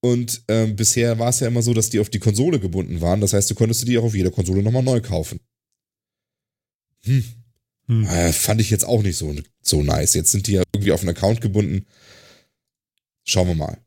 Und 0.05 0.43
ähm, 0.49 0.75
bisher 0.75 1.19
war 1.21 1.29
es 1.29 1.41
ja 1.41 1.47
immer 1.47 1.63
so, 1.63 1.75
dass 1.75 1.89
die 1.89 2.01
auf 2.01 2.11
die 2.11 2.19
Konsole 2.19 2.59
gebunden 2.59 3.01
waren. 3.01 3.21
Das 3.21 3.33
heißt, 3.33 3.49
du 3.51 3.55
konntest 3.55 3.87
die 3.87 3.97
auch 3.99 4.05
auf 4.05 4.15
jeder 4.15 4.33
Konsole 4.33 4.63
nochmal 4.63 4.83
neu 4.83 5.01
kaufen. 5.01 5.39
Hm. 7.05 7.25
Hm. 7.87 8.07
Äh, 8.07 8.33
fand 8.33 8.61
ich 8.61 8.71
jetzt 8.71 8.85
auch 8.85 9.03
nicht 9.03 9.17
so, 9.17 9.35
so 9.61 9.83
nice. 9.83 10.15
Jetzt 10.15 10.33
sind 10.33 10.49
die 10.49 10.53
ja 10.53 10.63
irgendwie 10.75 10.93
auf 10.93 11.01
einen 11.01 11.11
Account 11.11 11.41
gebunden. 11.41 11.87
Schauen 13.25 13.47
wir 13.47 13.55
mal. 13.55 13.79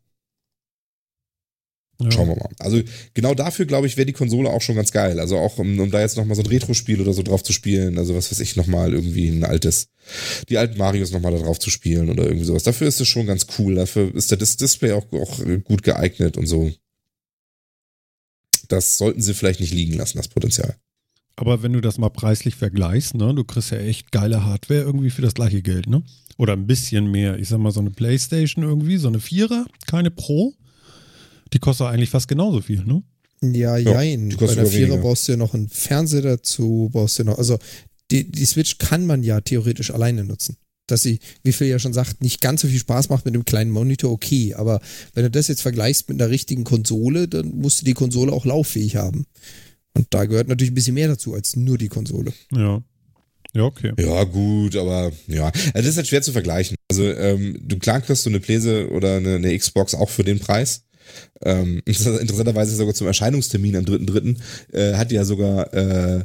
Ja. 2.01 2.11
Schauen 2.11 2.27
wir 2.27 2.35
mal. 2.35 2.49
Also 2.59 2.81
genau 3.13 3.33
dafür, 3.33 3.65
glaube 3.65 3.87
ich, 3.87 3.95
wäre 3.95 4.05
die 4.05 4.13
Konsole 4.13 4.49
auch 4.49 4.61
schon 4.61 4.75
ganz 4.75 4.91
geil. 4.91 5.19
Also 5.19 5.37
auch, 5.37 5.57
um, 5.57 5.79
um 5.79 5.91
da 5.91 6.01
jetzt 6.01 6.17
nochmal 6.17 6.35
so 6.35 6.41
ein 6.41 6.47
Retro-Spiel 6.47 6.99
oder 6.99 7.13
so 7.13 7.23
drauf 7.23 7.43
zu 7.43 7.53
spielen. 7.53 7.97
Also 7.97 8.15
was 8.15 8.31
weiß 8.31 8.39
ich, 8.41 8.55
nochmal 8.55 8.93
irgendwie 8.93 9.29
ein 9.29 9.45
altes, 9.45 9.87
die 10.49 10.57
alten 10.57 10.77
Marios 10.77 11.11
nochmal 11.11 11.31
da 11.31 11.39
drauf 11.39 11.59
zu 11.59 11.69
spielen 11.69 12.09
oder 12.09 12.25
irgendwie 12.25 12.45
sowas. 12.45 12.63
Dafür 12.63 12.87
ist 12.87 12.99
es 12.99 13.07
schon 13.07 13.27
ganz 13.27 13.47
cool. 13.57 13.75
Dafür 13.75 14.13
ist 14.13 14.29
der 14.29 14.37
Dis 14.37 14.57
Display 14.57 14.91
auch, 14.91 15.05
auch 15.13 15.39
gut 15.63 15.83
geeignet 15.83 16.37
und 16.37 16.47
so. 16.47 16.71
Das 18.67 18.97
sollten 18.97 19.21
sie 19.21 19.33
vielleicht 19.33 19.59
nicht 19.59 19.73
liegen 19.73 19.93
lassen, 19.93 20.17
das 20.17 20.27
Potenzial. 20.27 20.75
Aber 21.37 21.63
wenn 21.63 21.73
du 21.73 21.81
das 21.81 21.97
mal 21.97 22.09
preislich 22.09 22.55
vergleichst, 22.55 23.15
ne, 23.15 23.33
du 23.33 23.43
kriegst 23.43 23.71
ja 23.71 23.77
echt 23.77 24.11
geile 24.11 24.45
Hardware 24.45 24.81
irgendwie 24.81 25.09
für 25.09 25.21
das 25.21 25.33
gleiche 25.33 25.61
Geld, 25.61 25.87
ne? 25.87 26.01
Oder 26.37 26.53
ein 26.53 26.67
bisschen 26.67 27.11
mehr. 27.11 27.39
Ich 27.39 27.49
sag 27.49 27.59
mal, 27.59 27.71
so 27.71 27.79
eine 27.79 27.91
Playstation 27.91 28.63
irgendwie, 28.63 28.97
so 28.97 29.07
eine 29.07 29.19
Vierer, 29.19 29.65
keine 29.87 30.11
Pro, 30.11 30.53
die 31.55 31.59
kostet 31.59 31.87
eigentlich 31.87 32.09
fast 32.11 32.27
genauso 32.27 32.61
viel, 32.61 32.83
ne? 32.85 33.01
Ja, 33.41 33.77
Ja, 33.77 34.01
jein. 34.01 34.29
die 34.29 34.35
Bei 34.35 34.41
kostet 34.41 34.59
der 34.59 34.65
Vierer 34.67 34.89
weniger. 34.89 35.01
brauchst 35.01 35.27
du 35.27 35.31
ja 35.31 35.37
noch 35.37 35.53
einen 35.53 35.69
Fernseher 35.69 36.21
dazu, 36.21 36.89
brauchst 36.91 37.17
du 37.17 37.23
noch, 37.23 37.37
also 37.37 37.57
die, 38.11 38.29
die 38.29 38.45
Switch 38.45 38.77
kann 38.77 39.05
man 39.07 39.23
ja 39.23 39.41
theoretisch 39.41 39.89
alleine 39.91 40.23
nutzen. 40.23 40.57
Dass 40.87 41.01
sie, 41.01 41.17
wie 41.41 41.51
Phil 41.51 41.67
ja 41.67 41.79
schon 41.79 41.93
sagt, 41.93 42.21
nicht 42.21 42.41
ganz 42.41 42.61
so 42.61 42.67
viel 42.67 42.77
Spaß 42.77 43.09
macht 43.09 43.25
mit 43.25 43.33
dem 43.33 43.43
kleinen 43.43 43.71
Monitor, 43.71 44.11
okay. 44.11 44.53
Aber 44.53 44.79
wenn 45.15 45.23
du 45.23 45.31
das 45.31 45.47
jetzt 45.47 45.61
vergleichst 45.63 46.07
mit 46.09 46.21
einer 46.21 46.29
richtigen 46.29 46.63
Konsole, 46.63 47.27
dann 47.27 47.57
musst 47.57 47.81
du 47.81 47.85
die 47.85 47.95
Konsole 47.95 48.31
auch 48.31 48.45
lauffähig 48.45 48.95
haben. 48.95 49.25
Und 49.93 50.07
da 50.11 50.25
gehört 50.25 50.47
natürlich 50.47 50.71
ein 50.71 50.75
bisschen 50.75 50.93
mehr 50.93 51.07
dazu 51.07 51.33
als 51.33 51.55
nur 51.55 51.79
die 51.79 51.87
Konsole. 51.87 52.33
Ja. 52.55 52.83
Ja, 53.55 53.63
okay. 53.63 53.93
Ja, 53.97 54.25
gut, 54.25 54.75
aber 54.75 55.11
ja. 55.27 55.45
Also 55.47 55.71
das 55.73 55.85
ist 55.87 55.97
halt 55.97 56.07
schwer 56.07 56.21
zu 56.21 56.33
vergleichen. 56.33 56.75
Also, 56.91 57.03
ähm, 57.11 57.57
du 57.63 57.79
klar 57.79 58.01
kriegst 58.01 58.25
du 58.25 58.29
eine 58.29 58.41
Pläse 58.41 58.89
oder 58.91 59.15
eine, 59.17 59.35
eine 59.35 59.57
Xbox 59.57 59.95
auch 59.95 60.09
für 60.09 60.23
den 60.25 60.39
Preis. 60.39 60.83
Ähm, 61.41 61.81
interessanterweise 61.85 62.75
sogar 62.75 62.93
zum 62.93 63.07
Erscheinungstermin 63.07 63.75
am 63.75 63.85
3.3. 63.85 64.37
Äh, 64.73 64.93
hat 64.95 65.11
ja 65.11 65.25
sogar 65.25 65.73
äh, 65.73 66.23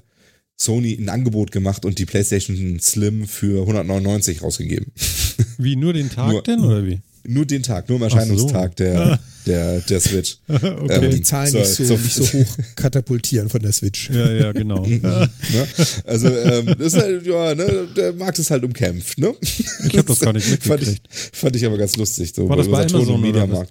Sony 0.56 0.94
ein 1.00 1.08
Angebot 1.08 1.52
gemacht 1.52 1.84
und 1.84 1.98
die 1.98 2.06
PlayStation 2.06 2.78
Slim 2.80 3.26
für 3.26 3.60
199 3.62 4.42
rausgegeben. 4.42 4.92
Wie, 5.58 5.76
nur 5.76 5.92
den 5.92 6.10
Tag 6.10 6.30
Nur- 6.32 6.42
denn, 6.42 6.60
oder 6.60 6.84
wie? 6.86 7.00
Nur 7.26 7.44
den 7.44 7.62
Tag, 7.62 7.86
nur 7.90 7.96
am 8.00 8.08
so. 8.10 8.16
Erscheinungstag 8.16 8.76
der, 8.76 9.20
der, 9.46 9.80
der 9.80 10.00
Switch. 10.00 10.38
okay. 10.48 11.04
Ähm, 11.04 11.10
die 11.10 11.20
Zahlen 11.20 11.50
zur- 11.50 11.60
nicht, 11.60 11.74
so, 11.74 11.84
zur- 11.84 11.98
nicht 11.98 12.14
so 12.14 12.24
hoch 12.32 12.56
katapultieren 12.76 13.50
von 13.50 13.60
der 13.60 13.72
Switch. 13.72 14.08
Ja, 14.08 14.32
ja, 14.32 14.52
genau. 14.52 14.86
ne? 14.86 15.28
Also, 16.06 16.28
ähm, 16.28 16.74
das 16.78 16.94
ist 16.94 16.96
halt, 16.96 17.26
ja, 17.26 17.54
ne, 17.54 17.88
der 17.94 18.14
Markt 18.14 18.38
ist 18.38 18.50
halt 18.50 18.64
umkämpft, 18.64 19.18
ne? 19.18 19.34
Ich 19.42 19.96
habe 19.98 20.04
das 20.04 20.20
gar 20.20 20.32
nicht 20.32 20.46
fand 20.62 20.80
ich, 20.82 20.88
mitgekriegt. 20.88 21.08
fand 21.36 21.56
ich 21.56 21.66
aber 21.66 21.76
ganz 21.76 21.94
lustig. 21.98 22.32
So, 22.34 22.48
War 22.48 22.56
das 22.56 22.68
bei 22.68 22.84
und 22.84 22.94
Amazon 22.94 23.22
oder 23.24 23.50
was? 23.52 23.68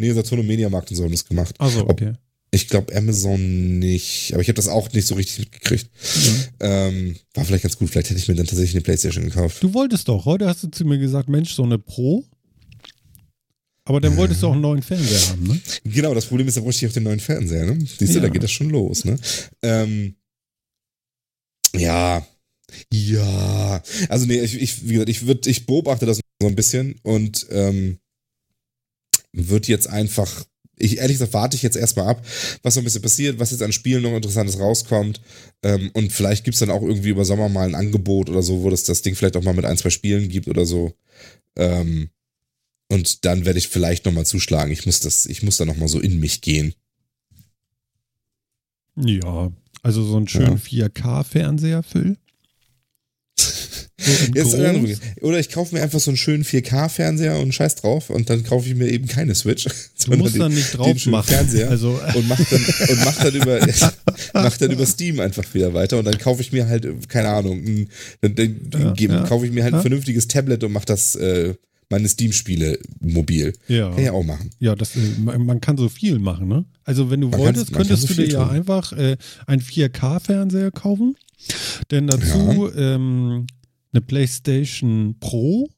Nee, 0.00 0.12
Saturn 0.12 0.40
und 0.40 0.46
Mediamarkt 0.46 0.90
und 0.90 0.96
so 0.96 1.04
haben 1.04 1.12
das 1.12 1.24
gemacht. 1.24 1.54
Also, 1.58 1.82
Ob- 1.82 1.90
okay. 1.90 2.12
Ich 2.52 2.66
glaube 2.68 2.92
Amazon 2.96 3.78
nicht, 3.78 4.32
aber 4.32 4.42
ich 4.42 4.48
habe 4.48 4.56
das 4.56 4.66
auch 4.66 4.92
nicht 4.92 5.06
so 5.06 5.14
richtig 5.14 5.38
mitgekriegt. 5.38 5.88
Ähm, 6.58 7.14
war 7.34 7.44
vielleicht 7.44 7.62
ganz 7.62 7.78
gut, 7.78 7.90
vielleicht 7.90 8.10
hätte 8.10 8.18
ich 8.18 8.26
mir 8.26 8.34
dann 8.34 8.46
tatsächlich 8.46 8.74
eine 8.74 8.82
Playstation 8.82 9.24
gekauft. 9.26 9.62
Du 9.62 9.72
wolltest 9.72 10.08
doch, 10.08 10.24
heute 10.24 10.48
hast 10.48 10.64
du 10.64 10.68
zu 10.68 10.84
mir 10.84 10.98
gesagt, 10.98 11.28
Mensch, 11.28 11.54
so 11.54 11.62
eine 11.62 11.78
Pro. 11.78 12.24
Aber 13.84 14.00
dann 14.00 14.16
wolltest 14.16 14.42
du 14.42 14.48
auch 14.48 14.52
einen 14.52 14.62
neuen 14.62 14.82
Fernseher 14.82 15.28
haben, 15.30 15.46
ne? 15.46 15.60
Genau, 15.84 16.12
das 16.12 16.26
Problem 16.26 16.46
ist, 16.48 16.56
da 16.56 16.60
bräuchte 16.60 16.84
ich 16.84 16.90
auch 16.90 16.94
den 16.94 17.04
neuen 17.04 17.20
Fernseher, 17.20 17.66
ne? 17.66 17.78
Siehst 17.80 18.14
du, 18.14 18.18
Ja. 18.18 18.20
da 18.22 18.28
geht 18.28 18.42
das 18.42 18.50
schon 18.50 18.70
los, 18.70 19.04
ne? 19.04 19.16
Ähm, 19.62 20.14
ja, 21.76 22.26
ja. 22.92 23.82
Also 24.08 24.26
nee, 24.26 24.40
ich, 24.40 24.60
ich 24.60 24.88
wie 24.88 24.92
gesagt, 24.94 25.08
ich 25.08 25.26
würd, 25.26 25.46
ich 25.46 25.66
beobachte 25.66 26.06
das 26.06 26.20
so 26.40 26.48
ein 26.48 26.56
bisschen 26.56 26.96
und 27.02 27.46
ähm, 27.50 27.98
wird 29.32 29.68
jetzt 29.68 29.88
einfach, 29.88 30.44
ich 30.76 30.98
ehrlich 30.98 31.16
gesagt 31.16 31.34
warte 31.34 31.56
ich 31.56 31.62
jetzt 31.62 31.76
erstmal 31.76 32.08
ab, 32.08 32.26
was 32.62 32.74
so 32.74 32.80
ein 32.80 32.84
bisschen 32.84 33.02
passiert, 33.02 33.38
was 33.38 33.50
jetzt 33.50 33.62
an 33.62 33.72
Spielen 33.72 34.02
noch 34.02 34.14
Interessantes 34.14 34.58
rauskommt 34.58 35.20
ähm, 35.62 35.90
und 35.94 36.12
vielleicht 36.12 36.44
gibt's 36.44 36.60
dann 36.60 36.70
auch 36.70 36.82
irgendwie 36.82 37.10
über 37.10 37.24
Sommer 37.24 37.48
mal 37.48 37.68
ein 37.68 37.74
Angebot 37.74 38.30
oder 38.30 38.42
so, 38.42 38.62
wo 38.62 38.70
das 38.70 38.84
das 38.84 39.02
Ding 39.02 39.14
vielleicht 39.14 39.36
auch 39.36 39.42
mal 39.42 39.54
mit 39.54 39.64
ein, 39.64 39.76
zwei 39.76 39.90
Spielen 39.90 40.28
gibt 40.28 40.48
oder 40.48 40.64
so. 40.66 40.94
Ähm, 41.56 42.10
und 42.90 43.24
dann 43.24 43.44
werde 43.44 43.58
ich 43.58 43.68
vielleicht 43.68 44.04
nochmal 44.04 44.26
zuschlagen. 44.26 44.72
Ich 44.72 44.84
muss 44.84 44.98
das, 44.98 45.26
ich 45.26 45.44
muss 45.44 45.58
da 45.58 45.64
nochmal 45.64 45.88
so 45.88 46.00
in 46.00 46.18
mich 46.18 46.40
gehen. 46.40 46.74
Ja, 48.96 49.52
also 49.82 50.02
so 50.04 50.16
einen 50.16 50.28
schönen 50.28 50.58
4K-Fernseher, 50.58 51.82
Phil. 51.82 52.18
So 54.00 54.32
Jetzt. 54.34 55.00
Oder 55.20 55.38
ich 55.38 55.50
kaufe 55.50 55.74
mir 55.74 55.82
einfach 55.82 56.00
so 56.00 56.10
einen 56.10 56.16
schönen 56.16 56.44
4K-Fernseher 56.44 57.38
und 57.38 57.52
scheiß 57.52 57.76
drauf 57.76 58.10
und 58.10 58.30
dann 58.30 58.42
kaufe 58.44 58.68
ich 58.68 58.74
mir 58.74 58.88
eben 58.90 59.06
keine 59.06 59.34
Switch. 59.34 59.66
Du 60.06 60.16
musst 60.16 60.34
den- 60.34 60.40
dann 60.40 60.54
nicht 60.54 60.76
drauf 60.76 61.06
machen. 61.06 61.26
Fernseher 61.28 61.68
Also, 61.70 61.90
und 62.14 62.26
mach 62.28 62.38
dann, 62.38 62.60
und 62.88 63.04
mach 63.04 63.16
dann 63.22 63.34
über, 63.34 63.60
mach 64.32 64.56
dann 64.56 64.70
über 64.70 64.86
Steam 64.86 65.20
einfach 65.20 65.44
wieder 65.52 65.74
weiter 65.74 65.98
und 65.98 66.06
dann 66.06 66.16
kaufe 66.18 66.40
ich 66.40 66.52
mir 66.52 66.66
halt, 66.68 66.86
keine 67.08 67.28
Ahnung, 67.28 67.58
ein, 67.62 67.88
dann, 68.22 68.34
dann 68.34 68.94
Ja, 68.98 69.08
ja, 69.08 69.22
kaufe 69.24 69.44
ich 69.46 69.52
mir 69.52 69.62
halt 69.62 69.74
ein 69.74 69.78
ja. 69.78 69.82
vernünftiges 69.82 70.26
Tablet 70.28 70.64
und 70.64 70.72
mach 70.72 70.84
das, 70.86 71.16
äh, 71.16 71.54
meine 71.90 72.08
Steam-Spiele 72.08 72.78
mobil. 73.00 73.52
ja. 73.68 73.90
Kann 73.90 73.98
ich 73.98 74.04
ja 74.06 74.12
auch 74.12 74.22
machen. 74.22 74.50
Ja, 74.60 74.74
das, 74.76 74.94
äh, 74.96 75.00
man 75.18 75.60
kann 75.60 75.76
so 75.76 75.88
viel 75.88 76.18
machen, 76.20 76.46
ne? 76.48 76.64
Also 76.84 77.10
wenn 77.10 77.20
du 77.20 77.28
Man 77.28 77.40
wolltest, 77.40 77.72
könntest 77.72 78.06
kann 78.06 78.16
du 78.16 78.22
so 78.22 78.22
dir 78.22 78.28
ja 78.32 78.44
tun. 78.46 78.56
einfach 78.56 78.92
äh, 78.92 79.16
einen 79.46 79.60
4K-Fernseher 79.60 80.70
kaufen. 80.70 81.16
Denn 81.90 82.06
dazu 82.06 82.70
ähm, 82.76 83.46
eine 83.92 84.00
PlayStation 84.00 85.16
Pro, 85.20 85.68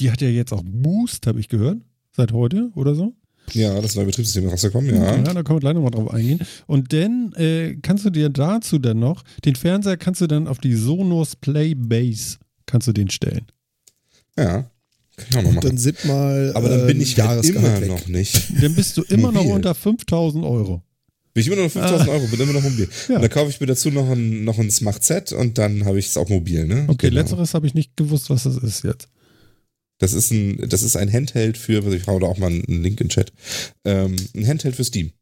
die 0.00 0.10
hat 0.10 0.20
ja 0.20 0.28
jetzt 0.28 0.52
auch 0.52 0.62
Boost, 0.64 1.26
habe 1.26 1.40
ich 1.40 1.48
gehört, 1.48 1.78
seit 2.16 2.32
heute 2.32 2.70
oder 2.74 2.94
so. 2.94 3.14
Ja, 3.52 3.80
das 3.80 3.96
neue 3.96 4.06
Betriebssystem 4.06 4.46
ist 4.46 4.52
rausgekommen, 4.52 4.94
ja. 4.94 5.16
Ja, 5.16 5.22
da 5.22 5.42
können 5.42 5.56
wir 5.56 5.60
gleich 5.60 5.74
nochmal 5.74 5.90
drauf 5.90 6.10
eingehen. 6.12 6.40
Und 6.66 6.92
dann 6.92 7.32
äh, 7.34 7.76
kannst 7.82 8.04
du 8.04 8.10
dir 8.10 8.28
dazu 8.28 8.78
dann 8.78 9.00
noch, 9.00 9.22
den 9.44 9.56
Fernseher 9.56 9.96
kannst 9.96 10.20
du 10.20 10.26
dann 10.28 10.46
auf 10.46 10.58
die 10.58 10.74
Sonos 10.74 11.34
Play 11.36 11.74
Base, 11.74 12.38
kannst 12.66 12.86
du 12.88 12.92
den 12.92 13.10
stellen. 13.10 13.46
Ja. 14.38 14.70
Kann 15.16 15.26
ich 15.28 15.36
auch 15.36 15.42
noch 15.42 15.48
Und 15.50 15.54
machen. 15.56 15.68
dann 15.68 15.78
sind 15.78 16.04
mal 16.04 16.52
Aber 16.54 16.68
dann 16.68 16.80
äh, 16.84 16.86
bin 16.86 17.00
ich 17.00 17.18
halt 17.20 17.44
immer 17.44 17.80
weg. 17.80 17.88
noch 17.88 18.06
nicht. 18.08 18.62
Dann 18.62 18.74
bist 18.74 18.96
du 18.96 19.02
immer 19.02 19.32
noch 19.32 19.44
unter 19.44 19.74
5000 19.74 20.44
Euro. 20.44 20.82
Bin 21.34 21.40
ich 21.40 21.46
immer 21.46 21.56
noch 21.56 21.70
5000 21.70 22.08
Euro, 22.10 22.26
bin 22.26 22.40
immer 22.40 22.52
noch 22.52 22.62
mobil. 22.62 22.88
Ja. 23.08 23.16
Und 23.16 23.22
dann 23.22 23.30
kaufe 23.30 23.50
ich 23.50 23.60
mir 23.60 23.66
dazu 23.66 23.90
noch 23.90 24.10
ein, 24.10 24.44
noch 24.44 24.58
ein 24.58 24.70
Smart 24.70 25.02
Set 25.02 25.32
und 25.32 25.56
dann 25.58 25.84
habe 25.86 25.98
ich 25.98 26.08
es 26.08 26.16
auch 26.16 26.28
mobil, 26.28 26.66
ne? 26.66 26.84
Okay, 26.88 27.08
Genau. 27.08 27.20
letzteres 27.20 27.54
habe 27.54 27.66
ich 27.66 27.74
nicht 27.74 27.96
gewusst, 27.96 28.28
was 28.30 28.42
das 28.44 28.56
ist 28.58 28.84
jetzt. 28.84 29.08
Das 29.98 30.12
ist 30.12 30.30
ein, 30.32 30.68
das 30.68 30.82
ist 30.82 30.96
ein 30.96 31.10
Handheld 31.12 31.56
für, 31.56 31.86
ich 31.94 32.06
hau 32.06 32.18
da 32.18 32.26
auch 32.26 32.36
mal 32.36 32.48
einen 32.48 32.82
Link 32.82 33.00
in 33.00 33.06
den 33.06 33.08
Chat. 33.08 33.32
Ähm, 33.84 34.16
ein 34.36 34.46
Handheld 34.46 34.74
für 34.76 34.84
Steam. 34.84 35.12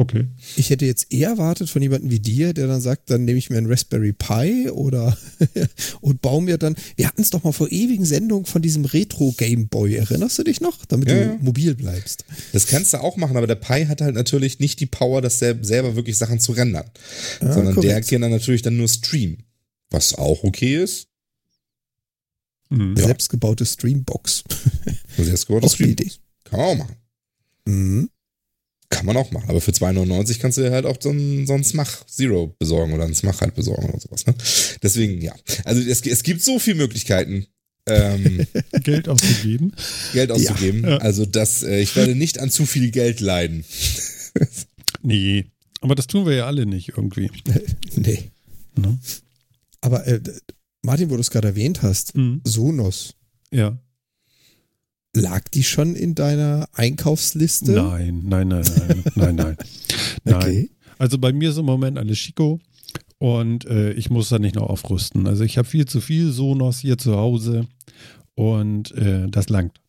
Okay. 0.00 0.28
Ich 0.54 0.70
hätte 0.70 0.86
jetzt 0.86 1.12
eher 1.12 1.30
erwartet 1.30 1.68
von 1.70 1.82
jemandem 1.82 2.08
wie 2.12 2.20
dir, 2.20 2.52
der 2.54 2.68
dann 2.68 2.80
sagt, 2.80 3.10
dann 3.10 3.24
nehme 3.24 3.36
ich 3.36 3.50
mir 3.50 3.58
einen 3.58 3.66
Raspberry 3.66 4.12
Pi 4.12 4.70
oder 4.70 5.18
und 6.00 6.22
baue 6.22 6.40
mir 6.40 6.56
dann. 6.56 6.76
Wir 6.94 7.08
hatten 7.08 7.20
es 7.20 7.30
doch 7.30 7.42
mal 7.42 7.50
vor 7.50 7.72
ewigen 7.72 8.04
Sendungen 8.04 8.46
von 8.46 8.62
diesem 8.62 8.84
Retro 8.84 9.32
Game 9.36 9.66
Boy. 9.66 9.96
Erinnerst 9.96 10.38
du 10.38 10.44
dich 10.44 10.60
noch? 10.60 10.86
Damit 10.86 11.08
Ja, 11.08 11.14
du 11.16 11.20
ja. 11.22 11.38
mobil 11.40 11.74
bleibst. 11.74 12.24
Das 12.52 12.68
kannst 12.68 12.92
du 12.92 13.00
auch 13.02 13.16
machen, 13.16 13.36
aber 13.36 13.48
der 13.48 13.56
Pi 13.56 13.86
hat 13.86 14.00
halt 14.00 14.14
natürlich 14.14 14.60
nicht 14.60 14.78
die 14.78 14.86
Power, 14.86 15.20
das 15.20 15.40
sel- 15.40 15.64
selber 15.64 15.96
wirklich 15.96 16.16
Sachen 16.16 16.38
zu 16.38 16.52
rendern. 16.52 16.88
Ja, 17.42 17.52
sondern 17.52 17.74
der 17.74 17.82
korrekt. 17.90 18.08
kann 18.08 18.20
dann 18.20 18.30
natürlich 18.30 18.62
dann 18.62 18.76
nur 18.76 18.86
streamen. 18.88 19.42
Was 19.90 20.14
auch 20.14 20.44
okay 20.44 20.80
ist. 20.80 21.08
Mhm. 22.68 22.96
Selbstgebaute 22.96 23.66
Streambox. 23.66 24.44
Selbstgebautes 25.16 25.74
Auch 25.74 25.80
eine 25.80 25.90
Stream. 25.90 25.90
Idee. 25.90 26.12
Kann 26.44 26.60
man 26.60 26.68
auch 26.68 26.76
machen. 26.76 26.96
Mhm. 27.64 28.10
Kann 28.90 29.04
man 29.06 29.16
auch 29.16 29.30
machen. 29.32 29.50
Aber 29.50 29.60
für 29.60 29.70
2,99 29.72 30.38
kannst 30.38 30.56
du 30.58 30.62
dir 30.62 30.70
halt 30.70 30.86
auch 30.86 30.96
so 31.00 31.10
ein, 31.10 31.46
so 31.46 31.52
ein 31.54 31.62
Smach 31.64 32.06
Zero 32.06 32.54
besorgen 32.58 32.94
oder 32.94 33.04
ein 33.04 33.14
Smach 33.14 33.40
halt 33.42 33.54
besorgen 33.54 33.88
oder 33.90 34.00
sowas. 34.00 34.26
Ne? 34.26 34.34
Deswegen, 34.82 35.20
ja. 35.20 35.34
Also 35.64 35.82
es, 35.82 36.00
es 36.06 36.22
gibt 36.22 36.42
so 36.42 36.58
viele 36.58 36.76
Möglichkeiten, 36.78 37.46
ähm, 37.86 38.46
Geld 38.82 39.08
auszugeben. 39.08 39.72
Geld 40.12 40.30
auszugeben. 40.30 40.84
Ja. 40.84 40.96
Also 40.98 41.26
das, 41.26 41.62
äh, 41.62 41.80
ich 41.80 41.94
werde 41.96 42.14
nicht 42.14 42.38
an 42.38 42.50
zu 42.50 42.66
viel 42.66 42.90
Geld 42.90 43.20
leiden. 43.20 43.64
Nee. 45.02 45.46
Aber 45.80 45.94
das 45.94 46.08
tun 46.08 46.26
wir 46.26 46.34
ja 46.34 46.46
alle 46.46 46.66
nicht 46.66 46.88
irgendwie. 46.90 47.30
Nee. 47.96 48.30
Ne? 48.76 48.98
Aber 49.80 50.06
äh, 50.06 50.20
Martin, 50.82 51.10
wo 51.10 51.14
du 51.14 51.20
es 51.20 51.30
gerade 51.30 51.48
erwähnt 51.48 51.82
hast, 51.82 52.16
Mhm. 52.16 52.40
Sonos, 52.44 53.14
Ja. 53.52 53.78
Lag 55.20 55.42
die 55.48 55.62
schon 55.64 55.94
in 55.96 56.14
deiner 56.14 56.68
Einkaufsliste? 56.72 57.72
Nein, 57.72 58.22
nein, 58.24 58.48
nein, 58.48 58.64
nein, 58.76 59.02
nein, 59.14 59.34
nein. 59.36 59.56
Nein. 60.24 60.34
Okay. 60.36 60.70
Also 60.98 61.18
bei 61.18 61.32
mir 61.32 61.50
ist 61.50 61.58
im 61.58 61.64
Moment 61.66 61.98
alles 61.98 62.18
Chico 62.18 62.60
und 63.18 63.64
äh, 63.66 63.92
ich 63.92 64.10
muss 64.10 64.28
da 64.30 64.38
nicht 64.38 64.56
noch 64.56 64.68
aufrüsten. 64.68 65.26
Also 65.26 65.44
ich 65.44 65.56
habe 65.58 65.68
viel 65.68 65.86
zu 65.86 66.00
viel 66.00 66.30
Sonos 66.32 66.80
hier 66.80 66.98
zu 66.98 67.16
Hause 67.16 67.66
und 68.34 68.92
äh, 68.92 69.28
das 69.28 69.48
langt. 69.48 69.80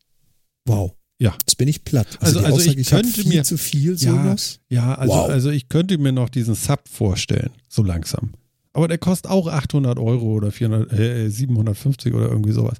Wow. 0.66 0.92
Ja. 1.18 1.34
Jetzt 1.40 1.56
bin 1.58 1.68
ich 1.68 1.84
platt. 1.84 2.06
Also- 2.20 2.38
die 2.40 2.44
also 2.46 2.56
Aussage, 2.58 2.80
ich 2.80 2.88
könnte 2.88 3.10
viel 3.22 3.26
mir- 3.28 3.44
zu 3.44 3.58
viel 3.58 3.90
Ja, 3.92 3.96
Sonos. 3.96 4.60
ja 4.70 4.94
also, 4.94 5.12
Wow. 5.14 5.28
also 5.30 5.50
ich 5.50 5.68
könnte 5.68 5.98
mir 5.98 6.12
noch 6.12 6.28
diesen 6.30 6.54
Sub 6.54 6.80
vorstellen, 6.88 7.50
so 7.68 7.82
langsam. 7.82 8.32
Aber 8.72 8.86
der 8.88 8.98
kostet 8.98 9.30
auch 9.30 9.48
800 9.48 9.98
Euro 9.98 10.26
oder 10.34 10.52
400, 10.52 10.92
äh, 10.92 11.28
750 11.28 12.14
oder 12.14 12.28
irgendwie 12.28 12.52
sowas. 12.52 12.78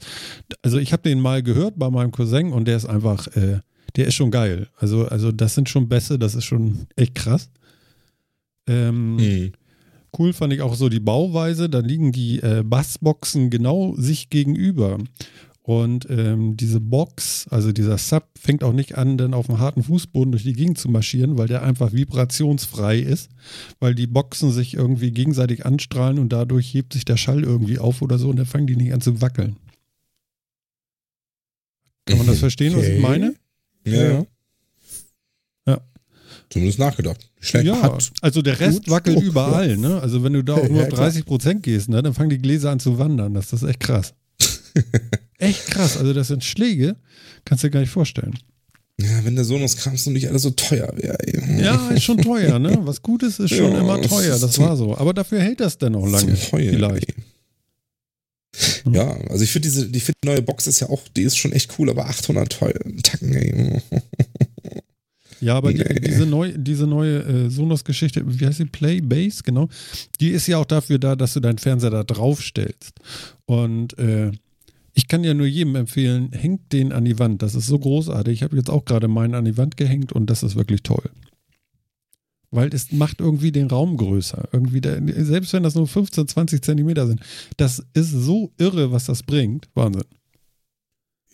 Also 0.62 0.78
ich 0.78 0.93
habe 0.93 1.03
den 1.03 1.20
mal 1.20 1.43
gehört 1.43 1.78
bei 1.78 1.91
meinem 1.91 2.12
Cousin 2.12 2.53
und 2.53 2.66
der 2.66 2.76
ist 2.76 2.86
einfach, 2.86 3.26
äh, 3.36 3.61
der 3.97 4.07
ist 4.07 4.14
schon 4.14 4.30
geil. 4.30 4.68
Also, 4.76 5.07
also 5.07 5.32
das 5.32 5.55
sind 5.55 5.68
schon 5.68 5.88
Bässe, 5.88 6.18
das 6.18 6.34
ist 6.34 6.45
schon 6.45 6.86
echt 6.97 7.14
krass. 7.16 7.51
Ähm, 8.68 9.18
Hm. 9.18 9.53
Cool 10.16 10.32
fand 10.32 10.53
ich 10.53 10.61
auch 10.61 10.74
so 10.74 10.88
die 10.88 11.01
Bauweise. 11.01 11.68
Da 11.68 11.78
liegen 11.78 12.11
die 12.12 12.41
äh, 12.41 12.62
Bassboxen 12.64 13.49
genau 13.49 13.95
sich 13.97 14.28
gegenüber. 14.28 14.99
Und 15.71 16.09
ähm, 16.11 16.57
diese 16.57 16.81
Box, 16.81 17.47
also 17.49 17.71
dieser 17.71 17.97
Sub, 17.97 18.25
fängt 18.37 18.64
auch 18.64 18.73
nicht 18.73 18.99
an, 18.99 19.16
dann 19.18 19.35
auf 19.35 19.47
dem 19.47 19.61
harten 19.61 19.85
Fußboden 19.85 20.33
durch 20.33 20.43
die 20.43 20.53
Gegend 20.55 20.79
zu 20.79 20.89
marschieren, 20.89 21.39
weil 21.39 21.47
der 21.47 21.62
einfach 21.62 21.93
vibrationsfrei 21.93 22.99
ist, 22.99 23.29
weil 23.79 23.95
die 23.95 24.09
Boxen 24.09 24.51
sich 24.51 24.75
irgendwie 24.75 25.12
gegenseitig 25.12 25.64
anstrahlen 25.64 26.18
und 26.18 26.31
dadurch 26.33 26.75
hebt 26.75 26.93
sich 26.93 27.05
der 27.05 27.16
Schall 27.16 27.45
irgendwie 27.45 27.79
auf 27.79 28.03
oder 28.03 28.18
so 28.18 28.31
und 28.31 28.37
dann 28.39 28.47
fangen 28.47 28.66
die 28.66 28.75
nicht 28.75 28.93
an 28.93 29.01
zu 29.01 29.21
wackeln. 29.21 29.59
Kann 32.05 32.18
man 32.18 32.27
das 32.27 32.41
verstehen, 32.41 32.75
was 32.75 32.83
ich 32.87 32.95
Okay. 32.95 33.01
meine? 33.01 33.35
Ja, 33.85 34.03
ja. 34.12 34.27
Ja. 35.68 35.81
Zumindest 36.49 36.81
nachgedacht. 36.81 37.31
Schlecht. 37.39 37.66
Ja, 37.66 37.81
Hat 37.81 38.11
also 38.23 38.43
der 38.43 38.59
Rest 38.59 38.79
gut 38.87 38.91
wackelt 38.91 39.18
Druck, 39.18 39.25
überall, 39.25 39.77
ne? 39.77 40.01
Also 40.01 40.25
wenn 40.25 40.33
du 40.33 40.43
da 40.43 40.55
auch 40.57 40.62
Ja, 40.64 40.68
nur 40.68 40.83
auf 40.83 40.89
klar. 40.89 41.03
30 41.03 41.25
Prozent 41.27 41.62
gehst, 41.62 41.89
ne, 41.89 42.03
dann 42.03 42.12
fangen 42.12 42.31
die 42.31 42.39
Gläser 42.39 42.73
an 42.73 42.81
zu 42.81 42.99
wandern. 42.99 43.35
Das 43.35 43.53
ist 43.53 43.62
echt 43.62 43.79
krass. 43.79 44.14
echt 45.41 45.66
krass. 45.66 45.97
Also 45.97 46.12
das 46.12 46.28
sind 46.28 46.45
Schläge, 46.45 46.97
kannst 47.45 47.64
du 47.64 47.68
dir 47.68 47.72
gar 47.72 47.80
nicht 47.80 47.91
vorstellen. 47.91 48.38
Ja, 49.01 49.24
wenn 49.24 49.34
der 49.34 49.45
Sonos-Krams 49.45 50.07
noch 50.07 50.12
nicht 50.12 50.28
alles 50.28 50.43
so 50.43 50.51
teuer 50.51 50.93
wäre. 50.95 51.16
Ja, 51.59 51.88
ist 51.88 52.03
schon 52.05 52.18
teuer, 52.18 52.59
ne? 52.59 52.78
Was 52.82 53.01
Gutes 53.01 53.38
ist 53.38 53.51
schon 53.55 53.72
Ja, 53.72 53.80
immer 53.80 54.01
teuer, 54.03 54.38
das 54.38 54.59
war 54.59 54.76
so. 54.76 54.95
Aber 54.97 55.14
dafür 55.14 55.41
hält 55.41 55.61
das 55.61 55.78
dann 55.78 55.95
auch 55.95 56.07
lange. 56.07 56.36
Heulen, 56.53 56.74
vielleicht. 56.74 57.09
ey. 57.09 58.93
Ja, 58.93 59.11
also 59.30 59.43
ich 59.45 59.51
finde 59.53 59.68
diese, 59.68 59.86
ich 59.86 60.05
finde 60.05 60.18
die 60.22 60.28
neue 60.28 60.43
Box 60.43 60.66
ist 60.66 60.80
ja 60.80 60.88
auch, 60.91 61.01
die 61.16 61.22
ist 61.22 61.36
schon 61.38 61.53
echt 61.53 61.78
cool, 61.78 61.88
aber 61.88 62.07
800 62.07 62.51
teuer, 62.53 62.78
Tacken, 63.03 63.34
ey. 63.34 63.80
Ja, 65.41 65.55
aber 65.57 65.72
die, 65.72 65.78
Nee. 65.78 66.01
diese, 66.01 66.26
neu, 66.26 66.53
diese 66.55 66.86
neue 66.86 67.20
äh, 67.20 67.49
Sonos-Geschichte, 67.49 68.22
wie 68.26 68.45
heißt 68.47 68.59
die? 68.59 68.66
Playbase, 68.66 69.43
genau. 69.43 69.70
Die 70.20 70.28
ist 70.28 70.47
ja 70.47 70.59
auch 70.59 70.66
dafür 70.66 70.99
da, 70.99 71.16
dass 71.16 71.32
du 71.32 71.41
deinen 71.41 71.57
Fernseher 71.57 71.88
da 71.88 72.05
draufstellst. 72.05 72.93
Und 73.47 73.99
äh, 73.99 74.32
ich 75.01 75.09
kann 75.09 75.24
ja 75.24 75.32
nur 75.32 75.46
jedem 75.46 75.76
empfehlen, 75.76 76.30
hängt 76.32 76.74
den 76.74 76.92
an 76.92 77.07
die 77.07 77.18
Wand. 77.18 77.40
Das 77.40 77.55
ist 77.55 77.66
so 77.66 77.78
großartig. 77.78 78.34
Ich 78.34 78.42
habe 78.42 78.59
jetzt 78.59 78.68
auch 78.68 78.84
gerade 78.84 79.09
meinen 79.09 79.34
an 79.34 79.46
die 79.46 79.57
Wand 79.57 79.78
gehängt 79.78 80.12
und 80.12 80.28
das 80.28 80.42
ist 80.42 80.57
wirklich 80.57 80.82
toll. 80.82 81.09
Weil 82.51 82.68
es 82.74 82.92
macht 82.92 83.20
irgendwie 83.20 83.51
den 83.51 83.68
Raum 83.68 83.96
größer. 83.96 84.51
Irgendwie 84.53 84.82
der, 84.82 85.01
selbst 85.24 85.55
wenn 85.55 85.62
das 85.62 85.74
nur 85.74 85.86
15, 85.86 86.28
20 86.28 86.62
Zentimeter 86.62 87.07
sind. 87.07 87.20
Das 87.57 87.82
ist 87.94 88.11
so 88.11 88.53
irre, 88.59 88.92
was 88.92 89.07
das 89.07 89.22
bringt. 89.22 89.70
Wahnsinn. 89.74 90.05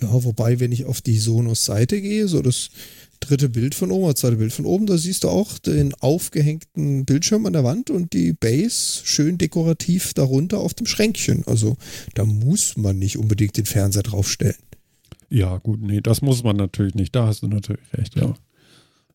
Ja, 0.01 0.13
wobei, 0.13 0.61
wenn 0.61 0.71
ich 0.71 0.85
auf 0.85 1.01
die 1.01 1.19
Sonos-Seite 1.19 2.01
gehe, 2.01 2.29
so 2.29 2.43
das 2.43 2.71
dritte 3.21 3.49
Bild 3.49 3.75
von 3.75 3.91
oben, 3.91 4.07
das 4.07 4.21
zweite 4.21 4.37
Bild 4.37 4.53
von 4.53 4.65
oben, 4.67 4.87
da 4.87 4.97
siehst 4.99 5.25
du 5.25 5.29
auch 5.29 5.59
den 5.59 5.95
aufgehängten 5.95 7.05
Bildschirm 7.05 7.47
an 7.47 7.53
der 7.53 7.65
Wand 7.65 7.91
und 7.91 8.13
die 8.13 8.33
Base 8.33 9.01
schön 9.05 9.39
dekorativ 9.39 10.15
darunter 10.15 10.59
auf 10.59 10.75
dem 10.75 10.87
Schränkchen. 10.87 11.45
Also 11.47 11.77
da 12.15 12.25
muss 12.25 12.77
man 12.77 12.99
nicht 12.99 13.17
unbedingt 13.19 13.57
den 13.57 13.67
Fernseher 13.67 14.03
draufstellen. 14.03 14.57
Ja, 15.29 15.59
gut, 15.59 15.81
nee, 15.83 16.01
das 16.01 16.23
muss 16.23 16.43
man 16.45 16.57
natürlich 16.57 16.95
nicht. 16.95 17.15
Da 17.15 17.27
hast 17.27 17.43
du 17.43 17.49
natürlich 17.49 17.83
recht, 17.93 18.15
ja. 18.17 18.35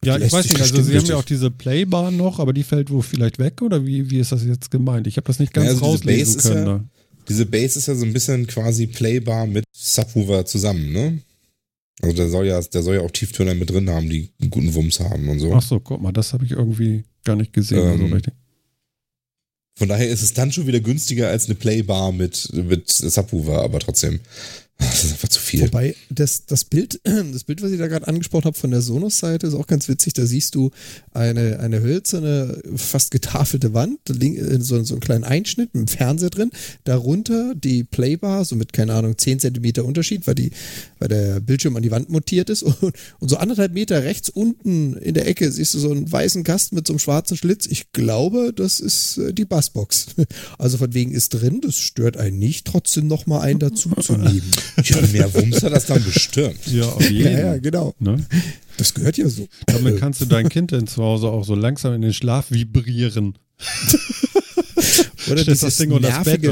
Ja, 0.03 0.17
ich 0.17 0.31
weiß 0.31 0.49
nicht, 0.49 0.59
also 0.59 0.81
sie 0.81 0.97
haben 0.97 1.05
ja 1.05 1.15
auch 1.17 1.23
diese 1.23 1.51
Playbar 1.51 2.09
noch, 2.09 2.39
aber 2.39 2.53
die 2.53 2.63
fällt 2.63 2.89
wohl 2.89 3.03
vielleicht 3.03 3.37
weg 3.37 3.61
oder 3.61 3.85
wie, 3.85 4.09
wie 4.09 4.17
ist 4.19 4.31
das 4.31 4.43
jetzt 4.43 4.71
gemeint? 4.71 5.05
Ich 5.05 5.17
habe 5.17 5.27
das 5.27 5.37
nicht 5.37 5.53
ganz 5.53 5.65
Ja, 5.67 5.71
also 5.73 5.85
rauslesen 5.85 6.41
können. 6.41 6.65
ja- 6.67 6.77
da. 6.79 6.83
Diese 7.29 7.45
Base 7.45 7.77
ist 7.77 7.85
ja 7.87 7.93
so 7.93 8.03
ein 8.03 8.11
bisschen 8.13 8.47
quasi 8.47 8.87
playbar 8.87 9.45
mit 9.45 9.63
Subwoofer 9.71 10.43
zusammen, 10.47 10.91
ne? 10.91 11.19
Also 12.01 12.15
der 12.15 12.29
soll 12.29 12.47
ja, 12.47 12.59
der 12.59 12.83
soll 12.83 12.95
ja 12.95 13.01
auch 13.01 13.11
Tieftöner 13.11 13.53
mit 13.53 13.69
drin 13.69 13.89
haben, 13.89 14.09
die 14.09 14.29
einen 14.41 14.49
guten 14.49 14.73
Wumms 14.73 14.99
haben 14.99 15.29
und 15.29 15.39
so. 15.39 15.53
Ach 15.53 15.61
so, 15.61 15.79
guck 15.79 16.01
mal, 16.01 16.11
das 16.11 16.33
habe 16.33 16.45
ich 16.45 16.51
irgendwie 16.51 17.03
gar 17.23 17.35
nicht 17.35 17.53
gesehen. 17.53 17.79
Ähm, 17.79 18.09
so 18.09 18.15
richtig. 18.15 18.33
Von 19.77 19.89
daher 19.89 20.09
ist 20.09 20.21
es 20.21 20.33
dann 20.33 20.51
schon 20.51 20.67
wieder 20.67 20.79
günstiger 20.79 21.29
als 21.29 21.45
eine 21.45 21.55
Playbar 21.55 22.11
mit, 22.11 22.51
mit 22.53 22.89
Subwoofer, 22.89 23.61
aber 23.61 23.79
trotzdem, 23.79 24.19
das 24.81 25.03
ist 25.03 25.11
einfach 25.13 25.29
zu 25.29 25.39
viel. 25.39 25.61
Wobei 25.61 25.95
das, 26.09 26.45
das 26.45 26.65
Bild, 26.65 26.99
das 27.03 27.43
Bild, 27.43 27.61
was 27.61 27.71
ich 27.71 27.79
da 27.79 27.87
gerade 27.87 28.07
angesprochen 28.07 28.45
habe 28.45 28.57
von 28.57 28.71
der 28.71 28.81
Sonos-Seite, 28.81 29.47
ist 29.47 29.53
auch 29.53 29.67
ganz 29.67 29.87
witzig. 29.87 30.13
Da 30.13 30.25
siehst 30.25 30.55
du 30.55 30.71
eine, 31.13 31.59
eine 31.59 31.81
hölzerne, 31.81 32.61
fast 32.75 33.11
getafelte 33.11 33.73
Wand, 33.73 33.99
äh, 34.09 34.59
so, 34.59 34.83
so 34.83 34.93
einen 34.95 35.01
kleinen 35.01 35.23
Einschnitt 35.23 35.73
mit 35.73 35.87
dem 35.87 35.87
Fernseher 35.87 36.29
drin. 36.29 36.51
Darunter 36.83 37.53
die 37.55 37.83
Playbar, 37.83 38.45
so 38.45 38.55
mit, 38.55 38.73
keine 38.73 38.93
Ahnung, 38.93 39.17
10 39.17 39.39
Zentimeter 39.39 39.85
Unterschied, 39.85 40.27
weil, 40.27 40.35
die, 40.35 40.51
weil 40.99 41.09
der 41.09 41.39
Bildschirm 41.39 41.75
an 41.75 41.83
die 41.83 41.91
Wand 41.91 42.09
montiert 42.09 42.49
ist. 42.49 42.63
Und, 42.81 42.95
und 43.19 43.29
so 43.29 43.37
anderthalb 43.37 43.73
Meter 43.73 44.03
rechts 44.03 44.29
unten 44.29 44.95
in 44.95 45.13
der 45.13 45.27
Ecke 45.27 45.51
siehst 45.51 45.73
du 45.73 45.79
so 45.79 45.91
einen 45.91 46.11
weißen 46.11 46.43
Kasten 46.43 46.75
mit 46.75 46.87
so 46.87 46.93
einem 46.93 46.99
schwarzen 46.99 47.37
Schlitz. 47.37 47.67
Ich 47.67 47.91
glaube, 47.91 48.53
das 48.55 48.79
ist 48.79 49.17
äh, 49.17 49.33
die 49.33 49.45
Bassbox. 49.45 50.07
Also 50.57 50.77
von 50.77 50.93
wegen 50.93 51.11
ist 51.11 51.29
drin, 51.29 51.61
das 51.61 51.75
stört 51.75 52.17
einen 52.17 52.39
nicht, 52.39 52.65
trotzdem 52.65 53.07
nochmal 53.07 53.41
einen 53.41 53.59
dazu 53.71 53.89
zu 53.89 54.13
nehmen. 54.13 54.51
Ja, 54.83 54.97
mehr 55.11 55.33
Wumms 55.33 55.63
hat 55.63 55.73
das 55.73 55.85
dann 55.85 56.03
bestimmt. 56.03 56.65
Ja, 56.67 56.85
auf 56.85 57.09
jeden. 57.09 57.31
Ja, 57.33 57.39
ja, 57.39 57.57
genau. 57.57 57.93
Ne? 57.99 58.25
Das 58.77 58.93
gehört 58.93 59.17
ja 59.17 59.27
so. 59.29 59.47
Damit 59.67 59.99
kannst 59.99 60.21
du 60.21 60.25
dein 60.25 60.49
Kind 60.49 60.71
dann 60.71 60.87
zu 60.87 61.03
Hause 61.03 61.27
auch 61.27 61.43
so 61.43 61.55
langsam 61.55 61.93
in 61.93 62.01
den 62.01 62.13
Schlaf 62.13 62.51
vibrieren. 62.51 63.37
Oder 65.29 65.45
das 65.45 65.77
Ding 65.77 65.91
unter 65.91 66.09
das 66.09 66.23
Bett. 66.23 66.43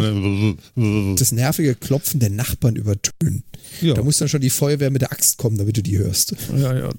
das 1.20 1.32
nervige 1.32 1.76
Klopfen 1.76 2.20
der 2.20 2.30
Nachbarn 2.30 2.76
übertönen. 2.76 3.44
Ja. 3.82 3.94
Da 3.96 4.04
muss 4.04 4.18
dann 4.18 4.30
schon 4.30 4.42
die 4.42 4.50
Feuerwehr 4.50 4.92
mit 4.92 5.02
der 5.02 5.12
Axt 5.12 5.38
kommen, 5.38 5.58
damit 5.58 5.78
du 5.78 5.84
die 5.84 5.98
hörst. 5.98 6.36
ja, 6.56 6.78
ja. 6.78 6.90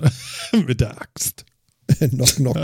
Mit 0.67 0.81
der 0.81 1.01
Axt. 1.01 1.45
knock, 1.99 2.37
knock. 2.37 2.57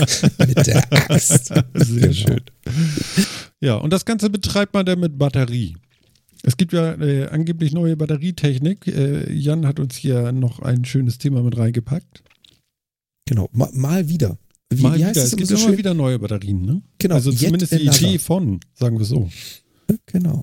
mit 0.47 0.67
der 0.67 0.93
Axt. 1.11 1.47
Sehr 1.47 1.65
Genau. 1.75 2.13
schön. 2.13 2.41
Ja, 3.61 3.75
und 3.77 3.93
das 3.93 4.05
Ganze 4.05 4.31
betreibt 4.31 4.75
man 4.75 4.87
dann 4.87 5.01
mit 5.01 5.19
Batterie. 5.19 5.77
Es 6.47 6.57
gibt 6.57 6.73
ja 6.73 6.95
äh, 6.95 7.27
angeblich 7.27 7.73
neue 7.73 7.97
Batterietechnik. 7.97 8.87
Äh, 8.87 9.33
Jan 9.33 9.67
hat 9.67 9.81
uns 9.81 9.97
hier 9.97 10.31
noch 10.31 10.61
ein 10.61 10.85
schönes 10.85 11.19
Thema 11.19 11.43
mit 11.43 11.59
reingepackt. 11.59 12.23
Genau, 13.29 13.49
mal, 13.53 13.69
mal 13.73 14.09
wieder. 14.09 14.39
Wie, 14.71 14.83
mal 14.83 14.97
wie 14.97 15.05
heißt 15.05 15.17
wieder. 15.17 15.25
es 15.25 15.33
Es 15.33 15.37
gibt 15.37 15.49
so 15.49 15.57
immer 15.57 15.65
schön? 15.71 15.79
wieder 15.79 15.95
neue 15.95 16.21
Batterien, 16.21 16.63
ne? 16.63 16.83
Genau, 16.99 17.17
also 17.17 17.33
zumindest 17.33 17.73
die 17.73 17.89
another. 17.89 17.99
Idee 18.01 18.19
von, 18.21 18.61
sagen 18.75 18.97
wir 18.97 19.05
so. 19.05 19.29
Genau. 20.07 20.43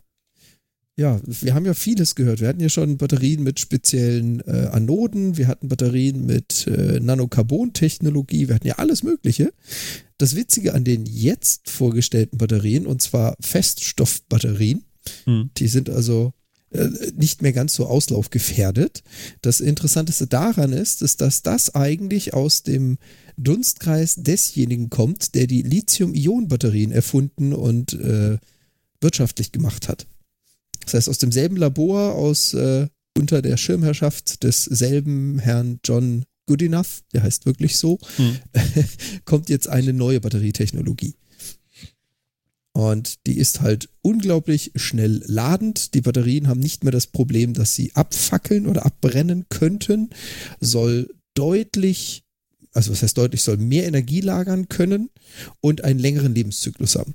Ja, 0.97 1.21
wir 1.25 1.53
haben 1.53 1.65
ja 1.65 1.73
vieles 1.73 2.15
gehört. 2.15 2.41
Wir 2.41 2.49
hatten 2.49 2.59
ja 2.59 2.69
schon 2.69 2.97
Batterien 2.97 3.41
mit 3.41 3.61
speziellen 3.61 4.41
äh, 4.41 4.67
Anoden, 4.73 5.37
wir 5.37 5.47
hatten 5.47 5.69
Batterien 5.69 6.25
mit 6.25 6.67
äh, 6.67 6.99
Nanocarbon-Technologie, 6.99 8.49
wir 8.49 8.55
hatten 8.55 8.67
ja 8.67 8.75
alles 8.75 9.03
Mögliche. 9.03 9.53
Das 10.17 10.35
Witzige 10.35 10.73
an 10.73 10.83
den 10.83 11.05
jetzt 11.05 11.69
vorgestellten 11.69 12.37
Batterien, 12.37 12.85
und 12.85 13.01
zwar 13.01 13.35
Feststoffbatterien, 13.39 14.83
Hm. 15.25 15.49
die 15.57 15.67
sind 15.67 15.89
also 15.89 16.33
äh, 16.73 16.89
nicht 17.15 17.41
mehr 17.41 17.53
ganz 17.53 17.75
so 17.75 17.85
auslaufgefährdet. 17.85 19.03
Das 19.41 19.59
Interessanteste 19.59 20.27
daran 20.27 20.73
ist, 20.73 21.01
ist, 21.01 21.21
dass 21.21 21.43
das 21.43 21.75
eigentlich 21.75 22.33
aus 22.33 22.63
dem 22.63 22.97
Dunstkreis 23.37 24.15
desjenigen 24.17 24.89
kommt, 24.89 25.35
der 25.35 25.47
die 25.47 25.61
Lithium-Ionen-Batterien 25.61 26.91
erfunden 26.91 27.53
und 27.53 27.93
äh, 27.93 28.37
wirtschaftlich 29.01 29.51
gemacht 29.51 29.87
hat. 29.87 30.07
Das 30.85 30.95
heißt, 30.95 31.09
aus 31.09 31.19
demselben 31.19 31.57
Labor, 31.57 32.15
aus 32.15 32.53
äh, 32.53 32.87
unter 33.17 33.41
der 33.41 33.57
Schirmherrschaft 33.57 34.43
desselben 34.43 35.39
Herrn 35.39 35.79
John 35.83 36.25
Goodenough, 36.47 37.03
der 37.13 37.23
heißt 37.23 37.45
wirklich 37.45 37.77
so, 37.77 37.99
Hm. 38.17 38.37
kommt 39.25 39.49
jetzt 39.49 39.69
eine 39.69 39.93
neue 39.93 40.19
Batterietechnologie. 40.19 41.15
Und 42.73 43.27
die 43.27 43.37
ist 43.37 43.61
halt 43.61 43.89
unglaublich 44.01 44.71
schnell 44.75 45.23
ladend. 45.27 45.93
Die 45.93 46.01
Batterien 46.01 46.47
haben 46.47 46.59
nicht 46.59 46.83
mehr 46.83 46.91
das 46.91 47.07
Problem, 47.07 47.53
dass 47.53 47.75
sie 47.75 47.91
abfackeln 47.93 48.65
oder 48.65 48.85
abbrennen 48.85 49.45
könnten. 49.49 50.09
Soll 50.59 51.13
deutlich, 51.35 52.23
also 52.71 52.91
was 52.91 53.03
heißt 53.03 53.17
deutlich, 53.17 53.43
soll 53.43 53.57
mehr 53.57 53.85
Energie 53.85 54.21
lagern 54.21 54.69
können 54.69 55.11
und 55.61 55.83
einen 55.83 55.99
längeren 55.99 56.33
Lebenszyklus 56.33 56.95
haben. 56.95 57.13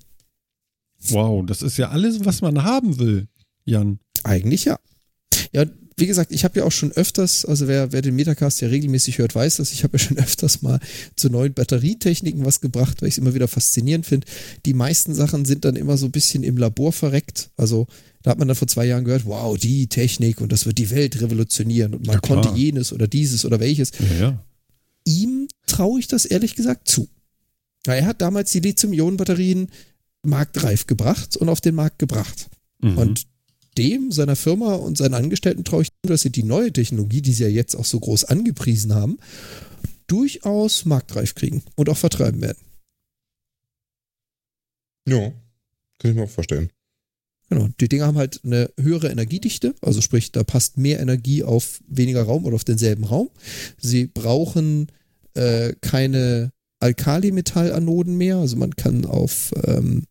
Wow, 1.10 1.44
das 1.44 1.62
ist 1.62 1.76
ja 1.76 1.90
alles, 1.90 2.24
was 2.24 2.40
man 2.40 2.62
haben 2.62 2.98
will, 2.98 3.28
Jan. 3.64 3.98
Eigentlich 4.24 4.64
ja. 4.64 4.78
Ja, 5.52 5.64
wie 5.98 6.06
gesagt, 6.06 6.32
ich 6.32 6.44
habe 6.44 6.60
ja 6.60 6.64
auch 6.64 6.72
schon 6.72 6.92
öfters, 6.92 7.44
also 7.44 7.66
wer, 7.66 7.92
wer 7.92 8.02
den 8.02 8.14
Metacast 8.14 8.60
ja 8.60 8.68
regelmäßig 8.68 9.18
hört, 9.18 9.34
weiß 9.34 9.56
das, 9.56 9.72
ich 9.72 9.82
habe 9.84 9.96
ja 9.96 9.98
schon 10.04 10.18
öfters 10.18 10.62
mal 10.62 10.80
zu 11.16 11.28
neuen 11.28 11.54
Batterietechniken 11.54 12.44
was 12.44 12.60
gebracht, 12.60 13.02
weil 13.02 13.08
ich 13.08 13.14
es 13.14 13.18
immer 13.18 13.34
wieder 13.34 13.48
faszinierend 13.48 14.06
finde. 14.06 14.26
Die 14.64 14.74
meisten 14.74 15.14
Sachen 15.14 15.44
sind 15.44 15.64
dann 15.64 15.76
immer 15.76 15.96
so 15.96 16.06
ein 16.06 16.12
bisschen 16.12 16.44
im 16.44 16.56
Labor 16.56 16.92
verreckt. 16.92 17.50
Also 17.56 17.86
da 18.22 18.30
hat 18.30 18.38
man 18.38 18.48
dann 18.48 18.56
vor 18.56 18.68
zwei 18.68 18.86
Jahren 18.86 19.04
gehört, 19.04 19.26
wow, 19.26 19.56
die 19.58 19.88
Technik 19.88 20.40
und 20.40 20.52
das 20.52 20.66
wird 20.66 20.78
die 20.78 20.90
Welt 20.90 21.20
revolutionieren 21.20 21.94
und 21.94 22.06
man 22.06 22.14
Ja, 22.14 22.20
konnte 22.20 22.50
jenes 22.54 22.92
oder 22.92 23.08
dieses 23.08 23.44
oder 23.44 23.60
welches. 23.60 23.92
Ja, 23.98 24.20
ja. 24.20 24.44
Ihm 25.04 25.48
traue 25.66 26.00
ich 26.00 26.08
das 26.08 26.24
ehrlich 26.24 26.54
gesagt 26.54 26.88
zu. 26.88 27.08
Er 27.86 28.06
hat 28.06 28.20
damals 28.20 28.52
die 28.52 28.60
Lithium-Ionen-Batterien 28.60 29.68
marktreif 30.22 30.86
gebracht 30.86 31.36
und 31.36 31.48
auf 31.48 31.60
den 31.60 31.74
Markt 31.74 31.98
gebracht. 31.98 32.48
Mhm. 32.80 32.98
Und 32.98 33.26
dem, 33.78 34.12
seiner 34.12 34.36
Firma 34.36 34.74
und 34.74 34.98
seinen 34.98 35.14
Angestellten 35.14 35.64
traue 35.64 35.82
ich 35.82 35.88
zu, 35.88 36.08
dass 36.08 36.22
sie 36.22 36.32
die 36.32 36.42
neue 36.42 36.72
Technologie, 36.72 37.22
die 37.22 37.32
sie 37.32 37.44
ja 37.44 37.48
jetzt 37.48 37.76
auch 37.76 37.84
so 37.84 38.00
groß 38.00 38.24
angepriesen 38.24 38.94
haben, 38.94 39.18
durchaus 40.08 40.84
marktreif 40.84 41.34
kriegen 41.34 41.62
und 41.76 41.88
auch 41.88 41.96
vertreiben 41.96 42.40
werden. 42.40 42.58
Ja, 45.08 45.32
kann 45.98 46.10
ich 46.10 46.14
mir 46.14 46.24
auch 46.24 46.30
vorstellen. 46.30 46.70
Genau. 47.48 47.68
Die 47.80 47.88
Dinger 47.88 48.06
haben 48.06 48.18
halt 48.18 48.40
eine 48.44 48.70
höhere 48.78 49.08
Energiedichte, 49.08 49.74
also 49.80 50.02
sprich, 50.02 50.32
da 50.32 50.44
passt 50.44 50.76
mehr 50.76 51.00
Energie 51.00 51.42
auf 51.42 51.80
weniger 51.88 52.22
Raum 52.22 52.44
oder 52.44 52.56
auf 52.56 52.64
denselben 52.64 53.04
Raum. 53.04 53.30
Sie 53.78 54.06
brauchen 54.06 54.88
äh, 55.34 55.72
keine 55.80 56.52
Alkalimetallanoden 56.80 58.16
mehr, 58.16 58.36
also 58.36 58.56
man 58.56 58.76
kann 58.76 59.06
auf, 59.06 59.52
ähm, 59.64 60.04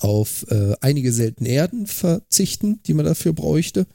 auf 0.00 0.46
äh, 0.50 0.74
einige 0.80 1.12
seltene 1.12 1.48
Erden 1.48 1.86
verzichten, 1.86 2.80
die 2.86 2.94
man 2.94 3.04
dafür 3.04 3.32
bräuchte. 3.32 3.86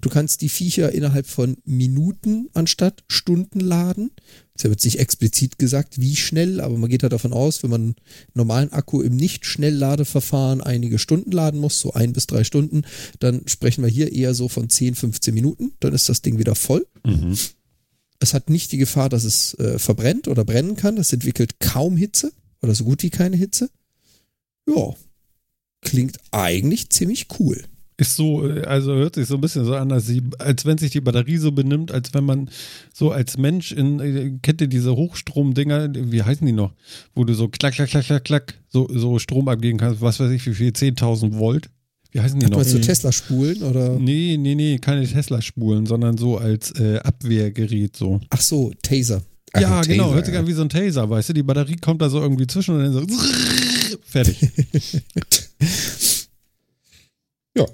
Du 0.00 0.08
kannst 0.08 0.40
die 0.42 0.48
Viecher 0.48 0.92
innerhalb 0.92 1.26
von 1.26 1.56
Minuten 1.64 2.48
anstatt 2.54 3.04
Stunden 3.08 3.60
laden. 3.60 4.10
Es 4.54 4.64
wird 4.64 4.84
nicht 4.84 4.98
explizit 4.98 5.58
gesagt, 5.58 6.00
wie 6.00 6.14
schnell, 6.14 6.60
aber 6.60 6.76
man 6.76 6.90
geht 6.90 7.02
halt 7.02 7.12
davon 7.12 7.32
aus, 7.32 7.62
wenn 7.62 7.70
man 7.70 7.82
einen 7.82 7.94
normalen 8.34 8.72
Akku 8.72 9.00
im 9.00 9.16
Nicht-Schnellladeverfahren 9.16 10.60
einige 10.60 10.98
Stunden 10.98 11.32
laden 11.32 11.58
muss, 11.58 11.80
so 11.80 11.92
ein 11.92 12.12
bis 12.12 12.26
drei 12.26 12.44
Stunden, 12.44 12.82
dann 13.18 13.42
sprechen 13.46 13.82
wir 13.82 13.90
hier 13.90 14.12
eher 14.12 14.34
so 14.34 14.48
von 14.48 14.68
10, 14.68 14.94
15 14.94 15.34
Minuten. 15.34 15.72
Dann 15.80 15.94
ist 15.94 16.08
das 16.08 16.22
Ding 16.22 16.38
wieder 16.38 16.54
voll. 16.54 16.86
Mhm. 17.04 17.36
Es 18.20 18.34
hat 18.34 18.50
nicht 18.50 18.70
die 18.72 18.78
Gefahr, 18.78 19.08
dass 19.08 19.24
es 19.24 19.54
äh, 19.54 19.78
verbrennt 19.78 20.28
oder 20.28 20.44
brennen 20.44 20.76
kann. 20.76 20.96
Es 20.96 21.12
entwickelt 21.12 21.58
kaum 21.58 21.96
Hitze 21.96 22.32
oder 22.62 22.74
so 22.74 22.84
gut 22.84 23.02
wie 23.02 23.10
keine 23.10 23.36
Hitze. 23.36 23.68
Ja, 24.68 24.94
klingt 25.82 26.18
eigentlich 26.30 26.88
ziemlich 26.90 27.26
cool. 27.38 27.62
Ist 27.98 28.16
so, 28.16 28.48
äh, 28.48 28.62
also 28.62 28.94
hört 28.94 29.16
sich 29.16 29.26
so 29.26 29.34
ein 29.34 29.40
bisschen 29.40 29.64
so 29.64 29.74
an, 29.74 29.92
als, 29.92 30.06
sie, 30.06 30.22
als 30.38 30.64
wenn 30.64 30.78
sich 30.78 30.90
die 30.90 31.00
Batterie 31.00 31.36
so 31.36 31.52
benimmt, 31.52 31.92
als 31.92 32.14
wenn 32.14 32.24
man 32.24 32.48
so 32.92 33.10
als 33.10 33.36
Mensch 33.36 33.72
in, 33.72 34.00
äh, 34.00 34.32
kennt 34.42 34.60
ihr 34.60 34.66
diese 34.66 34.96
Hochstromdinger, 34.96 35.90
wie 35.94 36.22
heißen 36.22 36.46
die 36.46 36.52
noch? 36.52 36.72
Wo 37.14 37.24
du 37.24 37.34
so 37.34 37.48
klack, 37.48 37.74
klack, 37.74 37.90
klack, 37.90 38.06
klack, 38.06 38.24
klack, 38.24 38.54
so, 38.70 38.88
so 38.90 39.18
Strom 39.18 39.48
abgeben 39.48 39.78
kannst, 39.78 40.00
was 40.00 40.18
weiß 40.18 40.30
ich, 40.30 40.46
wie 40.46 40.54
viel, 40.54 40.70
10.000 40.70 41.38
Volt. 41.38 41.68
Wie 42.12 42.20
heißen 42.20 42.38
die 42.38 42.46
Hat 42.46 42.52
noch? 42.52 42.58
man 42.58 42.66
so 42.66 42.78
Tesla-Spulen 42.78 43.62
oder? 43.62 43.98
Nee, 43.98 44.36
nee, 44.38 44.54
nee, 44.54 44.78
keine 44.78 45.06
Tesla-Spulen, 45.06 45.86
sondern 45.86 46.18
so 46.18 46.38
als 46.38 46.70
äh, 46.72 46.98
Abwehrgerät 46.98 47.96
so. 47.96 48.20
Ach 48.30 48.40
so, 48.40 48.72
Taser. 48.82 49.22
Ach, 49.54 49.60
ja, 49.60 49.80
genau, 49.82 50.04
Taser, 50.04 50.14
hört 50.14 50.26
sich 50.26 50.34
ja. 50.34 50.40
an 50.40 50.46
wie 50.46 50.52
so 50.52 50.62
ein 50.62 50.68
Taser, 50.68 51.08
weißt 51.08 51.30
du? 51.30 51.32
Die 51.34 51.42
Batterie 51.42 51.76
kommt 51.76 52.02
da 52.02 52.08
so 52.10 52.20
irgendwie 52.20 52.46
zwischen 52.46 52.74
und 52.74 52.82
dann 52.82 52.92
so 52.92 53.06
fertig. 54.06 54.38
Ja. 57.56 57.66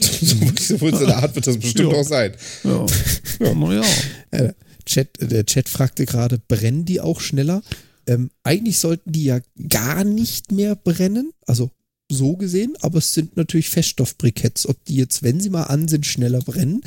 so 0.00 0.36
so 0.58 0.88
in 0.88 0.98
der 1.06 1.16
Art 1.18 1.34
wird 1.34 1.46
das 1.46 1.58
bestimmt 1.58 1.92
Ja. 1.92 1.98
auch 1.98 2.04
sein. 2.04 2.34
Ja. 2.64 2.86
ja. 3.40 3.54
Naja. 3.54 3.82
Äh, 4.30 4.52
Chat, 4.86 5.10
der 5.20 5.44
Chat 5.46 5.68
fragte 5.68 6.06
gerade, 6.06 6.38
brennen 6.38 6.84
die 6.84 7.00
auch 7.00 7.20
schneller? 7.20 7.62
Ähm, 8.06 8.30
eigentlich 8.42 8.78
sollten 8.78 9.12
die 9.12 9.24
ja 9.24 9.40
gar 9.68 10.04
nicht 10.04 10.52
mehr 10.52 10.74
brennen, 10.76 11.32
also 11.46 11.70
so 12.10 12.36
gesehen, 12.36 12.74
aber 12.82 12.98
es 12.98 13.14
sind 13.14 13.36
natürlich 13.36 13.70
Feststoffbriketts. 13.70 14.66
Ob 14.68 14.82
die 14.84 14.96
jetzt, 14.96 15.22
wenn 15.22 15.40
sie 15.40 15.48
mal 15.50 15.64
an 15.64 15.88
sind, 15.88 16.04
schneller 16.04 16.40
brennen, 16.40 16.82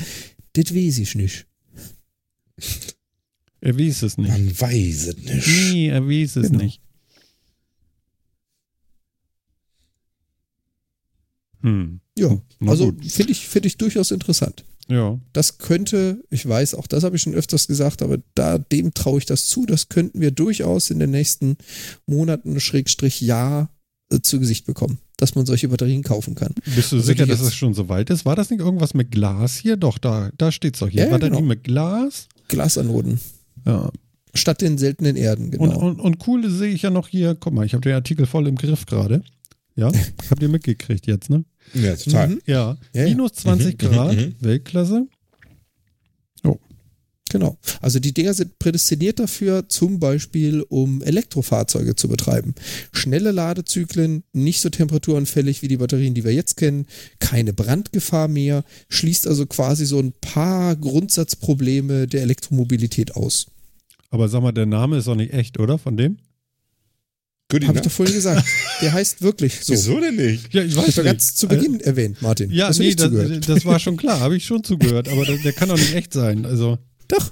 das 0.52 0.72
weiß 0.74 0.98
ich 0.98 1.14
nicht. 1.16 1.46
Er 3.60 3.76
weiß 3.78 4.02
es 4.02 4.16
nicht. 4.16 4.28
Man 4.28 4.60
weiß 4.60 5.06
es 5.08 5.16
nicht. 5.16 5.46
Nee, 5.72 5.88
er 5.88 6.06
weiß 6.06 6.36
es 6.36 6.50
Genau. 6.50 6.62
nicht. 6.62 6.80
Hm. 11.62 12.00
Ja, 12.16 12.38
Na 12.60 12.70
also 12.70 12.92
finde 13.06 13.32
ich, 13.32 13.48
finde 13.48 13.68
ich 13.68 13.76
durchaus 13.76 14.10
interessant. 14.10 14.64
Ja. 14.88 15.18
Das 15.32 15.58
könnte, 15.58 16.22
ich 16.30 16.48
weiß, 16.48 16.74
auch 16.74 16.86
das 16.86 17.04
habe 17.04 17.16
ich 17.16 17.22
schon 17.22 17.34
öfters 17.34 17.66
gesagt, 17.66 18.02
aber 18.02 18.18
da, 18.34 18.58
dem 18.58 18.94
traue 18.94 19.18
ich 19.18 19.26
das 19.26 19.46
zu. 19.46 19.66
Das 19.66 19.88
könnten 19.88 20.20
wir 20.20 20.30
durchaus 20.30 20.90
in 20.90 20.98
den 20.98 21.10
nächsten 21.10 21.58
Monaten, 22.06 22.58
Schrägstrich 22.58 23.20
Jahr, 23.20 23.70
äh, 24.10 24.20
zu 24.20 24.40
Gesicht 24.40 24.64
bekommen, 24.64 24.98
dass 25.18 25.34
man 25.34 25.44
solche 25.44 25.68
Batterien 25.68 26.02
kaufen 26.02 26.34
kann. 26.34 26.54
Bist 26.74 26.92
du 26.92 26.96
Also 26.96 27.06
sicher, 27.06 27.26
dass 27.26 27.40
es 27.40 27.54
schon 27.54 27.74
so 27.74 27.90
weit 27.90 28.08
ist? 28.08 28.24
War 28.24 28.36
das 28.36 28.48
nicht 28.48 28.60
irgendwas 28.60 28.94
mit 28.94 29.10
Glas 29.10 29.56
hier? 29.56 29.76
Doch, 29.76 29.98
da, 29.98 30.30
da 30.38 30.50
steht 30.50 30.74
es 30.74 30.80
doch 30.80 30.88
hier. 30.88 31.04
Ja, 31.04 31.10
Batterie 31.10 31.30
genau. 31.30 31.42
mit 31.42 31.64
Glas. 31.64 32.28
Glasanoden. 32.48 33.20
Ja. 33.66 33.90
Statt 34.32 34.62
den 34.62 34.78
seltenen 34.78 35.16
Erden, 35.16 35.50
genau. 35.50 35.64
Und, 35.64 35.76
und, 35.76 36.00
und 36.00 36.26
cool 36.26 36.48
sehe 36.48 36.72
ich 36.72 36.82
ja 36.82 36.90
noch 36.90 37.08
hier, 37.08 37.34
guck 37.34 37.52
mal, 37.52 37.66
ich 37.66 37.74
habe 37.74 37.82
den 37.82 37.94
Artikel 37.94 38.24
voll 38.24 38.46
im 38.46 38.56
Griff 38.56 38.86
gerade. 38.86 39.22
Ja, 39.78 39.92
habt 40.30 40.42
ihr 40.42 40.48
mitgekriegt 40.48 41.06
jetzt, 41.06 41.30
ne? 41.30 41.44
Ja, 41.72 41.94
total. 41.94 42.28
Mhm. 42.28 42.40
Ja, 42.46 42.76
Ja, 42.92 43.04
minus 43.04 43.32
20 43.34 43.80
Mhm, 43.80 43.88
mhm, 43.88 43.94
Grad, 43.94 44.16
mhm. 44.16 44.34
Weltklasse. 44.40 45.06
Genau. 47.30 47.58
Also 47.80 47.98
die 47.98 48.14
Dinger 48.14 48.34
sind 48.34 48.58
prädestiniert 48.58 49.18
dafür, 49.18 49.68
zum 49.68 50.00
Beispiel 50.00 50.62
um 50.62 51.02
Elektrofahrzeuge 51.02 51.94
zu 51.94 52.08
betreiben. 52.08 52.54
Schnelle 52.92 53.32
Ladezyklen, 53.32 54.24
nicht 54.32 54.60
so 54.60 54.70
temperaturanfällig 54.70 55.62
wie 55.62 55.68
die 55.68 55.76
Batterien, 55.76 56.14
die 56.14 56.24
wir 56.24 56.32
jetzt 56.32 56.56
kennen, 56.56 56.86
keine 57.18 57.52
Brandgefahr 57.52 58.28
mehr, 58.28 58.64
schließt 58.88 59.26
also 59.26 59.46
quasi 59.46 59.84
so 59.84 59.98
ein 59.98 60.12
paar 60.20 60.74
Grundsatzprobleme 60.76 62.06
der 62.06 62.22
Elektromobilität 62.22 63.14
aus. 63.14 63.48
Aber 64.10 64.28
sag 64.28 64.42
mal, 64.42 64.52
der 64.52 64.66
Name 64.66 64.96
ist 64.96 65.06
doch 65.06 65.14
nicht 65.14 65.34
echt, 65.34 65.60
oder? 65.60 65.76
Von 65.76 65.98
dem? 65.98 66.16
Goodie, 67.50 67.66
Habe 67.66 67.78
ich 67.78 67.84
ne? 67.84 67.88
doch 67.88 67.94
vorhin 67.96 68.14
gesagt. 68.14 68.46
Der 68.82 68.92
heißt 68.92 69.22
wirklich 69.22 69.64
so. 69.64 69.72
Wieso 69.72 69.98
denn 70.00 70.16
nicht? 70.16 70.52
Ja, 70.52 70.62
ich 70.62 70.74
Das 70.74 70.86
weiß 70.86 70.96
war 70.98 71.04
nicht. 71.04 71.12
ganz 71.12 71.34
zu 71.34 71.48
Beginn 71.48 71.80
erwähnt, 71.80 72.20
Martin. 72.20 72.50
Ja, 72.50 72.68
Hast 72.68 72.78
nee, 72.78 72.94
das, 72.94 73.10
das 73.46 73.64
war 73.64 73.78
schon 73.78 73.96
klar, 73.96 74.20
habe 74.20 74.36
ich 74.36 74.44
schon 74.44 74.62
zugehört, 74.64 75.08
aber 75.08 75.24
der, 75.24 75.38
der 75.38 75.52
kann 75.54 75.70
doch 75.70 75.78
nicht 75.78 75.94
echt 75.94 76.12
sein. 76.12 76.44
Also, 76.44 76.76
Doch. 77.08 77.30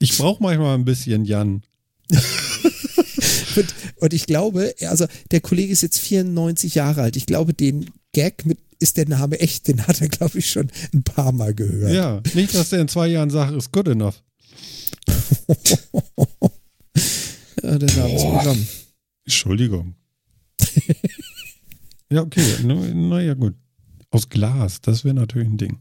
ich 0.00 0.16
brauche 0.18 0.42
manchmal 0.42 0.74
ein 0.76 0.84
bisschen 0.84 1.24
Jan. 1.24 1.62
Und, 2.10 3.66
und 4.00 4.12
ich 4.12 4.26
glaube, 4.26 4.74
also 4.80 5.06
der 5.30 5.40
Kollege 5.40 5.72
ist 5.72 5.82
jetzt 5.82 6.00
94 6.00 6.74
Jahre 6.74 7.02
alt. 7.02 7.16
Ich 7.16 7.26
glaube, 7.26 7.54
den 7.54 7.86
Gag 8.12 8.44
mit 8.46 8.58
ist 8.80 8.96
der 8.96 9.06
Name 9.08 9.38
echt, 9.38 9.68
den 9.68 9.86
hat 9.86 10.00
er, 10.00 10.08
glaube 10.08 10.38
ich, 10.38 10.50
schon 10.50 10.70
ein 10.92 11.04
paar 11.04 11.30
Mal 11.30 11.54
gehört. 11.54 11.92
Ja, 11.92 12.20
nicht, 12.34 12.52
dass 12.54 12.70
der 12.70 12.80
in 12.80 12.88
zwei 12.88 13.06
Jahren 13.08 13.30
sagt, 13.30 13.54
ist 13.54 13.70
good 13.72 13.86
enough. 13.88 14.22
Ja, 17.62 17.76
der 17.76 17.94
Name 17.94 18.14
ist 18.16 18.22
Programm. 18.22 18.66
Entschuldigung. 19.30 19.94
ja, 22.10 22.22
okay, 22.22 22.44
naja, 22.64 22.94
na 22.94 23.20
ja, 23.20 23.34
gut. 23.34 23.54
Aus 24.10 24.28
Glas, 24.28 24.80
das 24.80 25.04
wäre 25.04 25.14
natürlich 25.14 25.48
ein 25.48 25.56
Ding. 25.56 25.78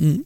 Mhm. 0.00 0.24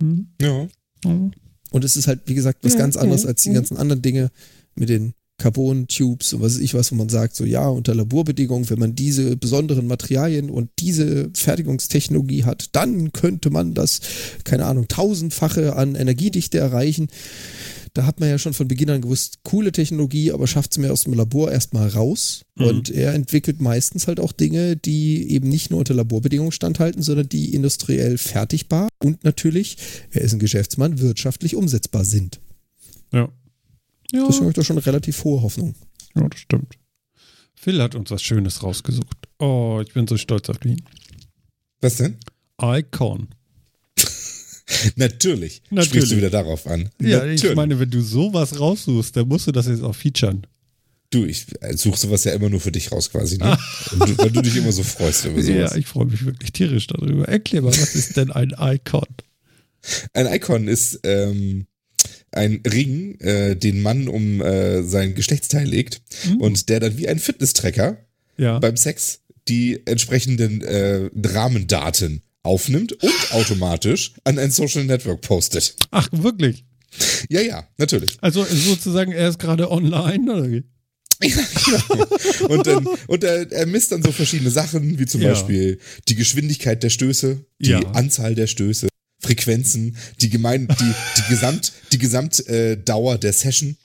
Hm? 0.00 0.26
Ja. 0.40 0.66
Hm. 1.04 1.30
Und 1.70 1.84
es 1.84 1.96
ist 1.96 2.08
halt, 2.08 2.22
wie 2.26 2.34
gesagt, 2.34 2.64
was 2.64 2.72
Ja, 2.72 2.80
ganz 2.80 2.96
anderes 2.96 3.22
ja, 3.22 3.28
als 3.28 3.44
die 3.44 3.50
ja. 3.50 3.54
ganzen 3.54 3.76
anderen 3.76 4.02
Dinge 4.02 4.32
mit 4.74 4.88
den 4.88 5.14
Carbon-Tubes 5.38 6.32
und 6.32 6.40
was 6.40 6.54
weiß 6.54 6.60
ich 6.60 6.74
was, 6.74 6.92
wo 6.92 6.96
man 6.96 7.08
sagt, 7.08 7.36
so 7.36 7.44
ja, 7.44 7.68
unter 7.68 7.94
Laborbedingungen, 7.94 8.68
wenn 8.70 8.78
man 8.78 8.94
diese 8.94 9.36
besonderen 9.36 9.86
Materialien 9.86 10.50
und 10.50 10.70
diese 10.78 11.30
Fertigungstechnologie 11.34 12.44
hat, 12.44 12.70
dann 12.72 13.12
könnte 13.12 13.50
man 13.50 13.74
das, 13.74 14.00
keine 14.44 14.64
Ahnung, 14.64 14.88
tausendfache 14.88 15.76
an 15.76 15.94
Energiedichte 15.94 16.58
erreichen. 16.58 17.08
Da 17.92 18.04
hat 18.04 18.20
man 18.20 18.28
ja 18.28 18.38
schon 18.38 18.52
von 18.52 18.68
Beginn 18.68 18.90
an 18.90 19.00
gewusst, 19.00 19.38
coole 19.42 19.72
Technologie, 19.72 20.30
aber 20.30 20.46
schafft 20.46 20.72
es 20.72 20.78
mir 20.78 20.92
aus 20.92 21.04
dem 21.04 21.14
Labor 21.14 21.50
erstmal 21.50 21.88
raus. 21.88 22.42
Mhm. 22.56 22.66
Und 22.66 22.90
er 22.90 23.14
entwickelt 23.14 23.60
meistens 23.60 24.06
halt 24.06 24.20
auch 24.20 24.32
Dinge, 24.32 24.76
die 24.76 25.30
eben 25.30 25.48
nicht 25.48 25.70
nur 25.70 25.78
unter 25.78 25.94
Laborbedingungen 25.94 26.52
standhalten, 26.52 27.02
sondern 27.02 27.28
die 27.28 27.54
industriell 27.54 28.18
fertigbar 28.18 28.88
und 29.02 29.24
natürlich, 29.24 29.78
er 30.10 30.22
ist 30.22 30.34
ein 30.34 30.38
Geschäftsmann, 30.38 31.00
wirtschaftlich 31.00 31.56
umsetzbar 31.56 32.04
sind. 32.04 32.40
Ja. 33.12 33.30
Ja, 34.12 34.24
Deswegen 34.26 34.40
habe 34.42 34.50
ich 34.50 34.54
da 34.56 34.64
schon 34.64 34.78
relativ 34.78 35.24
hohe 35.24 35.42
Hoffnung. 35.42 35.74
ja, 36.14 36.28
das 36.28 36.40
stimmt. 36.40 36.74
Phil 37.54 37.82
hat 37.82 37.94
uns 37.94 38.10
was 38.10 38.22
Schönes 38.22 38.62
rausgesucht. 38.62 39.16
Oh, 39.38 39.82
ich 39.84 39.92
bin 39.92 40.06
so 40.06 40.16
stolz 40.16 40.48
auf 40.50 40.64
ihn. 40.64 40.82
Was 41.80 41.96
denn? 41.96 42.18
Icon. 42.62 43.28
Natürlich. 44.96 45.62
Natürlich. 45.70 45.88
Sprichst 45.88 46.12
du 46.12 46.16
wieder 46.16 46.30
darauf 46.30 46.66
an. 46.66 46.90
Ja, 47.00 47.18
Natürlich. 47.18 47.44
ich 47.44 47.54
meine, 47.54 47.78
wenn 47.78 47.90
du 47.90 48.00
sowas 48.00 48.58
raussuchst, 48.58 49.16
dann 49.16 49.28
musst 49.28 49.46
du 49.46 49.52
das 49.52 49.66
jetzt 49.66 49.82
auch 49.82 49.94
featuren. 49.94 50.46
Du, 51.10 51.24
ich 51.24 51.46
suche 51.74 51.98
sowas 51.98 52.24
ja 52.24 52.32
immer 52.32 52.48
nur 52.50 52.60
für 52.60 52.72
dich 52.72 52.90
raus 52.90 53.10
quasi, 53.10 53.38
ne? 53.38 53.56
Du, 53.92 54.18
weil 54.18 54.30
du 54.30 54.42
dich 54.42 54.56
immer 54.56 54.72
so 54.72 54.82
freust 54.82 55.24
über 55.24 55.40
sowas. 55.40 55.72
Ja, 55.72 55.76
ich 55.76 55.86
freue 55.86 56.06
mich 56.06 56.24
wirklich 56.24 56.52
tierisch 56.52 56.88
darüber. 56.88 57.28
Erklär 57.28 57.62
mal, 57.62 57.68
was 57.70 57.94
ist 57.94 58.16
denn 58.16 58.32
ein 58.32 58.52
Icon? 58.58 59.06
Ein 60.14 60.26
Icon 60.34 60.66
ist 60.66 60.98
ähm, 61.04 61.66
ein 62.32 62.60
Ring, 62.70 63.18
äh, 63.20 63.56
den 63.56 63.80
man 63.82 64.08
um 64.08 64.40
äh, 64.42 64.82
sein 64.82 65.14
Geschlechtsteil 65.14 65.66
legt 65.66 66.02
Mhm. 66.26 66.40
und 66.40 66.68
der 66.68 66.80
dann 66.80 66.98
wie 66.98 67.08
ein 67.08 67.18
Fitness-Tracker 67.18 67.98
Ja. 68.36 68.58
beim 68.58 68.76
Sex 68.76 69.20
die 69.48 69.80
entsprechenden 69.86 70.62
äh, 70.62 71.08
Rahmendaten 71.24 72.22
aufnimmt 72.42 72.92
und 72.92 73.32
automatisch 73.32 74.12
an 74.24 74.38
ein 74.38 74.50
Social 74.50 74.84
Network 74.84 75.20
postet. 75.20 75.74
Ach, 75.90 76.08
wirklich? 76.12 76.64
Ja, 77.28 77.40
ja, 77.40 77.68
natürlich. 77.78 78.16
Also 78.20 78.44
sozusagen, 78.44 79.12
er 79.12 79.28
ist 79.28 79.38
gerade 79.38 79.70
online, 79.70 80.32
oder 80.32 80.50
wie? 80.50 80.64
Ja, 81.22 81.42
genau. 81.64 82.54
Und, 82.54 82.66
dann, 82.66 82.86
und 83.06 83.24
er, 83.24 83.50
er 83.50 83.66
misst 83.66 83.90
dann 83.90 84.02
so 84.02 84.12
verschiedene 84.12 84.50
Sachen, 84.50 84.98
wie 84.98 85.06
zum 85.06 85.22
Ja. 85.22 85.30
Beispiel 85.30 85.78
die 86.08 86.14
Geschwindigkeit 86.14 86.82
der 86.82 86.90
Stöße, 86.90 87.44
die 87.58 87.70
Ja. 87.70 87.80
Anzahl 87.94 88.34
der 88.34 88.46
Stöße, 88.46 88.88
Frequenzen, 89.26 89.96
die 90.20 90.30
gemein, 90.30 90.68
die, 90.68 90.92
die 91.18 91.28
Gesamt, 91.28 91.72
die 91.92 91.98
Gesamtdauer 91.98 93.14
äh, 93.14 93.18
der 93.18 93.32
Session, 93.32 93.76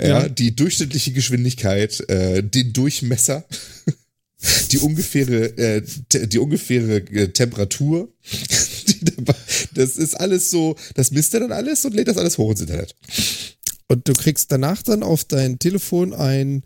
ja, 0.00 0.06
Ja. 0.08 0.28
die 0.28 0.54
durchschnittliche 0.54 1.12
Geschwindigkeit, 1.12 2.00
äh, 2.10 2.42
den 2.42 2.72
Durchmesser, 2.72 3.44
die 4.70 4.78
ungefähre, 4.78 5.56
äh, 5.56 5.82
die 6.12 6.38
ungefähre 6.38 6.96
äh, 6.98 7.28
Temperatur. 7.28 8.12
Dabei, 9.00 9.34
das 9.74 9.96
ist 9.96 10.14
alles 10.14 10.50
so, 10.50 10.76
das 10.94 11.10
misst 11.10 11.34
er 11.34 11.40
dann 11.40 11.52
alles 11.52 11.84
und 11.84 11.94
lädt 11.94 12.08
das 12.08 12.18
alles 12.18 12.38
hoch 12.38 12.50
ins 12.50 12.60
Internet. 12.60 12.94
Und 13.88 14.06
du 14.08 14.14
kriegst 14.14 14.50
danach 14.52 14.82
dann 14.82 15.02
auf 15.02 15.24
dein 15.24 15.58
Telefon 15.58 16.12
ein 16.12 16.64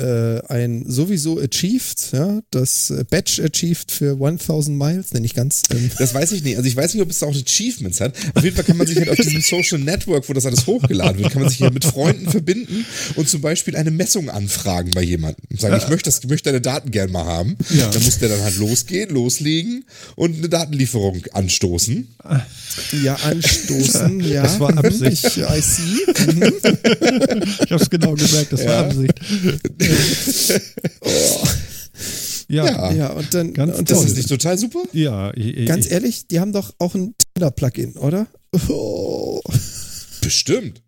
äh, 0.00 0.42
ein 0.48 0.84
sowieso 0.86 1.38
achieved, 1.40 2.12
ja, 2.12 2.40
das 2.50 2.92
Badge 3.10 3.42
achieved 3.52 3.90
für 3.90 4.12
1000 4.12 4.76
Miles, 4.76 5.12
nenne 5.12 5.26
ich 5.26 5.34
ganz. 5.34 5.62
Ähm, 5.70 5.90
Das 5.98 6.14
weiß 6.14 6.32
ich 6.32 6.42
nicht. 6.42 6.56
Also 6.56 6.68
ich 6.68 6.76
weiß 6.76 6.94
nicht, 6.94 7.02
ob 7.02 7.10
es 7.10 7.22
auch 7.22 7.34
Achievements 7.34 8.00
hat. 8.00 8.14
Auf 8.34 8.42
jeden 8.44 8.56
Fall 8.56 8.64
kann 8.64 8.76
man 8.76 8.86
sich 8.86 8.96
halt 8.96 9.08
auf 9.10 9.16
diesem 9.16 9.40
Social 9.40 9.78
Network, 9.78 10.28
wo 10.28 10.32
das 10.32 10.46
alles 10.46 10.66
hochgeladen 10.66 11.20
wird, 11.20 11.32
kann 11.32 11.42
man 11.42 11.50
sich 11.50 11.60
ja 11.60 11.70
mit 11.70 11.84
Freunden 11.84 12.30
verbinden 12.30 12.84
und 13.16 13.28
zum 13.28 13.40
Beispiel 13.40 13.76
eine 13.76 13.90
Messung 13.90 14.30
anfragen 14.30 14.90
bei 14.92 15.02
jemandem. 15.02 15.44
Sagen, 15.58 15.76
ich 15.76 15.88
möchte, 15.88 16.04
das, 16.10 16.20
ich 16.20 16.28
möchte 16.28 16.50
deine 16.50 16.60
Daten 16.60 16.90
gern 16.90 17.10
mal 17.12 17.24
haben. 17.24 17.56
Ja. 17.70 17.88
Dann 17.90 18.02
muss 18.02 18.18
der 18.18 18.28
dann 18.28 18.42
halt 18.42 18.56
losgehen, 18.56 19.10
loslegen 19.10 19.84
und 20.16 20.36
eine 20.38 20.48
Datenlieferung 20.48 21.22
anstoßen. 21.32 22.08
ja, 23.02 23.14
anstoßen, 23.16 24.20
ja. 24.28 24.42
Das 24.42 24.60
war 24.60 24.76
Absicht. 24.76 25.24
Ich, 25.24 25.38
I 25.38 25.60
see. 25.60 26.32
Mhm. 26.32 26.52
Ich 27.64 27.72
habe 27.72 27.82
es 27.82 27.90
genau 27.90 28.14
gemerkt, 28.14 28.52
das 28.52 28.64
war 28.64 28.70
Ja. 28.70 28.90
Absicht. 29.90 30.62
Ja, 32.48 32.66
Ja. 32.66 32.92
Ja, 32.92 33.06
und 33.12 33.32
dann, 33.32 33.52
Ganz 33.52 33.78
und 33.78 33.90
Das 33.90 34.04
ist 34.04 34.16
nicht 34.16 34.28
total 34.28 34.58
super? 34.58 34.82
ja, 34.92 35.32
ich, 35.36 35.58
ich, 35.58 35.66
ganz 35.66 35.88
ehrlich, 35.88 36.26
die 36.26 36.40
haben 36.40 36.52
doch 36.52 36.74
auch 36.78 36.96
ein 36.96 37.14
Tinder-Plugin, 37.34 37.92
oder? 37.92 38.26
Oh. 38.68 39.40
Bestimmt. 40.20 40.82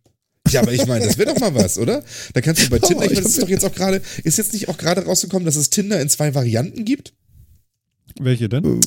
Ja, 0.51 0.63
aber 0.63 0.73
ich 0.73 0.87
meine, 0.87 1.07
das 1.07 1.19
wäre 1.19 1.33
doch 1.33 1.41
mal 1.41 1.55
was, 1.55 1.79
oder? 1.79 2.03
Da 2.35 2.41
kannst 2.41 2.63
du 2.63 2.69
bei 2.71 2.79
Tinder, 2.81 3.05
ich 3.05 3.11
meine, 3.11 3.23
das 3.23 3.33
ist 3.33 3.43
doch 3.43 3.49
jetzt 3.49 3.65
auch 3.65 3.75
gerade, 3.75 4.03
ist 4.25 4.39
jetzt 4.39 4.53
nicht 4.53 4.69
auch 4.69 4.77
gerade 4.77 5.05
rausgekommen, 5.05 5.47
dass 5.47 5.55
es 5.55 5.71
Tinder 5.71 6.01
in 6.01 6.09
zwei 6.09 6.35
Varianten 6.35 6.85
gibt? 6.85 7.15
welche 8.21 8.49
denn? 8.49 8.81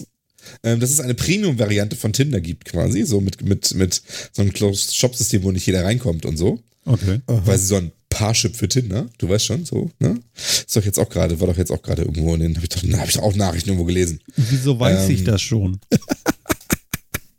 Ähm, 0.63 0.79
dass 0.79 0.91
es 0.91 0.99
eine 0.99 1.15
Premium-Variante 1.15 1.95
von 1.95 2.13
Tinder 2.13 2.39
gibt, 2.41 2.65
quasi, 2.65 3.03
so 3.03 3.21
mit, 3.21 3.41
mit, 3.41 3.73
mit 3.73 4.01
so 4.31 4.41
einem 4.41 4.53
Closed-Shop-System, 4.53 5.43
wo 5.43 5.51
nicht 5.51 5.65
jeder 5.65 5.83
reinkommt 5.83 6.25
und 6.25 6.37
so. 6.37 6.59
Okay. 6.85 7.21
Quasi 7.25 7.65
so 7.65 7.77
ein 7.77 7.91
Parship 8.15 8.55
für 8.55 8.69
Tinder, 8.69 9.07
du 9.17 9.27
weißt 9.29 9.45
schon, 9.45 9.65
so, 9.65 9.91
ne? 9.99 10.17
Ist 10.35 10.73
doch 10.75 10.83
jetzt 10.85 10.97
auch 10.97 11.09
gerade, 11.09 11.39
war 11.41 11.47
doch 11.47 11.57
jetzt 11.57 11.71
auch 11.71 11.81
gerade 11.81 12.03
irgendwo 12.03 12.33
in 12.33 12.39
den, 12.39 12.55
hab 12.55 12.63
ich 12.63 12.69
doch, 12.69 12.81
hab 12.97 13.07
ich 13.09 13.15
doch 13.15 13.23
auch 13.23 13.35
Nachrichten 13.35 13.69
irgendwo 13.69 13.85
gelesen. 13.85 14.19
Wieso 14.37 14.79
weiß 14.79 15.09
ich 15.09 15.19
Ähm. 15.19 15.25
das 15.25 15.41
schon? 15.41 15.79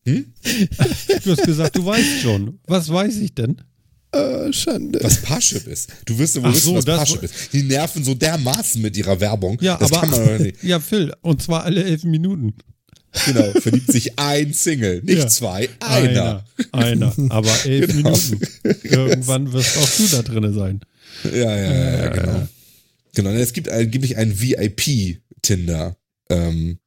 Hm? 0.06 0.24
Du 1.24 1.32
hast 1.32 1.42
gesagt, 1.44 1.76
du 1.76 1.84
weißt 1.84 2.20
schon. 2.22 2.60
Was 2.66 2.88
weiß 2.88 3.16
ich 3.16 3.34
denn? 3.34 3.56
Äh, 4.12 4.52
Schande. 4.52 5.00
Was 5.02 5.20
Parship 5.20 5.66
ist. 5.66 5.90
Du 6.04 6.16
wirst 6.16 6.36
ja 6.36 6.42
wohl 6.42 6.50
Ach 6.50 6.54
wissen, 6.54 6.66
so, 6.68 6.74
was 6.76 6.84
das- 6.84 6.96
Parship 6.98 7.22
ist. 7.24 7.34
Die 7.52 7.62
nerven 7.64 8.04
so 8.04 8.14
dermaßen 8.14 8.80
mit 8.80 8.96
ihrer 8.96 9.18
Werbung. 9.20 9.58
Ja, 9.60 9.76
das 9.76 9.90
aber 9.92 10.02
kann 10.02 10.10
man 10.10 10.42
nicht. 10.42 10.62
ja, 10.62 10.78
Phil, 10.78 11.12
und 11.22 11.42
zwar 11.42 11.64
alle 11.64 11.82
elf 11.82 12.04
Minuten. 12.04 12.54
Genau, 13.26 13.50
verliebt 13.60 13.90
sich 13.90 14.18
ein 14.18 14.52
Single, 14.52 15.02
nicht 15.02 15.18
Ja. 15.18 15.26
zwei, 15.28 15.68
einer. 15.80 16.44
Einer, 16.72 17.12
einer. 17.18 17.30
aber 17.32 17.64
elf 17.64 17.86
Genau. 17.86 18.10
Minuten. 18.10 18.40
Irgendwann 18.82 19.52
wirst 19.52 19.78
auch 19.78 19.88
du 19.96 20.06
da 20.08 20.22
drinne 20.22 20.52
sein. 20.52 20.80
Ja, 21.24 21.30
ja, 21.30 21.56
ja, 21.56 21.96
ja 22.04 22.08
genau. 22.08 22.48
Genau, 23.14 23.30
es 23.30 23.52
gibt 23.54 23.68
angeblich 23.70 24.16
einen 24.18 24.38
VIP-Tinder, 24.38 25.96
ähm, 26.28 26.78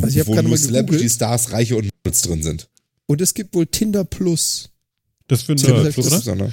Also 0.00 0.08
ich 0.08 0.18
hab 0.20 0.26
wo 0.28 0.32
gerade 0.32 0.48
nur 0.48 0.56
mal 0.56 0.62
Celebrity 0.62 0.92
gegoogelt. 0.92 1.12
Stars, 1.12 1.52
Reiche 1.52 1.76
und 1.76 1.88
Models 2.04 2.22
drin 2.22 2.42
sind. 2.42 2.68
Und 3.06 3.20
es 3.20 3.34
gibt 3.34 3.54
wohl 3.54 3.66
Tinder 3.66 4.04
Plus. 4.04 4.70
Das 5.28 5.42
für 5.42 5.54
Nerds, 5.54 5.94
Plus 5.94 6.26
oder? 6.26 6.34
noch- 6.36 6.52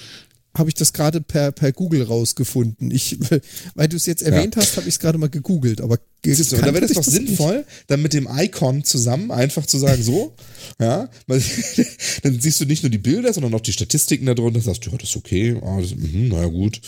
Habe 0.57 0.69
ich 0.69 0.75
das 0.75 0.93
gerade 0.93 1.21
per, 1.21 1.51
per 1.51 1.71
Google 1.71 2.03
rausgefunden. 2.03 2.89
Ich, 2.91 3.17
weil 3.75 3.87
du 3.87 3.97
es 3.97 4.05
jetzt 4.05 4.21
erwähnt 4.21 4.55
hast, 4.55 4.77
habe 4.77 4.87
ich 4.87 4.95
es 4.95 4.99
gerade 4.99 5.17
mal 5.17 5.29
gegoogelt. 5.29 5.81
Aber 5.81 5.97
Siehst 6.23 6.51
du, 6.53 6.55
da 6.55 6.73
wäre 6.73 6.85
es 6.85 6.93
kannte 6.93 6.93
doch 6.93 7.03
das 7.03 7.13
nicht. 7.13 7.27
sinnvoll, 7.27 7.65
dann 7.87 8.01
mit 8.01 8.13
dem 8.13 8.27
Icon 8.31 8.83
zusammen 8.83 9.31
einfach 9.31 9.65
zu 9.65 9.77
sagen, 9.77 10.01
so, 10.01 10.33
ja, 10.79 11.09
weil, 11.27 11.41
dann 12.23 12.39
siehst 12.39 12.59
du 12.59 12.65
nicht 12.65 12.83
nur 12.83 12.89
die 12.89 12.97
Bilder, 12.97 13.33
sondern 13.33 13.53
auch 13.53 13.61
die 13.61 13.73
Statistiken 13.73 14.25
darunter, 14.25 14.61
sagst 14.61 14.85
du, 14.85 14.91
ja, 14.91 14.97
das 14.97 15.09
ist 15.09 15.15
okay, 15.15 15.57
ah, 15.61 15.79
das, 15.79 15.95
mhm, 15.95 16.29
naja 16.29 16.47
gut, 16.47 16.81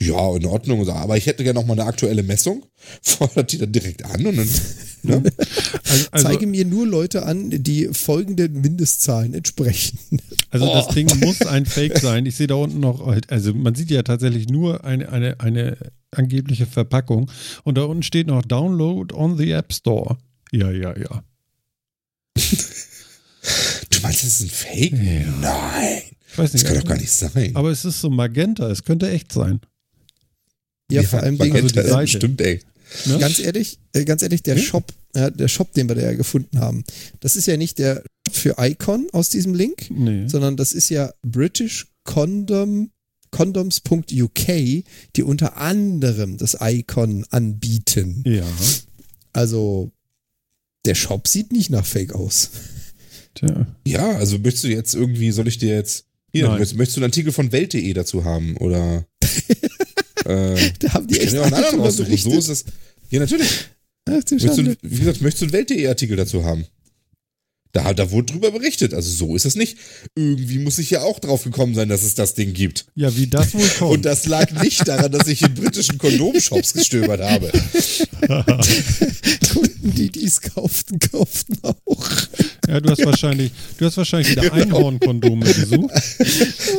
ja, 0.00 0.36
in 0.36 0.46
Ordnung, 0.46 0.80
und 0.80 0.86
so, 0.86 0.92
aber 0.92 1.16
ich 1.16 1.26
hätte 1.26 1.44
gerne 1.44 1.60
noch 1.60 1.66
mal 1.66 1.74
eine 1.74 1.84
aktuelle 1.84 2.22
Messung, 2.22 2.64
fordert 3.02 3.52
die 3.52 3.58
dann 3.58 3.72
direkt 3.72 4.04
an 4.04 4.26
und 4.26 4.36
dann, 4.36 4.48
ne? 5.02 5.22
Also, 5.86 6.06
also, 6.10 6.28
Zeige 6.28 6.46
mir 6.46 6.64
nur 6.64 6.86
Leute 6.86 7.24
an, 7.24 7.50
die 7.50 7.88
folgenden 7.92 8.60
Mindestzahlen 8.60 9.34
entsprechen. 9.34 9.98
also 10.50 10.66
Oh. 10.66 10.74
das 10.74 10.88
Ding 10.88 11.06
muss 11.20 11.42
ein 11.42 11.66
Fake 11.66 11.98
sein. 11.98 12.24
Ich 12.26 12.36
sehe 12.36 12.46
da 12.46 12.54
unten 12.54 12.80
noch, 12.80 13.06
also 13.28 13.54
man 13.54 13.74
sieht 13.74 13.90
ja 13.90 14.02
tatsächlich 14.02 14.48
nur 14.48 14.84
eine, 14.84 15.12
eine, 15.12 15.38
eine 15.40 15.76
angebliche 16.10 16.66
Verpackung. 16.66 17.30
Und 17.64 17.76
da 17.78 17.84
unten 17.84 18.02
steht 18.02 18.26
noch 18.26 18.42
Download 18.42 19.14
on 19.14 19.36
the 19.36 19.50
App 19.50 19.72
Store. 19.72 20.16
Ja, 20.52 20.70
ja, 20.70 20.96
ja. 20.96 21.22
Du 24.04 24.08
meinst, 24.08 24.22
das 24.24 24.40
ist 24.40 24.42
ein 24.42 24.50
Fake? 24.50 24.92
Ja. 24.92 25.30
Nein, 25.40 26.02
Ich 26.30 26.38
weiß 26.38 26.52
das 26.52 26.62
nicht. 26.62 26.66
kann 26.66 26.76
doch 26.80 26.88
gar 26.88 26.98
nicht 26.98 27.10
sein. 27.10 27.56
Aber 27.56 27.70
es 27.70 27.84
ist 27.84 28.00
so 28.00 28.10
magenta, 28.10 28.70
es 28.70 28.84
könnte 28.84 29.10
echt 29.10 29.32
sein. 29.32 29.60
Ja, 30.90 31.02
vor 31.02 31.20
allem 31.20 31.38
wegen, 31.38 31.52
kennt 31.54 31.64
also 31.64 31.68
die 31.68 31.74
das, 31.82 31.88
Seite. 31.90 32.08
Stimmt, 32.18 32.40
ey. 32.42 32.60
Ne? 33.06 33.18
ganz 33.18 33.38
ehrlich, 33.38 33.78
äh, 33.94 34.04
ganz 34.04 34.22
ehrlich, 34.22 34.42
der 34.42 34.56
Hm? 34.56 34.62
Shop, 34.62 34.92
ja, 35.16 35.30
der 35.30 35.48
Shop, 35.48 35.72
den 35.72 35.88
wir 35.88 35.94
da 35.96 36.02
ja 36.02 36.12
gefunden 36.14 36.58
haben, 36.60 36.84
das 37.20 37.34
ist 37.36 37.46
ja 37.46 37.56
nicht 37.56 37.78
der 37.78 38.04
für 38.30 38.56
Icon 38.58 39.06
aus 39.12 39.30
diesem 39.30 39.54
Link, 39.54 39.90
Nee. 39.90 40.28
sondern 40.28 40.56
das 40.56 40.72
ist 40.72 40.90
ja 40.90 41.12
British 41.22 41.86
Condom 42.04 42.90
condoms.uk, 43.30 44.46
die 45.16 45.22
unter 45.24 45.56
anderem 45.56 46.36
das 46.36 46.56
Icon 46.60 47.24
anbieten. 47.30 48.22
Ja. 48.26 48.44
Also 49.32 49.90
der 50.84 50.94
Shop 50.94 51.26
sieht 51.26 51.50
nicht 51.52 51.70
nach 51.70 51.84
Fake 51.86 52.12
aus. 52.14 52.50
Tja. 53.34 53.66
Ja, 53.86 54.10
also 54.16 54.38
möchtest 54.38 54.64
du 54.64 54.68
jetzt 54.68 54.94
irgendwie, 54.94 55.30
soll 55.30 55.48
ich 55.48 55.58
dir 55.58 55.74
jetzt, 55.74 56.06
hier, 56.32 56.48
Nein. 56.48 56.58
möchtest, 56.58 56.76
möchtest 56.76 56.96
du 56.96 57.00
einen 57.00 57.10
Artikel 57.10 57.32
von 57.32 57.52
Welt.de 57.52 57.92
dazu 57.92 58.24
haben 58.24 58.56
oder, 58.56 59.06
äh, 60.24 60.70
Da 60.78 60.94
haben 60.94 61.06
die 61.06 61.20
echt 61.20 61.36
auch 61.36 61.44
einen 61.44 61.54
anderen 61.54 61.76
drüber 61.76 61.84
raussuchen, 61.84 62.16
so 62.16 62.32
ist 62.32 62.48
es. 62.48 62.64
Ja, 63.10 63.20
natürlich. 63.20 63.48
Ach, 64.06 64.12
Möchtest 64.12 64.58
du, 64.58 64.76
wie 64.82 64.98
gesagt, 64.98 65.20
möchtest 65.22 65.42
du 65.42 65.46
einen 65.46 65.52
Welt.de 65.52 65.86
Artikel 65.86 66.16
dazu 66.16 66.44
haben? 66.44 66.66
Da, 67.74 67.92
da 67.92 68.12
wurde 68.12 68.32
drüber 68.32 68.52
berichtet, 68.52 68.94
also 68.94 69.10
so 69.10 69.34
ist 69.34 69.46
es 69.46 69.56
nicht. 69.56 69.76
Irgendwie 70.14 70.60
muss 70.60 70.78
ich 70.78 70.90
ja 70.90 71.02
auch 71.02 71.18
drauf 71.18 71.42
gekommen 71.42 71.74
sein, 71.74 71.88
dass 71.88 72.04
es 72.04 72.14
das 72.14 72.34
Ding 72.34 72.52
gibt. 72.52 72.86
Ja, 72.94 73.16
wie 73.16 73.26
das 73.26 73.52
wohl 73.52 73.66
kommt. 73.78 73.90
Und 73.90 74.04
das 74.04 74.26
lag 74.26 74.52
nicht 74.62 74.86
daran, 74.86 75.10
dass 75.10 75.26
ich 75.26 75.42
in 75.42 75.54
britischen 75.54 75.98
Kondomshops 75.98 76.72
gestöbert 76.72 77.20
habe. 77.20 77.50
Kunden, 79.52 79.92
die 79.92 80.08
dies 80.10 80.40
kauften, 80.40 81.00
kauften 81.00 81.58
auch. 81.62 82.10
Ja, 82.68 82.80
du 82.80 82.90
hast 82.90 83.04
wahrscheinlich, 83.04 83.52
du 83.78 83.86
hast 83.86 83.96
wahrscheinlich 83.96 84.30
wieder 84.30 84.52
Einhornkondome 84.52 85.46
gesucht. 85.46 85.94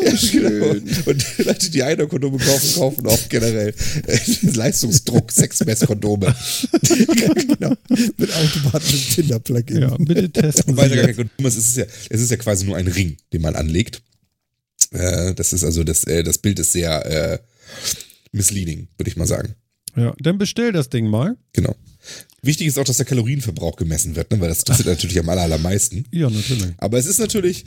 Ja, 0.06 0.50
genau. 0.50 0.66
Und 1.06 1.38
Leute, 1.38 1.70
die 1.70 1.84
Einer-Kondome 1.84 2.38
kaufen, 2.38 2.76
kaufen 2.76 3.08
auch 3.08 3.30
generell 3.30 3.74
äh, 4.08 4.20
Leistungsdruck, 4.54 5.32
Sexmesskondome. 5.32 6.36
genau. 6.82 7.74
Mit 8.18 8.34
automatischem 8.34 9.16
Tinder-Plugin. 9.16 9.82
Ja, 9.82 9.96
bitte 9.98 10.30
testen 10.30 10.76
Weil 10.78 10.90
Sie 10.90 10.96
gar 10.96 11.14
kein 11.14 11.30
es 11.44 11.58
ist 11.58 11.78
ja, 11.78 11.86
es 12.10 12.22
ist 12.22 12.32
ja 12.32 12.38
quasi 12.38 12.66
nur 12.66 12.76
ein 12.78 12.88
Ring, 12.88 13.18
den 13.34 13.42
man 13.42 13.56
anlegt. 13.56 14.02
Äh, 14.92 15.34
das 15.34 15.54
ist 15.54 15.64
also, 15.64 15.84
das, 15.84 16.04
äh, 16.06 16.24
das 16.24 16.38
Bild 16.38 16.60
ist 16.60 16.72
sehr 16.72 17.06
äh, 17.06 17.40
misleading, 18.32 18.88
würde 18.98 19.10
ich 19.10 19.18
mal 19.18 19.28
sagen. 19.28 19.56
Ja, 19.96 20.14
dann 20.20 20.38
bestell 20.38 20.72
das 20.72 20.90
Ding 20.90 21.08
mal. 21.08 21.38
Genau. 21.54 21.76
Wichtig 22.46 22.68
ist 22.68 22.78
auch, 22.78 22.84
dass 22.84 22.98
der 22.98 23.06
Kalorienverbrauch 23.06 23.76
gemessen 23.76 24.16
wird, 24.16 24.32
ne? 24.32 24.40
weil 24.40 24.50
das 24.50 24.60
interessiert 24.60 24.88
natürlich 24.88 25.20
am 25.20 25.30
aller, 25.30 25.42
allermeisten. 25.42 26.06
Ja, 26.12 26.30
natürlich. 26.30 26.74
Aber 26.78 26.98
es 26.98 27.06
ist 27.06 27.20
natürlich, 27.20 27.66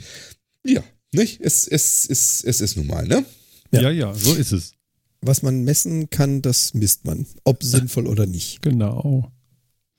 ja, 0.65 0.83
nicht? 1.11 1.41
Es, 1.41 1.67
es, 1.67 2.07
es, 2.09 2.43
es 2.43 2.61
ist 2.61 2.77
nun 2.77 2.87
mal, 2.87 3.05
ne? 3.07 3.25
Ja. 3.71 3.81
Ja, 3.81 3.91
ja, 3.91 4.13
so 4.13 4.33
ist 4.35 4.51
es. 4.51 4.73
Was 5.21 5.41
man 5.41 5.63
messen 5.63 6.09
kann, 6.09 6.41
das 6.41 6.73
misst 6.73 7.05
man. 7.05 7.25
Ob 7.43 7.63
sinnvoll 7.63 8.07
oder 8.07 8.25
nicht. 8.25 8.61
Genau. 8.61 9.31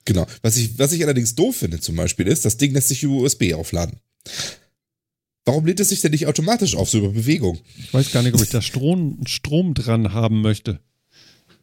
Genau. 0.05 0.25
Was 0.41 0.57
ich, 0.57 0.79
was 0.79 0.91
ich 0.93 1.03
allerdings 1.03 1.35
doof 1.35 1.57
finde 1.57 1.79
zum 1.79 1.95
Beispiel 1.95 2.27
ist, 2.27 2.43
das 2.43 2.57
Ding 2.57 2.73
lässt 2.73 2.87
sich 2.87 3.03
über 3.03 3.15
USB 3.15 3.53
aufladen. 3.53 3.99
Warum 5.45 5.65
lädt 5.65 5.79
es 5.79 5.89
sich 5.89 6.01
denn 6.01 6.11
nicht 6.11 6.27
automatisch 6.27 6.75
auf, 6.75 6.89
so 6.89 6.99
über 6.99 7.09
Bewegung? 7.09 7.59
Ich 7.77 7.93
weiß 7.93 8.11
gar 8.11 8.23
nicht, 8.23 8.33
ob 8.33 8.41
ich 8.41 8.49
da 8.49 8.61
Strom, 8.61 9.19
Strom 9.27 9.73
dran 9.73 10.13
haben 10.13 10.41
möchte. 10.41 10.79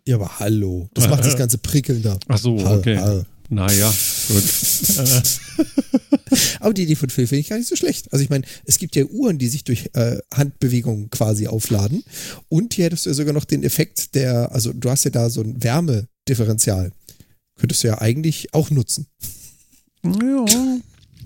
Ja, 0.09 0.15
aber 0.15 0.39
hallo. 0.39 0.89
Das 0.95 1.07
macht 1.07 1.23
das 1.23 1.37
Ganze 1.37 1.59
prickelnder. 1.59 2.19
Ach 2.29 2.39
so, 2.39 2.65
Hall, 2.65 2.79
okay. 2.79 2.97
hall. 2.97 3.27
Naja, 3.51 3.93
gut. 4.29 4.43
Aber 6.61 6.75
die 6.75 6.83
Idee 6.83 6.97
von 6.97 7.11
Phil 7.11 7.27
finde 7.27 7.41
ich 7.41 7.49
gar 7.49 7.57
nicht 7.57 7.69
so 7.69 7.77
schlecht. 7.77 8.13
Also 8.13 8.23
ich 8.23 8.31
meine, 8.31 8.45
es 8.65 8.79
gibt 8.79 8.97
ja 8.97 9.05
Uhren, 9.05 9.39
die 9.39 9.49
sich 9.49 9.65
durch 9.65 9.91
äh, 9.95 10.19
Handbewegungen 10.35 11.11
quasi 11.11 11.47
aufladen. 11.47 12.05
Und 12.49 12.75
hier 12.75 12.87
hättest 12.87 13.05
du 13.05 13.11
ja 13.11 13.15
sogar 13.15 13.35
noch 13.35 13.45
den 13.45 13.63
Effekt 13.63 14.15
der, 14.15 14.53
also 14.53 14.73
du 14.73 14.91
hast 14.91 15.05
ja 15.05 15.11
da 15.11 15.31
so 15.31 15.43
ein 15.43 15.63
Wärmedifferenzial. 15.63 16.93
Könntest 17.59 17.85
du 17.85 17.89
ja 17.89 18.01
eigentlich 18.01 18.55
auch 18.55 18.71
nutzen. 18.71 19.07
ja, 20.05 20.79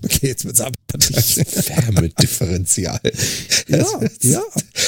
Okay, 0.05 0.29
jetzt 0.29 0.45
wird's 0.45 0.61
ab. 0.61 0.75
Wärmedifferenzial. 0.93 3.01
Ja, 3.69 3.87
ja. 4.23 4.43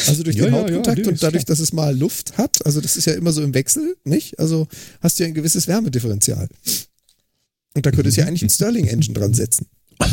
Also 0.06 0.22
durch 0.22 0.36
Ja, 0.36 0.44
den 0.44 0.52
ja, 0.54 0.58
ja, 0.58 0.64
Hautkontakt 0.64 0.98
nee, 0.98 1.08
und 1.08 1.22
dadurch, 1.22 1.44
dass 1.44 1.60
es 1.60 1.72
mal 1.72 1.96
Luft 1.96 2.36
hat, 2.36 2.64
also 2.66 2.80
das 2.80 2.96
ist 2.96 3.06
ja 3.06 3.14
immer 3.14 3.32
so 3.32 3.42
im 3.42 3.54
Wechsel, 3.54 3.96
nicht? 4.04 4.38
Also 4.38 4.66
hast 5.00 5.18
du 5.18 5.22
ja 5.24 5.28
ein 5.28 5.34
gewisses 5.34 5.68
Wärmedifferenzial. 5.68 6.48
Und 7.74 7.86
da 7.86 7.90
könntest 7.90 8.16
du 8.16 8.20
ja 8.22 8.26
eigentlich 8.26 8.42
einen 8.42 8.50
Stirling-Engine 8.50 9.14
dran 9.14 9.34
setzen. 9.34 9.66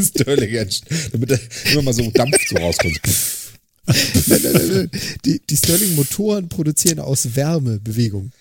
Sterling 0.00 0.54
Engine. 0.54 0.86
Damit 1.12 1.30
da 1.30 1.38
immer 1.72 1.82
mal 1.82 1.94
so 1.94 2.10
Dampf 2.10 2.36
so 2.48 2.56
rauskommt. 2.56 3.00
nein, 4.26 4.40
nein, 4.42 4.68
nein. 4.72 4.90
Die, 5.24 5.40
die 5.48 5.56
Stirling-Motoren 5.56 6.48
produzieren 6.48 7.00
aus 7.00 7.34
Wärmebewegung. 7.34 8.32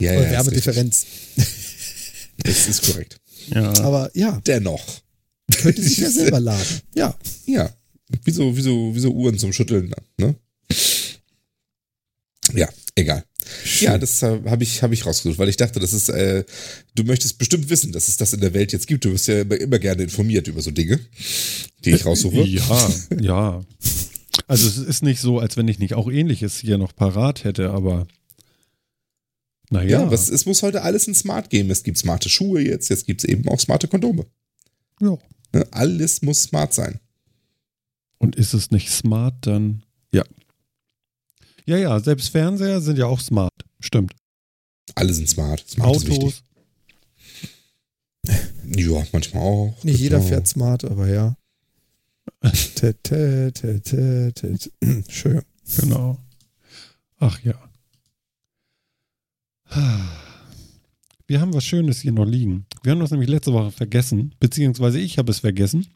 Ja, 0.00 0.12
Oder 0.12 0.24
ja, 0.24 0.30
Wärmedifferenz. 0.32 1.06
Das 2.38 2.68
ist 2.68 2.82
korrekt. 2.82 3.16
Ja. 3.48 3.72
Aber 3.84 4.10
ja, 4.14 4.40
Dennoch. 4.46 4.84
könnte 5.58 5.82
sich 5.82 5.98
ja 5.98 6.10
selber 6.10 6.40
laden. 6.40 6.80
Ja. 6.94 7.16
Ja. 7.46 7.70
Wie 8.24 8.30
so, 8.30 8.56
wie 8.56 8.62
so, 8.62 8.94
wie 8.94 9.00
so 9.00 9.10
Uhren 9.10 9.38
zum 9.38 9.52
Schütteln, 9.52 9.92
ne? 10.18 10.34
Ja, 12.54 12.68
egal. 12.94 13.24
Ja, 13.80 13.98
das 13.98 14.22
äh, 14.22 14.40
habe 14.46 14.62
ich, 14.62 14.82
hab 14.82 14.92
ich 14.92 15.04
rausgesucht, 15.04 15.38
weil 15.38 15.48
ich 15.48 15.56
dachte, 15.56 15.80
das 15.80 15.92
ist, 15.92 16.08
äh, 16.08 16.44
du 16.94 17.04
möchtest 17.04 17.38
bestimmt 17.38 17.68
wissen, 17.68 17.92
dass 17.92 18.08
es 18.08 18.16
das 18.16 18.32
in 18.32 18.40
der 18.40 18.54
Welt 18.54 18.72
jetzt 18.72 18.86
gibt. 18.86 19.04
Du 19.04 19.12
wirst 19.12 19.28
ja 19.28 19.42
immer, 19.42 19.56
immer 19.60 19.78
gerne 19.78 20.02
informiert 20.02 20.48
über 20.48 20.62
so 20.62 20.70
Dinge, 20.70 21.00
die 21.84 21.90
ich 21.90 22.06
raussuche. 22.06 22.42
Ja, 22.44 22.90
ja. 23.20 23.64
Also 24.46 24.68
es 24.68 24.76
ist 24.78 25.02
nicht 25.02 25.20
so, 25.20 25.38
als 25.38 25.56
wenn 25.56 25.68
ich 25.68 25.78
nicht 25.78 25.94
auch 25.94 26.10
ähnliches 26.10 26.58
hier 26.58 26.78
noch 26.78 26.94
parat 26.94 27.44
hätte, 27.44 27.70
aber 27.70 28.06
naja. 29.74 30.02
Ja, 30.02 30.10
was, 30.10 30.28
es 30.28 30.46
muss 30.46 30.62
heute 30.62 30.82
alles 30.82 31.06
in 31.08 31.14
Smart 31.14 31.50
geben. 31.50 31.70
Es 31.70 31.82
gibt 31.82 31.98
smarte 31.98 32.28
Schuhe 32.28 32.60
jetzt, 32.62 32.88
jetzt 32.90 33.06
gibt 33.06 33.22
es 33.22 33.28
eben 33.28 33.48
auch 33.48 33.60
smarte 33.60 33.88
Kondome. 33.88 34.24
ja. 35.00 35.16
Ne? 35.52 35.64
Alles 35.70 36.22
muss 36.22 36.42
smart 36.42 36.72
sein. 36.74 36.98
Und 38.18 38.34
ist 38.36 38.54
es 38.54 38.70
nicht 38.70 38.90
smart, 38.90 39.34
dann 39.46 39.84
ja. 40.12 40.24
Ja, 41.66 41.76
ja, 41.76 42.00
selbst 42.00 42.28
Fernseher 42.30 42.80
sind 42.80 42.98
ja 42.98 43.06
auch 43.06 43.20
smart. 43.20 43.52
Stimmt. 43.80 44.12
Alle 44.96 45.12
sind 45.14 45.28
smart. 45.28 45.64
smart 45.68 45.96
ist 45.96 46.10
Autos. 46.10 46.24
wichtig. 46.24 46.42
Ja, 48.76 49.06
manchmal 49.12 49.42
auch. 49.42 49.84
Nicht 49.84 50.00
jeder 50.00 50.18
Genau. 50.18 50.28
fährt 50.28 50.48
smart, 50.48 50.84
aber 50.84 51.06
ja. 51.08 51.36
Tä, 52.74 52.92
tä, 53.02 53.50
tä, 53.52 53.80
tä, 53.80 54.32
tä, 54.32 54.58
tä. 54.58 54.70
Schön. 55.10 55.42
Genau. 55.78 56.18
Ach 57.20 57.38
ja. 57.44 57.54
Wir 61.26 61.40
haben 61.40 61.54
was 61.54 61.64
Schönes 61.64 62.00
hier 62.00 62.12
noch 62.12 62.26
liegen. 62.26 62.66
Wir 62.82 62.92
haben 62.92 63.00
das 63.00 63.10
nämlich 63.10 63.30
letzte 63.30 63.52
Woche 63.52 63.70
vergessen, 63.70 64.34
beziehungsweise 64.40 64.98
ich 65.00 65.16
habe 65.18 65.30
es 65.32 65.38
vergessen, 65.40 65.86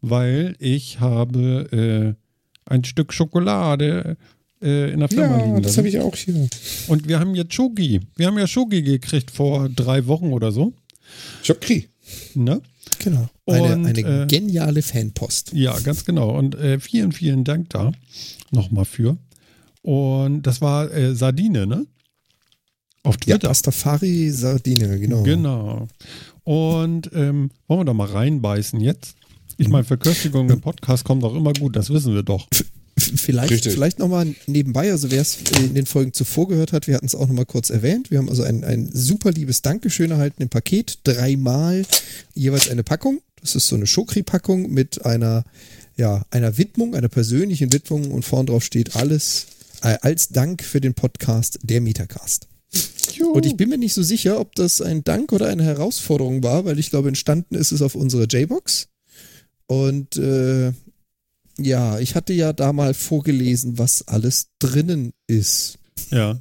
weil 0.00 0.56
ich 0.58 1.00
habe 1.00 2.16
äh, 2.66 2.72
ein 2.72 2.84
Stück 2.84 3.12
Schokolade 3.12 4.16
äh, 4.62 4.90
in 4.92 5.00
der 5.00 5.08
Firma 5.08 5.38
Ja, 5.38 5.44
liegen 5.44 5.56
das 5.62 5.76
lassen. 5.76 5.78
habe 5.78 5.88
ich 5.88 5.98
auch 6.00 6.16
hier. 6.16 6.48
Und 6.88 7.08
wir 7.08 7.20
haben 7.20 7.34
jetzt 7.34 7.52
Schoki. 7.54 8.00
Wir 8.16 8.26
haben 8.26 8.38
ja 8.38 8.46
Schoki 8.46 8.82
gekriegt 8.82 9.30
vor 9.30 9.68
drei 9.68 10.06
Wochen 10.06 10.32
oder 10.32 10.50
so. 10.50 10.72
Schokri. 11.42 11.88
Ne? 12.34 12.62
Genau. 12.98 13.28
Eine, 13.46 13.76
Und, 13.76 13.86
eine 13.86 14.22
äh, 14.22 14.26
geniale 14.26 14.82
Fanpost. 14.82 15.52
Ja, 15.52 15.78
ganz 15.80 16.04
genau. 16.04 16.36
Und 16.36 16.54
äh, 16.54 16.80
vielen, 16.80 17.12
vielen 17.12 17.44
Dank 17.44 17.68
da 17.70 17.92
nochmal 18.50 18.84
für. 18.86 19.18
Und 19.82 20.42
das 20.42 20.60
war 20.60 20.90
äh, 20.92 21.14
Sardine, 21.14 21.66
ne? 21.66 21.86
Auf 23.02 23.16
Ja, 23.24 23.36
Twitter. 23.36 23.48
Pastafari 23.48 24.30
Sardine, 24.30 24.98
genau. 24.98 25.22
Genau. 25.22 25.88
Und 26.44 27.10
ähm, 27.14 27.50
wollen 27.66 27.80
wir 27.80 27.84
da 27.84 27.94
mal 27.94 28.08
reinbeißen 28.08 28.80
jetzt? 28.80 29.14
Ich 29.56 29.68
meine, 29.68 29.84
Verköstigung 29.84 30.48
im 30.50 30.60
Podcast 30.60 31.04
kommt 31.04 31.22
auch 31.24 31.34
immer 31.34 31.52
gut, 31.52 31.76
das 31.76 31.90
wissen 31.90 32.14
wir 32.14 32.22
doch. 32.22 32.48
Vielleicht, 32.98 33.50
Richtig. 33.52 33.72
vielleicht 33.72 33.98
nochmal 33.98 34.34
nebenbei, 34.46 34.90
also 34.90 35.10
wer 35.10 35.22
es 35.22 35.38
in 35.58 35.74
den 35.74 35.86
Folgen 35.86 36.12
zuvor 36.12 36.48
gehört 36.48 36.72
hat, 36.72 36.86
wir 36.86 36.94
hatten 36.94 37.06
es 37.06 37.14
auch 37.14 37.26
nochmal 37.26 37.46
kurz 37.46 37.70
erwähnt. 37.70 38.10
Wir 38.10 38.18
haben 38.18 38.28
also 38.28 38.42
ein, 38.42 38.62
ein 38.64 38.90
super 38.92 39.30
liebes 39.32 39.62
Dankeschön 39.62 40.10
erhalten 40.10 40.42
im 40.42 40.48
Paket. 40.50 40.98
Dreimal 41.04 41.84
jeweils 42.34 42.68
eine 42.68 42.82
Packung. 42.82 43.20
Das 43.40 43.54
ist 43.54 43.68
so 43.68 43.76
eine 43.76 43.86
Schokri-Packung 43.86 44.70
mit 44.70 45.04
einer, 45.06 45.44
ja, 45.96 46.24
einer 46.30 46.58
Widmung, 46.58 46.94
einer 46.94 47.08
persönlichen 47.08 47.72
Widmung 47.72 48.10
und 48.10 48.24
vorn 48.24 48.46
drauf 48.46 48.64
steht 48.64 48.96
alles 48.96 49.46
äh, 49.82 49.96
als 50.02 50.28
Dank 50.28 50.62
für 50.62 50.80
den 50.82 50.92
Podcast 50.92 51.58
der 51.62 51.80
Metacast. 51.80 52.48
Und 53.32 53.46
ich 53.46 53.56
bin 53.56 53.68
mir 53.68 53.78
nicht 53.78 53.94
so 53.94 54.02
sicher, 54.02 54.40
ob 54.40 54.54
das 54.54 54.80
ein 54.80 55.04
Dank 55.04 55.32
oder 55.32 55.48
eine 55.48 55.64
Herausforderung 55.64 56.42
war, 56.42 56.64
weil 56.64 56.78
ich 56.78 56.90
glaube, 56.90 57.08
entstanden 57.08 57.54
ist 57.54 57.72
es 57.72 57.82
auf 57.82 57.94
unserer 57.94 58.24
J-Box. 58.24 58.88
Und 59.66 60.16
äh, 60.16 60.72
ja, 61.58 61.98
ich 61.98 62.14
hatte 62.14 62.32
ja 62.32 62.52
da 62.52 62.72
mal 62.72 62.94
vorgelesen, 62.94 63.78
was 63.78 64.08
alles 64.08 64.48
drinnen 64.58 65.12
ist. 65.26 65.78
Ja. 66.10 66.40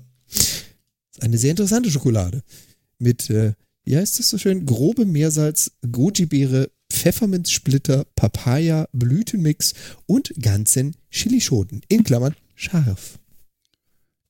Eine 1.19 1.37
sehr 1.37 1.51
interessante 1.51 1.91
Schokolade. 1.91 2.43
Mit, 2.97 3.29
äh, 3.29 3.53
wie 3.83 3.97
heißt 3.97 4.19
das 4.19 4.29
so 4.29 4.37
schön? 4.37 4.65
Grobe 4.65 5.05
Meersalz, 5.05 5.71
Goji-Beere, 5.91 6.71
Pfefferminzsplitter, 6.91 8.05
Papaya, 8.15 8.87
Blütenmix 8.93 9.73
und 10.05 10.33
ganzen 10.41 10.95
Chilischoten. 11.09 11.81
In 11.87 12.03
Klammern 12.03 12.35
scharf. 12.55 13.19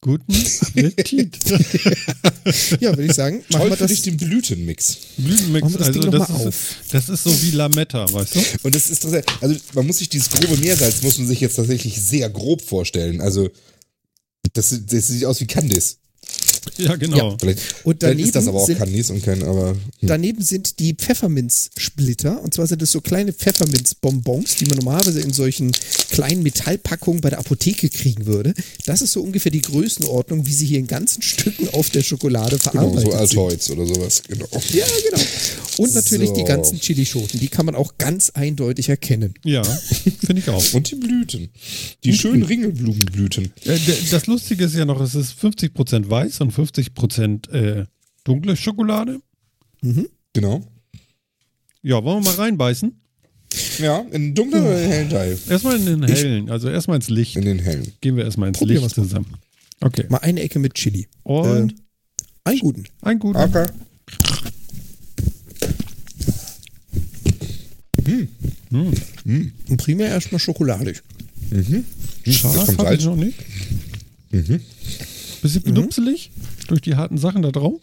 Guten 0.02 0.34
Appetit. 0.34 1.38
Ja, 2.80 2.92
würde 2.92 3.06
ich 3.06 3.14
sagen, 3.14 3.44
machen 3.50 3.62
Toll 3.62 3.70
wir 3.72 3.78
für 3.78 3.88
dich 3.88 4.02
das. 4.02 4.06
den 4.06 4.18
Blütenmix. 4.18 4.98
Blütenmix, 5.18 5.62
Machen 5.62 5.74
wir 5.74 5.78
das 5.80 5.88
also 5.88 6.00
Ding 6.00 6.10
noch 6.12 6.20
das 6.20 6.30
mal 6.30 6.40
ist, 6.42 6.48
auf. 6.48 6.76
das 6.92 7.10
ist 7.10 7.24
so 7.24 7.42
wie 7.44 7.52
Lametta, 7.52 8.12
weißt 8.12 8.36
du? 8.36 8.40
Und 8.64 8.74
das 8.76 8.90
ist 8.90 9.04
interessant. 9.04 9.26
Also 9.42 9.56
man 9.74 9.86
muss 9.86 9.98
sich 10.00 10.10
dieses 10.10 10.30
grobe 10.30 10.58
Meersalz 10.58 11.02
muss 11.04 11.18
man 11.20 11.28
sich 11.28 11.42
jetzt 11.42 11.56
tatsächlich 11.58 12.02
sehr 12.02 12.30
grob 12.30 12.62
vorstellen. 12.62 13.20
Also 13.22 13.50
das, 14.54 14.74
das 14.86 15.08
sieht 15.08 15.26
aus 15.26 15.42
wie 15.42 15.48
Candice. 15.48 15.98
Ja, 16.78 16.96
genau. 16.96 17.36
Vielleicht, 17.40 17.60
Und 17.84 18.00
vielleicht 18.02 18.20
ist 18.20 18.36
das 18.36 18.46
daneben 18.46 18.50
aber 18.56 18.64
auch 18.64 18.68
sind- 18.68 18.78
Candice 18.80 19.10
und 19.12 19.24
kein, 19.24 19.44
aber 19.44 19.70
hm. 19.72 19.78
Daneben 20.02 20.42
sind 20.42 20.80
die 20.80 20.94
Pfefferminzsplitter. 20.94 22.42
Und 22.42 22.54
zwar 22.54 22.68
sind 22.68 22.82
das 22.82 22.92
so 22.92 23.02
kleine 23.02 23.34
Pfefferminzbonbons, 23.34 24.56
die 24.56 24.66
man 24.66 24.78
normalerweise 24.78 25.22
in 25.22 25.34
solchen 25.34 25.72
kleinen 26.12 26.44
Metallpackungen 26.44 27.22
bei 27.22 27.30
der 27.30 27.40
Apotheke 27.40 27.90
kriegen 27.90 28.26
würde. 28.26 28.54
Das 28.86 29.02
ist 29.02 29.12
so 29.14 29.22
ungefähr 29.22 29.52
die 29.52 29.62
Größenordnung, 29.62 30.46
wie 30.46 30.54
sie 30.54 30.66
hier 30.66 30.80
in 30.80 30.88
ganzen 30.88 31.22
Stücken 31.22 31.70
auf 31.70 31.90
der 31.90 32.02
Schokolade 32.04 32.58
genau, 32.58 32.72
verarbeitet 32.94 33.02
so 33.02 33.10
sind. 33.12 33.20
Altoids 33.20 33.70
oder 33.72 33.86
sowas. 33.86 34.22
Genau. 34.28 34.48
Ja, 34.74 34.86
genau. 35.10 35.24
Und 35.78 35.94
natürlich 35.96 36.30
So. 36.30 36.36
die 36.36 36.44
ganzen 36.44 36.80
Chilischoten. 36.80 37.40
Die 37.40 37.48
kann 37.48 37.66
man 37.66 37.76
auch 37.76 37.94
ganz 37.98 38.30
eindeutig 38.32 38.90
erkennen. 38.90 39.34
Ja, 39.44 39.64
finde 39.64 40.42
ich 40.42 40.50
auch. 40.50 40.74
Und 40.74 40.92
die 40.92 40.96
Blüten. 40.96 41.50
Die 42.04 42.14
schönen 42.14 42.44
Ringelblumenblüten. 42.44 43.52
Äh, 43.66 43.78
Das 44.12 44.28
Lustige 44.28 44.66
ist 44.66 44.76
ja 44.76 44.86
noch, 44.86 45.00
es 45.02 45.16
ist 45.16 45.34
50% 45.42 46.10
weiß 46.10 46.42
und 46.42 46.49
50% 46.50 47.50
äh, 47.52 47.86
dunkle 48.24 48.56
Schokolade. 48.56 49.22
Genau. 50.34 50.62
Ja, 51.82 52.04
wollen 52.04 52.24
wir 52.24 52.32
mal 52.32 52.36
reinbeißen? 52.38 53.00
Ja, 53.80 54.00
in 54.12 54.36
dunklen 54.36 54.62
oder 54.64 54.84
in 54.84 54.90
hellen 54.90 55.10
Teil? 55.10 55.38
Erstmal 55.50 55.78
in 55.80 55.86
den 55.86 56.04
hellen, 56.04 56.50
also 56.52 56.70
erstmal 56.70 56.98
ins 56.98 57.10
Licht. 57.10 57.36
In 57.36 57.46
den 57.46 57.60
hellen. 57.60 57.92
Gehen 58.02 58.16
wir 58.16 58.26
erstmal 58.26 58.50
ins 58.50 58.60
Probieren 58.60 58.84
Licht 58.84 58.98
wir's 58.98 58.98
mal. 58.98 59.04
zusammen. 59.24 59.34
Okay. 59.82 60.06
Mal 60.10 60.18
eine 60.18 60.42
Ecke 60.42 60.60
mit 60.60 60.74
Chili. 60.76 61.08
Und 61.24 61.72
Äh, 61.72 61.76
einen 62.44 62.60
guten. 62.60 62.84
ein 63.02 63.18
guter. 63.20 63.44
Okay. 63.46 63.68
Und 68.72 69.78
primär 69.78 70.10
erstmal 70.10 70.40
schokoladig. 70.40 71.02
Scharf 72.28 72.56
Das 72.56 72.66
kommt 72.78 72.80
ich 72.92 73.02
Salz. 73.02 73.04
noch 73.06 73.16
nicht. 73.16 73.38
Bisschen 75.42 75.64
knupselig 75.64 76.32
durch 76.68 76.82
die 76.82 76.96
harten 76.96 77.18
Sachen 77.18 77.42
da 77.42 77.52
drauf. 77.52 77.80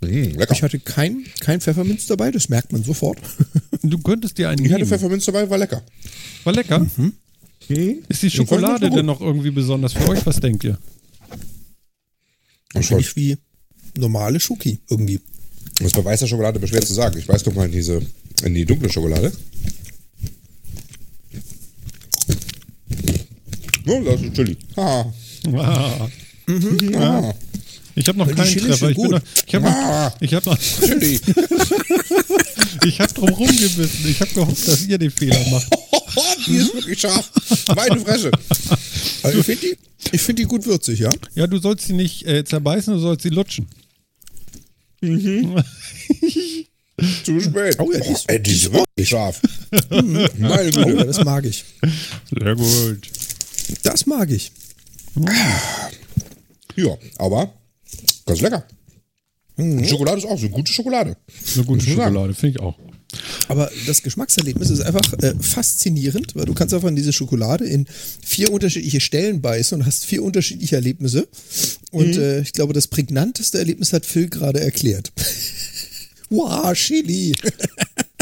Mm. 0.00 0.40
Ich 0.50 0.62
hatte 0.62 0.78
kein, 0.80 1.24
kein 1.40 1.60
Pfefferminz 1.60 2.06
dabei, 2.06 2.30
das 2.30 2.48
merkt 2.48 2.72
man 2.72 2.82
sofort. 2.82 3.18
Du 3.84 3.98
könntest 3.98 4.38
dir 4.38 4.48
einen 4.48 4.64
Ich 4.64 4.70
hatte 4.70 4.82
nehmen. 4.84 4.88
Pfefferminz 4.88 5.24
dabei, 5.24 5.50
war 5.50 5.58
lecker. 5.58 5.82
War 6.44 6.52
lecker. 6.52 6.86
Hm? 6.96 7.12
Ist 8.08 8.22
die 8.22 8.30
Schokolade 8.30 8.90
denn 8.90 9.06
noch 9.06 9.20
irgendwie 9.20 9.50
besonders 9.50 9.94
für 9.94 10.08
euch? 10.08 10.24
Was 10.24 10.38
denkt 10.38 10.62
ihr? 10.62 10.78
Und 12.74 12.84
Finde 12.84 13.02
ich 13.02 13.16
wie 13.16 13.38
normale 13.96 14.38
Schoki 14.38 14.78
irgendwie. 14.88 15.20
Das 15.78 15.88
ist 15.88 15.96
bei 15.96 16.04
weißer 16.04 16.28
Schokolade 16.28 16.58
aber 16.58 16.68
schwer 16.68 16.82
zu 16.82 16.94
sagen. 16.94 17.18
Ich 17.18 17.28
weiß 17.28 17.42
doch 17.42 17.54
mal 17.54 17.66
in 17.66 17.72
diese, 17.72 18.00
in 18.44 18.54
die 18.54 18.64
dunkle 18.64 18.88
Schokolade. 18.88 19.32
Oh, 23.86 24.00
das 24.04 24.22
ist 24.22 24.34
Chili. 24.34 24.56
Ah. 24.76 25.06
Ah, 25.54 26.08
Ah. 26.96 27.32
ich 27.94 28.08
habe 28.08 28.18
noch 28.18 28.26
Die 28.28 28.34
keinen 28.34 28.56
Treffer. 28.58 28.90
Ich, 28.90 28.96
noch, 28.98 29.20
ich 29.46 29.54
habe 29.54 29.64
noch, 29.64 29.72
Ah. 29.72 30.14
ich 30.20 30.34
hab 30.34 30.44
noch, 30.46 30.58
Chili. 30.58 31.20
ich 32.86 33.00
hab 33.00 33.14
drum 33.14 33.28
rumgebissen. 33.30 34.08
Ich 34.08 34.20
habe 34.20 34.30
gehofft, 34.32 34.68
dass 34.68 34.86
ihr 34.86 34.98
den 34.98 35.10
Fehler 35.10 35.38
macht. 35.50 35.66
die 36.46 36.56
ist 36.56 36.74
wirklich 36.74 37.00
scharf. 37.00 37.30
Meine 37.74 38.00
Fresse. 38.00 38.30
Also 39.24 39.38
ich 39.38 39.46
finde 39.46 39.66
die, 39.68 39.76
ich 40.16 40.20
find 40.20 40.36
die 40.40 40.44
gut 40.46 40.66
würzig, 40.66 40.98
ja? 40.98 41.08
Ja, 41.36 41.46
du 41.46 41.58
sollst 41.58 41.86
sie 41.86 41.92
nicht 41.92 42.26
äh, 42.26 42.44
zerbeißen, 42.44 42.92
du 42.94 42.98
sollst 42.98 43.22
sie 43.22 43.28
lutschen. 43.28 43.68
Zu 45.00 45.62
spät. 47.40 47.76
Oh 47.78 47.92
ja, 47.92 48.00
die 48.00 48.10
ist- 48.12 48.28
ey, 48.28 48.42
die 48.42 48.50
ist 48.52 48.72
wirklich 48.72 49.08
scharf. 49.08 49.40
Meine 49.90 50.28
Oh, 50.40 50.44
ja, 50.44 50.70
Güte. 50.70 51.04
das 51.06 51.24
mag 51.24 51.44
ich. 51.44 51.64
Sehr 52.36 52.56
gut. 52.56 52.98
Das 53.84 54.06
mag 54.06 54.28
ich. 54.30 54.50
Ja, 56.76 56.96
aber 57.18 57.52
ganz 58.26 58.40
lecker. 58.40 58.64
Die 59.58 59.86
Schokolade 59.86 60.18
ist 60.18 60.24
auch 60.24 60.38
so 60.38 60.46
eine 60.46 60.54
gute 60.54 60.72
Schokolade. 60.72 61.16
Eine 61.54 61.64
gute. 61.64 61.84
Schokolade, 61.84 62.34
finde 62.34 62.58
ich 62.58 62.60
auch. 62.60 62.76
Aber 63.48 63.70
das 63.86 64.02
Geschmackserlebnis 64.02 64.70
ist 64.70 64.80
einfach 64.80 65.12
äh, 65.18 65.34
faszinierend, 65.38 66.34
weil 66.34 66.46
du 66.46 66.54
kannst 66.54 66.72
einfach 66.72 66.88
in 66.88 66.96
diese 66.96 67.12
Schokolade 67.12 67.66
in 67.66 67.86
vier 68.24 68.50
unterschiedliche 68.50 69.00
Stellen 69.00 69.42
beißen 69.42 69.78
und 69.78 69.86
hast 69.86 70.06
vier 70.06 70.22
unterschiedliche 70.22 70.76
Erlebnisse. 70.76 71.28
Und 71.90 72.16
äh, 72.16 72.40
ich 72.40 72.52
glaube, 72.52 72.72
das 72.72 72.88
prägnanteste 72.88 73.58
Erlebnis 73.58 73.92
hat 73.92 74.06
Phil 74.06 74.28
gerade 74.28 74.60
erklärt. 74.60 75.12
wow, 76.30 76.72
Chili. 76.72 77.34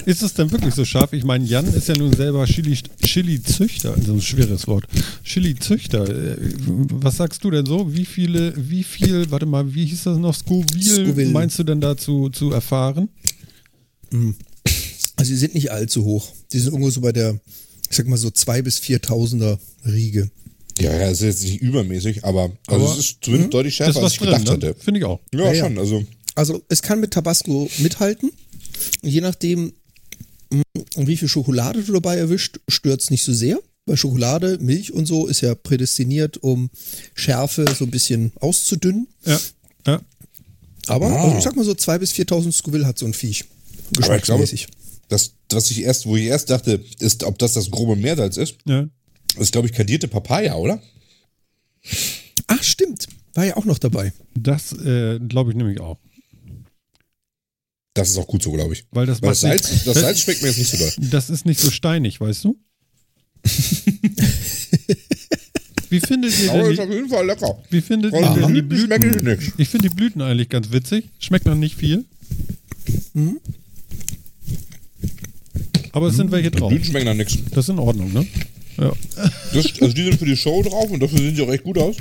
Ist 0.07 0.23
es 0.23 0.35
denn 0.35 0.51
wirklich 0.51 0.75
so 0.75 0.85
scharf? 0.85 1.13
Ich 1.13 1.25
meine, 1.25 1.45
Jan 1.45 1.67
ist 1.73 1.89
ja 1.89 1.97
nun 1.97 2.13
selber 2.13 2.45
Chili- 2.45 2.83
Chili-Züchter, 3.03 3.95
also 3.95 4.13
ein 4.15 4.21
schweres 4.23 4.67
Wort. 4.67 4.85
Chili-Züchter. 5.25 6.09
Äh, 6.09 6.37
Was 6.67 7.17
sagst 7.19 7.45
du 7.45 7.51
denn 7.51 7.67
so? 7.67 7.93
Wie 7.95 8.05
viele, 8.05 8.53
wie 8.57 8.83
viel, 8.83 9.31
warte 9.31 9.47
mal, 9.47 9.75
wie 9.75 9.85
hieß 9.87 10.05
das 10.05 10.19
noch? 10.19 10.35
Scoville, 10.35 11.07
Scoville. 11.07 11.31
meinst 11.31 11.59
du 11.59 11.65
denn 11.65 11.81
dazu 11.81 12.29
zu 12.31 12.51
erfahren? 12.53 13.09
Also, 15.17 15.31
die 15.33 15.37
sind 15.37 15.55
nicht 15.55 15.71
allzu 15.71 16.05
hoch. 16.05 16.33
Die 16.53 16.59
sind 16.59 16.73
irgendwo 16.73 16.91
so 16.91 17.01
bei 17.01 17.13
der, 17.13 17.39
ich 17.91 17.97
sag 17.97 18.07
mal 18.09 18.17
so 18.17 18.31
zwei 18.31 18.63
bis 18.63 18.79
4.000er 18.79 19.59
Riege. 19.87 20.31
Ja, 20.81 20.93
ja, 20.93 21.11
es 21.11 21.21
ist 21.21 21.27
jetzt 21.27 21.43
nicht 21.45 21.61
übermäßig, 21.61 22.25
aber, 22.25 22.53
also 22.67 22.85
Aber, 22.87 22.93
es 22.95 22.99
ist 22.99 23.19
zumindest 23.21 23.53
deutlich 23.53 23.73
Ist 23.75 23.77
schärfer, 23.77 24.03
als 24.03 24.13
ich 24.15 24.19
drin, 24.19 24.29
gedacht 24.31 24.45
ne? 24.47 24.53
hätte. 24.69 24.75
Finde 24.81 25.01
ich 25.01 25.05
auch. 25.07 25.21
Ja, 25.35 25.41
Ja, 25.45 25.53
ja. 25.53 25.65
schon. 25.67 25.79
Also, 25.79 26.05
Also 26.35 26.63
es 26.69 26.81
kann 26.81 27.01
mit 27.01 27.11
Tabasco 27.13 27.71
mithalten. 27.79 28.31
Je 29.03 29.21
nachdem, 29.21 29.75
mh, 30.53 30.63
wie 30.97 31.17
viel 31.17 31.29
Schokolade 31.29 31.83
du 31.83 31.93
dabei 31.93 32.17
erwischt, 32.17 32.61
stört 32.69 33.01
es 33.03 33.11
nicht 33.11 33.25
so 33.25 33.33
sehr. 33.33 33.59
Weil 33.87 33.97
Schokolade, 33.97 34.59
Milch 34.61 34.93
und 34.93 35.07
so 35.07 35.27
ist 35.27 35.41
ja 35.41 35.55
prädestiniert, 35.55 36.37
um 36.43 36.71
Schärfe 37.15 37.65
so 37.77 37.85
ein 37.87 37.91
bisschen 37.91 38.33
auszudünnen. 38.41 39.09
Ja, 39.25 39.41
ja. 39.87 40.01
Aber 40.87 41.07
Ah. 41.11 41.25
also 41.25 41.39
ich 41.39 41.43
sag 41.45 41.57
mal 41.57 41.65
so 41.65 41.73
2.000 41.73 41.99
bis 41.99 42.13
4.000 42.13 42.53
Scoville 42.53 42.87
hat 42.87 42.99
so 42.99 43.07
ein 43.07 43.15
Viech. 43.15 43.45
Geschmacksmäßig. 43.93 44.69
das, 45.09 45.33
was 45.51 45.71
ich 45.71 45.83
erst, 45.83 46.07
wo 46.07 46.17
ich 46.17 46.25
erst 46.27 46.51
dachte, 46.51 46.85
ist, 47.01 47.25
ob 47.25 47.39
das 47.39 47.55
das 47.55 47.71
grobe 47.71 47.97
Meersalz 47.97 48.37
ist, 48.37 48.57
ja. 48.67 48.87
ist, 49.39 49.51
glaube 49.53 49.67
ich, 49.67 49.73
kadierte 49.73 50.07
Papaya, 50.09 50.55
oder? 50.57 50.81
Ach, 52.47 52.63
stimmt. 52.63 53.09
War 53.35 53.47
ja 53.47 53.57
auch 53.57 53.65
noch 53.65 53.79
dabei. 53.79 54.13
Das 54.35 54.73
äh, 54.73 55.19
glaube 55.21 55.51
ich 55.51 55.57
nämlich 55.57 55.81
auch. 55.81 55.99
Das 57.95 58.11
ist 58.11 58.19
auch 58.19 58.27
gut 58.27 58.43
so, 58.43 58.53
glaube 58.53 58.75
ich. 58.75 58.85
Weil 58.93 59.07
das, 59.07 59.21
Weil 59.23 59.31
das 59.31 59.41
Salz, 59.41 59.85
das 59.85 59.99
Salz 60.01 60.21
schmeckt 60.21 60.43
mir 60.43 60.49
jetzt 60.49 60.59
nicht 60.59 60.71
so 60.71 60.77
doll. 60.77 60.93
nicht, 60.99 61.13
das 61.13 61.29
ist 61.31 61.45
nicht 61.47 61.61
so 61.61 61.71
steinig, 61.71 62.21
weißt 62.21 62.45
du? 62.45 62.57
wie 65.89 65.99
findet 66.01 66.39
ihr 66.39 66.53
denn 66.53 66.67
ist 66.71 66.77
die, 66.77 66.83
auf 66.83 66.91
jeden 66.91 67.09
Fall 67.09 67.27
lecker. 67.27 67.59
wie 67.71 67.81
findet 67.81 68.13
ihr 68.13 68.21
denn 68.21 68.49
die 68.49 68.55
die 68.55 68.63
Blüten? 68.63 69.25
nichts. 69.25 69.53
Ich 69.57 69.69
finde 69.71 69.89
die 69.89 69.95
Blüten 69.95 70.21
eigentlich 70.23 70.49
ganz 70.51 70.71
witzig. 70.71 71.09
Schmeckt 71.19 71.47
noch 71.47 71.55
nicht 71.57 71.75
viel. 71.77 72.05
Aber 75.93 76.09
es 76.09 76.17
sind 76.17 76.31
welche 76.31 76.51
Die 76.51 76.59
drauf. 76.59 76.69
Blüten 76.69 76.87
schmecken 76.87 77.07
nach 77.07 77.15
nichts. 77.15 77.39
Das 77.51 77.65
ist 77.65 77.71
in 77.71 77.79
Ordnung, 77.79 78.13
ne? 78.13 78.27
Ja, 78.79 78.93
Das, 79.53 79.67
also 79.81 79.93
die 79.93 80.05
sind 80.05 80.19
für 80.19 80.27
die 80.27 80.37
Show 80.37 80.63
drauf 80.63 80.91
und 80.91 81.01
dafür 81.01 81.19
sehen 81.19 81.35
sie 81.35 81.43
auch 81.43 81.51
echt 81.53 81.65
gut 81.65 81.77
aus. 81.79 81.97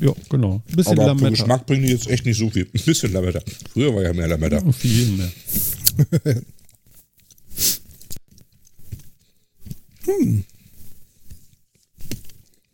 Ja 0.00 0.12
genau. 0.28 0.62
Ein 0.68 0.76
bisschen 0.76 0.92
Aber 0.92 1.06
Lametta. 1.06 1.30
Geschmack 1.30 1.66
bringen 1.66 1.86
die 1.86 1.92
jetzt 1.92 2.08
echt 2.08 2.26
nicht 2.26 2.38
so 2.38 2.50
viel. 2.50 2.64
Ein 2.64 2.84
bisschen 2.84 3.12
Lametta. 3.12 3.40
Früher 3.72 3.94
war 3.94 4.02
ja 4.02 4.12
mehr 4.12 4.28
Lametta. 4.28 4.58
Und 4.58 4.72
viel 4.74 5.06
mehr. 5.08 5.32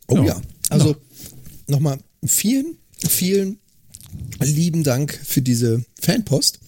Oh 0.07 0.17
ja. 0.17 0.25
Ja. 0.25 0.41
Also 0.69 0.95
nochmal 1.67 1.99
vielen, 2.25 2.77
vielen 3.07 3.59
lieben 4.41 4.83
Dank 4.83 5.19
für 5.23 5.41
diese 5.41 5.85
Fanpost. 5.99 6.59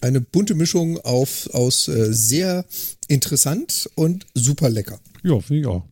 Eine 0.00 0.20
bunte 0.20 0.54
Mischung 0.54 0.98
auf, 1.00 1.50
aus 1.52 1.88
äh, 1.88 2.12
sehr 2.12 2.64
interessant 3.08 3.90
und 3.96 4.26
super 4.34 4.70
lecker. 4.70 5.00
Ja, 5.24 5.40
finde 5.40 5.60
ich 5.60 5.66
auch. 5.66 5.84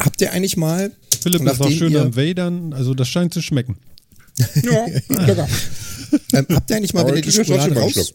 Habt 0.00 0.20
ihr 0.20 0.32
eigentlich 0.32 0.56
mal, 0.56 0.90
Philipp 1.26 1.42
ist 1.52 1.60
auch 1.60 1.70
schön 1.70 1.96
am 1.96 2.16
Wadern, 2.16 2.72
also 2.72 2.94
das 2.94 3.08
scheint 3.08 3.34
zu 3.34 3.42
schmecken. 3.42 3.76
Ja, 4.62 4.86
lecker. 5.08 5.48
ähm, 6.32 6.46
habt 6.50 6.70
ihr 6.70 6.76
eigentlich 6.76 6.94
mal, 6.94 7.06
wenn 7.06 7.16
ihr 7.16 7.22
die 7.22 7.32
Schokolade 7.32 7.74
raus, 7.74 8.14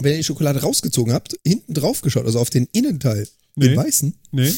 wenn 0.00 0.12
ihr 0.12 0.18
die 0.18 0.24
Schokolade 0.24 0.60
rausgezogen 0.60 1.12
habt, 1.12 1.36
hinten 1.46 1.74
drauf 1.74 2.00
geschaut, 2.00 2.24
also 2.26 2.38
auf 2.38 2.50
den 2.50 2.66
Innenteil, 2.72 3.26
Nee. 3.56 3.68
den 3.68 3.76
weißen, 3.76 4.14
Nee? 4.32 4.52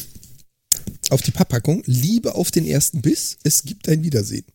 auf 1.09 1.21
die 1.21 1.31
Papppackung, 1.31 1.83
Liebe 1.85 2.35
auf 2.35 2.51
den 2.51 2.65
ersten 2.65 3.01
Biss, 3.01 3.37
es 3.43 3.63
gibt 3.63 3.89
ein 3.89 4.03
Wiedersehen. 4.03 4.45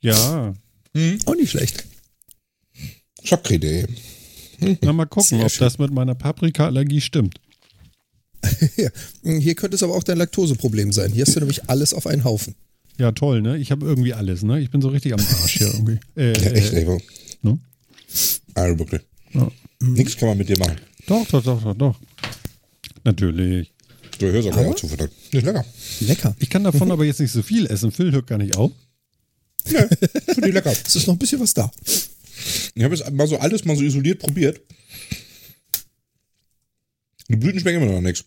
Ja. 0.00 0.54
Auch 1.26 1.34
nicht 1.34 1.50
schlecht. 1.50 1.84
Schockidee. 3.22 3.86
Na, 4.82 4.92
mal 4.92 5.06
gucken, 5.06 5.38
Sehr 5.38 5.44
ob 5.46 5.50
schön. 5.50 5.64
das 5.66 5.78
mit 5.78 5.92
meiner 5.92 6.14
Paprika-Allergie 6.14 7.00
stimmt. 7.00 7.40
Hier 9.22 9.54
könnte 9.54 9.74
es 9.76 9.82
aber 9.82 9.94
auch 9.94 10.02
dein 10.02 10.18
Laktoseproblem 10.18 10.92
sein. 10.92 11.12
Hier 11.12 11.24
hast 11.26 11.34
du 11.36 11.40
nämlich 11.40 11.68
alles 11.68 11.92
auf 11.94 12.06
einen 12.06 12.24
Haufen. 12.24 12.54
Ja, 12.98 13.12
toll, 13.12 13.40
ne? 13.42 13.56
Ich 13.58 13.70
habe 13.70 13.86
irgendwie 13.86 14.12
alles, 14.14 14.42
ne? 14.42 14.60
Ich 14.60 14.70
bin 14.70 14.80
so 14.82 14.88
richtig 14.88 15.12
am 15.14 15.20
Arsch 15.20 15.58
hier 15.58 15.68
irgendwie. 15.68 15.98
Äh, 16.16 16.32
Ja, 16.32 16.50
echt, 16.50 16.72
äh, 16.72 16.98
ne? 17.42 17.58
Also 18.54 18.78
wirklich. 18.78 19.02
Ja. 19.32 19.50
Nichts 19.80 20.16
kann 20.16 20.28
man 20.28 20.38
mit 20.38 20.48
dir 20.48 20.58
machen. 20.58 20.76
Doch, 21.06 21.26
doch, 21.28 21.42
doch, 21.42 21.62
doch, 21.62 21.74
doch. 21.74 21.96
Natürlich. 23.04 23.72
Du 24.18 24.26
hörst 24.30 24.48
auch 24.48 24.56
Aber- 24.56 24.76
zu 24.76 24.88
futtern. 24.88 25.08
Ist 25.30 25.44
lecker. 25.44 25.64
Lecker. 26.00 26.36
Ich 26.38 26.50
kann 26.50 26.64
davon 26.64 26.90
aber 26.90 27.04
jetzt 27.04 27.20
nicht 27.20 27.32
so 27.32 27.42
viel 27.42 27.66
essen. 27.66 27.90
Phil 27.92 28.12
hört 28.12 28.26
gar 28.26 28.36
nicht 28.38 28.56
auf. 28.56 28.72
Ja, 29.70 29.86
finde 30.34 30.48
ich 30.48 30.54
lecker. 30.54 30.72
Es 30.86 30.96
ist 30.96 31.06
noch 31.06 31.14
ein 31.14 31.18
bisschen 31.18 31.40
was 31.40 31.54
da. 31.54 31.70
Ich 32.74 32.82
habe 32.84 32.94
jetzt 32.94 33.10
mal 33.12 33.26
so 33.26 33.38
alles 33.38 33.64
mal 33.64 33.76
so 33.76 33.82
isoliert 33.82 34.18
probiert. 34.18 34.60
Die 37.30 37.36
Blüten 37.36 37.60
schmecken 37.60 37.82
immer 37.82 37.92
noch 37.92 38.00
nichts. 38.00 38.24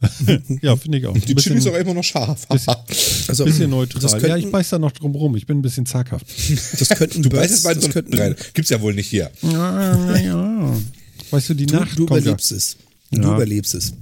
Ja, 0.62 0.76
finde 0.76 0.98
ich 0.98 1.06
auch. 1.06 1.14
Die 1.18 1.34
Chili 1.34 1.58
ist 1.58 1.66
auch 1.66 1.74
immer 1.74 1.92
noch 1.92 2.04
scharf. 2.04 2.46
Also, 3.28 3.44
bisschen 3.44 3.68
neutral. 3.70 4.00
Das 4.00 4.12
ja, 4.12 4.18
könnten, 4.20 4.46
ich 4.46 4.52
beiß 4.52 4.68
da 4.70 4.78
noch 4.78 4.92
drum 4.92 5.12
rum. 5.14 5.36
Ich 5.36 5.44
bin 5.46 5.58
ein 5.58 5.62
bisschen 5.62 5.86
zaghaft. 5.86 6.24
das 6.78 6.88
könnten 6.90 7.22
Du 7.24 7.28
beißt 7.30 7.64
das 7.64 7.82
so 7.82 7.88
könnten, 7.88 8.16
rein. 8.16 8.34
Gibt's 8.54 8.70
ja 8.70 8.80
wohl 8.80 8.94
nicht 8.94 9.08
hier. 9.08 9.30
Ja, 9.42 10.16
ja. 10.16 10.76
Weißt 11.30 11.48
du, 11.50 11.54
die 11.54 11.66
Du, 11.66 11.74
Nacht 11.74 11.98
du 11.98 12.06
kommt 12.06 12.20
ja. 12.20 12.26
überlebst 12.30 12.52
es. 12.52 12.76
Du 13.10 13.20
Ja. 13.22 13.34
überlebst 13.34 13.74
es. 13.74 13.92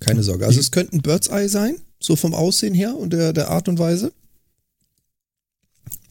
Keine 0.00 0.22
Sorge. 0.22 0.46
Also 0.46 0.60
es 0.60 0.70
könnte 0.70 0.96
ein 0.96 1.00
Bird's 1.02 1.28
Eye 1.28 1.48
sein, 1.48 1.76
so 1.98 2.14
vom 2.14 2.34
Aussehen 2.34 2.74
her 2.74 2.94
und 2.94 3.12
der, 3.12 3.32
der 3.32 3.48
Art 3.48 3.68
und 3.68 3.78
Weise. 3.78 4.12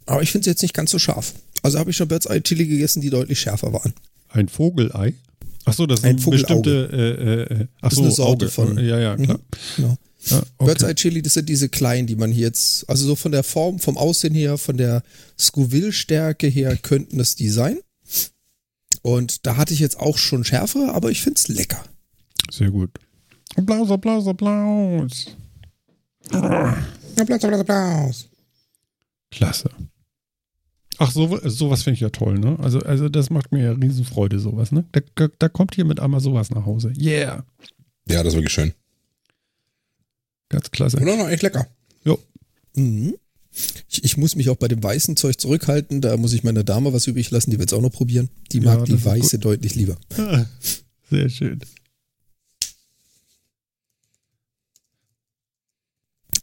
Aber 0.07 0.21
ich 0.23 0.31
finde 0.31 0.41
es 0.41 0.47
jetzt 0.47 0.61
nicht 0.63 0.73
ganz 0.73 0.91
so 0.91 0.99
scharf. 0.99 1.33
Also 1.61 1.77
habe 1.79 1.91
ich 1.91 1.95
schon 1.97 2.07
Bird's 2.07 2.25
Eye 2.25 2.41
Chili 2.41 2.65
gegessen, 2.65 3.01
die 3.01 3.09
deutlich 3.11 3.39
schärfer 3.39 3.71
waren. 3.71 3.93
Ein 4.29 4.49
Vogelei. 4.49 5.13
Ach 5.65 5.73
so, 5.73 5.85
das 5.85 5.99
ist 5.99 6.05
Ein 6.05 6.11
eine 6.15 6.21
Vogelauge. 6.21 6.43
bestimmte. 6.61 7.49
Äh, 7.51 7.53
äh, 7.63 7.67
ach 7.81 7.89
Das 7.89 7.93
ist 7.93 7.97
so, 7.97 8.03
eine 8.03 8.11
Sorte 8.11 8.45
Auge. 8.45 8.51
von- 8.51 8.77
Ja, 8.79 8.99
ja, 8.99 9.15
klar. 9.15 9.39
Genau. 9.77 9.97
Ja, 10.29 10.43
Bird's 10.59 10.83
okay. 10.83 10.91
Eye 10.91 10.95
Chili, 10.95 11.21
das 11.23 11.33
sind 11.33 11.49
diese 11.49 11.67
kleinen, 11.69 12.05
die 12.07 12.15
man 12.15 12.31
hier 12.31 12.45
jetzt, 12.47 12.87
also 12.89 13.05
so 13.07 13.15
von 13.15 13.31
der 13.31 13.43
Form, 13.43 13.79
vom 13.79 13.97
Aussehen 13.97 14.35
her, 14.35 14.57
von 14.59 14.77
der 14.77 15.01
Scoville-Stärke 15.39 16.47
her 16.47 16.77
könnten 16.77 17.19
es 17.19 17.35
die 17.35 17.49
sein. 17.49 17.79
Und 19.01 19.47
da 19.47 19.57
hatte 19.57 19.73
ich 19.73 19.79
jetzt 19.79 19.99
auch 19.99 20.17
schon 20.19 20.43
schärfere, 20.43 20.93
aber 20.93 21.09
ich 21.09 21.23
finde 21.23 21.39
es 21.39 21.47
lecker. 21.47 21.83
Sehr 22.51 22.69
gut. 22.69 22.91
Applaus, 23.55 23.89
Applaus, 23.89 24.27
Applaus. 24.27 25.25
Applaus, 26.29 27.43
Applaus, 27.43 27.59
Applaus. 27.59 28.27
Klasse. 29.31 29.69
Ach, 31.03 31.11
so, 31.11 31.39
sowas 31.49 31.81
finde 31.81 31.95
ich 31.95 32.01
ja 32.01 32.09
toll, 32.11 32.37
ne? 32.37 32.59
Also, 32.59 32.79
also 32.81 33.09
das 33.09 33.31
macht 33.31 33.51
mir 33.51 33.63
ja 33.63 33.71
Riesenfreude, 33.71 34.39
sowas, 34.39 34.71
ne? 34.71 34.85
Da, 34.91 35.27
da- 35.39 35.49
kommt 35.49 35.73
hier 35.73 35.83
mit 35.85 35.99
einmal 35.99 36.19
sowas 36.21 36.51
nach 36.51 36.63
Hause. 36.65 36.93
Yeah. 36.95 37.43
Ja, 38.07 38.21
das 38.21 38.33
ist 38.33 38.37
wirklich 38.37 38.53
schön. 38.53 38.73
Ganz 40.49 40.69
klasse. 40.69 40.97
Und 40.97 41.09
auch 41.09 41.17
noch 41.17 41.29
echt 41.29 41.41
lecker. 41.41 41.65
Jo. 42.03 42.19
Mhm. 42.75 43.15
Ich, 43.89 44.03
ich 44.03 44.17
muss 44.17 44.35
mich 44.35 44.49
auch 44.49 44.55
bei 44.57 44.67
dem 44.67 44.83
weißen 44.83 45.17
Zeug 45.17 45.39
zurückhalten. 45.39 46.01
Da 46.01 46.17
muss 46.17 46.33
ich 46.33 46.43
meiner 46.43 46.63
Dame 46.63 46.93
was 46.93 47.07
übrig 47.07 47.31
lassen. 47.31 47.49
Die 47.51 47.57
wird 47.57 47.71
es 47.71 47.77
auch 47.77 47.81
noch 47.81 47.91
probieren. 47.91 48.29
Die 48.51 48.59
Ja, 48.59 48.65
mag 48.75 48.79
das 48.81 48.89
die 48.89 49.03
weiße 49.03 49.39
deutlich 49.39 49.73
lieber. 49.75 49.97
Sehr 51.09 51.29
schön. 51.29 51.61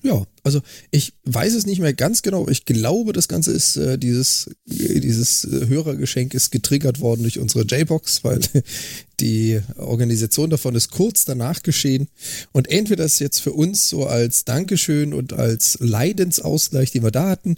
Ja, 0.03 0.25
also 0.45 0.61
ich 0.93 1.15
weiß 1.25 1.55
es 1.55 1.67
nicht 1.67 1.81
mehr 1.81 1.93
ganz 1.93 2.23
genau. 2.23 2.49
Ich 2.49 2.65
glaube, 2.65 3.13
das 3.13 3.27
Ganze 3.27 3.51
ist 3.51 3.77
äh, 3.77 3.99
dieses 3.99 4.49
äh, 4.69 5.01
dieses 5.01 5.45
äh, 5.45 5.67
Hörergeschenk 5.67 6.35
ist 6.35 6.51
getriggert 6.51 7.01
worden 7.01 7.23
durch 7.23 7.41
unsere 7.41 7.65
J-Box, 7.65 8.23
weil 8.23 8.41
die 9.21 9.61
Organisation 9.77 10.51
davon 10.51 10.77
ist 10.77 10.91
kurz 10.93 11.25
danach 11.25 11.63
geschehen. 11.63 12.09
Und 12.53 12.71
entweder 12.71 13.05
ist 13.05 13.19
jetzt 13.19 13.41
für 13.41 13.53
uns 13.53 13.89
so 13.89 14.07
als 14.07 14.45
Dankeschön 14.45 15.13
und 15.13 15.33
als 15.33 15.79
Leidensausgleich, 15.81 16.93
den 16.93 17.03
wir 17.03 17.11
da 17.11 17.29
hatten, 17.29 17.57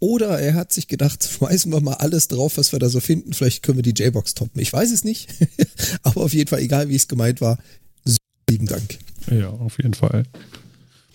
oder 0.00 0.38
er 0.38 0.54
hat 0.54 0.72
sich 0.72 0.88
gedacht, 0.88 1.24
schmeißen 1.38 1.70
wir 1.72 1.80
mal 1.80 1.94
alles 1.94 2.28
drauf, 2.28 2.56
was 2.56 2.72
wir 2.72 2.78
da 2.78 2.88
so 2.88 3.00
finden. 3.00 3.34
Vielleicht 3.34 3.62
können 3.62 3.78
wir 3.78 3.92
die 3.92 4.02
J-Box 4.02 4.34
toppen. 4.34 4.60
Ich 4.60 4.72
weiß 4.72 4.90
es 4.90 5.04
nicht. 5.04 5.28
Aber 6.02 6.22
auf 6.22 6.32
jeden 6.32 6.48
Fall, 6.48 6.60
egal 6.60 6.88
wie 6.88 6.96
es 6.96 7.08
gemeint 7.08 7.42
war, 7.42 7.58
so 8.04 8.16
lieben 8.48 8.66
Dank. 8.66 8.98
Ja, 9.30 9.48
auf 9.48 9.78
jeden 9.78 9.94
Fall. 9.94 10.24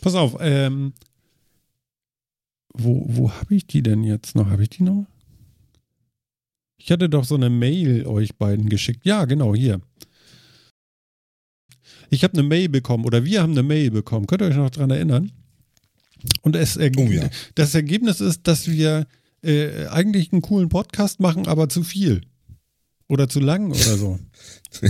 Pass 0.02 0.16
auf, 0.16 0.38
ähm, 0.40 0.94
wo, 2.74 3.04
wo 3.08 3.32
habe 3.32 3.56
ich 3.56 3.68
die 3.68 3.82
denn 3.84 4.04
jetzt 4.04 4.36
noch? 4.36 4.50
Habe 4.50 4.64
ich 4.64 4.70
die 4.70 4.84
noch? 4.84 5.06
Ich 6.78 6.92
hatte 6.92 7.10
doch 7.10 7.26
so 7.26 7.36
eine 7.36 7.50
Mail 7.50 8.06
euch 8.08 8.36
beiden 8.38 8.70
geschickt. 8.70 9.06
Ja, 9.06 9.26
genau, 9.26 9.54
hier. 9.54 9.82
Ich 12.10 12.24
habe 12.24 12.34
eine 12.34 12.44
Mail 12.44 12.70
bekommen 12.70 13.06
oder 13.06 13.26
wir 13.26 13.42
haben 13.42 13.52
eine 13.52 13.64
Mail 13.64 13.92
bekommen. 13.92 14.26
Könnt 14.28 14.42
ihr 14.42 14.48
euch 14.48 14.56
noch 14.56 14.70
dran 14.70 14.90
erinnern? 14.90 15.32
Und 16.42 16.56
es, 16.56 16.78
Oh 16.78 16.82
ja. 16.82 17.30
das 17.56 17.76
Ergebnis 17.76 18.22
ist, 18.22 18.48
dass 18.48 18.68
wir 18.68 19.08
äh, 19.44 19.86
eigentlich 19.88 20.32
einen 20.32 20.42
coolen 20.42 20.70
Podcast 20.70 21.20
machen, 21.20 21.48
aber 21.48 21.70
zu 21.70 21.84
viel. 21.84 22.22
Oder 23.08 23.28
zu 23.28 23.40
lang 23.40 23.72
oder 23.72 23.98
so. 23.98 24.20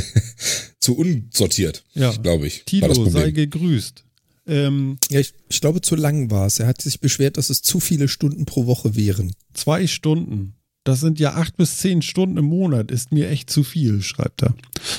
Zu 0.79 0.97
unsortiert, 0.97 1.83
Ja. 1.93 2.11
glaube 2.11 2.47
ich. 2.47 2.63
Tilo, 2.65 3.09
sei 3.09 3.31
gegrüßt. 3.31 4.05
Ähm, 4.49 4.97
Ja, 5.09 5.19
ich, 5.19 5.33
ich 5.49 5.61
glaube, 5.61 5.81
zu 5.81 5.95
lang 5.95 6.31
war 6.31 6.47
es. 6.47 6.59
Er 6.59 6.67
hat 6.67 6.81
sich 6.81 6.99
beschwert, 6.99 7.37
dass 7.37 7.49
es 7.49 7.61
zu 7.61 7.79
viele 7.79 8.07
Stunden 8.07 8.45
pro 8.45 8.65
Woche 8.65 8.95
wären. 8.95 9.33
zwei 9.53 9.87
Stunden. 9.87 10.55
Das 10.83 11.01
sind 11.01 11.19
ja 11.19 11.33
acht 11.35 11.55
bis 11.57 11.77
zehn 11.77 12.01
Stunden 12.01 12.37
im 12.37 12.45
Monat. 12.45 12.89
Ist 12.89 13.11
mir 13.11 13.29
echt 13.29 13.49
zu 13.49 13.63
viel, 13.63 14.01
schreibt 14.01 14.41
er. 14.43 14.55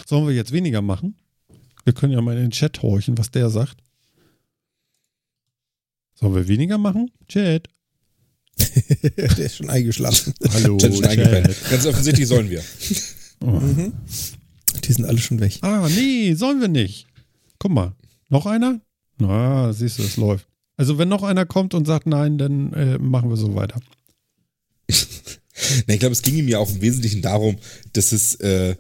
Sollen 0.07 0.27
wir 0.27 0.35
jetzt 0.35 0.53
weniger 0.53 0.83
machen? 0.83 1.17
Wir 1.85 1.95
können 1.95 2.13
ja 2.13 2.21
mal 2.21 2.37
in 2.37 2.43
den 2.43 2.51
Chat 2.51 2.83
horchen, 2.83 3.19
was 3.19 3.31
der 3.31 3.51
sagt. 3.51 3.79
Sollen 6.15 6.35
wir 6.35 6.47
weniger 6.49 6.79
machen? 6.79 7.11
Chat. 7.29 7.69
Der 9.17 9.39
ist 9.39 9.57
schon 9.57 9.71
eingeschlafen. 9.71 10.35
Hallo, 10.53 10.77
Chat 10.77 10.95
schon 10.95 11.07
eingepennt. 11.07 11.57
Ganz 11.71 11.87
offensichtlich 11.87 12.29
sollen 12.29 12.51
wir. 12.51 12.63
Mhm. 13.43 13.95
Die 14.85 14.93
sind 14.93 15.07
alle 15.07 15.19
schon 15.19 15.41
weg. 15.41 15.59
Ah, 15.63 15.89
nee, 15.89 16.35
sollen 16.35 16.61
wir 16.61 16.69
nicht. 16.69 17.07
Guck 17.59 17.73
mal, 17.73 17.95
noch 18.29 18.45
einer? 18.45 18.81
Na, 19.21 19.73
siehst 19.73 19.99
du, 19.99 20.03
es 20.03 20.17
läuft. 20.17 20.47
Also 20.77 20.99
wenn 20.99 21.09
noch 21.09 21.23
einer 21.23 21.45
kommt 21.47 21.75
und 21.75 21.87
sagt 21.87 22.07
nein, 22.07 22.39
dann 22.39 22.73
äh, 22.73 22.99
machen 22.99 23.29
wir 23.31 23.37
so 23.37 23.55
weiter. 23.55 23.81
Na, 25.87 25.95
ich 25.95 26.01
glaube, 26.01 26.13
es 26.13 26.23
ging 26.23 26.37
ihm 26.37 26.49
ja 26.49 26.59
auch 26.59 26.71
im 26.71 26.81
Wesentlichen 26.81 27.21
darum, 27.23 27.59
dass 27.93 28.13
es, 28.13 28.35
äh, 28.37 28.75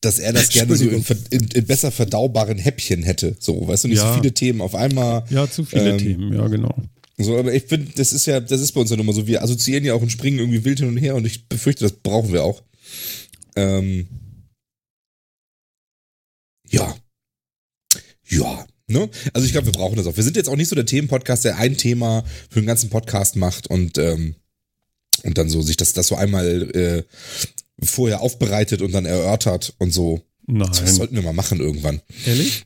dass 0.00 0.18
er 0.20 0.32
das 0.32 0.50
gerne 0.50 0.76
so 0.76 0.84
in, 0.88 1.04
in, 1.30 1.48
in 1.48 1.66
besser 1.66 1.90
verdaubaren 1.90 2.58
Häppchen 2.58 3.02
hätte. 3.02 3.36
So, 3.40 3.66
weißt 3.66 3.84
du, 3.84 3.88
nicht 3.88 3.98
Ja. 3.98 4.14
so 4.14 4.20
viele 4.20 4.32
Themen 4.32 4.60
auf 4.60 4.74
einmal. 4.74 5.24
Ja, 5.30 5.50
zu 5.50 5.64
viele 5.64 5.90
Ähm, 5.90 5.98
Themen, 5.98 6.32
ja, 6.32 6.46
genau. 6.46 6.74
So, 7.16 7.36
aber 7.38 7.52
ich 7.54 7.64
finde, 7.64 7.92
das 7.96 8.12
ist 8.12 8.26
ja, 8.26 8.40
das 8.40 8.60
ist 8.60 8.72
bei 8.72 8.80
uns 8.80 8.90
ja 8.90 8.96
nun 8.96 9.06
mal 9.06 9.12
so. 9.14 9.26
Wir 9.26 9.42
assoziieren 9.42 9.84
ja 9.84 9.94
auch 9.94 10.02
und 10.02 10.10
springen 10.10 10.38
irgendwie 10.38 10.64
wild 10.64 10.80
hin 10.80 10.88
und 10.88 10.96
her 10.96 11.14
und 11.14 11.24
ich 11.26 11.48
befürchte, 11.48 11.84
das 11.84 11.92
brauchen 11.92 12.32
wir 12.32 12.42
auch. 12.44 12.62
Ähm, 13.56 14.08
ja. 16.68 16.94
Ja. 18.28 18.66
Ne? 18.94 19.10
Also 19.32 19.44
ich 19.44 19.52
glaube, 19.52 19.66
wir 19.66 19.72
brauchen 19.72 19.96
das 19.96 20.06
auch. 20.06 20.16
Wir 20.16 20.22
sind 20.22 20.36
jetzt 20.36 20.48
auch 20.48 20.56
nicht 20.56 20.68
so 20.68 20.76
der 20.76 20.86
Themenpodcast, 20.86 21.44
der 21.44 21.58
ein 21.58 21.76
Thema 21.76 22.24
für 22.48 22.60
den 22.60 22.66
ganzen 22.66 22.90
Podcast 22.90 23.34
macht 23.34 23.66
und, 23.66 23.98
ähm, 23.98 24.36
und 25.24 25.36
dann 25.36 25.50
so 25.50 25.62
sich 25.62 25.76
das, 25.76 25.92
das 25.94 26.06
so 26.06 26.14
einmal 26.14 26.70
äh, 26.76 27.02
vorher 27.84 28.20
aufbereitet 28.20 28.82
und 28.82 28.92
dann 28.92 29.04
erörtert 29.04 29.74
und 29.78 29.92
so. 29.92 30.22
Das 30.46 30.80
Nein. 30.80 30.94
sollten 30.94 31.16
wir 31.16 31.22
mal 31.22 31.32
machen 31.32 31.58
irgendwann. 31.58 32.02
Ehrlich? 32.24 32.62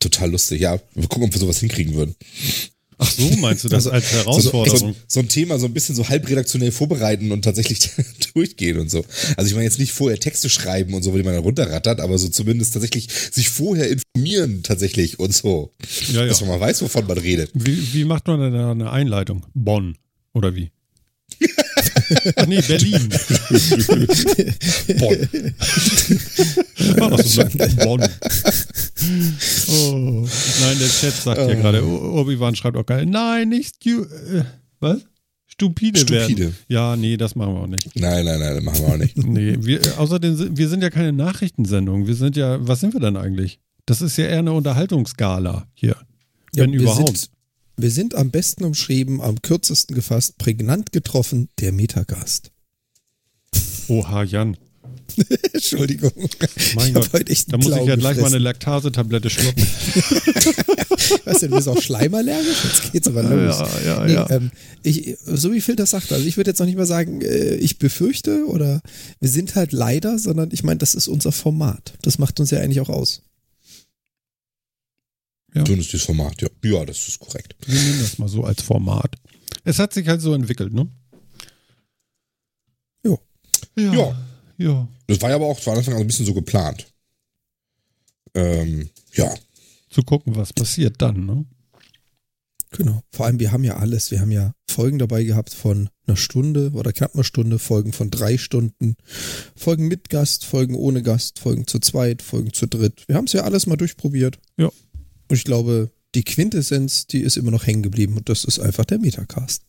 Total 0.00 0.28
lustig. 0.28 0.60
Ja, 0.60 0.80
wir 0.94 1.08
gucken, 1.08 1.28
ob 1.28 1.32
wir 1.32 1.40
sowas 1.40 1.60
hinkriegen 1.60 1.94
würden. 1.94 2.16
Ach 3.02 3.10
so, 3.10 3.28
meinst 3.38 3.64
du 3.64 3.68
das 3.68 3.86
Also, 3.86 3.90
als 3.92 4.10
So, 4.10 4.16
so, 4.16 4.18
Herausforderung? 4.18 4.94
so 5.06 5.20
ein 5.20 5.28
Thema 5.28 5.58
so 5.58 5.64
ein 5.66 5.72
bisschen 5.72 5.94
so 5.96 6.08
halbredaktionell 6.08 6.70
vorbereiten 6.70 7.32
und 7.32 7.42
tatsächlich 7.42 7.90
durchgehen 8.34 8.78
und 8.78 8.90
so. 8.90 9.04
Also 9.36 9.48
ich 9.48 9.54
meine 9.54 9.64
jetzt 9.64 9.78
nicht 9.78 9.92
vorher 9.92 10.20
Texte 10.20 10.50
schreiben 10.50 10.92
und 10.92 11.02
so, 11.02 11.16
die 11.16 11.22
man 11.22 11.32
dann 11.34 11.42
runterrattert, 11.42 12.00
aber 12.00 12.18
so 12.18 12.28
zumindest 12.28 12.74
tatsächlich 12.74 13.08
sich 13.32 13.48
vorher 13.48 13.88
informieren 13.88 14.62
tatsächlich 14.62 15.18
und 15.18 15.34
so. 15.34 15.72
Ja, 16.12 16.20
ja. 16.20 16.26
Dass 16.26 16.40
man 16.42 16.50
mal 16.50 16.60
weiß, 16.60 16.82
wovon 16.82 17.06
man 17.06 17.16
redet. 17.18 17.50
Wie, 17.54 17.94
wie 17.94 18.04
macht 18.04 18.26
man 18.26 18.38
denn 18.40 18.52
da 18.52 18.70
eine 18.70 18.90
Einleitung? 18.90 19.46
Bonn. 19.54 19.96
Oder 20.34 20.54
wie? 20.54 20.70
Ach 22.36 22.46
nee, 22.46 22.60
Berlin. 22.60 23.08
Bonn. 24.98 25.16
War 27.00 27.10
doch 27.10 27.22
so 27.22 27.42
Bonn. 27.84 28.02
Oh. 29.70 30.26
Nein, 30.60 30.78
der 30.78 30.88
Chat 30.88 31.14
sagt 31.14 31.38
ja 31.40 31.54
gerade, 31.54 31.84
Obi-Wan 31.86 32.54
schreibt 32.56 32.76
auch 32.76 32.86
geil. 32.86 33.06
Nein, 33.06 33.48
nicht 33.48 33.76
stu 33.76 34.02
äh, 34.02 34.44
was? 34.80 34.98
Stupide, 35.46 36.00
Stupide. 36.00 36.38
werden. 36.44 36.56
Ja, 36.68 36.96
nee, 36.96 37.16
das 37.16 37.34
machen 37.34 37.54
wir 37.54 37.60
auch 37.62 37.66
nicht. 37.66 37.94
Nein, 37.96 38.24
nein, 38.24 38.38
nein, 38.40 38.54
das 38.56 38.64
machen 38.64 38.80
wir 38.86 38.88
auch 38.94 38.96
nicht. 38.98 39.16
Nee, 39.24 39.56
wir, 39.60 39.80
äh, 39.84 39.90
außerdem, 39.98 40.36
sind- 40.36 40.56
wir 40.58 40.68
sind 40.68 40.82
ja 40.82 40.90
keine 40.90 41.12
Nachrichtensendung. 41.12 42.06
Wir 42.06 42.14
sind 42.14 42.36
ja, 42.36 42.58
was 42.66 42.80
sind 42.80 42.92
wir 42.94 43.00
denn 43.00 43.16
eigentlich? 43.16 43.60
Das 43.86 44.00
ist 44.02 44.16
ja 44.16 44.26
eher 44.26 44.38
eine 44.40 44.52
Unterhaltungsgala 44.52 45.66
hier. 45.74 45.96
wenn 46.54 46.72
wir 46.72 46.80
überhaupt. 46.82 47.16
Sind, 47.18 47.30
wir 47.82 47.90
sind 47.90 48.14
am 48.14 48.30
besten 48.30 48.64
umschrieben, 48.64 49.20
am 49.20 49.42
kürzesten 49.42 49.94
gefasst, 49.94 50.38
prägnant 50.38 50.92
getroffen, 50.92 51.48
der 51.60 51.72
Metagast. 51.72 52.50
Oha, 53.88 54.22
Jan. 54.24 54.56
Entschuldigung. 55.52 56.12
Mein 56.74 56.94
Gott. 56.94 57.10
Da 57.12 57.56
muss 57.56 57.66
ich 57.66 57.86
ja 57.86 57.96
gleich 57.96 58.16
mal 58.18 58.26
eine. 58.26 58.38
Laktase-Tablette 58.38 59.30
schlucken. 59.30 59.62
Was 61.24 61.40
denn, 61.40 61.50
du 61.50 61.56
bist 61.56 61.68
auch 61.68 61.80
schleimallergisch? 61.80 62.64
Jetzt 62.64 62.92
geht's 62.92 63.08
aber 63.08 63.22
los. 63.22 63.58
Ja, 63.58 63.80
ja, 63.84 64.04
nee, 64.04 64.12
ja. 64.12 64.30
Ähm, 64.30 64.50
ich, 64.82 65.16
so 65.24 65.52
wie 65.52 65.60
Phil 65.60 65.76
das 65.76 65.90
sagte, 65.90 66.14
also 66.14 66.26
ich 66.26 66.36
würde 66.36 66.50
jetzt 66.50 66.58
noch 66.58 66.66
nicht 66.66 66.78
mal 66.78 66.86
sagen, 66.86 67.20
äh, 67.22 67.56
ich 67.56 67.78
befürchte 67.78 68.46
oder 68.46 68.80
wir 69.18 69.28
sind 69.28 69.56
halt 69.56 69.72
leider, 69.72 70.18
sondern 70.18 70.50
ich 70.52 70.62
meine, 70.62 70.78
das 70.78 70.94
ist 70.94 71.08
unser 71.08 71.32
Format. 71.32 71.94
Das 72.02 72.18
macht 72.18 72.38
uns 72.40 72.50
ja 72.50 72.60
eigentlich 72.60 72.80
auch 72.80 72.88
aus. 72.88 73.22
Ja. 75.54 75.62
Ist 75.64 75.94
das 75.94 76.02
Format, 76.02 76.40
ja. 76.42 76.48
Ja, 76.64 76.84
das 76.84 77.08
ist 77.08 77.18
korrekt. 77.18 77.56
Wir 77.66 77.80
nehmen 77.80 78.00
das 78.00 78.18
mal 78.18 78.28
so 78.28 78.44
als 78.44 78.62
Format. 78.62 79.16
Es 79.64 79.78
hat 79.78 79.92
sich 79.92 80.06
halt 80.08 80.20
so 80.20 80.32
entwickelt, 80.32 80.72
ne? 80.72 80.88
Jo. 83.04 83.18
Ja. 83.76 83.92
Ja. 83.92 84.26
Ja. 84.58 84.88
Das 85.06 85.20
war 85.20 85.30
ja 85.30 85.36
aber 85.36 85.46
auch 85.46 85.58
von 85.58 85.76
Anfang 85.76 85.94
an 85.94 86.00
ein 86.00 86.06
bisschen 86.06 86.26
so 86.26 86.34
geplant. 86.34 86.86
Ähm, 88.34 88.90
ja. 89.14 89.34
Zu 89.88 90.02
gucken, 90.02 90.36
was 90.36 90.52
passiert 90.52 91.02
dann, 91.02 91.26
ne? 91.26 91.44
Genau. 92.72 93.02
Vor 93.10 93.26
allem, 93.26 93.40
wir 93.40 93.50
haben 93.50 93.64
ja 93.64 93.78
alles. 93.78 94.12
Wir 94.12 94.20
haben 94.20 94.30
ja 94.30 94.54
Folgen 94.68 95.00
dabei 95.00 95.24
gehabt 95.24 95.52
von 95.52 95.88
einer 96.06 96.16
Stunde 96.16 96.70
oder 96.74 96.92
knapp 96.92 97.14
einer 97.14 97.24
Stunde, 97.24 97.58
Folgen 97.58 97.92
von 97.92 98.10
drei 98.10 98.38
Stunden, 98.38 98.96
Folgen 99.56 99.88
mit 99.88 100.08
Gast, 100.08 100.44
Folgen 100.44 100.76
ohne 100.76 101.02
Gast, 101.02 101.40
Folgen 101.40 101.66
zu 101.66 101.80
zweit, 101.80 102.22
Folgen 102.22 102.52
zu 102.52 102.66
dritt. 102.66 103.08
Wir 103.08 103.16
haben 103.16 103.24
es 103.24 103.32
ja 103.32 103.42
alles 103.42 103.66
mal 103.66 103.76
durchprobiert. 103.76 104.38
Ja. 104.56 104.70
Und 105.30 105.36
ich 105.36 105.44
glaube, 105.44 105.90
die 106.14 106.24
Quintessenz, 106.24 107.06
die 107.06 107.20
ist 107.20 107.36
immer 107.36 107.50
noch 107.52 107.66
hängen 107.66 107.82
geblieben 107.82 108.16
und 108.16 108.28
das 108.28 108.44
ist 108.44 108.58
einfach 108.58 108.84
der 108.84 108.98
Metacast. 108.98 109.62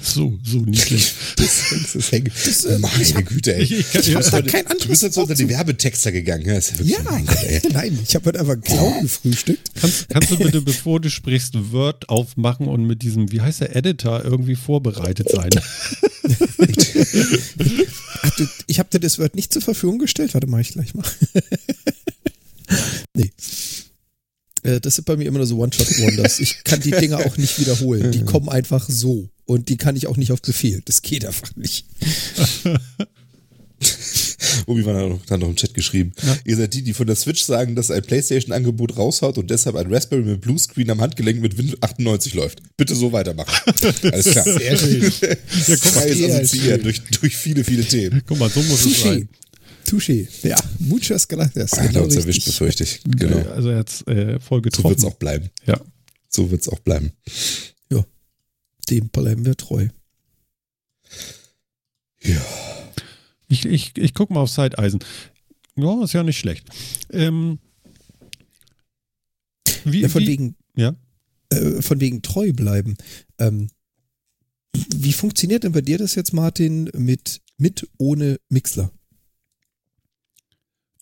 So, 0.00 0.38
so 0.44 0.58
niedlich. 0.58 1.12
Das, 1.34 1.62
das 1.82 1.94
ist 1.96 2.12
hängen. 2.12 2.30
Das, 2.44 2.64
äh, 2.66 2.78
Meine 2.78 3.02
ich 3.02 3.16
hab- 3.16 3.26
Güte, 3.26 3.56
ey. 3.56 3.64
ich- 3.64 3.72
ich 3.80 3.86
du, 3.90 4.14
bist 4.14 4.30
hab 4.30 4.32
heute, 4.34 4.48
kein 4.50 4.62
du 4.64 4.70
anderes 4.70 4.86
bist 4.88 5.02
jetzt 5.02 5.18
unter 5.18 5.34
die. 5.34 5.48
Werbetexter 5.48 6.12
gegangen. 6.12 6.46
Ja, 6.46 6.54
ja 6.54 7.00
Gott, 7.26 7.72
nein, 7.72 7.98
ich 8.00 8.14
habe 8.14 8.26
heute 8.26 8.38
einfach 8.38 8.60
Clown 8.60 9.02
gefrühstückt. 9.02 9.72
Kannst, 9.74 10.08
kannst 10.08 10.30
du 10.30 10.36
bitte, 10.38 10.60
bevor 10.62 11.00
du 11.00 11.10
sprichst, 11.10 11.72
Word 11.72 12.08
aufmachen 12.08 12.68
und 12.68 12.84
mit 12.86 13.02
diesem, 13.02 13.32
wie 13.32 13.40
heißt 13.40 13.62
der 13.62 13.74
Editor, 13.74 14.24
irgendwie 14.24 14.54
vorbereitet 14.54 15.28
sein? 15.30 15.50
Du, 18.36 18.46
ich 18.68 18.78
habe 18.78 18.88
dir 18.90 19.00
das 19.00 19.18
Wort 19.18 19.34
nicht 19.34 19.52
zur 19.52 19.62
Verfügung 19.62 19.98
gestellt. 19.98 20.34
Warte, 20.34 20.46
mache 20.46 20.60
ich 20.60 20.70
gleich 20.72 20.94
mal. 20.94 21.04
nee. 23.14 23.32
Äh, 24.62 24.80
Das 24.80 24.96
sind 24.96 25.04
bei 25.04 25.16
mir 25.16 25.24
immer 25.26 25.38
nur 25.38 25.46
so 25.46 25.58
One-Shot-Wonders. 25.58 26.40
Ich 26.40 26.64
kann 26.64 26.80
die 26.80 26.90
Dinger 26.90 27.18
auch 27.18 27.36
nicht 27.36 27.58
wiederholen. 27.60 28.12
Die 28.12 28.20
kommen 28.24 28.48
einfach 28.48 28.88
so. 28.88 29.28
Und 29.46 29.68
die 29.68 29.76
kann 29.76 29.96
ich 29.96 30.06
auch 30.06 30.16
nicht 30.16 30.32
auf 30.32 30.42
Befehl. 30.42 30.82
Das 30.84 31.02
geht 31.02 31.24
einfach 31.24 31.54
nicht. 31.56 31.86
Obi 34.66 34.84
war 34.84 35.18
hat 35.30 35.40
noch 35.40 35.48
im 35.48 35.56
Chat 35.56 35.74
geschrieben. 35.74 36.12
Ihr 36.44 36.56
seid 36.56 36.74
die, 36.74 36.82
die 36.82 36.92
von 36.92 37.06
der 37.06 37.16
Switch 37.16 37.42
sagen, 37.42 37.74
dass 37.74 37.90
ein 37.90 38.02
PlayStation-Angebot 38.02 38.96
raushaut 38.96 39.38
und 39.38 39.50
deshalb 39.50 39.76
ein 39.76 39.92
Raspberry 39.92 40.22
mit 40.22 40.40
Bluescreen 40.42 40.90
am 40.90 41.00
Handgelenk 41.00 41.40
mit 41.40 41.56
Windows 41.56 41.82
98 41.82 42.34
läuft. 42.34 42.60
Bitte 42.76 42.94
so 42.94 43.12
weitermachen. 43.12 43.50
Alles 44.12 44.26
klar. 44.30 44.44
Sehr 44.44 44.76
schön. 44.76 45.02
Ja, 45.20 45.76
guck 45.76 45.94
mal, 45.94 46.10
Assoziieren 46.10 46.46
schön. 46.46 46.82
durch, 46.82 47.00
durch 47.20 47.36
viele, 47.36 47.64
viele 47.64 47.84
Themen. 47.84 48.22
guck 48.26 48.38
mal, 48.38 48.50
so 48.50 48.62
muss 48.62 48.84
es 48.84 49.00
sein. 49.02 49.28
Touché. 49.90 50.28
Ja, 50.42 50.56
muchas 50.78 51.26
gracias. 51.26 51.72
Ah, 51.74 51.82
hat 51.82 51.94
er 51.96 52.04
uns 52.04 52.14
Genau 52.14 52.22
erwischt, 52.22 52.44
befürchte 52.46 52.84
ich. 52.84 53.00
Genau. 53.04 53.38
Also 53.50 53.70
er 53.70 53.78
hat 53.78 54.06
äh, 54.08 54.38
voll 54.40 54.58
So 54.58 54.62
getroffen. 54.62 54.90
wird's 54.90 55.04
auch 55.04 55.14
bleiben. 55.14 55.50
Ja. 55.66 55.80
So 56.28 56.50
wird's 56.50 56.68
auch 56.68 56.78
bleiben. 56.80 57.12
Dem 58.88 59.08
bleiben 59.10 59.46
wir 59.46 59.56
treu. 59.56 59.86
Ja. 62.22 62.44
Ich, 63.46 63.64
ich, 63.64 63.96
ich 63.96 64.14
guck 64.14 64.30
mal 64.30 64.40
auf 64.40 64.50
Zeiteisen. 64.50 64.98
Ja, 65.76 66.02
ist 66.02 66.12
ja 66.12 66.24
nicht 66.24 66.38
schlecht. 66.38 66.66
Ähm, 67.10 67.60
wie, 69.84 70.00
Ja, 70.00 70.08
von 70.08 70.22
wie, 70.22 70.26
wegen, 70.26 70.56
ja? 70.74 70.96
äh, 71.50 71.80
von 71.82 72.00
wegen 72.00 72.20
treu 72.22 72.52
bleiben. 72.52 72.96
Ähm, 73.38 73.68
wie 74.96 75.12
funktioniert 75.12 75.62
denn 75.62 75.72
bei 75.72 75.82
dir 75.82 75.98
das 75.98 76.16
jetzt, 76.16 76.32
Martin, 76.32 76.90
mit, 76.96 77.40
mit 77.56 77.88
ohne 77.96 78.40
Mixler? 78.48 78.90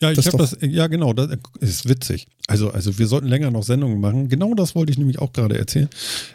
Ja, 0.00 0.12
ich 0.12 0.26
habe 0.26 0.38
das, 0.38 0.56
ja 0.60 0.86
genau, 0.86 1.12
das 1.12 1.36
ist 1.60 1.88
witzig. 1.88 2.28
Also, 2.46 2.70
also 2.70 2.98
wir 2.98 3.08
sollten 3.08 3.26
länger 3.26 3.50
noch 3.50 3.64
Sendungen 3.64 4.00
machen. 4.00 4.28
Genau 4.28 4.54
das 4.54 4.74
wollte 4.74 4.92
ich 4.92 4.98
nämlich 4.98 5.18
auch 5.18 5.32
gerade 5.32 5.58
erzählen. 5.58 5.88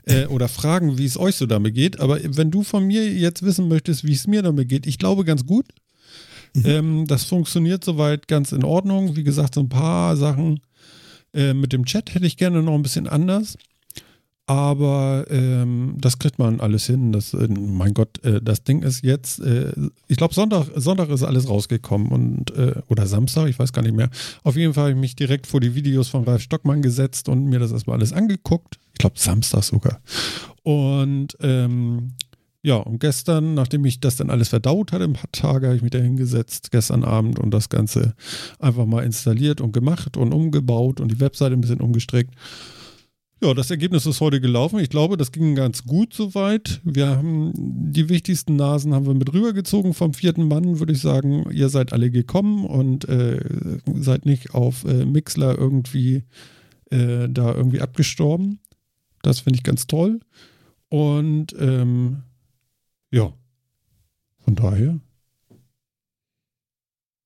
Äh, 0.05 0.25
oder 0.25 0.49
fragen, 0.49 0.97
wie 0.97 1.05
es 1.05 1.17
euch 1.17 1.35
so 1.35 1.45
damit 1.45 1.73
geht. 1.73 1.99
Aber 1.99 2.19
wenn 2.23 2.51
du 2.51 2.63
von 2.63 2.85
mir 2.85 3.09
jetzt 3.09 3.43
wissen 3.43 3.69
möchtest, 3.69 4.03
wie 4.03 4.13
es 4.13 4.27
mir 4.27 4.41
damit 4.41 4.67
geht, 4.67 4.85
ich 4.85 4.97
glaube 4.97 5.23
ganz 5.23 5.45
gut. 5.45 5.65
Ähm, 6.65 7.05
das 7.07 7.23
funktioniert 7.23 7.83
soweit 7.83 8.27
ganz 8.27 8.51
in 8.51 8.63
Ordnung. 8.63 9.15
Wie 9.15 9.23
gesagt, 9.23 9.55
so 9.55 9.61
ein 9.61 9.69
paar 9.69 10.17
Sachen 10.17 10.59
äh, 11.33 11.53
mit 11.53 11.73
dem 11.73 11.85
Chat 11.85 12.13
hätte 12.13 12.27
ich 12.27 12.37
gerne 12.37 12.61
noch 12.61 12.75
ein 12.75 12.83
bisschen 12.83 13.07
anders. 13.07 13.57
Aber 14.45 15.25
ähm, 15.29 15.95
das 15.99 16.19
kriegt 16.19 16.37
man 16.37 16.59
alles 16.59 16.85
hin. 16.85 17.13
Das, 17.13 17.33
äh, 17.33 17.47
mein 17.47 17.93
Gott, 17.93 18.21
äh, 18.25 18.41
das 18.41 18.63
Ding 18.63 18.83
ist 18.83 19.01
jetzt, 19.03 19.39
äh, 19.39 19.71
ich 20.07 20.17
glaube, 20.17 20.33
Sonntag, 20.33 20.67
Sonntag 20.75 21.09
ist 21.09 21.23
alles 21.23 21.47
rausgekommen 21.47 22.09
und 22.09 22.51
äh, 22.57 22.75
oder 22.89 23.07
Samstag, 23.07 23.47
ich 23.47 23.57
weiß 23.57 23.71
gar 23.71 23.83
nicht 23.83 23.95
mehr. 23.95 24.09
Auf 24.43 24.57
jeden 24.57 24.73
Fall 24.73 24.83
habe 24.83 24.93
ich 24.93 24.99
mich 24.99 25.15
direkt 25.15 25.47
vor 25.47 25.61
die 25.61 25.75
Videos 25.75 26.09
von 26.09 26.25
Ralf 26.25 26.41
Stockmann 26.41 26.81
gesetzt 26.81 27.29
und 27.29 27.45
mir 27.45 27.59
das 27.59 27.71
erstmal 27.71 27.97
alles 27.97 28.11
angeguckt. 28.11 28.79
Ich 28.91 28.99
glaube, 28.99 29.17
Samstag 29.17 29.63
sogar. 29.63 30.01
Und 30.63 31.37
ähm, 31.39 32.11
ja, 32.65 32.75
und 32.75 32.99
gestern, 32.99 33.53
nachdem 33.53 33.85
ich 33.85 34.01
das 34.01 34.17
dann 34.17 34.29
alles 34.29 34.49
verdaut 34.49 34.91
hatte, 34.91 35.05
ein 35.05 35.13
paar 35.13 35.31
Tage, 35.31 35.67
habe 35.67 35.75
ich 35.75 35.81
mich 35.81 35.91
da 35.91 35.99
hingesetzt, 35.99 36.71
gestern 36.71 37.03
Abend 37.03 37.39
und 37.39 37.51
das 37.51 37.69
Ganze 37.69 38.13
einfach 38.59 38.85
mal 38.85 39.03
installiert 39.03 39.61
und 39.61 39.73
gemacht 39.73 40.17
und 40.17 40.33
umgebaut 40.33 40.99
und 40.99 41.11
die 41.11 41.19
Webseite 41.19 41.53
ein 41.53 41.61
bisschen 41.61 41.81
umgestrickt. 41.81 42.33
Ja, 43.43 43.53
das 43.53 43.69
Ergebnis 43.69 44.05
ist 44.05 44.21
heute 44.21 44.39
gelaufen. 44.39 44.79
Ich 44.79 44.89
glaube, 44.89 45.17
das 45.17 45.33
ging 45.33 45.53
ganz 45.53 45.83
gut 45.83 46.13
soweit. 46.13 46.79
Wir 46.85 47.07
haben 47.07 47.51
die 47.91 48.07
wichtigsten 48.07 48.55
Nasen 48.55 48.93
haben 48.93 49.05
wir 49.05 49.13
mit 49.15 49.33
rübergezogen 49.33 49.93
vom 49.93 50.13
vierten 50.13 50.47
Mann, 50.47 50.79
würde 50.79 50.93
ich 50.93 51.01
sagen. 51.01 51.51
Ihr 51.51 51.67
seid 51.67 51.91
alle 51.91 52.09
gekommen 52.09 52.65
und 52.65 53.03
äh, 53.09 53.41
seid 53.95 54.25
nicht 54.25 54.53
auf 54.53 54.85
äh, 54.85 55.03
Mixler 55.03 55.57
irgendwie 55.57 56.23
äh, 56.89 57.27
da 57.27 57.53
irgendwie 57.53 57.81
abgestorben. 57.81 58.59
Das 59.23 59.41
finde 59.41 59.57
ich 59.57 59.63
ganz 59.63 59.87
toll. 59.87 60.21
Und 60.87 61.53
ähm, 61.59 62.23
ja, 63.11 63.33
von 64.39 64.55
daher 64.55 65.01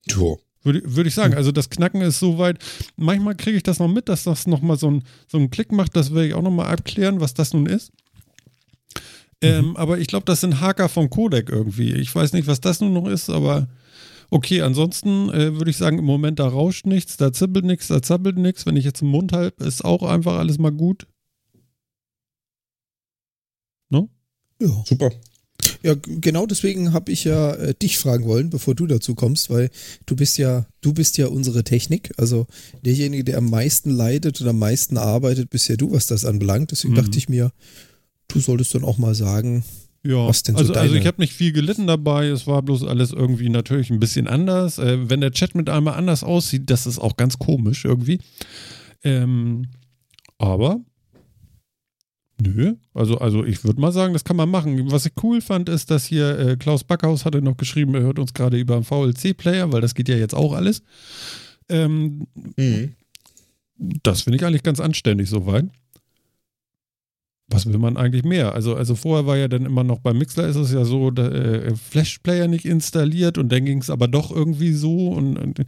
Jo. 0.09 0.39
Würde, 0.67 0.81
würde 0.85 1.07
ich 1.07 1.15
sagen. 1.15 1.33
Also 1.33 1.51
das 1.51 1.71
Knacken 1.71 2.01
ist 2.01 2.19
soweit. 2.19 2.59
Manchmal 2.95 3.35
kriege 3.35 3.57
ich 3.57 3.63
das 3.63 3.79
noch 3.79 3.87
mit, 3.87 4.07
dass 4.09 4.23
das 4.23 4.45
nochmal 4.45 4.77
so, 4.77 4.91
ein, 4.91 5.03
so 5.27 5.39
einen 5.39 5.49
Klick 5.49 5.71
macht. 5.71 5.95
Das 5.95 6.13
werde 6.13 6.27
ich 6.27 6.33
auch 6.35 6.43
nochmal 6.43 6.67
abklären, 6.67 7.19
was 7.19 7.33
das 7.33 7.53
nun 7.53 7.65
ist. 7.65 7.91
Ähm, 9.41 9.75
aber 9.77 9.99
ich 9.99 10.07
glaube, 10.07 10.25
das 10.25 10.41
sind 10.41 10.61
Haker 10.61 10.89
vom 10.89 11.09
Codec 11.09 11.49
irgendwie. 11.49 11.93
Ich 11.93 12.13
weiß 12.13 12.33
nicht, 12.33 12.47
was 12.47 12.59
das 12.59 12.81
nun 12.81 12.93
noch 12.93 13.07
ist, 13.07 13.29
aber 13.29 13.67
okay, 14.29 14.61
ansonsten 14.61 15.29
äh, 15.29 15.55
würde 15.55 15.69
ich 15.69 15.77
sagen, 15.77 15.99
im 15.99 16.05
Moment 16.05 16.39
da 16.39 16.47
rauscht 16.47 16.85
nichts, 16.85 17.17
da 17.17 17.31
zippelt 17.31 17.65
nichts, 17.65 17.87
da 17.87 18.01
zappelt 18.01 18.37
nichts. 18.37 18.65
Wenn 18.65 18.75
ich 18.75 18.85
jetzt 18.85 19.01
im 19.01 19.09
Mund 19.09 19.33
halte, 19.33 19.63
ist 19.63 19.85
auch 19.85 20.03
einfach 20.03 20.37
alles 20.37 20.57
mal 20.57 20.71
gut. 20.71 21.07
Ne? 23.89 24.09
Ja. 24.61 24.83
Super. 24.85 25.11
Ja, 25.83 25.95
genau 26.03 26.45
deswegen 26.45 26.93
habe 26.93 27.11
ich 27.11 27.23
ja 27.23 27.53
äh, 27.53 27.73
dich 27.73 27.97
fragen 27.97 28.25
wollen, 28.25 28.49
bevor 28.49 28.75
du 28.75 28.87
dazu 28.87 29.15
kommst, 29.15 29.49
weil 29.49 29.69
du 30.05 30.15
bist 30.15 30.37
ja, 30.37 30.65
du 30.81 30.93
bist 30.93 31.17
ja 31.17 31.27
unsere 31.27 31.63
Technik. 31.63 32.11
Also 32.17 32.47
derjenige, 32.85 33.23
der 33.23 33.37
am 33.37 33.49
meisten 33.49 33.89
leidet 33.91 34.39
und 34.41 34.47
am 34.47 34.59
meisten 34.59 34.97
arbeitet, 34.97 35.49
bist 35.49 35.67
ja 35.69 35.75
du, 35.75 35.91
was 35.91 36.07
das 36.07 36.25
anbelangt. 36.25 36.71
Deswegen 36.71 36.93
Mhm. 36.93 36.97
dachte 36.97 37.17
ich 37.17 37.29
mir, 37.29 37.51
du 38.27 38.39
solltest 38.39 38.73
dann 38.75 38.83
auch 38.83 38.97
mal 38.97 39.15
sagen, 39.15 39.63
Ja, 40.03 40.27
Was 40.27 40.43
denn 40.43 40.55
so 40.55 40.59
also, 40.61 40.73
also 40.75 40.95
ich 40.95 41.05
habe 41.07 41.19
nicht 41.19 41.33
viel 41.33 41.51
gelitten 41.51 41.85
dabei. 41.87 42.27
Es 42.27 42.47
war 42.47 42.61
bloß 42.61 42.83
alles 42.83 43.11
irgendwie 43.11 43.49
natürlich 43.49 43.89
ein 43.89 43.99
bisschen 43.99 44.27
anders. 44.27 44.77
Äh, 44.77 45.09
wenn 45.09 45.19
der 45.19 45.31
Chat 45.31 45.53
mit 45.55 45.69
einmal 45.69 45.95
anders 45.95 46.23
aussieht, 46.23 46.69
das 46.69 46.85
ist 46.87 46.99
auch 46.99 47.17
ganz 47.17 47.39
komisch 47.39 47.83
irgendwie. 47.83 48.19
Ähm, 49.03 49.67
aber 50.37 50.79
nö, 52.41 52.75
also, 52.93 53.17
also 53.17 53.43
ich 53.43 53.63
würde 53.63 53.81
mal 53.81 53.91
sagen, 53.91 54.13
das 54.13 54.23
kann 54.23 54.35
man 54.35 54.49
machen. 54.49 54.91
Was 54.91 55.05
ich 55.05 55.13
cool 55.23 55.41
fand, 55.41 55.69
ist, 55.69 55.89
dass 55.91 56.05
hier 56.05 56.37
äh, 56.39 56.57
Klaus 56.57 56.83
Backhaus 56.83 57.25
hatte 57.25 57.41
noch 57.41 57.57
geschrieben, 57.57 57.95
er 57.95 58.01
hört 58.01 58.19
uns 58.19 58.33
gerade 58.33 58.57
über 58.59 58.75
einen 58.75 58.83
VLC-Player, 58.83 59.71
weil 59.71 59.81
das 59.81 59.95
geht 59.95 60.09
ja 60.09 60.17
jetzt 60.17 60.35
auch 60.35 60.53
alles. 60.53 60.81
Ähm, 61.69 62.27
Mhm. 62.55 62.93
das 63.77 64.21
finde 64.21 64.37
ich 64.37 64.45
eigentlich 64.45 64.63
ganz 64.63 64.79
anständig 64.79 65.29
soweit. 65.29 65.65
Was 67.49 67.65
will 67.65 67.77
man 67.77 67.95
eigentlich 67.95 68.23
mehr? 68.23 68.53
Also, 68.53 68.75
also 68.75 68.95
vorher 68.95 69.25
war 69.25 69.37
ja 69.37 69.47
dann 69.47 69.65
immer 69.65 69.83
noch 69.85 69.99
beim 69.99 70.17
Mixler 70.17 70.47
ist 70.49 70.57
es 70.57 70.73
ja 70.73 70.83
so, 70.83 71.11
da, 71.11 71.29
äh, 71.29 71.75
Flash-Player 71.75 72.47
nicht 72.49 72.65
installiert 72.65 73.37
und 73.37 73.49
dann 73.51 73.63
ging 73.63 73.79
es 73.79 73.89
aber 73.89 74.07
doch 74.09 74.31
irgendwie 74.31 74.73
so 74.73 75.09
und, 75.09 75.37
und 75.37 75.63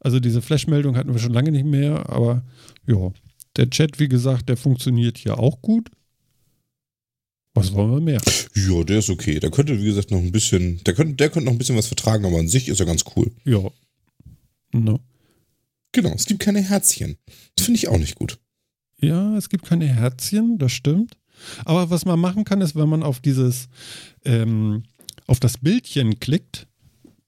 also 0.00 0.18
diese 0.18 0.42
Flash-Meldung 0.42 0.96
hatten 0.96 1.12
wir 1.12 1.20
schon 1.20 1.32
lange 1.32 1.52
nicht 1.52 1.66
mehr, 1.66 2.10
aber 2.10 2.42
ja, 2.86 3.12
der 3.56 3.70
Chat, 3.70 4.00
wie 4.00 4.08
gesagt, 4.08 4.48
der 4.48 4.56
funktioniert 4.56 5.18
hier 5.18 5.38
auch 5.38 5.60
gut. 5.62 5.90
Was 7.54 7.72
wollen 7.72 7.90
wir 7.90 8.00
mehr? 8.00 8.20
Ja, 8.54 8.84
der 8.84 9.00
ist 9.00 9.10
okay. 9.10 9.40
Der 9.40 9.50
könnte, 9.50 9.78
wie 9.80 9.84
gesagt, 9.84 10.10
noch 10.10 10.18
ein 10.18 10.32
bisschen, 10.32 10.82
der 10.84 10.94
könnte, 10.94 11.14
der 11.14 11.30
könnte 11.30 11.46
noch 11.46 11.52
ein 11.52 11.58
bisschen 11.58 11.76
was 11.76 11.88
vertragen, 11.88 12.24
aber 12.24 12.38
an 12.38 12.48
sich 12.48 12.68
ist 12.68 12.80
er 12.80 12.86
ganz 12.86 13.04
cool. 13.16 13.30
Ja. 13.44 13.70
Ne? 14.72 15.00
Genau, 15.92 16.12
es 16.14 16.26
gibt 16.26 16.40
keine 16.40 16.62
Herzchen. 16.62 17.16
Das 17.56 17.64
finde 17.64 17.78
ich 17.78 17.88
auch 17.88 17.98
nicht 17.98 18.14
gut. 18.14 18.38
Ja, 19.00 19.36
es 19.36 19.48
gibt 19.48 19.64
keine 19.64 19.86
Herzchen, 19.86 20.58
das 20.58 20.72
stimmt. 20.72 21.16
Aber 21.64 21.90
was 21.90 22.04
man 22.04 22.20
machen 22.20 22.44
kann, 22.44 22.60
ist, 22.60 22.76
wenn 22.76 22.88
man 22.88 23.02
auf 23.02 23.20
dieses, 23.20 23.68
ähm, 24.24 24.84
auf 25.26 25.40
das 25.40 25.58
Bildchen 25.58 26.20
klickt 26.20 26.68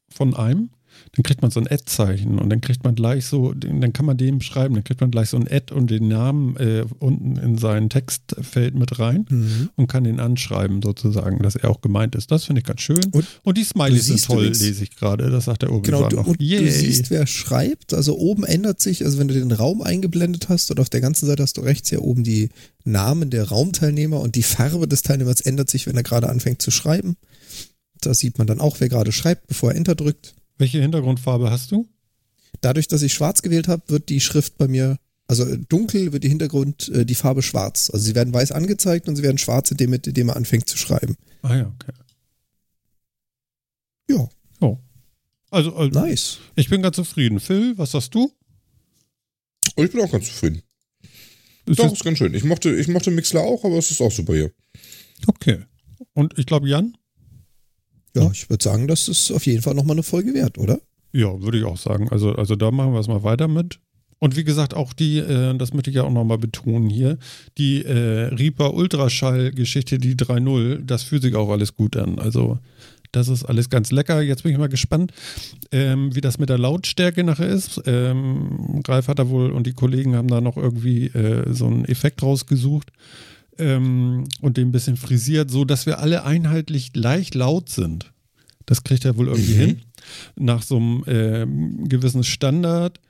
von 0.09 0.35
einem, 0.35 0.71
dann 1.15 1.25
kriegt 1.25 1.43
man 1.43 1.51
so 1.51 1.61
ein 1.61 1.67
Ad-Zeichen 1.71 2.39
und 2.39 2.49
dann 2.49 2.63
kriegt 2.63 2.85
man 2.85 2.95
gleich 2.95 3.27
so, 3.27 3.53
dann 3.53 3.93
kann 3.93 4.07
man 4.07 4.17
dem 4.17 4.41
schreiben, 4.41 4.75
dann 4.75 4.85
kriegt 4.85 5.03
man 5.03 5.11
gleich 5.11 5.29
so 5.29 5.37
ein 5.37 5.47
Ad 5.47 5.73
und 5.75 5.91
den 5.91 6.09
Namen 6.09 6.57
äh, 6.57 6.87
unten 7.01 7.37
in 7.37 7.59
sein 7.59 7.91
Textfeld 7.91 8.75
mit 8.75 8.99
rein 8.99 9.27
mhm. 9.29 9.69
und 9.77 9.89
kann 9.89 10.05
den 10.05 10.21
anschreiben 10.21 10.81
sozusagen, 10.81 11.43
dass 11.43 11.55
er 11.55 11.69
auch 11.71 11.83
gemeint 11.83 12.15
ist. 12.15 12.31
Das 12.31 12.45
finde 12.45 12.61
ich 12.61 12.67
ganz 12.67 12.81
schön. 12.81 13.05
Und 13.11 13.27
Und, 13.43 13.59
die 13.59 13.65
Smileys 13.65 14.07
sind 14.07 14.25
toll, 14.25 14.47
lese 14.47 14.83
ich 14.83 14.97
gerade. 14.97 15.31
Das 15.31 15.45
sagt 15.45 15.63
der 15.63 15.73
Obi 15.73 15.91
genau, 15.91 16.09
du, 16.09 16.17
noch. 16.17 16.27
und 16.29 16.41
Yay. 16.41 16.65
du 16.65 16.73
siehst, 16.73 17.11
wer 17.11 17.27
schreibt. 17.27 17.93
Also 17.93 18.17
oben 18.17 18.45
ändert 18.45 18.81
sich, 18.81 19.05
also 19.05 19.19
wenn 19.19 19.29
du 19.29 19.35
den 19.35 19.53
Raum 19.53 19.83
eingeblendet 19.83 20.49
hast 20.49 20.71
und 20.71 20.81
auf 20.81 20.89
der 20.89 21.03
ganzen 21.03 21.27
Seite 21.27 21.43
hast 21.43 21.59
du 21.59 21.61
rechts 21.61 21.91
ja 21.91 21.99
oben 21.99 22.25
die 22.25 22.49
Namen 22.85 23.29
der 23.29 23.49
Raumteilnehmer 23.49 24.19
und 24.19 24.35
die 24.35 24.43
Farbe 24.43 24.89
des 24.89 25.03
Teilnehmers 25.03 25.43
ändert 25.43 25.69
sich, 25.69 25.87
wenn 25.87 25.97
er 25.97 26.05
gerade 26.05 26.31
anfängt 26.31 26.63
zu 26.63 26.71
schreiben. 26.71 27.17
Da 28.01 28.15
sieht 28.15 28.39
man 28.39 28.47
dann 28.47 28.61
auch, 28.61 28.81
wer 28.81 28.89
gerade 28.89 29.13
schreibt, 29.13 29.47
bevor 29.47 29.73
er 29.73 29.77
Enter 29.77 29.95
drückt. 29.95 30.35
Welche 30.59 30.81
Hintergrundfarbe 30.81 31.51
hast 31.51 31.71
du? 31.73 31.89
Dadurch, 32.61 32.89
dass 32.89 33.03
ich 33.03 33.13
schwarz 33.15 33.43
gewählt 33.43 33.69
habe, 33.69 33.83
wird 33.89 34.09
die 34.09 34.21
Schrift 34.21 34.57
bei 34.59 34.69
mir, 34.69 34.99
also 35.27 35.45
äh, 35.45 35.59
dunkel 35.69 36.13
wird 36.13 36.25
die 36.25 36.29
Hintergrund, 36.29 36.89
äh, 36.91 37.05
die 37.05 37.15
Farbe 37.15 37.43
schwarz. 37.43 37.91
Also 37.93 38.05
sie 38.05 38.15
werden 38.15 38.33
weiß 38.33 38.53
angezeigt 38.53 39.09
und 39.09 39.17
sie 39.17 39.23
werden 39.23 39.39
schwarz, 39.39 39.71
indem, 39.71 39.93
indem 39.95 40.29
er 40.29 40.37
anfängt 40.37 40.69
zu 40.69 40.77
schreiben. 40.77 41.17
Ah 41.43 41.57
ja, 41.57 41.67
okay. 41.75 41.93
Ja, 44.11 44.29
Also, 45.51 45.75
also 45.77 45.99
nice. 46.01 46.39
ich 46.55 46.69
bin 46.69 46.83
ganz 46.83 46.97
zufrieden. 46.97 47.41
Phil, 47.41 47.77
was 47.79 47.93
sagst 47.93 48.15
du? 48.15 48.33
Ich 49.77 49.91
bin 49.91 50.01
auch 50.03 50.11
ganz 50.11 50.27
zufrieden. 50.27 50.63
Ist 51.67 51.79
Doch, 51.79 51.85
das- 51.85 51.95
ist 51.95 52.05
ganz 52.05 52.19
schön. 52.19 52.35
Ich 52.35 52.45
mochte, 52.45 52.75
ich 52.75 52.89
mochte 52.89 53.11
Mixler 53.11 53.41
auch, 53.41 53.65
aber 53.65 53.79
es 53.79 53.91
ist 53.91 54.01
auch 54.01 54.11
super 54.13 54.35
hier. 54.35 54.53
Okay. 55.27 55.65
Und 56.15 56.39
ich 56.39 56.47
glaube, 56.47 56.69
Jan? 56.69 56.97
Ja, 58.15 58.31
ich 58.31 58.51
würde 58.51 58.63
sagen, 58.63 58.89
das 58.89 59.09
ist 59.09 59.31
auf 59.31 59.47
jeden 59.47 59.63
Fall 59.63 59.75
nochmal 59.75 59.97
eine 59.97 60.03
Folge 60.03 60.35
wert, 60.35 60.59
oder? 60.59 60.81
Ja, 61.13 61.41
würde 61.43 61.59
ich 61.59 61.65
auch 61.65 61.79
sagen. 61.79 62.09
Also, 62.11 62.33
also 62.33 62.57
da 62.57 62.71
machen 62.71 62.93
wir 62.93 63.01
es 63.01 63.09
mal 63.09 63.23
weiter 63.23 63.49
mit. 63.49 63.79
Und 64.19 64.37
wie 64.37 64.45
gesagt, 64.45 64.75
auch 64.75 64.93
die, 64.93 65.19
äh, 65.19 65.57
das 65.59 65.75
möchte 65.75 65.91
ich 65.91 65.97
ja 65.97 66.05
auch 66.05 66.13
nochmal 66.13 66.39
betonen 66.39 66.89
hier, 66.89 67.19
die 67.59 67.85
äh, 67.85 68.29
Reaper 68.33 68.73
Ultraschall-Geschichte, 68.73 69.99
die 69.99 70.15
3.0, 70.15 70.85
das 70.85 71.03
fühlt 71.03 71.23
sich 71.23 71.35
auch 71.35 71.51
alles 71.51 71.75
gut 71.75 71.97
an. 71.97 72.19
Also 72.19 72.59
das 73.11 73.29
ist 73.29 73.45
alles 73.45 73.69
ganz 73.69 73.91
lecker. 73.91 74.23
Jetzt 74.23 74.43
bin 74.43 74.53
ich 74.53 74.59
mal 74.59 74.69
gespannt, 74.69 75.13
ähm, 75.71 76.15
wie 76.15 76.21
das 76.21 76.39
mit 76.39 76.49
der 76.49 76.59
Lautstärke 76.59 77.25
nachher 77.25 77.49
ist. 77.49 77.83
Ähm, 77.85 78.81
Ralf 78.87 79.09
hat 79.09 79.19
da 79.19 79.29
wohl 79.29 79.51
und 79.51 79.67
die 79.67 79.75
Kollegen 79.75 80.17
haben 80.17 80.29
da 80.29 80.41
noch 80.41 80.57
irgendwie 80.57 81.07
äh, 81.07 81.53
so 81.53 81.67
einen 81.67 81.85
Effekt 81.85 82.23
rausgesucht 82.23 82.91
ähm, 83.59 84.25
und 84.41 84.57
den 84.57 84.69
ein 84.69 84.73
bisschen 84.73 84.97
frisiert, 84.97 85.51
so 85.51 85.65
dass 85.65 85.87
wir 85.87 85.99
alle 85.99 86.25
einheitlich 86.25 86.91
leicht 86.95 87.35
laut 87.35 87.69
sind. 87.69 88.13
Das 88.67 88.85
kriegt 88.85 89.05
er 89.05 89.17
wohl 89.17 89.29
irgendwie 89.29 89.55
Mhm. 89.55 89.59
hin. 89.59 89.81
Nach 90.37 90.63
so 90.63 90.77
einem 90.77 91.05
ähm, 91.07 91.89
gewissen 91.89 92.25
Standard. 92.25 93.01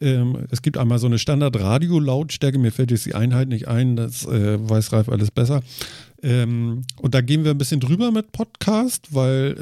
Ähm, 0.00 0.46
es 0.50 0.62
gibt 0.62 0.78
einmal 0.78 0.98
so 1.00 1.06
eine 1.06 1.18
Standard-Radio-Lautstärke, 1.18 2.58
mir 2.58 2.70
fällt 2.70 2.90
jetzt 2.92 3.06
die 3.06 3.14
Einheit 3.16 3.48
nicht 3.48 3.66
ein, 3.66 3.96
das 3.96 4.24
äh, 4.26 4.58
weiß 4.60 4.92
Ralf 4.92 5.08
alles 5.08 5.30
besser. 5.32 5.62
Ähm, 6.20 6.82
und 7.00 7.14
da 7.14 7.20
gehen 7.20 7.44
wir 7.44 7.52
ein 7.52 7.58
bisschen 7.58 7.78
drüber 7.78 8.10
mit 8.10 8.32
Podcast, 8.32 9.14
weil, 9.14 9.56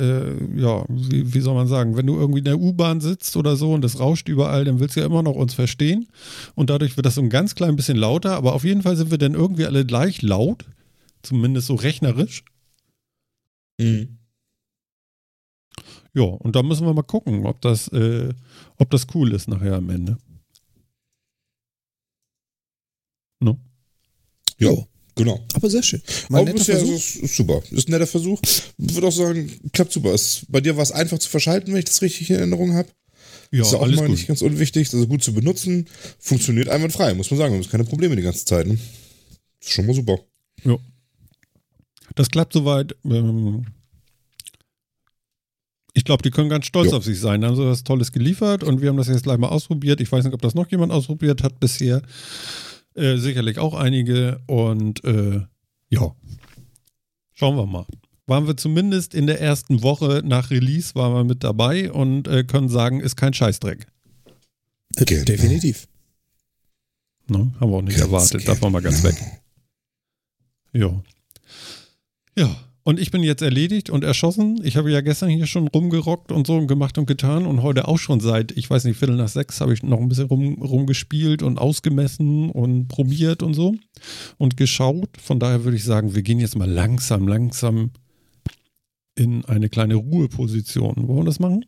äh, 0.57 0.61
ja, 0.61 0.85
wie, 0.89 1.35
wie 1.35 1.41
soll 1.41 1.55
man 1.55 1.69
sagen, 1.69 1.97
wenn 1.97 2.07
du 2.07 2.17
irgendwie 2.17 2.39
in 2.39 2.47
der 2.47 2.59
U-Bahn 2.59 3.01
sitzt 3.01 3.37
oder 3.37 3.57
so 3.57 3.75
und 3.75 3.83
das 3.83 4.01
rauscht 4.01 4.29
überall, 4.29 4.65
dann 4.65 4.81
willst 4.81 4.97
du 4.97 5.01
ja 5.01 5.07
immer 5.07 5.23
noch 5.23 5.35
uns 5.35 5.53
verstehen. 5.53 6.09
Und 6.55 6.71
dadurch 6.71 6.97
wird 6.97 7.05
das 7.05 7.17
so 7.17 7.21
ein 7.21 7.29
ganz 7.29 7.55
klein 7.55 7.77
bisschen 7.77 7.99
lauter, 7.99 8.37
aber 8.37 8.55
auf 8.55 8.65
jeden 8.65 8.83
Fall 8.83 8.97
sind 8.97 9.11
wir 9.11 9.19
dann 9.19 9.35
irgendwie 9.35 9.67
alle 9.67 9.85
gleich 9.85 10.23
laut, 10.23 10.65
zumindest 11.23 11.67
so 11.67 11.75
rechnerisch. 11.75 12.43
Mhm. 13.79 14.17
Ja, 16.15 16.23
und 16.23 16.57
da 16.57 16.63
müssen 16.63 16.87
wir 16.87 16.95
mal 16.95 17.03
gucken, 17.03 17.45
ob 17.45 17.61
das, 17.61 17.89
äh, 17.89 18.33
ob 18.79 18.89
das 18.91 19.07
cool 19.15 19.35
ist 19.35 19.49
nachher 19.49 19.75
am 19.75 19.91
Ende. 19.91 20.17
No? 23.41 23.59
Ja. 24.59 24.71
Jo. 24.71 24.89
Genau. 25.17 25.45
Aber 25.55 25.71
sehr 25.71 25.83
schön. 25.83 26.03
Mal 26.29 26.39
Aber 26.39 26.45
netter 26.47 26.59
bisher 26.59 26.77
Versuch. 26.77 26.95
ist 26.97 27.17
es 27.17 27.23
ist 27.23 27.37
super. 27.37 27.63
Ist 27.71 27.89
ein 27.89 27.93
netter 27.93 28.07
Versuch. 28.07 28.41
Ich 28.79 28.95
würde 28.95 29.07
auch 29.09 29.13
sagen, 29.13 29.51
klappt 29.73 29.93
super. 29.93 30.13
Es, 30.13 30.43
bei 30.49 30.61
dir 30.61 30.77
war 30.77 30.83
es 30.83 30.93
einfach 30.93 31.19
zu 31.19 31.29
verschalten, 31.31 31.73
wenn 31.73 31.79
ich 31.79 31.87
das 31.87 32.03
richtig 32.03 32.29
in 32.31 32.37
Erinnerung 32.37 32.75
habe. 32.75 32.89
Ja, 33.51 33.63
ist 33.63 33.73
auch 33.75 33.83
alles 33.83 33.97
mal 33.97 34.07
gut. 34.09 34.17
nicht 34.17 34.27
ganz 34.29 34.43
unwichtig. 34.43 34.93
Also 34.93 35.07
gut 35.07 35.23
zu 35.25 35.33
benutzen. 35.33 35.89
Funktioniert 36.19 36.69
einwandfrei, 36.69 37.15
muss 37.15 37.31
man 37.31 37.39
sagen. 37.39 37.55
Wir 37.55 37.63
haben 37.63 37.71
keine 37.71 37.85
Probleme 37.85 38.15
die 38.17 38.23
ganze 38.23 38.45
Zeit. 38.45 38.67
Ne? 38.67 38.79
Ist 39.61 39.71
schon 39.71 39.87
mal 39.87 39.95
super. 39.95 40.19
Ja. 40.65 40.77
Das 42.15 42.29
klappt 42.29 42.53
soweit. 42.53 42.95
Ähm, 43.05 43.65
ich 45.95 46.05
glaube, 46.05 46.23
die 46.23 46.31
können 46.31 46.51
ganz 46.51 46.67
stolz 46.67 46.91
Ja. 46.91 46.99
auf 46.99 47.05
sich 47.05 47.19
sein. 47.19 47.41
Da 47.41 47.49
haben 47.49 47.57
sie 47.57 47.65
was 47.65 47.85
Tolles 47.85 48.13
geliefert 48.13 48.63
und 48.65 48.83
wir 48.83 48.91
haben 48.91 48.99
das 48.99 49.09
jetzt 49.09 49.23
gleich 49.23 49.39
mal 49.39 49.49
ausprobiert. 49.49 50.01
Ich 50.03 50.13
weiß 50.13 50.25
nicht, 50.25 50.35
ob 50.35 50.43
das 50.43 50.55
noch 50.55 50.71
jemand 50.71 50.93
ausprobiert 50.93 51.43
hat 51.43 51.59
bisher. 51.59 52.03
Äh, 52.97 53.19
sicherlich 53.19 53.59
auch 53.59 53.75
einige. 53.75 54.41
Und 54.47 55.05
äh, 55.05 55.43
ja, 55.91 56.17
schauen 57.35 57.57
wir 57.57 57.67
mal. 57.67 57.87
Waren 58.27 58.47
wir 58.47 58.57
zumindest 58.57 59.15
in 59.15 59.27
der 59.27 59.41
ersten 59.41 59.83
Woche 59.83 60.23
nach 60.25 60.51
Release, 60.51 60.95
waren 60.95 61.15
wir 61.15 61.25
mit 61.25 61.45
dabei 61.45 61.93
und 61.93 62.27
äh, 62.27 62.43
können 62.43 62.69
sagen, 62.69 63.01
ist 63.01 63.17
kein 63.17 63.35
Scheißdreck. 63.35 63.87
Genau. 64.97 65.25
Definitiv. 65.25 65.87
Ne? 67.29 67.53
Haben 67.61 67.71
wir 67.71 67.77
auch 67.77 67.83
nicht 67.83 67.99
Ganz 67.99 68.11
erwartet. 68.11 68.49
Davon 68.49 68.73
mal 68.73 68.83
ganz 68.83 69.03
weg. 69.03 69.17
Ja. 70.73 71.03
Ja. 72.37 72.66
Und 72.87 73.01
ich 73.01 73.11
bin 73.11 73.25
jetzt 73.25 73.43
erledigt 73.43 73.91
und 73.91 74.05
erschossen. 74.05 74.61
Ich 74.63 74.77
habe 74.77 74.93
ja 74.93 75.01
gestern 75.01 75.29
hier 75.29 75.49
schon 75.49 75.67
rumgerockt 75.67 76.31
und 76.31 76.47
so 76.47 76.57
und 76.57 76.69
gemacht 76.69 76.99
und 76.99 77.07
getan 77.07 77.45
und 77.45 77.61
heute 77.63 77.89
auch 77.89 77.99
schon 77.99 78.21
seit, 78.21 78.53
ich 78.53 78.71
weiß 78.71 78.85
nicht, 78.85 78.97
Viertel 78.97 79.17
nach 79.17 79.27
sechs 79.27 79.61
habe 79.61 79.75
ich 79.75 79.83
noch 79.83 79.99
ein 79.99 80.09
bisschen 80.09 80.29
rum, 80.29 80.63
rumgespielt 80.63 81.43
und 81.43 81.59
ausgemessen 81.59 82.49
und 82.49 82.87
probiert 82.87 83.43
und 83.43 83.55
so 83.55 83.75
und 84.39 84.57
geschaut. 84.57 85.21
Von 85.21 85.41
daher 85.41 85.65
würde 85.65 85.77
ich 85.77 85.83
sagen, 85.83 86.15
wir 86.15 86.23
gehen 86.23 86.39
jetzt 86.39 86.57
mal 86.57 86.71
langsam, 86.71 87.27
langsam 87.27 87.91
in 89.17 89.45
eine 89.47 89.69
kleine 89.69 89.97
Ruheposition. 89.97 91.09
Wollen 91.09 91.23
wir 91.23 91.25
das 91.25 91.41
machen? 91.41 91.65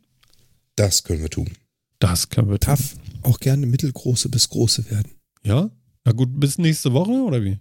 Das 0.77 1.03
können 1.03 1.23
wir 1.23 1.31
tun. 1.31 1.51
Das 1.99 2.29
können 2.29 2.49
wir 2.49 2.61
tun. 2.61 2.69
Darf 2.77 2.95
auch 3.25 3.41
gerne 3.41 3.67
mittelgroße 3.67 4.29
bis 4.29 4.51
große 4.51 4.89
werden. 4.89 5.11
Ja? 5.43 5.69
Na 6.05 6.13
gut, 6.13 6.39
bis 6.39 6.59
nächste 6.59 6.93
Woche 6.93 7.11
oder 7.11 7.43
wie? 7.43 7.59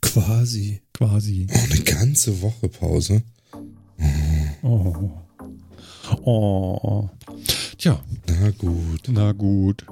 Quasi. 0.00 0.80
Quasi. 0.94 1.46
Oh, 1.50 1.58
eine 1.70 1.80
ganze 1.84 2.40
Woche 2.42 2.68
Pause. 2.68 3.22
Oh. 4.62 5.10
Oh. 6.24 7.08
Tja, 7.76 8.00
Na 8.26 8.50
gut. 8.52 9.08
na 9.08 9.32
gut. 9.32 9.86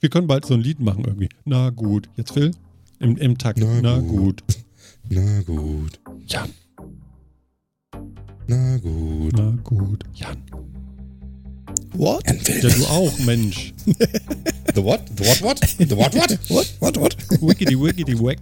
Wir 0.00 0.10
können 0.10 0.26
bald 0.26 0.44
so 0.44 0.54
ein 0.54 0.60
Lied 0.60 0.80
machen 0.80 1.04
irgendwie. 1.04 1.28
Na 1.44 1.70
gut. 1.70 2.08
Jetzt 2.16 2.32
Phil? 2.32 2.52
Im, 3.00 3.16
im 3.16 3.38
Takt. 3.38 3.58
Na, 3.58 3.80
Na 3.80 3.98
gut. 4.00 4.44
gut. 4.46 4.58
Na 5.08 5.42
gut. 5.42 6.00
Ja, 6.26 6.46
Na 8.46 8.76
gut. 8.78 9.32
na 9.32 9.50
gut. 9.64 10.04
Jan. 10.14 10.36
What? 11.94 12.24
Jan 12.26 12.60
Ja, 12.62 12.68
du 12.68 12.86
auch, 12.86 13.18
Mensch. 13.20 13.72
The 14.74 14.84
what? 14.84 15.00
The 15.16 15.24
what 15.24 15.42
what? 15.42 15.60
The 15.78 15.96
what 15.96 16.14
what? 16.14 16.30
What? 16.48 16.72
What? 16.78 16.96
What? 16.96 17.16
Wickedy, 17.40 17.74
wickedy, 17.76 18.14
wack. 18.14 18.38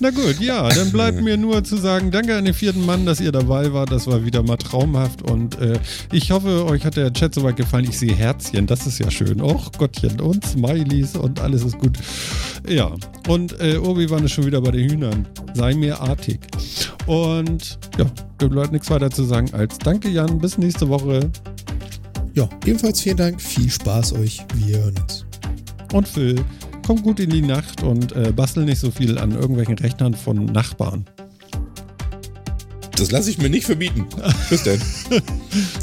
Na 0.00 0.10
gut, 0.10 0.40
ja, 0.40 0.68
dann 0.68 0.92
bleibt 0.92 1.20
mir 1.20 1.36
nur 1.36 1.64
zu 1.64 1.76
sagen, 1.76 2.10
danke 2.10 2.36
an 2.36 2.44
den 2.44 2.54
vierten 2.54 2.86
Mann, 2.86 3.04
dass 3.04 3.20
ihr 3.20 3.32
dabei 3.32 3.72
wart. 3.72 3.90
Das 3.90 4.06
war 4.06 4.24
wieder 4.24 4.42
mal 4.42 4.56
traumhaft 4.56 5.22
und 5.22 5.58
äh, 5.60 5.78
ich 6.12 6.30
hoffe, 6.30 6.66
euch 6.66 6.84
hat 6.84 6.96
der 6.96 7.12
Chat 7.12 7.34
soweit 7.34 7.56
gefallen. 7.56 7.86
Ich 7.88 7.98
sehe 7.98 8.14
Herzchen, 8.14 8.66
das 8.66 8.86
ist 8.86 8.98
ja 8.98 9.10
schön. 9.10 9.40
Och 9.40 9.72
Gottchen 9.76 10.20
und 10.20 10.44
Smileys 10.46 11.16
und 11.16 11.40
alles 11.40 11.64
ist 11.64 11.78
gut. 11.78 11.98
Ja, 12.68 12.92
und 13.28 13.60
äh, 13.60 13.76
Obi-Wan 13.78 14.24
ist 14.24 14.32
schon 14.32 14.46
wieder 14.46 14.60
bei 14.60 14.70
den 14.70 14.88
Hühnern. 14.88 15.26
Sei 15.54 15.74
mir 15.74 16.00
artig. 16.00 16.40
Und 17.06 17.78
ja, 17.98 18.06
da 18.38 18.46
bleibt 18.48 18.72
nichts 18.72 18.90
weiter 18.90 19.10
zu 19.10 19.24
sagen 19.24 19.48
als 19.52 19.78
danke 19.78 20.08
Jan, 20.08 20.38
bis 20.38 20.58
nächste 20.58 20.88
Woche. 20.88 21.30
Ja, 22.38 22.48
ebenfalls 22.66 23.00
vielen 23.00 23.16
Dank. 23.16 23.42
Viel 23.42 23.68
Spaß 23.68 24.12
euch. 24.12 24.38
Wir 24.54 24.78
hören 24.78 24.94
uns. 25.02 25.26
Und 25.92 26.06
Phil, 26.06 26.36
kommt 26.86 27.02
gut 27.02 27.18
in 27.18 27.30
die 27.30 27.42
Nacht 27.42 27.82
und 27.82 28.12
äh, 28.12 28.30
bastel 28.30 28.64
nicht 28.64 28.78
so 28.78 28.92
viel 28.92 29.18
an 29.18 29.32
irgendwelchen 29.32 29.76
Rechnern 29.76 30.14
von 30.14 30.44
Nachbarn. 30.44 31.04
Das 32.92 33.10
lasse 33.10 33.30
ich 33.30 33.38
mir 33.38 33.50
nicht 33.50 33.66
verbieten. 33.66 34.06
Bis 34.50 34.62
denn. 34.62 34.80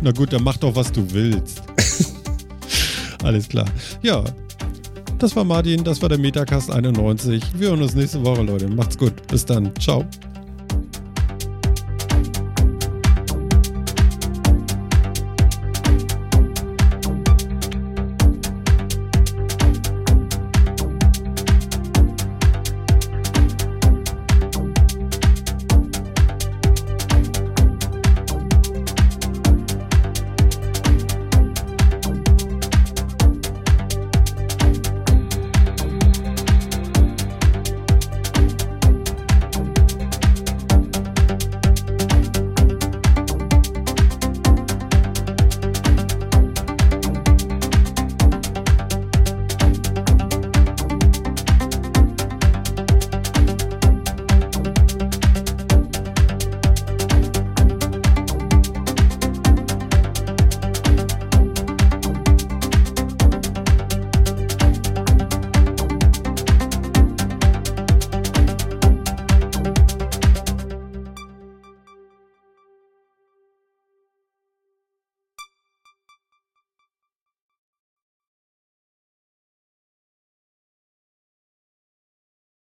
Na 0.02 0.14
gut, 0.14 0.32
dann 0.32 0.46
mach 0.46 0.56
doch, 0.56 0.74
was 0.74 0.94
du 0.94 1.06
willst. 1.12 1.62
Alles 3.26 3.50
klar. 3.50 3.68
Ja, 4.02 4.24
das 5.20 5.36
war 5.36 5.44
Martin, 5.44 5.84
das 5.84 6.02
war 6.02 6.08
der 6.08 6.20
Metacast 6.20 6.72
91. 6.72 7.44
Wir 7.58 7.72
hören 7.72 7.82
uns 7.82 7.96
nächste 7.96 8.24
Woche, 8.24 8.44
Leute. 8.44 8.70
Macht's 8.70 8.98
gut. 8.98 9.28
Bis 9.28 9.44
dann. 9.44 9.74
Ciao. 9.78 10.06